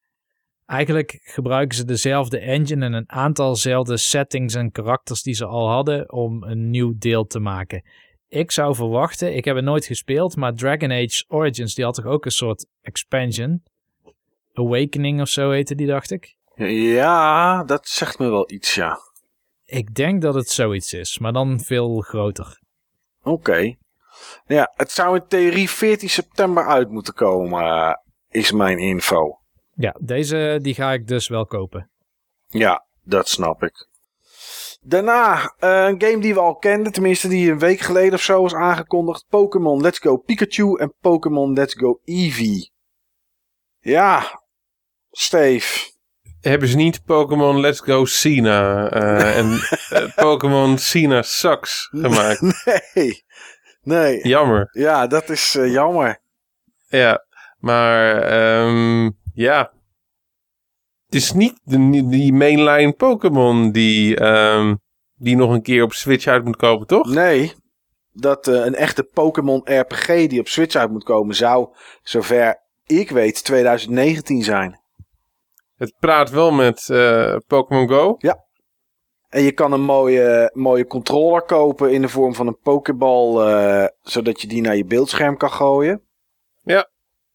[0.65, 6.11] Eigenlijk gebruiken ze dezelfde engine en een aantalzelfde settings en karakters die ze al hadden
[6.11, 7.83] om een nieuw deel te maken.
[8.27, 12.05] Ik zou verwachten, ik heb het nooit gespeeld, maar Dragon Age Origins die had toch
[12.05, 13.63] ook een soort expansion?
[14.53, 16.35] Awakening of zo heette die, dacht ik.
[16.95, 18.99] Ja, dat zegt me wel iets, ja.
[19.71, 22.59] Ik denk dat het zoiets is, maar dan veel groter.
[23.23, 23.75] Oké.
[24.45, 27.93] Ja, het zou in theorie 14 september uit moeten komen, eh,
[28.29, 29.39] is mijn info.
[29.73, 31.89] Ja, deze die ga ik dus wel kopen.
[32.47, 33.87] Ja, Dat snap ik.
[34.81, 38.41] Daarna eh, een game die we al kenden, tenminste die een week geleden of zo
[38.41, 39.25] was aangekondigd.
[39.29, 42.71] Pokémon Let's Go Pikachu en Pokémon Let's Go Eevee.
[43.79, 44.41] Ja,
[45.11, 45.91] Steve.
[46.41, 49.51] Hebben ze niet Pokémon Let's Go Cena eh, en
[49.89, 52.41] eh, Pokémon Cena Sucks gemaakt?
[52.93, 53.23] Nee,
[53.83, 54.27] nee.
[54.27, 54.69] Jammer.
[54.71, 56.21] Ja, dat is eh, jammer.
[56.87, 57.25] Ja,
[57.59, 59.71] maar ehm, ja.
[61.05, 64.75] Het is niet de, die mainline Pokémon die, ehm,
[65.15, 67.07] die nog een keer op Switch uit moet komen, toch?
[67.07, 67.53] Nee,
[68.13, 71.67] dat een echte Pokémon RPG die op Switch uit moet komen zou,
[72.03, 74.80] zover ik weet, 2019 zijn.
[75.81, 78.17] Het praat wel met eh, Pokémon Go.
[79.29, 83.87] En je kan een mooie, mooie controller kopen in de vorm van een Pokéball, eh,
[84.01, 86.01] zodat je die naar je beeldscherm kan gooien.
[86.63, 86.89] Ja.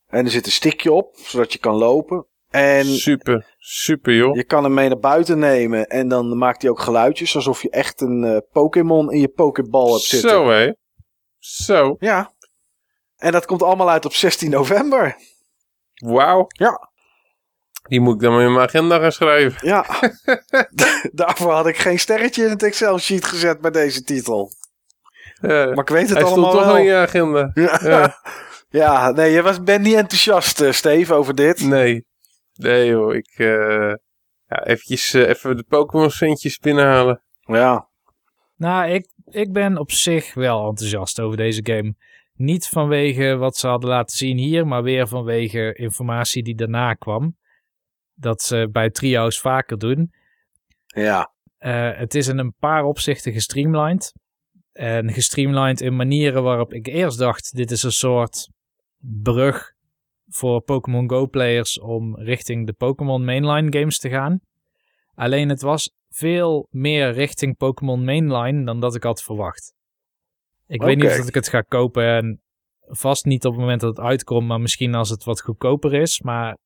[0.07, 2.27] En er zit een stickje op, zodat je kan lopen.
[2.51, 4.35] En Super, super joh.
[4.35, 7.71] je kan hem mee naar buiten nemen en dan maakt hij ook geluidjes, alsof je
[7.71, 10.31] echt een eh, Pokémon in je Pokéball hebt zitten.
[10.31, 10.73] Zo hé.
[11.39, 12.35] Zo, Ja.
[13.17, 15.17] En dat komt allemaal uit op 16 november.
[15.95, 16.45] wauw.
[16.49, 16.95] Ja.
[17.89, 19.69] Die moet ik dan in mijn agenda gaan schrijven.
[19.69, 19.87] Ja.
[21.13, 24.51] Daarvoor had ik geen sterretje in het Excel-sheet gezet bij deze titel.
[25.41, 26.75] Eh, Maar ik weet het hij allemaal stond toch wel.
[26.75, 27.51] al in je agenda.
[27.55, 27.79] Ja.
[27.83, 28.15] Ja.
[28.69, 31.61] Ja, nee, je was, bent niet enthousiast, eh, Steve, over dit.
[31.61, 32.07] Nee.
[32.55, 33.35] Nee joh, ik...
[33.37, 33.93] eh
[34.49, 37.23] ja, eventjes eh, even de Pokémon centjes binnenhalen.
[37.41, 37.89] Ja.
[38.57, 41.95] Nou, ik, ik ben op zich wel enthousiast over deze game.
[42.35, 47.37] Niet vanwege wat ze hadden laten zien hier, maar weer vanwege informatie die daarna kwam.
[48.19, 50.13] Dat ze bij trio's vaker doen.
[50.87, 51.33] Ja.
[51.59, 54.13] Eh, het is in een paar opzichten gestreamlined.
[54.73, 58.49] En gestreamlined in manieren waarop ik eerst dacht: dit is een soort
[58.99, 59.75] brug
[60.27, 64.41] voor Pokémon Go-players om richting de Pokémon Mainline games te gaan.
[65.15, 69.75] Alleen het was veel meer richting Pokémon Mainline dan dat ik had verwacht.
[70.67, 72.41] Ik weet niet of dat ik het ga kopen en
[72.81, 76.21] vast niet op het moment dat het uitkomt, maar misschien als het wat goedkoper is.
[76.21, 76.59] Maar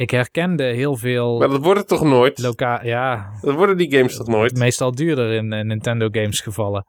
[0.00, 2.38] ik herkende heel veel Maar dat wordt het toch nooit?
[2.38, 2.84] lokaal.
[2.84, 4.56] Ja, Dat worden die games toch nooit?
[4.56, 6.86] meestal duurder in eh, Nintendo games gevallen.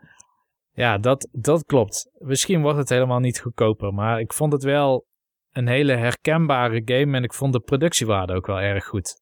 [0.73, 2.09] Ja, dat, dat klopt.
[2.17, 5.05] Misschien wordt het helemaal niet goedkoper, maar ik vond het wel
[5.51, 9.21] een hele herkenbare game en ik vond de productiewaarde ook wel erg goed.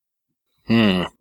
[0.63, 1.17] Hmm.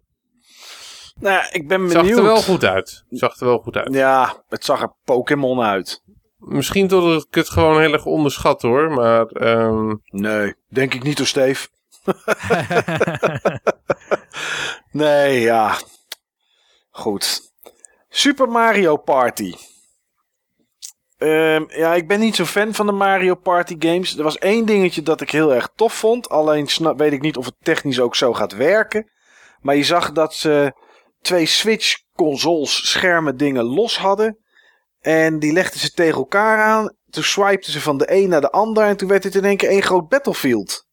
[1.20, 2.18] Nou ik ben Het zag benieuwd.
[2.18, 3.04] er wel goed uit.
[3.08, 3.94] Het zag er wel goed uit.
[3.94, 6.02] Ja, het zag er Pokémon uit.
[6.38, 8.90] Misschien tot ik het gewoon heel erg onderschat hoor.
[8.90, 11.68] Maar ehm, Nee, denk ik niet hoor, Steve.
[14.90, 15.78] Nee, ja.
[16.90, 17.52] Goed.
[18.08, 19.54] Super Mario Party.
[21.18, 24.16] Ehm, ja, ik ben niet zo fan van de Mario Party games.
[24.16, 26.28] Er was één dingetje dat ik heel erg tof vond.
[26.28, 29.10] Alleen weet ik niet of het technisch ook zo gaat werken.
[29.60, 30.72] Maar je zag dat ze
[31.20, 34.38] twee Switch consoles schermen dingen los hadden.
[35.00, 36.96] En die legden ze tegen elkaar aan.
[37.10, 38.84] Toen swipten ze van de een naar de ander.
[38.84, 40.87] En toen werd het in één keer één groot Battlefield.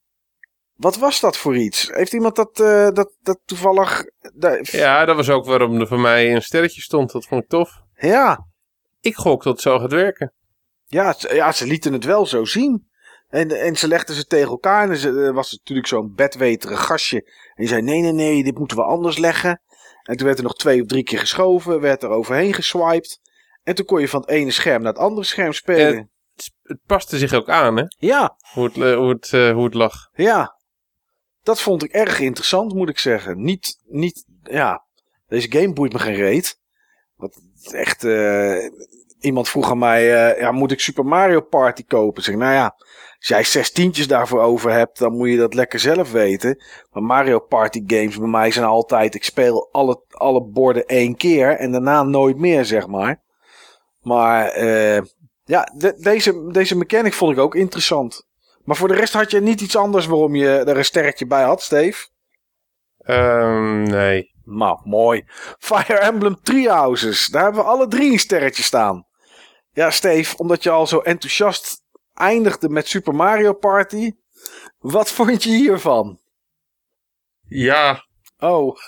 [0.76, 1.90] Wat was dat voor iets?
[1.94, 4.04] Heeft iemand dat, eh, dat, dat toevallig...
[4.62, 7.12] ja, dat was ook waarom er voor mij een sterretje stond.
[7.12, 7.70] Dat vond ik tof.
[7.96, 8.46] ja,
[9.02, 10.34] Ik gok dat het zo gaat werken.
[10.86, 12.88] Ja, ze- ja, ze lieten het wel zo zien.
[13.28, 14.90] En, en ze legden ze tegen elkaar.
[14.90, 17.18] En er was natuurlijk zo'n bedweterig gastje.
[17.24, 19.62] En die zei: Nee, nee, nee, dit moeten we anders leggen.
[20.04, 21.80] En toen werd er nog twee of drie keer geschoven.
[21.80, 23.20] Werd er overheen geswiped.
[23.64, 26.10] En toen kon je van het ene scherm naar het andere scherm spelen.
[26.36, 27.84] Het, het paste zich ook aan, hè?
[27.98, 29.94] ja, Hoe het, eh, hoe het, eh, hoe het lag.
[30.14, 30.54] ja.
[31.46, 33.42] Dat vond ik erg interessant, moet ik zeggen.
[33.44, 34.84] Niet, niet, ja.
[35.28, 36.60] Deze game boeit me geen reet.
[37.16, 37.42] Wat
[37.72, 38.04] echt.
[38.04, 38.70] eh,
[39.20, 42.24] iemand vroeg aan mij: eh, ja, moet ik Super Mario Party kopen?
[42.24, 42.76] Zeg, nou ja.
[43.18, 46.64] Als jij zes tientjes daarvoor over hebt, dan moet je dat lekker zelf weten.
[46.92, 49.16] Maar Mario Party games bij mij zijn altijd...
[49.16, 53.24] Ik speel alle, alle borden één keer en daarna nooit meer, zeg maar.
[54.02, 55.02] Maar eh,
[55.44, 58.28] ja, de- deze, deze mechanic vond ik ook interessant.
[58.66, 61.44] Maar voor de rest had je niet iets anders waarom je er een sterretje bij
[61.44, 62.08] had, Steve?
[62.98, 64.34] Ehm, nee.
[64.44, 65.24] Nou, mooi.
[65.60, 67.28] Fire Emblem Treehouses.
[67.28, 69.08] Daar hebben we alle drie een sterretje staan.
[69.72, 74.12] Ja, Steve, omdat je al zo enthousiast eindigde met Super Mario Party.
[74.80, 76.20] Wat vond je hiervan?
[77.48, 78.06] Ja,
[78.40, 78.78] Oh,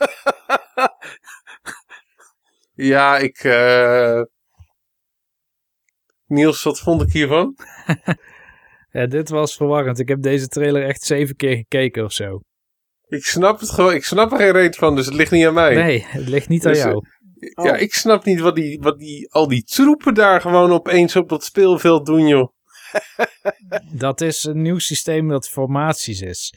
[2.91, 3.37] ja, ik...
[3.43, 4.21] eh,
[6.25, 7.57] Niels, wat vond ik hiervan?
[8.97, 9.99] Ja, dit was verwarrend.
[9.99, 12.39] Ik heb deze trailer echt zeven keer gekeken of zo.
[13.07, 13.93] Ik snap het gewoon.
[13.93, 15.75] Ik snap er geen reet van, dus het ligt niet aan mij.
[15.75, 17.05] Nee, het ligt niet aan Dus, jou.
[17.63, 17.81] Ja, Oh.
[17.81, 21.43] ik snap niet wat die, wat die, al die troepen daar gewoon opeens op dat
[21.43, 22.51] speelveld doen, joh.
[24.05, 26.53] Dat is een nieuw systeem dat formaties is.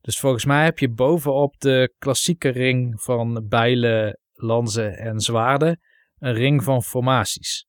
[0.00, 5.80] Dus volgens mij heb je bovenop de klassieke ring van bijlen, lanzen en zwaarden
[6.18, 7.66] een ring van formaties.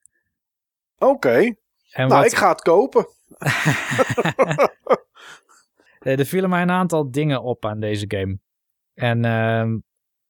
[0.98, 1.54] Oké,
[1.92, 3.08] nou wat, ik ga het kopen.
[6.00, 8.40] Eh, er vielen mij een aantal dingen op aan deze game.
[8.94, 9.78] En ehm,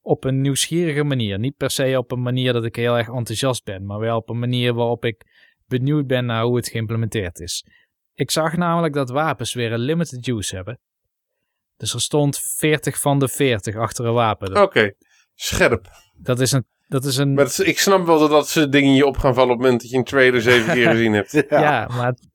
[0.02, 1.40] op een nieuwsgierige manier.
[1.40, 4.30] Niet per se op een manier dat ik heel erg enthousiast ben, maar wel op
[4.30, 5.24] een manier waarop ik
[5.66, 7.66] benieuwd ben naar hoe het geïmplementeerd is.
[8.14, 10.80] Ik zag namelijk dat wapens weer een limited use hebben.
[11.78, 14.62] Dus er stond 40 van de 40 achter een wapen.
[14.62, 14.94] Oké,
[15.34, 15.88] scherp.
[16.14, 16.66] dat is een.
[16.88, 19.34] Dat is een Maar is- ik snap wel dat dat soort dingen je op gaan
[19.34, 21.32] vallen op het moment dat je een trailer zeven keer gezien hebt.
[21.50, 21.60] Ja.
[21.62, 22.30] Ja, maar het-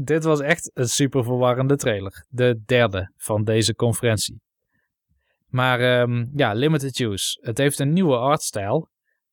[0.00, 2.26] dit was echt een super verwarrende trailer.
[2.28, 4.40] De derde van deze conferentie.
[5.46, 7.38] Maar ehm, ja, limited use.
[7.40, 8.88] Het heeft een nieuwe artstijl.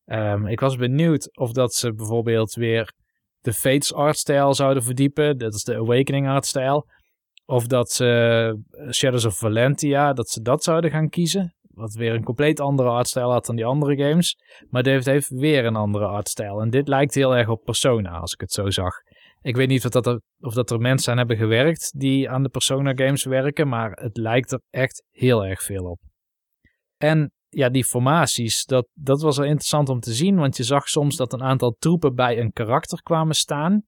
[0.05, 2.93] Ehm, ik was benieuwd of dat ze bijvoorbeeld weer
[3.41, 5.37] de Fates artstijl zouden verdiepen.
[5.37, 6.87] Dat is de Awakening artstijl.
[7.45, 8.07] Of dat ze
[8.69, 11.55] eh, Shadows of Valentia, dat ze dat zouden gaan kiezen.
[11.61, 14.37] Wat weer een compleet andere artstijl had dan die andere games.
[14.69, 16.61] Maar dit heeft weer een andere artstijl.
[16.61, 18.93] En dit lijkt heel erg op Persona, als ik het zo zag.
[19.45, 22.43] Ik weet niet of dat, er, of dat er mensen aan hebben gewerkt die aan
[22.43, 25.99] de Persona games werken, maar het lijkt er echt heel erg veel op.
[26.97, 30.87] En ja, die formaties, dat, dat was wel interessant om te zien, want je zag
[30.87, 33.83] soms dat een aantal troepen bij een karakter kwamen staan.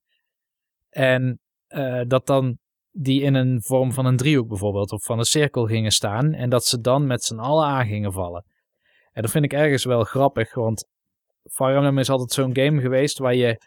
[0.89, 2.57] En eh, dat dan
[2.91, 6.33] die in een vorm van een driehoek bijvoorbeeld, of van een cirkel gingen staan.
[6.33, 8.45] En dat ze dan met z'n allen aan gingen vallen.
[9.11, 10.87] En dat vind ik ergens wel grappig, want
[11.43, 13.61] Fire is altijd zo'n game geweest waar je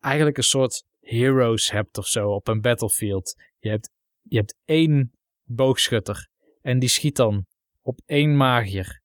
[0.00, 3.34] eigenlijk een soort heroes hebt of zo op een battlefield.
[3.58, 3.90] Je hebt,
[4.22, 6.28] je hebt één boogschutter
[6.62, 7.46] en die schiet dan
[7.82, 9.00] op één magier.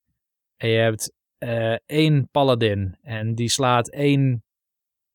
[0.56, 4.44] En je hebt eh, één paladin en die slaat één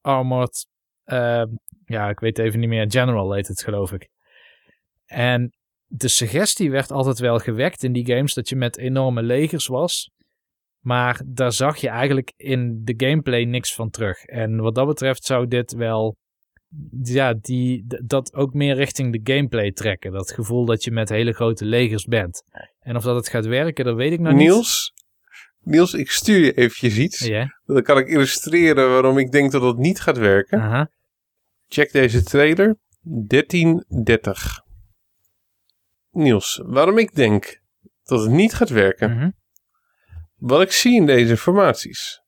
[0.00, 0.66] armored,
[1.04, 1.44] eh,
[1.84, 4.08] ja ik weet even niet meer, general heet het geloof ik.
[5.06, 5.52] En
[5.86, 10.10] de suggestie werd altijd wel gewekt in die games dat je met enorme legers was.
[10.84, 14.24] Maar daar zag je eigenlijk in de gameplay niks van terug.
[14.24, 16.16] En wat dat betreft zou dit wel.
[17.02, 20.12] Ja, die, dat ook meer richting de gameplay trekken.
[20.12, 22.42] Dat gevoel dat je met hele grote legers bent.
[22.80, 24.42] En of dat het gaat werken, dat weet ik nog niet.
[24.42, 24.92] Niels,
[25.60, 27.30] Niels, ik stuur je eventjes iets.
[27.64, 30.90] Dan kan ik illustreren waarom ik denk dat het niet gaat werken.
[31.68, 32.76] Check deze trailer.
[33.00, 34.62] 1330.
[36.10, 37.60] Niels, waarom ik denk
[38.02, 39.10] dat het niet gaat werken.
[39.10, 39.30] Mhm.
[40.34, 42.22] Wat ik zie in deze formaties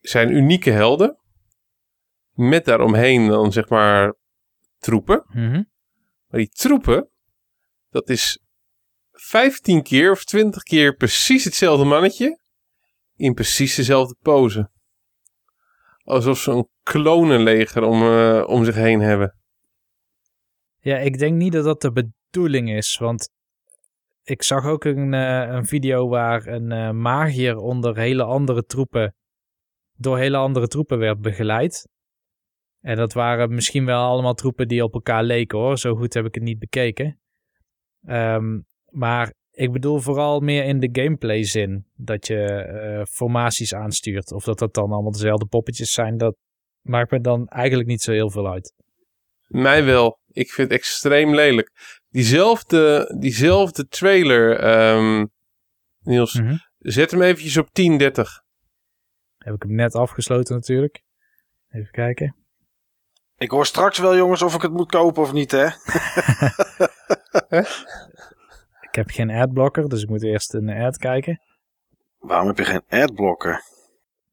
[0.00, 1.18] zijn unieke helden.
[2.32, 4.14] Met daaromheen dan zeg maar
[4.78, 5.24] troepen.
[5.28, 5.62] Mhm.
[6.28, 7.08] Maar die troepen,
[7.90, 8.38] dat is
[9.12, 12.40] 15 keer of 20 keer precies hetzelfde mannetje.
[13.16, 14.70] In precies dezelfde pose.
[16.04, 19.36] Alsof ze een klonenleger om, eh, om zich heen hebben.
[20.78, 22.98] Ja, ik denk niet dat dat de bedoeling is.
[22.98, 23.30] Want
[24.22, 29.14] ik zag ook een, eh, een video waar een eh, magier onder hele andere troepen.
[29.96, 31.88] door hele andere troepen werd begeleid.
[32.82, 35.78] En dat waren misschien wel allemaal troepen die op elkaar leken hoor.
[35.78, 37.20] Zo goed heb ik het niet bekeken.
[38.06, 41.86] Ehm, maar ik bedoel vooral meer in de gameplay zin.
[41.94, 44.32] Dat je eh, formaties aanstuurt.
[44.32, 46.16] Of dat dat dan allemaal dezelfde poppetjes zijn.
[46.16, 46.36] Dat
[46.80, 48.74] maakt me dan eigenlijk niet zo heel veel uit.
[49.46, 50.18] Mij wel.
[50.28, 51.70] Ik vind het extreem lelijk.
[52.08, 55.26] Diezelfde, diezelfde trailer, ehm,
[56.00, 56.56] Niels, Mhm.
[56.78, 58.42] zet hem eventjes op 1030.
[59.38, 61.02] Heb ik hem net afgesloten natuurlijk.
[61.68, 62.36] Even kijken.
[63.42, 65.66] Ik hoor straks wel jongens of ik het moet kopen of niet hè.
[68.80, 71.40] Ik heb geen adblocker, dus ik moet eerst een ad kijken.
[72.18, 73.62] Waarom heb je geen adblocker?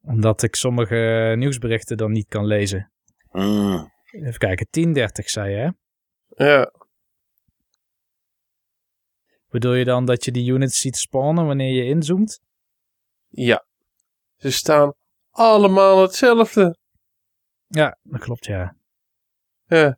[0.02, 2.92] Omdat ik sommige nieuwsberichten dan niet kan lezen.
[3.32, 3.92] Mm.
[4.12, 5.70] Even kijken, 1030 zei je hè?
[6.46, 6.72] Ja,
[9.50, 12.40] Bedoel je dan dat je die units ziet spawnen wanneer je inzoomt?
[13.30, 13.68] ja.
[14.36, 14.94] Ze staan
[15.30, 16.78] allemaal hetzelfde.
[17.68, 18.79] Ja, dat klopt ja.
[19.70, 19.98] Ja.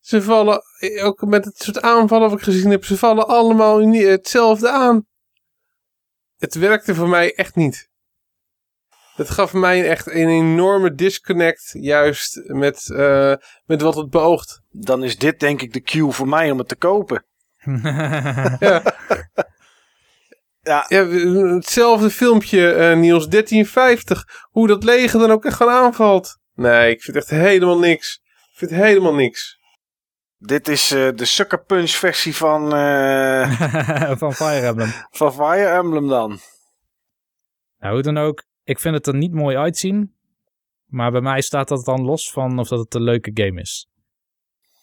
[0.00, 3.88] Ze vallen, eh, ook met het soort aanvallen wat ik gezien heb, ze vallen allemaal
[3.88, 5.06] hetzelfde aan.
[6.38, 7.88] Het werkte voor mij echt niet.
[9.14, 13.34] Het gaf mij echt een enorme disconnect, juist met, eh,
[13.64, 14.60] met wat het beoogt.
[14.70, 17.24] Dan is dit denk ik de cue voor mij om het te kopen.
[18.60, 18.82] Ja.
[20.60, 20.86] Ja.
[20.88, 21.06] Ja,
[21.54, 24.24] hetzelfde filmpje, eh, Niels, 1350.
[24.50, 26.38] Hoe dat leger dan ook echt gewoon aanvalt.
[26.54, 28.22] Nee, ik vind echt helemaal niks.
[28.54, 29.58] Ik vind helemaal niks.
[30.38, 34.90] Dit is eh, de Sucker Punch versie van, eh, Van Fire Emblem.
[35.10, 36.38] van Fire Emblem dan.
[37.78, 38.44] Nou, hoe dan ook.
[38.64, 40.14] Ik vind het er niet mooi uitzien.
[40.84, 43.88] Maar bij mij staat dat dan los van of dat het een leuke game is.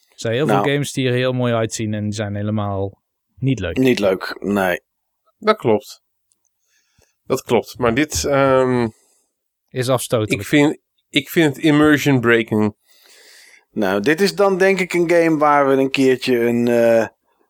[0.09, 0.63] Er zijn heel Nou.
[0.63, 3.01] veel games die er heel mooi uitzien en die zijn helemaal
[3.35, 3.77] Niet leuk.
[3.77, 4.81] Niet leuk, nee.
[5.37, 6.01] Dat klopt.
[7.23, 7.77] Dat klopt.
[7.77, 8.87] Maar dit, ehm,
[9.69, 10.41] Is afstotelijk.
[10.41, 10.77] ik, vind,
[11.09, 12.75] ik vind het immersion breaking.
[13.71, 17.05] Nou, dit is dan denk ik een game waar we een keertje een eh,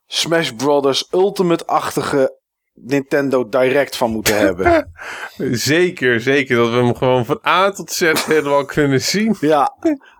[0.07, 2.39] Smash Brothers Ultimate-achtige
[2.73, 4.91] Nintendo Direct van moeten hebben.
[5.51, 6.55] Zeker, zeker.
[6.55, 9.35] Dat we hem gewoon van A tot Z helemaal kunnen zien.
[9.39, 9.75] ja,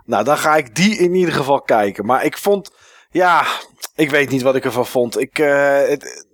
[0.06, 2.06] nou dan ga ik die in ieder geval kijken.
[2.06, 2.72] Maar ik vond,
[3.10, 3.46] ja,
[3.96, 5.20] ik weet niet wat ik ervan vond.
[5.20, 6.28] Ik, eh, het,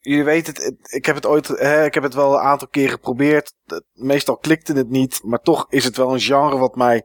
[0.00, 2.68] jullie weten het, het- ik heb het ooit, hè, ik heb het wel een aantal
[2.68, 3.52] keer geprobeerd.
[3.92, 7.02] Meestal klikte het niet, maar toch is het wel een genre wat mij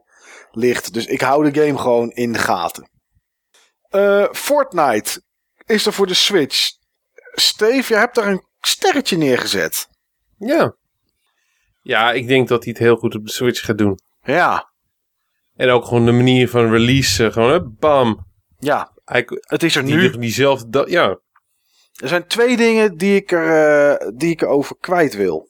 [0.56, 0.94] ligt.
[0.94, 2.90] Dus ik hou de game gewoon in de gaten.
[3.88, 5.22] Eh, Fortnite
[5.66, 6.70] is er voor de Switch.
[7.34, 9.88] Steve, jij hebt daar een sterretje neergezet.
[10.38, 10.76] Ja.
[11.82, 13.98] Ja, ik denk dat hij het heel goed op de Switch gaat doen.
[14.22, 14.72] Ja,
[15.56, 17.32] En ook gewoon de manier van release.
[17.32, 18.26] Gewoon, hè, bam.
[18.58, 18.92] ja,
[19.40, 20.10] het is er die, nu.
[20.10, 21.18] diezelfde, ja.
[21.94, 25.48] Er zijn twee dingen die ik, er, eh, die ik erover kwijt wil.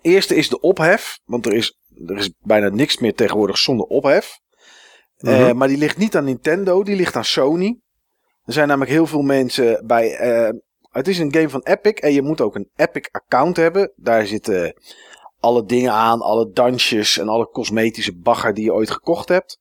[0.00, 1.18] Eerste is de ophef.
[1.24, 4.38] Want er is, er is bijna niks meer tegenwoordig zonder ophef.
[5.16, 5.56] Eh, Mhm.
[5.56, 7.80] maar die ligt niet aan Nintendo, die ligt aan Sony.
[8.44, 10.14] Er zijn namelijk heel veel mensen bij.
[10.16, 10.50] eh,
[10.90, 13.92] het is een game van Epic en je moet ook een Epic-account hebben.
[13.96, 14.74] Daar zitten
[15.40, 19.58] alle dingen aan, alle dansjes en alle cosmetische bagger die je ooit gekocht hebt.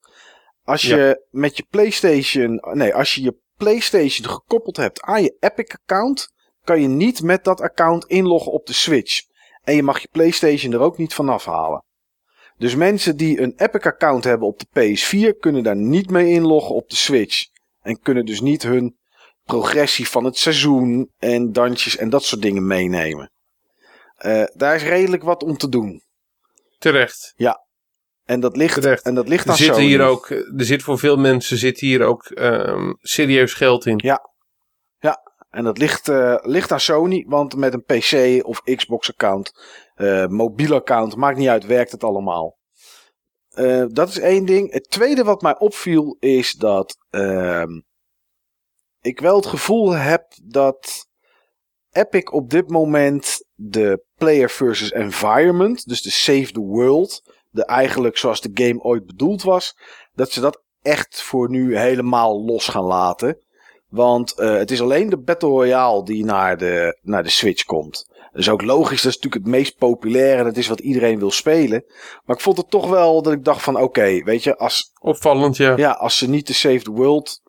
[0.63, 6.31] Als je met je PlayStation, nee, als je je PlayStation gekoppeld hebt aan je Epic-account,
[6.63, 9.21] kan je niet met dat account inloggen op de Switch.
[9.63, 11.83] En je mag je PlayStation er ook niet van afhalen.
[12.57, 16.89] Dus mensen die een Epic-account hebben op de PS4 kunnen daar niet mee inloggen op
[16.89, 17.45] de Switch.
[17.81, 18.97] En kunnen dus niet hun
[19.43, 23.31] progressie van het seizoen en dansjes en dat soort dingen meenemen.
[24.15, 26.01] Eh, daar is redelijk wat om te doen.
[26.77, 27.33] Terecht.
[28.25, 29.03] En dat ligt, Terecht.
[29.03, 29.85] en dat ligt Er aan zit Sony.
[29.85, 33.99] hier ook, er zit voor veel mensen zit hier ook ehm, serieus geld in.
[35.49, 39.53] En dat ligt, eh, ligt aan Sony, want met een PC of Xbox account,
[40.29, 42.57] mobiel account, maakt niet uit, werkt het allemaal.
[43.57, 44.71] Eh, dat is één ding.
[44.71, 47.79] Het tweede wat mij opviel is dat ehm,
[49.01, 51.07] ik wel het gevoel heb dat
[51.91, 58.17] Epic op dit moment de player versus environment, dus de save the world, de eigenlijk
[58.17, 59.77] zoals de game ooit bedoeld was,
[60.13, 63.41] dat ze dat echt voor nu helemaal los gaan laten.
[63.89, 68.09] Want eh, het is alleen de Battle Royale die naar de, naar de Switch komt.
[68.37, 70.43] Dat is ook logisch, dat is natuurlijk het meest populaire.
[70.43, 71.83] Dat is wat iedereen wil spelen.
[72.25, 75.57] Maar ik vond het toch wel dat ik dacht van oké, weet je, als, Opvallend,
[75.57, 75.77] ja.
[75.77, 77.41] ja, als ze niet de Save the World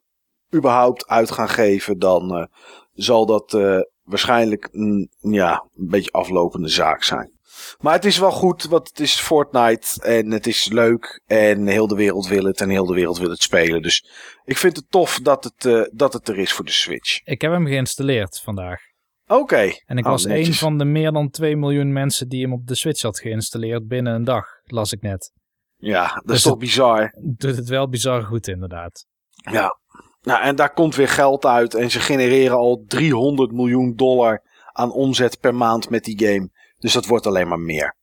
[0.55, 2.45] überhaupt uit gaan geven, dan eh,
[2.93, 7.33] zal dat eh, waarschijnlijk een, ja, een beetje aflopende zaak zijn.
[7.79, 11.87] Maar het is wel goed, want het is Fortnite en het is leuk en heel
[11.87, 13.83] de wereld wil het en heel de wereld wil het spelen.
[13.83, 14.09] Dus
[14.45, 17.21] ik vind het tof dat het, eh, dat het er is voor de Switch.
[17.25, 18.88] Ik heb hem geïnstalleerd vandaag.
[19.29, 19.71] Oké.
[19.87, 20.49] En ik Oh, was netjes.
[20.49, 23.89] een van de meer dan 2 miljoen mensen die hem op de Switch had geïnstalleerd
[23.89, 25.33] binnen een dag, las ik net.
[25.77, 27.15] Ja, dat is Dus toch het- bizar.
[27.37, 29.07] Doet het wel bizar goed inderdaad.
[29.31, 29.79] Ja.
[30.23, 31.75] Nou, en daar komt weer geld uit.
[31.75, 34.43] En ze genereren al 300 miljoen dollar
[34.73, 36.51] aan omzet per maand met die game.
[36.79, 37.97] Dus dat wordt alleen maar meer.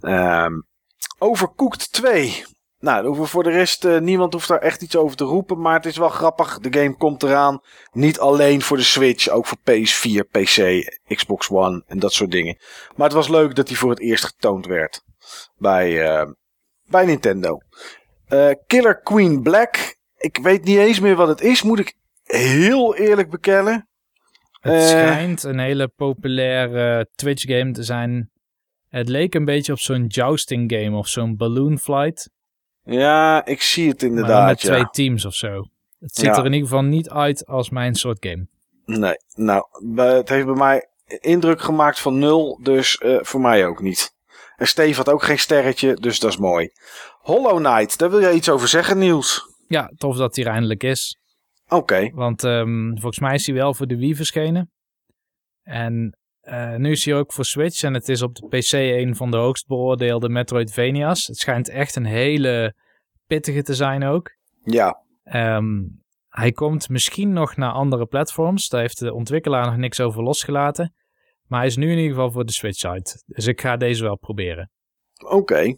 [0.00, 0.52] Ehm
[1.18, 2.44] Overcooked 2.
[2.84, 5.60] Nou, hoeven voor de rest, eh, niemand hoeft daar echt iets over te roepen.
[5.60, 6.58] Maar het is wel grappig.
[6.58, 7.60] De game komt eraan.
[7.92, 12.56] Niet alleen voor de Switch, ook voor PS4, PC, Xbox One en dat soort dingen.
[12.96, 15.02] Maar het was leuk dat hij voor het eerst getoond werd
[15.56, 16.30] bij, eh,
[16.84, 17.58] bij Nintendo.
[18.26, 19.96] Eh, Killer Queen Black.
[20.16, 23.88] Ik weet niet eens meer wat het is, moet ik heel eerlijk bekennen.
[24.60, 28.30] Het schijnt een hele populaire Twitch game te zijn.
[28.88, 32.32] Het leek een beetje op zo'n jousting game of zo'n balloon flight.
[32.84, 34.48] Ja, ik zie het maar inderdaad.
[34.48, 34.68] met ja.
[34.68, 35.64] twee teams of zo.
[36.00, 36.36] Het ziet Ja.
[36.38, 38.46] er in ieder geval niet uit als mijn soort game.
[38.84, 40.88] Nee, nou, het heeft bij mij
[41.20, 44.12] indruk gemaakt van nul, dus eh, voor mij ook niet.
[44.56, 46.70] En Steve had ook geen sterretje, dus dat is mooi.
[47.20, 49.48] Hollow Knight, daar wil jij iets over zeggen, Niels?
[49.68, 51.18] Ja, tof dat hij er eindelijk is.
[51.68, 54.70] Oké, Want ehm, volgens mij is hij wel voor de Wii verschenen.
[55.62, 57.82] En eh, nu is hij ook voor Switch.
[57.82, 61.26] En het is op de PC een van de hoogst beoordeelde Metroidvania's.
[61.26, 62.74] Het schijnt echt een hele
[63.26, 64.30] pittige te zijn ook.
[64.64, 65.02] ja.
[65.24, 65.82] Ehm,
[66.28, 68.68] hij komt misschien nog naar andere platforms.
[68.68, 70.94] Daar heeft de ontwikkelaar nog niks over losgelaten.
[71.46, 73.22] Maar hij is nu in ieder geval voor de Switch uit.
[73.26, 74.70] Dus ik ga deze wel proberen.
[75.28, 75.76] Oké.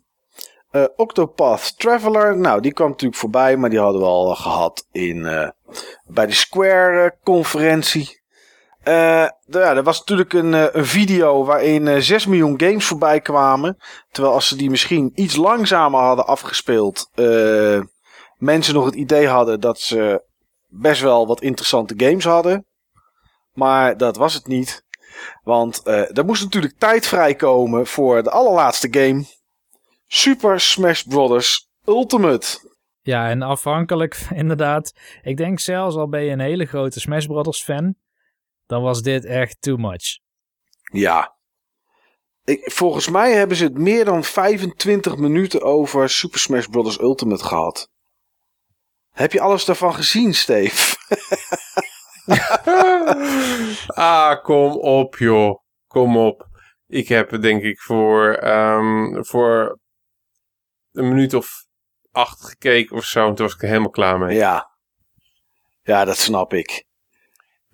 [0.71, 5.27] Eh, Octopath Traveler, nou die kwam natuurlijk voorbij, maar die hadden we al gehad in,
[5.27, 5.49] eh,
[6.05, 8.21] bij de Square-conferentie.
[8.87, 12.85] Eh d- ja, er was natuurlijk een, eh, een video waarin eh 6 miljoen games
[12.85, 13.77] voorbij kwamen.
[14.11, 17.81] Terwijl als ze die misschien iets langzamer hadden afgespeeld, eh,
[18.37, 20.25] mensen nog het idee hadden dat ze
[20.67, 22.67] best wel wat interessante games hadden.
[23.53, 24.85] Maar dat was het niet.
[25.43, 29.25] Want uh, er moest natuurlijk tijd vrijkomen voor de allerlaatste game.
[30.07, 31.69] Super Smash Bros.
[31.85, 32.47] Ultimate.
[33.03, 34.93] Ja, en afhankelijk inderdaad.
[35.23, 37.95] Ik denk zelfs al ben je een hele grote Smash Brothers fan.
[38.67, 40.19] Dan was dit echt too much.
[40.93, 41.37] Ja.
[42.45, 47.01] Ik, volgens mij hebben ze het meer dan 25 minuten over Super Smash Bros.
[47.01, 47.91] Ultimate gehad.
[49.11, 50.97] Heb je alles daarvan gezien, Steve?
[53.87, 55.61] ah, kom op joh.
[55.87, 56.49] Kom op.
[56.87, 59.79] Ik heb denk ik voor, um, voor
[60.93, 61.67] een minuut of
[62.11, 63.29] acht gekeken of zo.
[63.29, 64.37] En toen was ik er helemaal klaar mee.
[64.37, 64.71] Ja.
[65.83, 66.87] Ja, dat snap ik.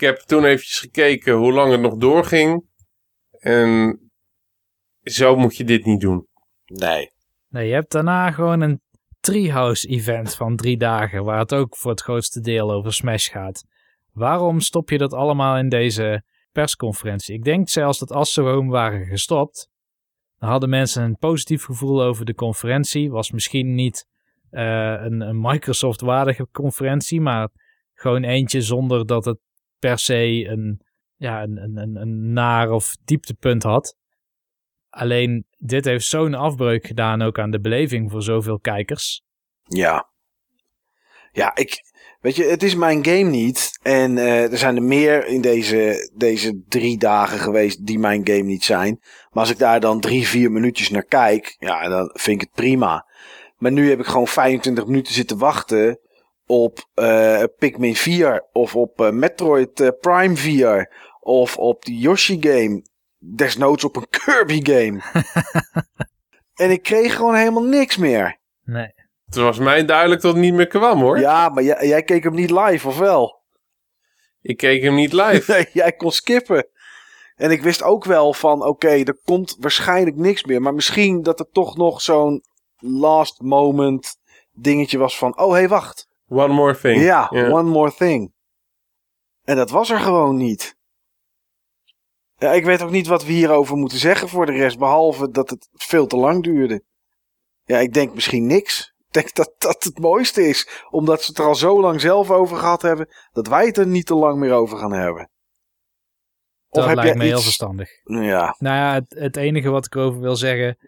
[0.02, 2.64] Ik heb toen eventjes gekeken hoe lang het nog doorging.
[3.30, 4.00] En
[5.02, 6.26] zo moet je dit niet doen.
[6.64, 7.10] Nee.
[7.48, 8.80] Nee, je hebt daarna gewoon een
[9.20, 11.24] Treehouse event van drie dagen.
[11.24, 13.64] Waar het ook voor het grootste deel over Smash gaat.
[14.12, 17.34] Waarom stop je dat allemaal in deze persconferentie?
[17.34, 19.70] Ik denk zelfs dat als ze gewoon waren gestopt.
[20.38, 23.10] Dan hadden mensen een positief gevoel over de conferentie.
[23.10, 24.06] Was misschien niet
[24.50, 24.62] uh,
[24.98, 27.48] een, een Microsoft-waardige conferentie, maar
[27.92, 29.38] gewoon eentje zonder dat het
[29.82, 30.80] per se een,
[31.16, 33.96] ja, een, een, een naar of dieptepunt had.
[34.90, 39.22] Alleen dit heeft zo'n afbreuk gedaan ook aan de beleving voor zoveel kijkers.
[39.62, 40.10] Ja.
[41.32, 41.82] Ja, ik,
[42.20, 43.78] weet je, het is mijn game niet.
[43.82, 48.42] En uh, er zijn er meer in deze, deze drie dagen geweest die mijn game
[48.42, 48.98] niet zijn.
[49.00, 52.56] Maar als ik daar dan drie, vier minuutjes naar kijk, ja, dan vind ik het
[52.56, 53.06] prima.
[53.56, 56.00] Maar nu heb ik gewoon 25 minuten zitten wachten
[56.46, 62.36] op uh, Pikmin 4 of op uh, Metroid uh, Prime 4 of op de Yoshi
[62.40, 62.84] game.
[63.18, 65.00] Desnoods op een Kirby game.
[66.64, 68.38] en ik kreeg gewoon helemaal niks meer.
[68.64, 68.92] Nee.
[69.24, 71.18] Het was mij duidelijk dat het niet meer kwam hoor.
[71.18, 73.42] Ja, maar jij, jij keek hem niet live, of wel?
[74.40, 75.44] Ik keek hem niet live.
[75.52, 76.66] nee, jij kon skippen.
[77.34, 80.62] En ik wist ook wel van, oké, okay, er komt waarschijnlijk niks meer.
[80.62, 82.42] Maar misschien dat er toch nog zo'n
[82.78, 84.16] last moment
[84.52, 86.08] dingetje was van, oh hey, wacht.
[86.32, 87.02] One more thing.
[87.02, 87.52] Ja, yeah.
[87.52, 88.32] one more thing.
[89.44, 90.76] En dat was er gewoon niet.
[92.36, 95.50] Ja, ik weet ook niet wat we hierover moeten zeggen voor de rest, behalve dat
[95.50, 96.84] het veel te lang duurde.
[97.64, 98.94] Ja, ik denk misschien niks.
[98.98, 102.30] Ik denk dat dat het mooiste is, omdat ze het er al zo lang zelf
[102.30, 105.30] over gehad hebben, dat wij het er niet te lang meer over gaan hebben.
[106.68, 107.32] Dat of lijkt me iets...
[107.32, 107.88] heel verstandig.
[108.04, 108.56] Ja.
[108.58, 110.78] Nou ja, het, het enige wat ik erover wil zeggen,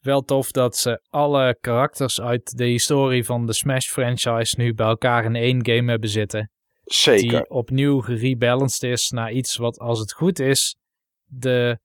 [0.00, 4.86] wel tof dat ze alle karakters uit de historie van de Smash franchise nu bij
[4.86, 6.50] elkaar in één game hebben zitten.
[6.84, 7.28] Zeker.
[7.28, 10.76] Die opnieuw gerebalanced is naar iets wat, als het goed is,
[11.24, 11.78] de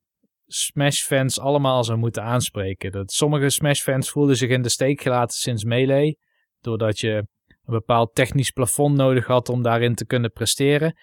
[0.47, 2.91] Smash-fans allemaal zou moeten aanspreken.
[2.91, 6.17] Dat sommige Smash-fans voelden zich in de steek gelaten sinds Melee,
[6.61, 10.97] doordat je een bepaald technisch plafond nodig had om daarin te kunnen presteren.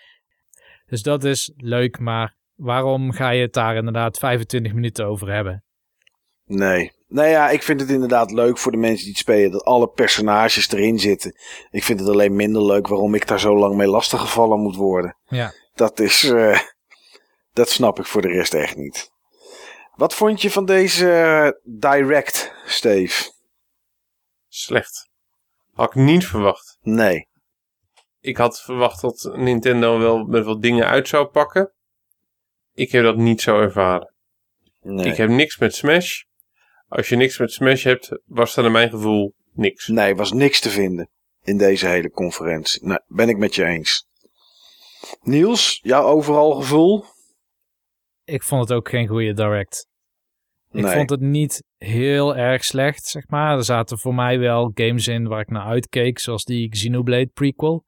[0.86, 5.64] Dus dat is leuk, maar waarom ga je het daar inderdaad 25 minuten over hebben?
[6.44, 6.90] Nee.
[7.10, 9.89] Nou ja, ik vind het inderdaad leuk voor de mensen die het spelen dat alle
[9.89, 11.36] personages erin zitten.
[11.70, 15.16] Ik vind het alleen minder leuk waarom ik daar zo lang mee lastiggevallen moet worden.
[15.24, 15.52] Ja.
[15.74, 16.58] Dat is, uh,
[17.52, 19.10] dat snap ik voor de rest echt niet.
[19.94, 23.32] Wat vond je van deze uh, Direct, Steve?
[24.48, 25.10] Slecht.
[25.72, 26.78] Had ik niet verwacht.
[26.80, 27.28] Nee.
[28.20, 31.72] Ik had verwacht dat Nintendo wel met wat dingen uit zou pakken.
[32.74, 34.14] Ik heb dat niet zo ervaren.
[34.80, 35.06] Nee.
[35.06, 36.22] Ik heb niks met Smash.
[36.91, 39.89] Als je niks met Smash hebt, was er naar mijn gevoel niks.
[39.89, 41.09] Nee, was niks te vinden
[41.43, 42.86] in deze hele conferentie.
[42.86, 44.07] Nee, ben ik met je eens.
[45.20, 47.05] Niels, jouw overal gevoel?
[48.25, 49.89] Ik vond het ook geen goede direct.
[50.70, 50.94] Ik Nee.
[50.94, 53.57] vond het niet heel erg slecht, zeg maar.
[53.57, 57.85] Er zaten voor mij wel games in waar ik naar uitkeek, zoals die Xenoblade prequel.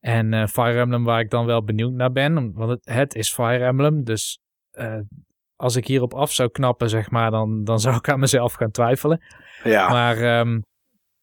[0.00, 3.32] En eh, Fire Emblem waar ik dan wel benieuwd naar ben, want het, het is
[3.32, 4.04] Fire Emblem.
[4.04, 4.38] Dus
[4.70, 4.98] eh,
[5.60, 8.70] als ik hierop af zou knappen, zeg maar, dan, dan zou ik aan mezelf gaan
[8.70, 9.22] twijfelen.
[9.62, 10.60] Ja, Maar ehm,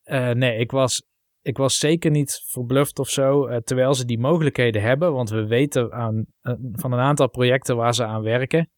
[0.04, 1.04] eh, nee, ik was,
[1.42, 3.46] ik was zeker niet verbluft of zo.
[3.48, 5.14] eh, terwijl ze die mogelijkheden hebben.
[5.14, 8.70] Want we weten aan, eh, van een aantal projecten waar ze aan werken.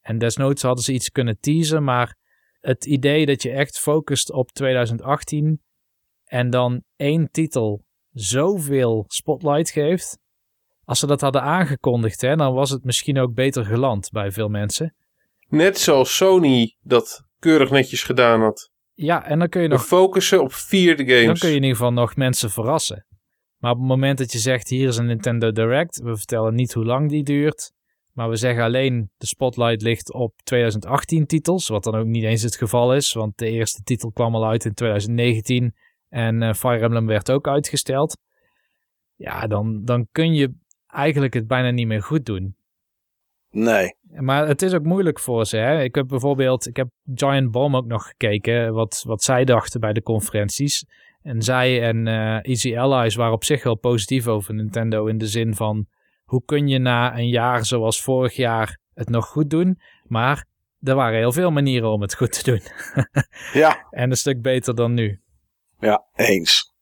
[0.00, 1.84] En desnoods hadden ze iets kunnen teasen.
[1.84, 2.16] Maar
[2.60, 5.60] het idee dat je echt focust op 2018.
[6.24, 10.18] En dan één titel zoveel spotlight geeft.
[10.84, 14.48] Als ze dat hadden aangekondigd, hè, dan was het misschien ook beter geland bij veel
[14.48, 14.95] mensen.
[15.48, 18.70] Net zoals Sony dat keurig netjes gedaan had.
[18.92, 21.40] Ja, en dan kun je We nog focussen op vier de Dan games.
[21.40, 23.06] kun je in ieder geval nog mensen verrassen.
[23.56, 26.72] Maar op het moment dat je zegt, hier is een Nintendo Direct, we vertellen niet
[26.72, 27.72] hoe lang die duurt,
[28.12, 32.42] maar we zeggen alleen de spotlight ligt op 2018 titels, wat dan ook niet eens
[32.42, 35.74] het geval is, want de eerste titel kwam al uit in 2019
[36.08, 38.18] en eh, Fire Emblem werd ook uitgesteld.
[39.14, 40.54] ja, dan, dan kun je
[40.86, 42.56] eigenlijk het bijna niet meer goed doen.
[43.50, 43.95] Nee.
[44.10, 45.56] Maar het is ook moeilijk voor ze.
[45.56, 45.82] Hè?
[45.82, 49.92] Ik heb bijvoorbeeld, ik heb Giant Bomb ook nog gekeken, wat, wat zij dachten bij
[49.92, 50.84] de conferenties.
[51.22, 55.26] En zij en eh, Easy Allies waren op zich wel positief over Nintendo in de
[55.26, 55.86] zin van,
[56.24, 59.80] hoe kun je na een jaar zoals vorig jaar het nog goed doen?
[60.04, 60.46] Maar
[60.80, 62.60] er waren heel veel manieren om het goed te doen.
[63.52, 65.20] Ja, en een stuk beter dan nu.
[65.78, 66.74] ja, eens.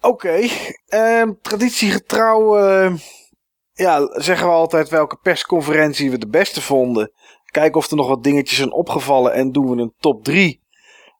[0.00, 0.48] Oké,
[0.86, 2.94] ehm, traditiegetrouw eh,
[3.80, 7.12] ja, zeggen we altijd welke persconferentie we de beste vonden.
[7.44, 10.60] Kijken of er nog wat dingetjes zijn opgevallen en doen we een top 3.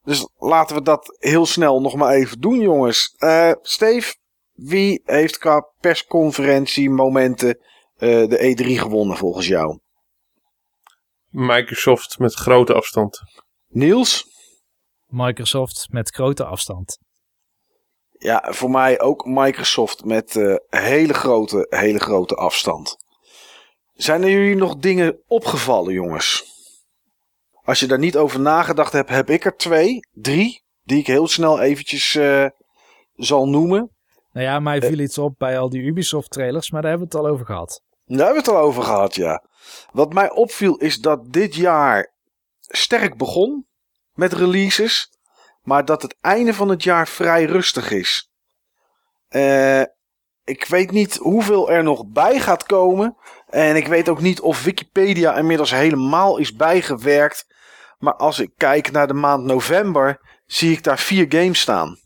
[0.03, 3.15] Dus laten we dat heel snel nog maar even doen, jongens.
[3.19, 4.15] Eh Steve,
[4.53, 7.59] wie heeft qua persconferentie momenten
[7.97, 9.79] eh, de E3 gewonnen volgens jou?
[11.29, 13.21] Microsoft met grote afstand.
[13.69, 14.27] Niels?
[15.07, 16.99] Microsoft met grote afstand.
[18.23, 22.97] Ja, voor mij ook Microsoft met eh, hele grote, hele grote afstand.
[23.95, 26.45] Zijn er jullie nog dingen opgevallen, jongens?
[27.63, 31.29] Als je daar niet over nagedacht hebt, heb ik er twee, drie, die ik heel
[31.29, 32.47] snel eventjes eh,
[33.15, 33.91] zal noemen.
[34.33, 37.17] Nou ja, mij viel iets op bij al die Ubisoft trailers, maar daar hebben we
[37.17, 37.83] het al over gehad.
[38.05, 39.45] Daar hebben we het al over gehad, ja.
[39.93, 42.13] Wat mij opviel is dat dit jaar
[42.61, 43.67] sterk begon
[44.13, 45.11] met releases,
[45.63, 48.31] maar dat het einde van het jaar vrij rustig is.
[49.29, 49.83] Eh,
[50.45, 53.17] ik weet niet hoeveel er nog bij gaat komen.
[53.49, 57.47] En ik weet ook niet of Wikipedia inmiddels helemaal is bijgewerkt.
[57.99, 61.99] Maar als ik kijk naar de maand november, zie ik daar vier games staan.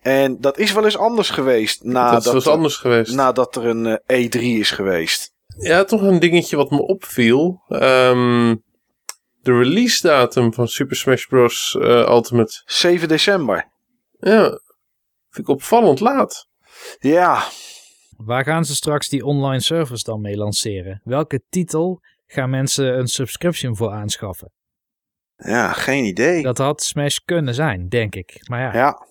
[0.00, 3.14] En dat is wel eens anders geweest nadat, dat was anders geweest.
[3.14, 5.32] nadat er een eh, E3 is geweest.
[5.58, 7.62] Ja, toch een dingetje wat me opviel.
[7.68, 8.54] Ehm,
[9.42, 11.76] de release datum van Super Smash Bros.
[11.80, 12.62] eh, Ultimate.
[12.64, 13.70] 7 december.
[14.18, 14.48] Ja,
[15.30, 16.48] vind ik opvallend laat.
[16.98, 17.42] Ja,
[18.16, 21.00] Waar gaan ze straks die online service dan mee lanceren?
[21.04, 24.52] Welke titel gaan mensen een subscription voor aanschaffen?
[25.36, 26.42] ja geen idee.
[26.42, 28.36] Dat had Smash kunnen zijn, denk ik.
[28.48, 29.06] Maar ja, Ja,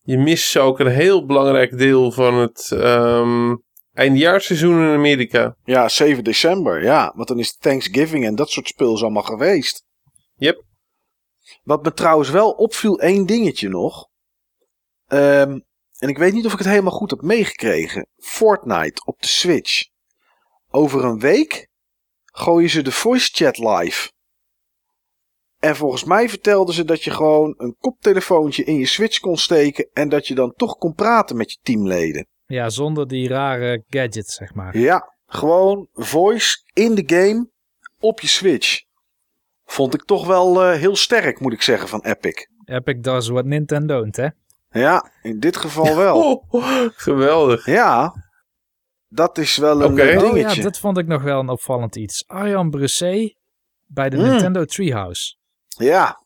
[0.00, 3.54] Je mist ook een heel belangrijk deel van het ehm
[3.92, 5.56] eindejaarsseizoen in Amerika.
[5.64, 6.82] ja, 7 december.
[6.82, 9.84] Ja, want dan is Thanksgiving en dat soort spul is allemaal geweest.
[10.36, 10.64] Yep.
[11.62, 14.08] Wat me trouwens wel opviel, één dingetje nog.
[15.06, 15.60] Ehm,
[15.98, 18.06] en ik weet niet of ik het helemaal goed heb meegekregen.
[18.16, 19.84] Fortnite op de Switch.
[20.68, 21.68] Over een week
[22.24, 24.10] gooien ze de voice chat live.
[25.58, 29.88] En volgens mij vertelden ze dat je gewoon een koptelefoontje in je Switch kon steken.
[29.92, 32.26] En dat je dan toch kon praten met je teamleden.
[32.52, 34.78] Ja, zonder die rare gadgets, zeg maar.
[34.78, 37.48] Ja, gewoon voice in de game
[38.00, 38.80] op je Switch.
[39.64, 42.46] Vond ik toch wel eh, heel sterk, moet ik zeggen, van Epic.
[42.64, 44.28] Epic does what Nintendo don't, hè?
[44.70, 46.44] Ja, in dit geval wel.
[46.48, 47.66] Oh, geweldig.
[47.66, 48.14] Ja,
[49.08, 50.02] dat is wel een Oké.
[50.02, 50.56] eh, Oh dingetje.
[50.56, 52.24] ja, dat vond ik nog wel een opvallend iets.
[52.26, 53.34] Arjan Brusset
[53.86, 54.26] bij de Hmm.
[54.28, 55.36] Nintendo Treehouse.
[55.68, 56.22] Ja,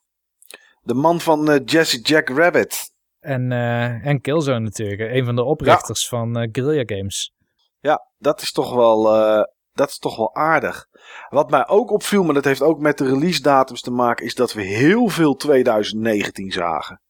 [0.83, 2.93] de man van eh, Jesse Jack Rabbit.
[3.27, 7.33] En, eh, en Killzone natuurlijk, een van de oprichters van eh, Guerrilla Games.
[7.81, 10.87] Ja, dat is toch wel, eh, dat is toch wel aardig.
[11.29, 14.35] Wat mij ook opviel, maar dat heeft ook met de release datums te maken, is
[14.35, 17.01] dat we heel veel 2019 zagen.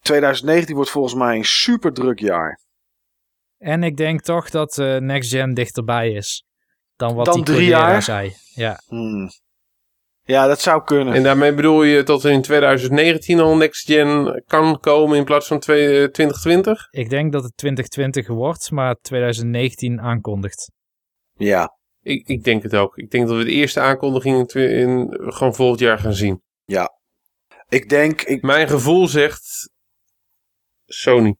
[0.00, 2.60] 2019 wordt volgens mij een super druk jaar.
[3.58, 6.44] En ik denk toch dat Next Gen dichterbij is
[6.94, 8.02] dan wat Dan die drie jaar?
[8.02, 8.34] zei.
[8.54, 9.28] Ja, Hmm.
[10.28, 11.14] Ja, dat zou kunnen.
[11.14, 15.46] En daarmee bedoel je dat er in 2019 al Next Gen kan komen in plaats
[15.46, 16.88] van twee- eh, 2020?
[16.90, 20.70] ik denk dat het 2020 wordt, maar 2019 aankondigt.
[21.36, 22.96] Ja, Ik, ik denk het ook.
[22.96, 26.42] Ik denk dat we de eerste aankondiging in, in gewoon volgend jaar gaan zien.
[27.68, 29.70] ik denk, ik, Mijn gevoel zegt
[30.84, 31.36] Sony.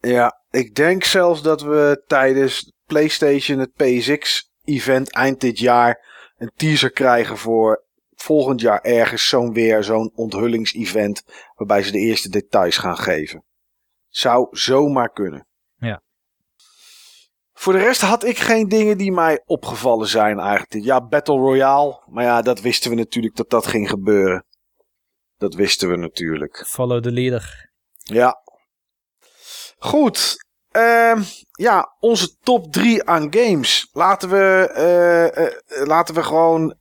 [0.00, 6.06] ja, ik denk zelfs dat we tijdens PlayStation het PSX-event eind dit jaar
[6.38, 7.86] een teaser krijgen voor
[8.22, 11.22] volgend jaar ergens zo'n weer zo'n onthullingsevent
[11.54, 13.44] waarbij ze de eerste details gaan geven.
[14.08, 15.46] Zou zomaar kunnen.
[15.76, 16.02] Ja.
[17.52, 20.84] Voor de rest had ik geen dingen die mij opgevallen zijn eigenlijk.
[20.84, 22.02] Ja, Battle Royale.
[22.06, 24.44] Maar ja, dat wisten we natuurlijk dat dat ging gebeuren.
[25.36, 26.64] Dat wisten we natuurlijk.
[26.66, 27.70] Follow the leader.
[27.96, 28.42] Ja.
[29.78, 30.36] Goed.
[30.70, 31.22] Ehm,
[31.52, 33.88] ja, onze top 3 aan games.
[33.92, 35.52] Laten we, eh, eh,
[35.86, 36.77] laten we gewoon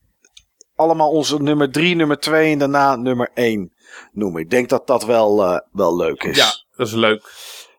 [0.78, 3.74] allemaal onze nummer 3, nummer 2 en daarna nummer 1
[4.12, 4.42] noemen.
[4.42, 6.38] Ik denk dat dat wel, eh, wel leuk is.
[6.38, 7.32] Ja, dat is leuk.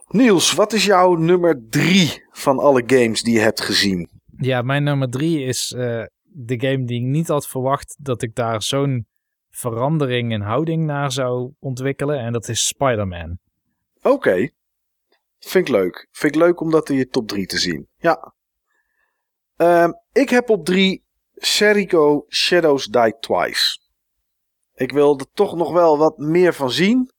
[0.09, 4.09] Niels, wat is jouw nummer 3 van alle games die je hebt gezien?
[4.37, 8.35] Ja, mijn nummer drie is eh, de game die ik niet had verwacht dat ik
[8.35, 9.07] daar zo'n
[9.51, 12.19] verandering in houding naar zou ontwikkelen.
[12.19, 13.39] En dat is Spider-Man.
[14.03, 14.51] Oké.
[15.39, 16.09] Vind ik leuk.
[16.11, 17.89] Vind ik leuk om dat in je top 3 te zien.
[17.97, 18.35] Ja.
[19.57, 21.05] Ehm, ik heb op 3
[21.39, 23.79] Serico Shadows Die Twice.
[24.75, 27.11] Ik wil er toch nog wel wat meer van zien.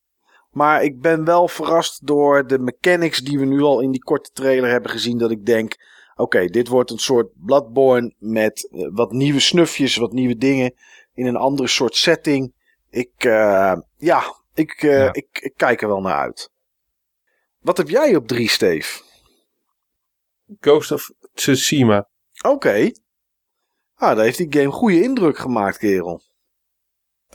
[0.51, 4.31] Maar ik ben wel verrast door de mechanics die we nu al in die korte
[4.33, 5.17] trailer hebben gezien.
[5.17, 5.75] Dat ik denk,
[6.15, 10.73] oké, dit wordt een soort Bloodborne met eh, wat nieuwe snufjes, wat nieuwe dingen.
[11.13, 12.53] In een andere soort setting.
[12.89, 14.23] Ik, uh, ja,
[14.53, 15.13] ik, uh, ja.
[15.13, 16.51] Ik, ik, kijk er wel naar uit.
[17.59, 19.01] Wat heb jij op drie, Steve?
[20.59, 22.09] Ghost of Tsushima.
[22.41, 22.53] Oké.
[22.55, 22.95] Okay.
[23.99, 26.21] Ah, daar heeft die game goede indruk gemaakt, kerel.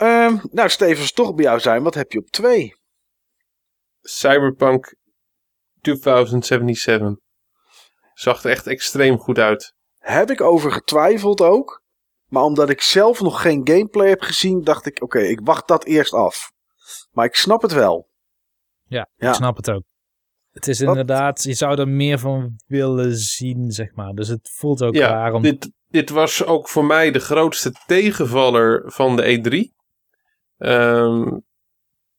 [0.01, 2.75] Um, nou, Steve, als toch bij jou zijn, wat heb je op twee?
[4.01, 4.95] Cyberpunk
[5.81, 7.15] 2077.
[8.13, 9.73] Zag er echt extreem goed uit.
[9.97, 11.83] Heb ik over getwijfeld ook.
[12.25, 15.85] Maar omdat ik zelf nog geen gameplay heb gezien, dacht ik: oké, ik wacht dat
[15.85, 16.51] eerst af.
[17.11, 18.09] Maar ik snap het wel.
[18.83, 19.29] Ja, ja.
[19.29, 19.83] ik snap het ook.
[20.51, 24.13] Het is inderdaad, je zou er meer van willen zien, zeg maar.
[24.13, 25.41] Dus het voelt ook ja, raar om...
[25.41, 29.73] Dit, dit was ook voor mij de grootste tegenvaller van de E3.
[30.57, 31.45] Um,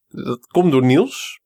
[0.07, 1.39] dat komt door Niels.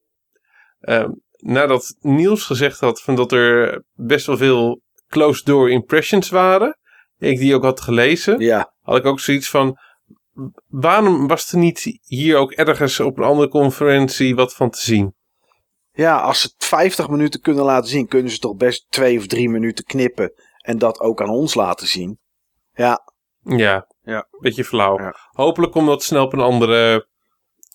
[0.80, 6.78] Um, nadat Niels gezegd had van dat er best wel veel closed door impressions waren.
[7.18, 8.40] Ik die ook had gelezen.
[8.40, 8.74] Ja.
[8.82, 9.78] Had ik ook zoiets van.
[10.68, 15.16] Waarom was er niet hier ook ergens op een andere conferentie wat van te zien?
[15.92, 19.28] Ja, als ze het 50 minuten kunnen laten zien, kunnen ze toch best twee of
[19.28, 20.34] drie minuten knippen.
[20.62, 22.20] En dat ook aan ons laten zien.
[22.74, 23.00] Ja.
[23.44, 24.28] Ja, ja.
[24.40, 25.00] beetje flauw.
[25.00, 25.16] Ja.
[25.32, 27.08] Hopelijk komt dat snel op een andere,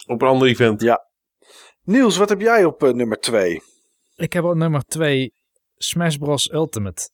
[0.06, 0.80] op een ander event.
[0.80, 1.06] Ja.
[1.82, 3.62] Niels, wat heb jij op uh, nummer 2?
[4.14, 5.32] Ik heb op nummer 2
[5.76, 6.52] Smash Bros.
[6.52, 7.10] Ultimate.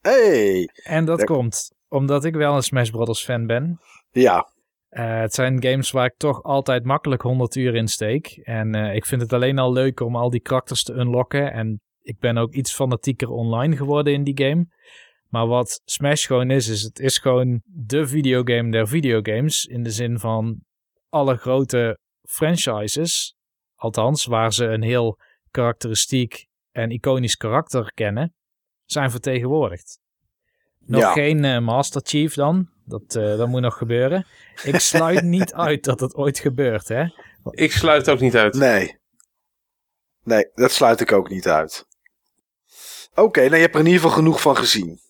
[0.00, 0.68] Hey!
[0.82, 3.24] En dat komt omdat ik wel een Smash Bros.
[3.24, 3.80] fan ben.
[4.10, 4.50] Ja.
[4.90, 8.40] Uh, het zijn games waar ik toch altijd makkelijk 100 uur in steek.
[8.42, 11.52] En uh, ik vind het alleen al leuk om al die karakters te unlocken.
[11.52, 14.66] En ik ben ook iets fanatieker online geworden in die game.
[15.32, 19.64] Maar wat Smash gewoon is, is het is gewoon de videogame der videogames.
[19.64, 20.60] In de zin van
[21.08, 23.34] alle grote franchises,
[23.74, 25.18] althans waar ze een heel
[25.50, 28.34] karakteristiek en iconisch karakter kennen,
[28.84, 29.98] zijn vertegenwoordigd.
[30.78, 31.12] Nog Ja.
[31.12, 34.26] geen eh, Master Chief dan, dat, eh, dat moet nog gebeuren.
[34.62, 37.04] Ik sluit niet uit dat het ooit gebeurt, hè.
[37.50, 38.54] Ik sluit ook niet uit.
[38.54, 38.98] Nee.
[40.22, 41.86] Nee, dat sluit ik ook niet uit.
[43.14, 45.00] Oké, nou je hebt er in ieder geval genoeg van gezien.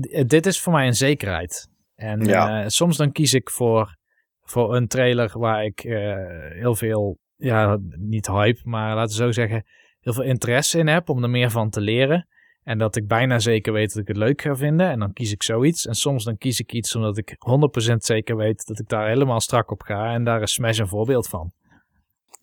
[0.00, 1.68] Eh, dit is voor mij een zekerheid.
[1.94, 2.62] En Ja.
[2.62, 3.96] eh, soms dan kies ik voor,
[4.42, 6.14] voor een trailer waar ik eh,
[6.50, 9.64] heel veel, ja, niet hype, maar laten we zo zeggen,
[10.00, 12.26] heel veel interesse in heb om er meer van te leren.
[12.62, 14.88] En dat ik bijna zeker weet dat ik het leuk ga vinden.
[14.90, 15.86] En dan kies ik zoiets.
[15.86, 19.40] En soms dan kies ik iets omdat ik 100% zeker weet dat ik daar helemaal
[19.40, 20.12] strak op ga.
[20.12, 21.52] En daar is Smash een voorbeeld van.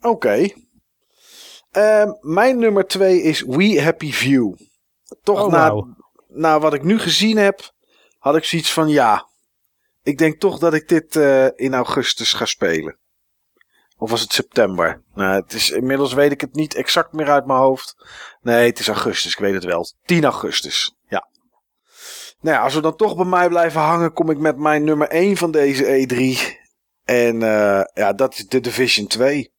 [0.01, 0.47] Oké.
[1.71, 4.53] Ehm, mijn nummer twee is We Happy View.
[5.23, 5.95] Toch Oh, na, wauw.
[6.35, 7.73] Na wat ik nu gezien heb,
[8.17, 9.27] had ik zoiets van ja.
[10.03, 12.97] Ik denk toch dat ik dit eh, in augustus ga spelen.
[13.97, 15.01] Of was het september?
[15.13, 17.95] Nou, het is, inmiddels weet ik het niet exact meer uit mijn hoofd.
[18.41, 19.87] Nee, het is augustus, ik weet het wel.
[20.05, 21.27] 10 augustus, ja.
[22.41, 25.07] Nou ja, als we dan toch bij mij blijven hangen, kom ik met mijn nummer
[25.07, 26.53] 1 van deze E3.
[27.05, 29.53] En eh, ja, dat is The Division 2.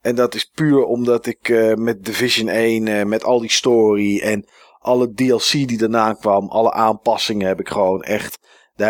[0.00, 4.20] En dat is puur omdat ik eh, met Division 1, eh, met al die story
[4.20, 4.48] en
[4.86, 8.38] alle DLC die daarna kwam, alle aanpassingen heb ik gewoon echt.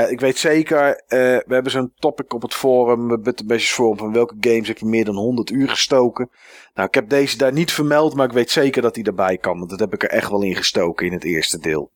[0.09, 4.13] ik weet zeker, eh, we hebben zo'n topic op het forum, het Bitterbash forum, van
[4.13, 6.31] welke games heb je meer dan 100 uur gestoken.
[6.75, 9.59] Nou, ik heb deze daar niet vermeld, maar ik weet zeker dat hij erbij kan,
[9.59, 11.93] want dat heb ik er echt wel in gestoken in het eerste deel.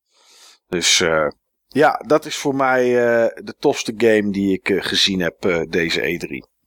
[0.68, 1.28] Dus eh,
[1.68, 6.58] ja, dat is voor mij eh, de tofste game die ik gezien heb deze E3.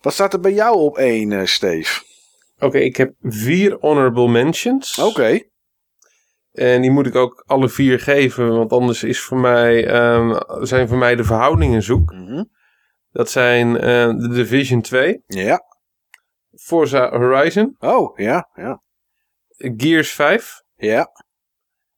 [0.00, 2.02] Wat staat er bij jou op één, Steve?
[2.58, 4.98] Oké, ik heb vier honorable mentions.
[4.98, 5.40] Oké.
[6.52, 10.88] En die moet ik ook alle vier geven, want anders is voor mij, ehm, zijn
[10.88, 12.12] voor mij de verhoudingen zoek.
[12.12, 12.44] Mhm.
[13.12, 15.60] Dat zijn eh, The Division 2, Ja.
[16.54, 18.82] Forza Horizon, Oh, ja, ja.
[19.56, 21.08] Gears 5 Ja.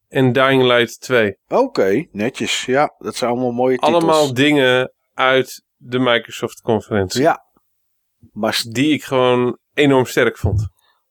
[0.09, 1.39] en Dying Light 2.
[1.49, 2.65] Oké, netjes.
[2.65, 3.95] Ja, dat zijn allemaal mooie titels.
[3.95, 7.21] Allemaal dingen uit de Microsoft-conferentie.
[7.23, 7.45] Ja.
[8.33, 10.69] Maar, Die ik gewoon enorm sterk vond.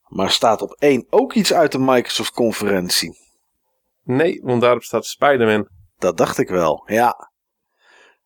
[0.07, 3.20] maar staat op één ook iets uit de Microsoft-conferentie?
[4.15, 5.67] Nee, want daarop staat Spider-Man.
[5.97, 7.31] Dat dacht ik wel, ja.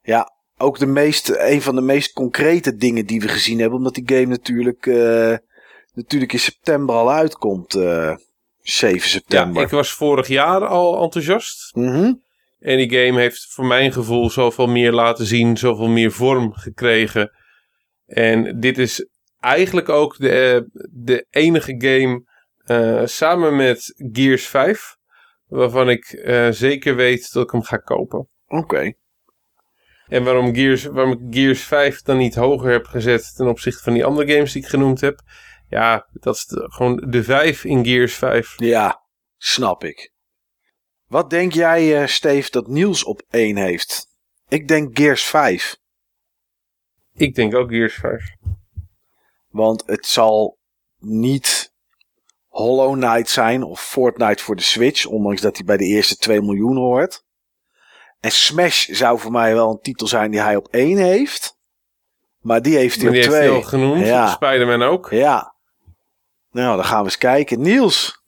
[0.02, 3.78] Ja, ook de meest, een van de meest concrete dingen die we gezien hebben.
[3.78, 5.38] Omdat die game natuurlijk, eh,
[5.94, 7.76] natuurlijk in september al uitkomt.
[7.76, 8.16] eh
[8.62, 9.64] 7 Ja, september.
[9.64, 11.76] ik was vorig jaar al enthousiast.
[11.76, 12.14] Mhm.
[12.60, 17.32] En die game heeft voor mijn gevoel zoveel meer laten zien, zoveel meer vorm gekregen.
[18.06, 19.08] En dit is
[19.40, 22.24] eigenlijk ook de, eh, de enige game
[22.66, 24.96] eh, samen met Gears 5.
[25.48, 28.28] Waarvan ik eh, zeker weet dat ik hem ga kopen.
[28.48, 28.94] Oké.
[30.08, 33.94] En waarom, Gears, waarom ik Gears 5 dan niet hoger heb gezet ten opzichte van
[33.94, 35.22] die andere games die ik genoemd heb.
[35.70, 38.54] Ja, dat is de- gewoon de 5 in Gears 5.
[38.60, 39.02] Ja,
[39.38, 40.14] snap ik.
[41.08, 44.08] Wat denk jij, eh Steve, dat Niels op 1 heeft?
[44.48, 45.78] Ik denk Gears 5.
[47.14, 48.34] Ik denk ook Gears 5.
[49.50, 50.58] Want het zal
[51.00, 51.74] niet
[52.56, 55.06] Hollow Knight zijn of Fortnite voor de Switch.
[55.06, 57.24] Ondanks dat hij bij de eerste 2 miljoen hoort.
[58.20, 61.58] En Smash zou voor mij wel een titel zijn die hij op 1 heeft.
[62.42, 63.62] Maar die heeft hij Maar die op heeft hij 2.
[63.64, 64.06] al genoemd.
[64.06, 64.28] Ja.
[64.28, 65.10] Spider-Man ook.
[65.12, 65.56] Ja.
[66.52, 67.62] Nou, dan gaan we eens kijken.
[67.62, 68.24] Niels.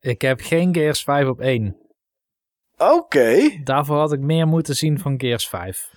[0.00, 1.76] Ik heb geen Gears 5 op 1.
[2.76, 3.60] Oké.
[3.64, 5.90] Daarvoor had ik meer moeten zien van Gears 5.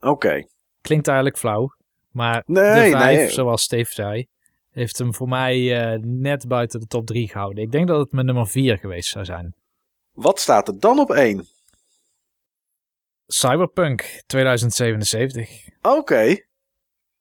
[0.00, 0.46] Oké.
[0.80, 1.74] Klinkt eigenlijk flauw.
[2.10, 3.30] Maar Nee, de 5, nee.
[3.30, 4.28] zoals Steve zei,
[4.72, 7.62] heeft hem voor mij eh, net buiten de top 3 gehouden.
[7.62, 9.54] Ik denk dat het mijn nummer 4 geweest zou zijn.
[10.12, 11.46] Wat staat er dan op 1?
[13.26, 15.68] Cyberpunk 2077.
[15.82, 16.36] Oké.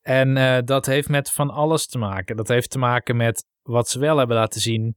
[0.01, 2.35] En eh, dat heeft met van alles te maken.
[2.35, 4.95] Dat heeft te maken met wat ze wel hebben laten zien.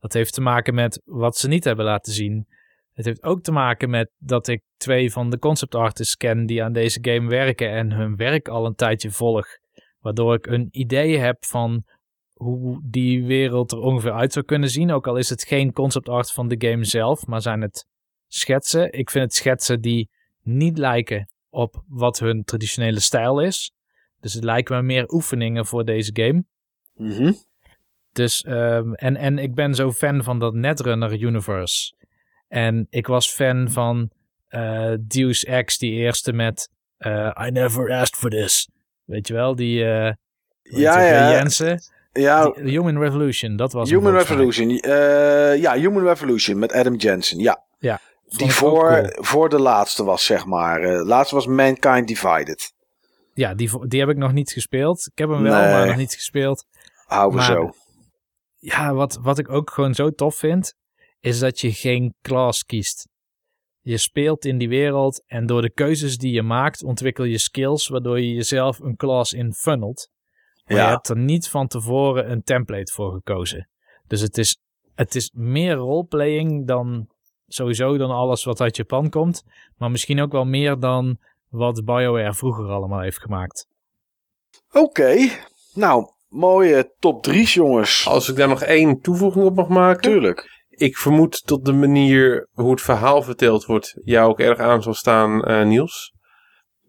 [0.00, 2.46] Dat heeft te maken met wat ze niet hebben laten zien.
[2.92, 6.62] Het heeft ook te maken met dat ik twee van de concept artists ken die
[6.62, 9.46] aan deze game werken en hun werk al een tijdje volg.
[10.00, 11.84] Waardoor ik een idee heb van
[12.36, 14.92] hoe die wereld er ongeveer uit zou kunnen zien.
[14.92, 17.86] Ook al is het geen concept art van de game zelf, maar zijn het
[18.28, 18.92] schetsen.
[18.92, 20.10] Ik vind het schetsen die
[20.42, 23.72] niet lijken op wat hun traditionele stijl is.
[24.20, 26.44] Dus het lijken me meer oefeningen voor deze game.
[26.94, 27.32] Mhm.
[28.12, 31.94] Dus, ehm, en, en ik ben zo fan van dat Netrunner universe.
[32.48, 34.10] En ik was fan van
[34.46, 38.68] eh Deus Ex, die eerste met eh, I never asked for this.
[39.04, 40.16] Weet je wel, die hoe
[40.62, 41.30] Ja, ja.
[41.30, 41.80] Jensen.
[42.20, 44.12] Ja, Die- Human Revolution, dat was Human.
[44.12, 44.78] Revolution.
[44.78, 47.38] eh, ja, Human Revolution met Adam Jensen.
[47.38, 47.64] Ja,
[48.28, 49.24] Vond die voor, cool.
[49.24, 50.80] voor de laatste was, zeg maar.
[50.80, 52.72] Eh, de laatste was Mankind Divided.
[53.34, 55.06] Ja, die, die heb ik nog niet gespeeld.
[55.12, 55.72] Ik heb hem wel, Nee.
[55.72, 56.64] maar nog niet gespeeld.
[57.04, 57.70] Houden we Maar- zo.
[58.58, 60.74] Ja, wat, wat ik ook gewoon zo tof vind,
[61.20, 63.08] is dat je geen class kiest.
[63.80, 67.88] Je speelt in die wereld en door de keuzes die je maakt ontwikkel je skills,
[67.88, 70.08] waardoor je jezelf een class in funnelt.
[70.66, 73.68] Maar je Ja, hebt er niet van tevoren een template voor gekozen.
[74.06, 74.60] Dus het is,
[74.94, 77.08] het is meer roleplaying dan
[77.46, 79.44] sowieso dan alles wat uit Japan komt.
[79.76, 83.66] Maar misschien ook wel meer dan wat BioWare vroeger allemaal heeft gemaakt.
[84.72, 85.16] oké.
[85.74, 88.06] Nou, mooie top 3, jongens.
[88.06, 90.02] Als ik daar nog één toevoeging op mag maken.
[90.02, 90.64] Tuurlijk.
[90.68, 94.94] Ik vermoed dat de manier hoe het verhaal verteld wordt jou ook erg aan zal
[94.94, 96.14] staan, eh, Niels.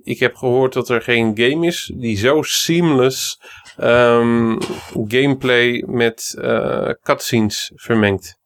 [0.04, 3.40] Ik heb gehoord dat er geen game is die zo seamless
[3.78, 4.60] ehm,
[5.08, 8.38] gameplay met eh, cutscenes vermengt.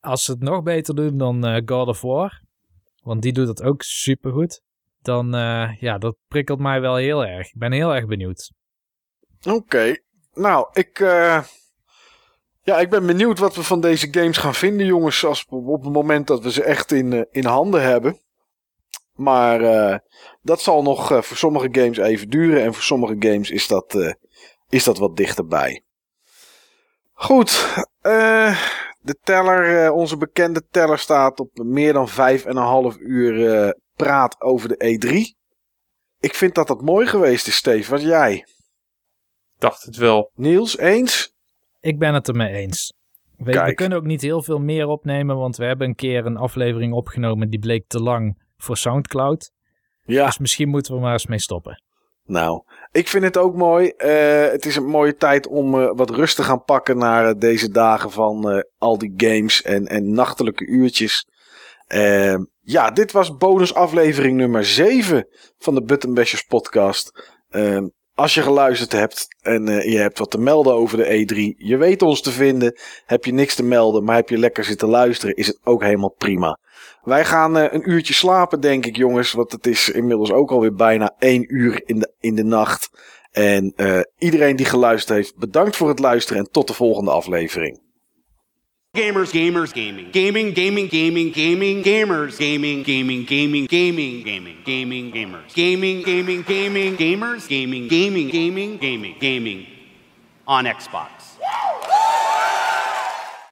[0.00, 2.42] Als ze het nog beter doen dan eh, God of War,
[3.02, 4.62] want die doet dat ook supergoed,
[5.02, 7.46] dan eh, ja, dat prikkelt mij wel heel erg.
[7.46, 8.52] Ik ben heel erg benieuwd.
[9.48, 9.96] Oké.
[10.34, 11.42] Nou, ik, eh,
[12.62, 15.24] ja, ik ben benieuwd wat we van deze games gaan vinden, jongens.
[15.24, 18.20] Als, op het moment dat we ze echt in, in handen hebben.
[19.20, 19.98] Maar eh,
[20.42, 22.62] dat zal nog eh, voor sommige games even duren.
[22.62, 24.12] En voor sommige games is dat, eh,
[24.68, 25.84] is dat wat dichterbij.
[27.12, 27.74] Goed.
[28.00, 28.60] eh,
[29.00, 33.54] de teller, eh, onze bekende teller staat op meer dan vijf en een half uur
[33.54, 35.38] eh, praat over de E3.
[36.18, 37.90] Ik vind dat dat mooi geweest is, Steve.
[37.90, 38.46] Wat jij?
[39.58, 40.30] Dacht het wel.
[40.34, 41.34] Niels, eens?
[41.80, 42.94] Ik ben het ermee eens.
[43.36, 46.92] We, kunnen ook niet heel veel meer opnemen, want we hebben een keer een aflevering
[46.92, 49.50] opgenomen die bleek te lang voor Soundcloud.
[50.04, 51.82] Ja, Dus misschien moeten we maar eens mee stoppen.
[52.24, 52.62] nou.
[52.92, 53.88] Ik vind het ook mooi.
[53.88, 57.34] Eh, het is een mooie tijd om eh, wat rust te gaan pakken naar eh,
[57.38, 61.26] deze dagen van al die games en, en nachtelijke uurtjes.
[62.60, 65.26] Ja, dit was bonusaflevering nummer 7
[65.58, 67.34] van de Button Bashers podcast.
[68.14, 72.02] Als je geluisterd hebt en je hebt wat te melden over de E3, je weet
[72.02, 72.78] ons te vinden.
[73.06, 76.14] Heb je niks te melden, maar heb je lekker zitten luisteren, is het ook helemaal
[76.18, 76.58] prima.
[77.02, 79.32] Wij gaan eh, een uurtje slapen, denk ik, jongens.
[79.32, 82.90] Want het is inmiddels ook alweer bijna één uur in de, in de nacht.
[83.30, 86.42] En eh, iedereen die geluisterd heeft, bedankt voor het luisteren.
[86.42, 87.80] En tot de volgende aflevering.
[88.92, 90.08] Gamers, gamers, gaming.
[90.10, 95.52] Gaming, gaming, gaming, gaming, gamers, gaming, gaming, gaming, gaming, gaming, gaming, gamers.
[95.54, 99.66] Gaming, gaming, gaming, gamers, gaming, gaming, gaming, gaming, gaming
[100.44, 101.38] on Xbox.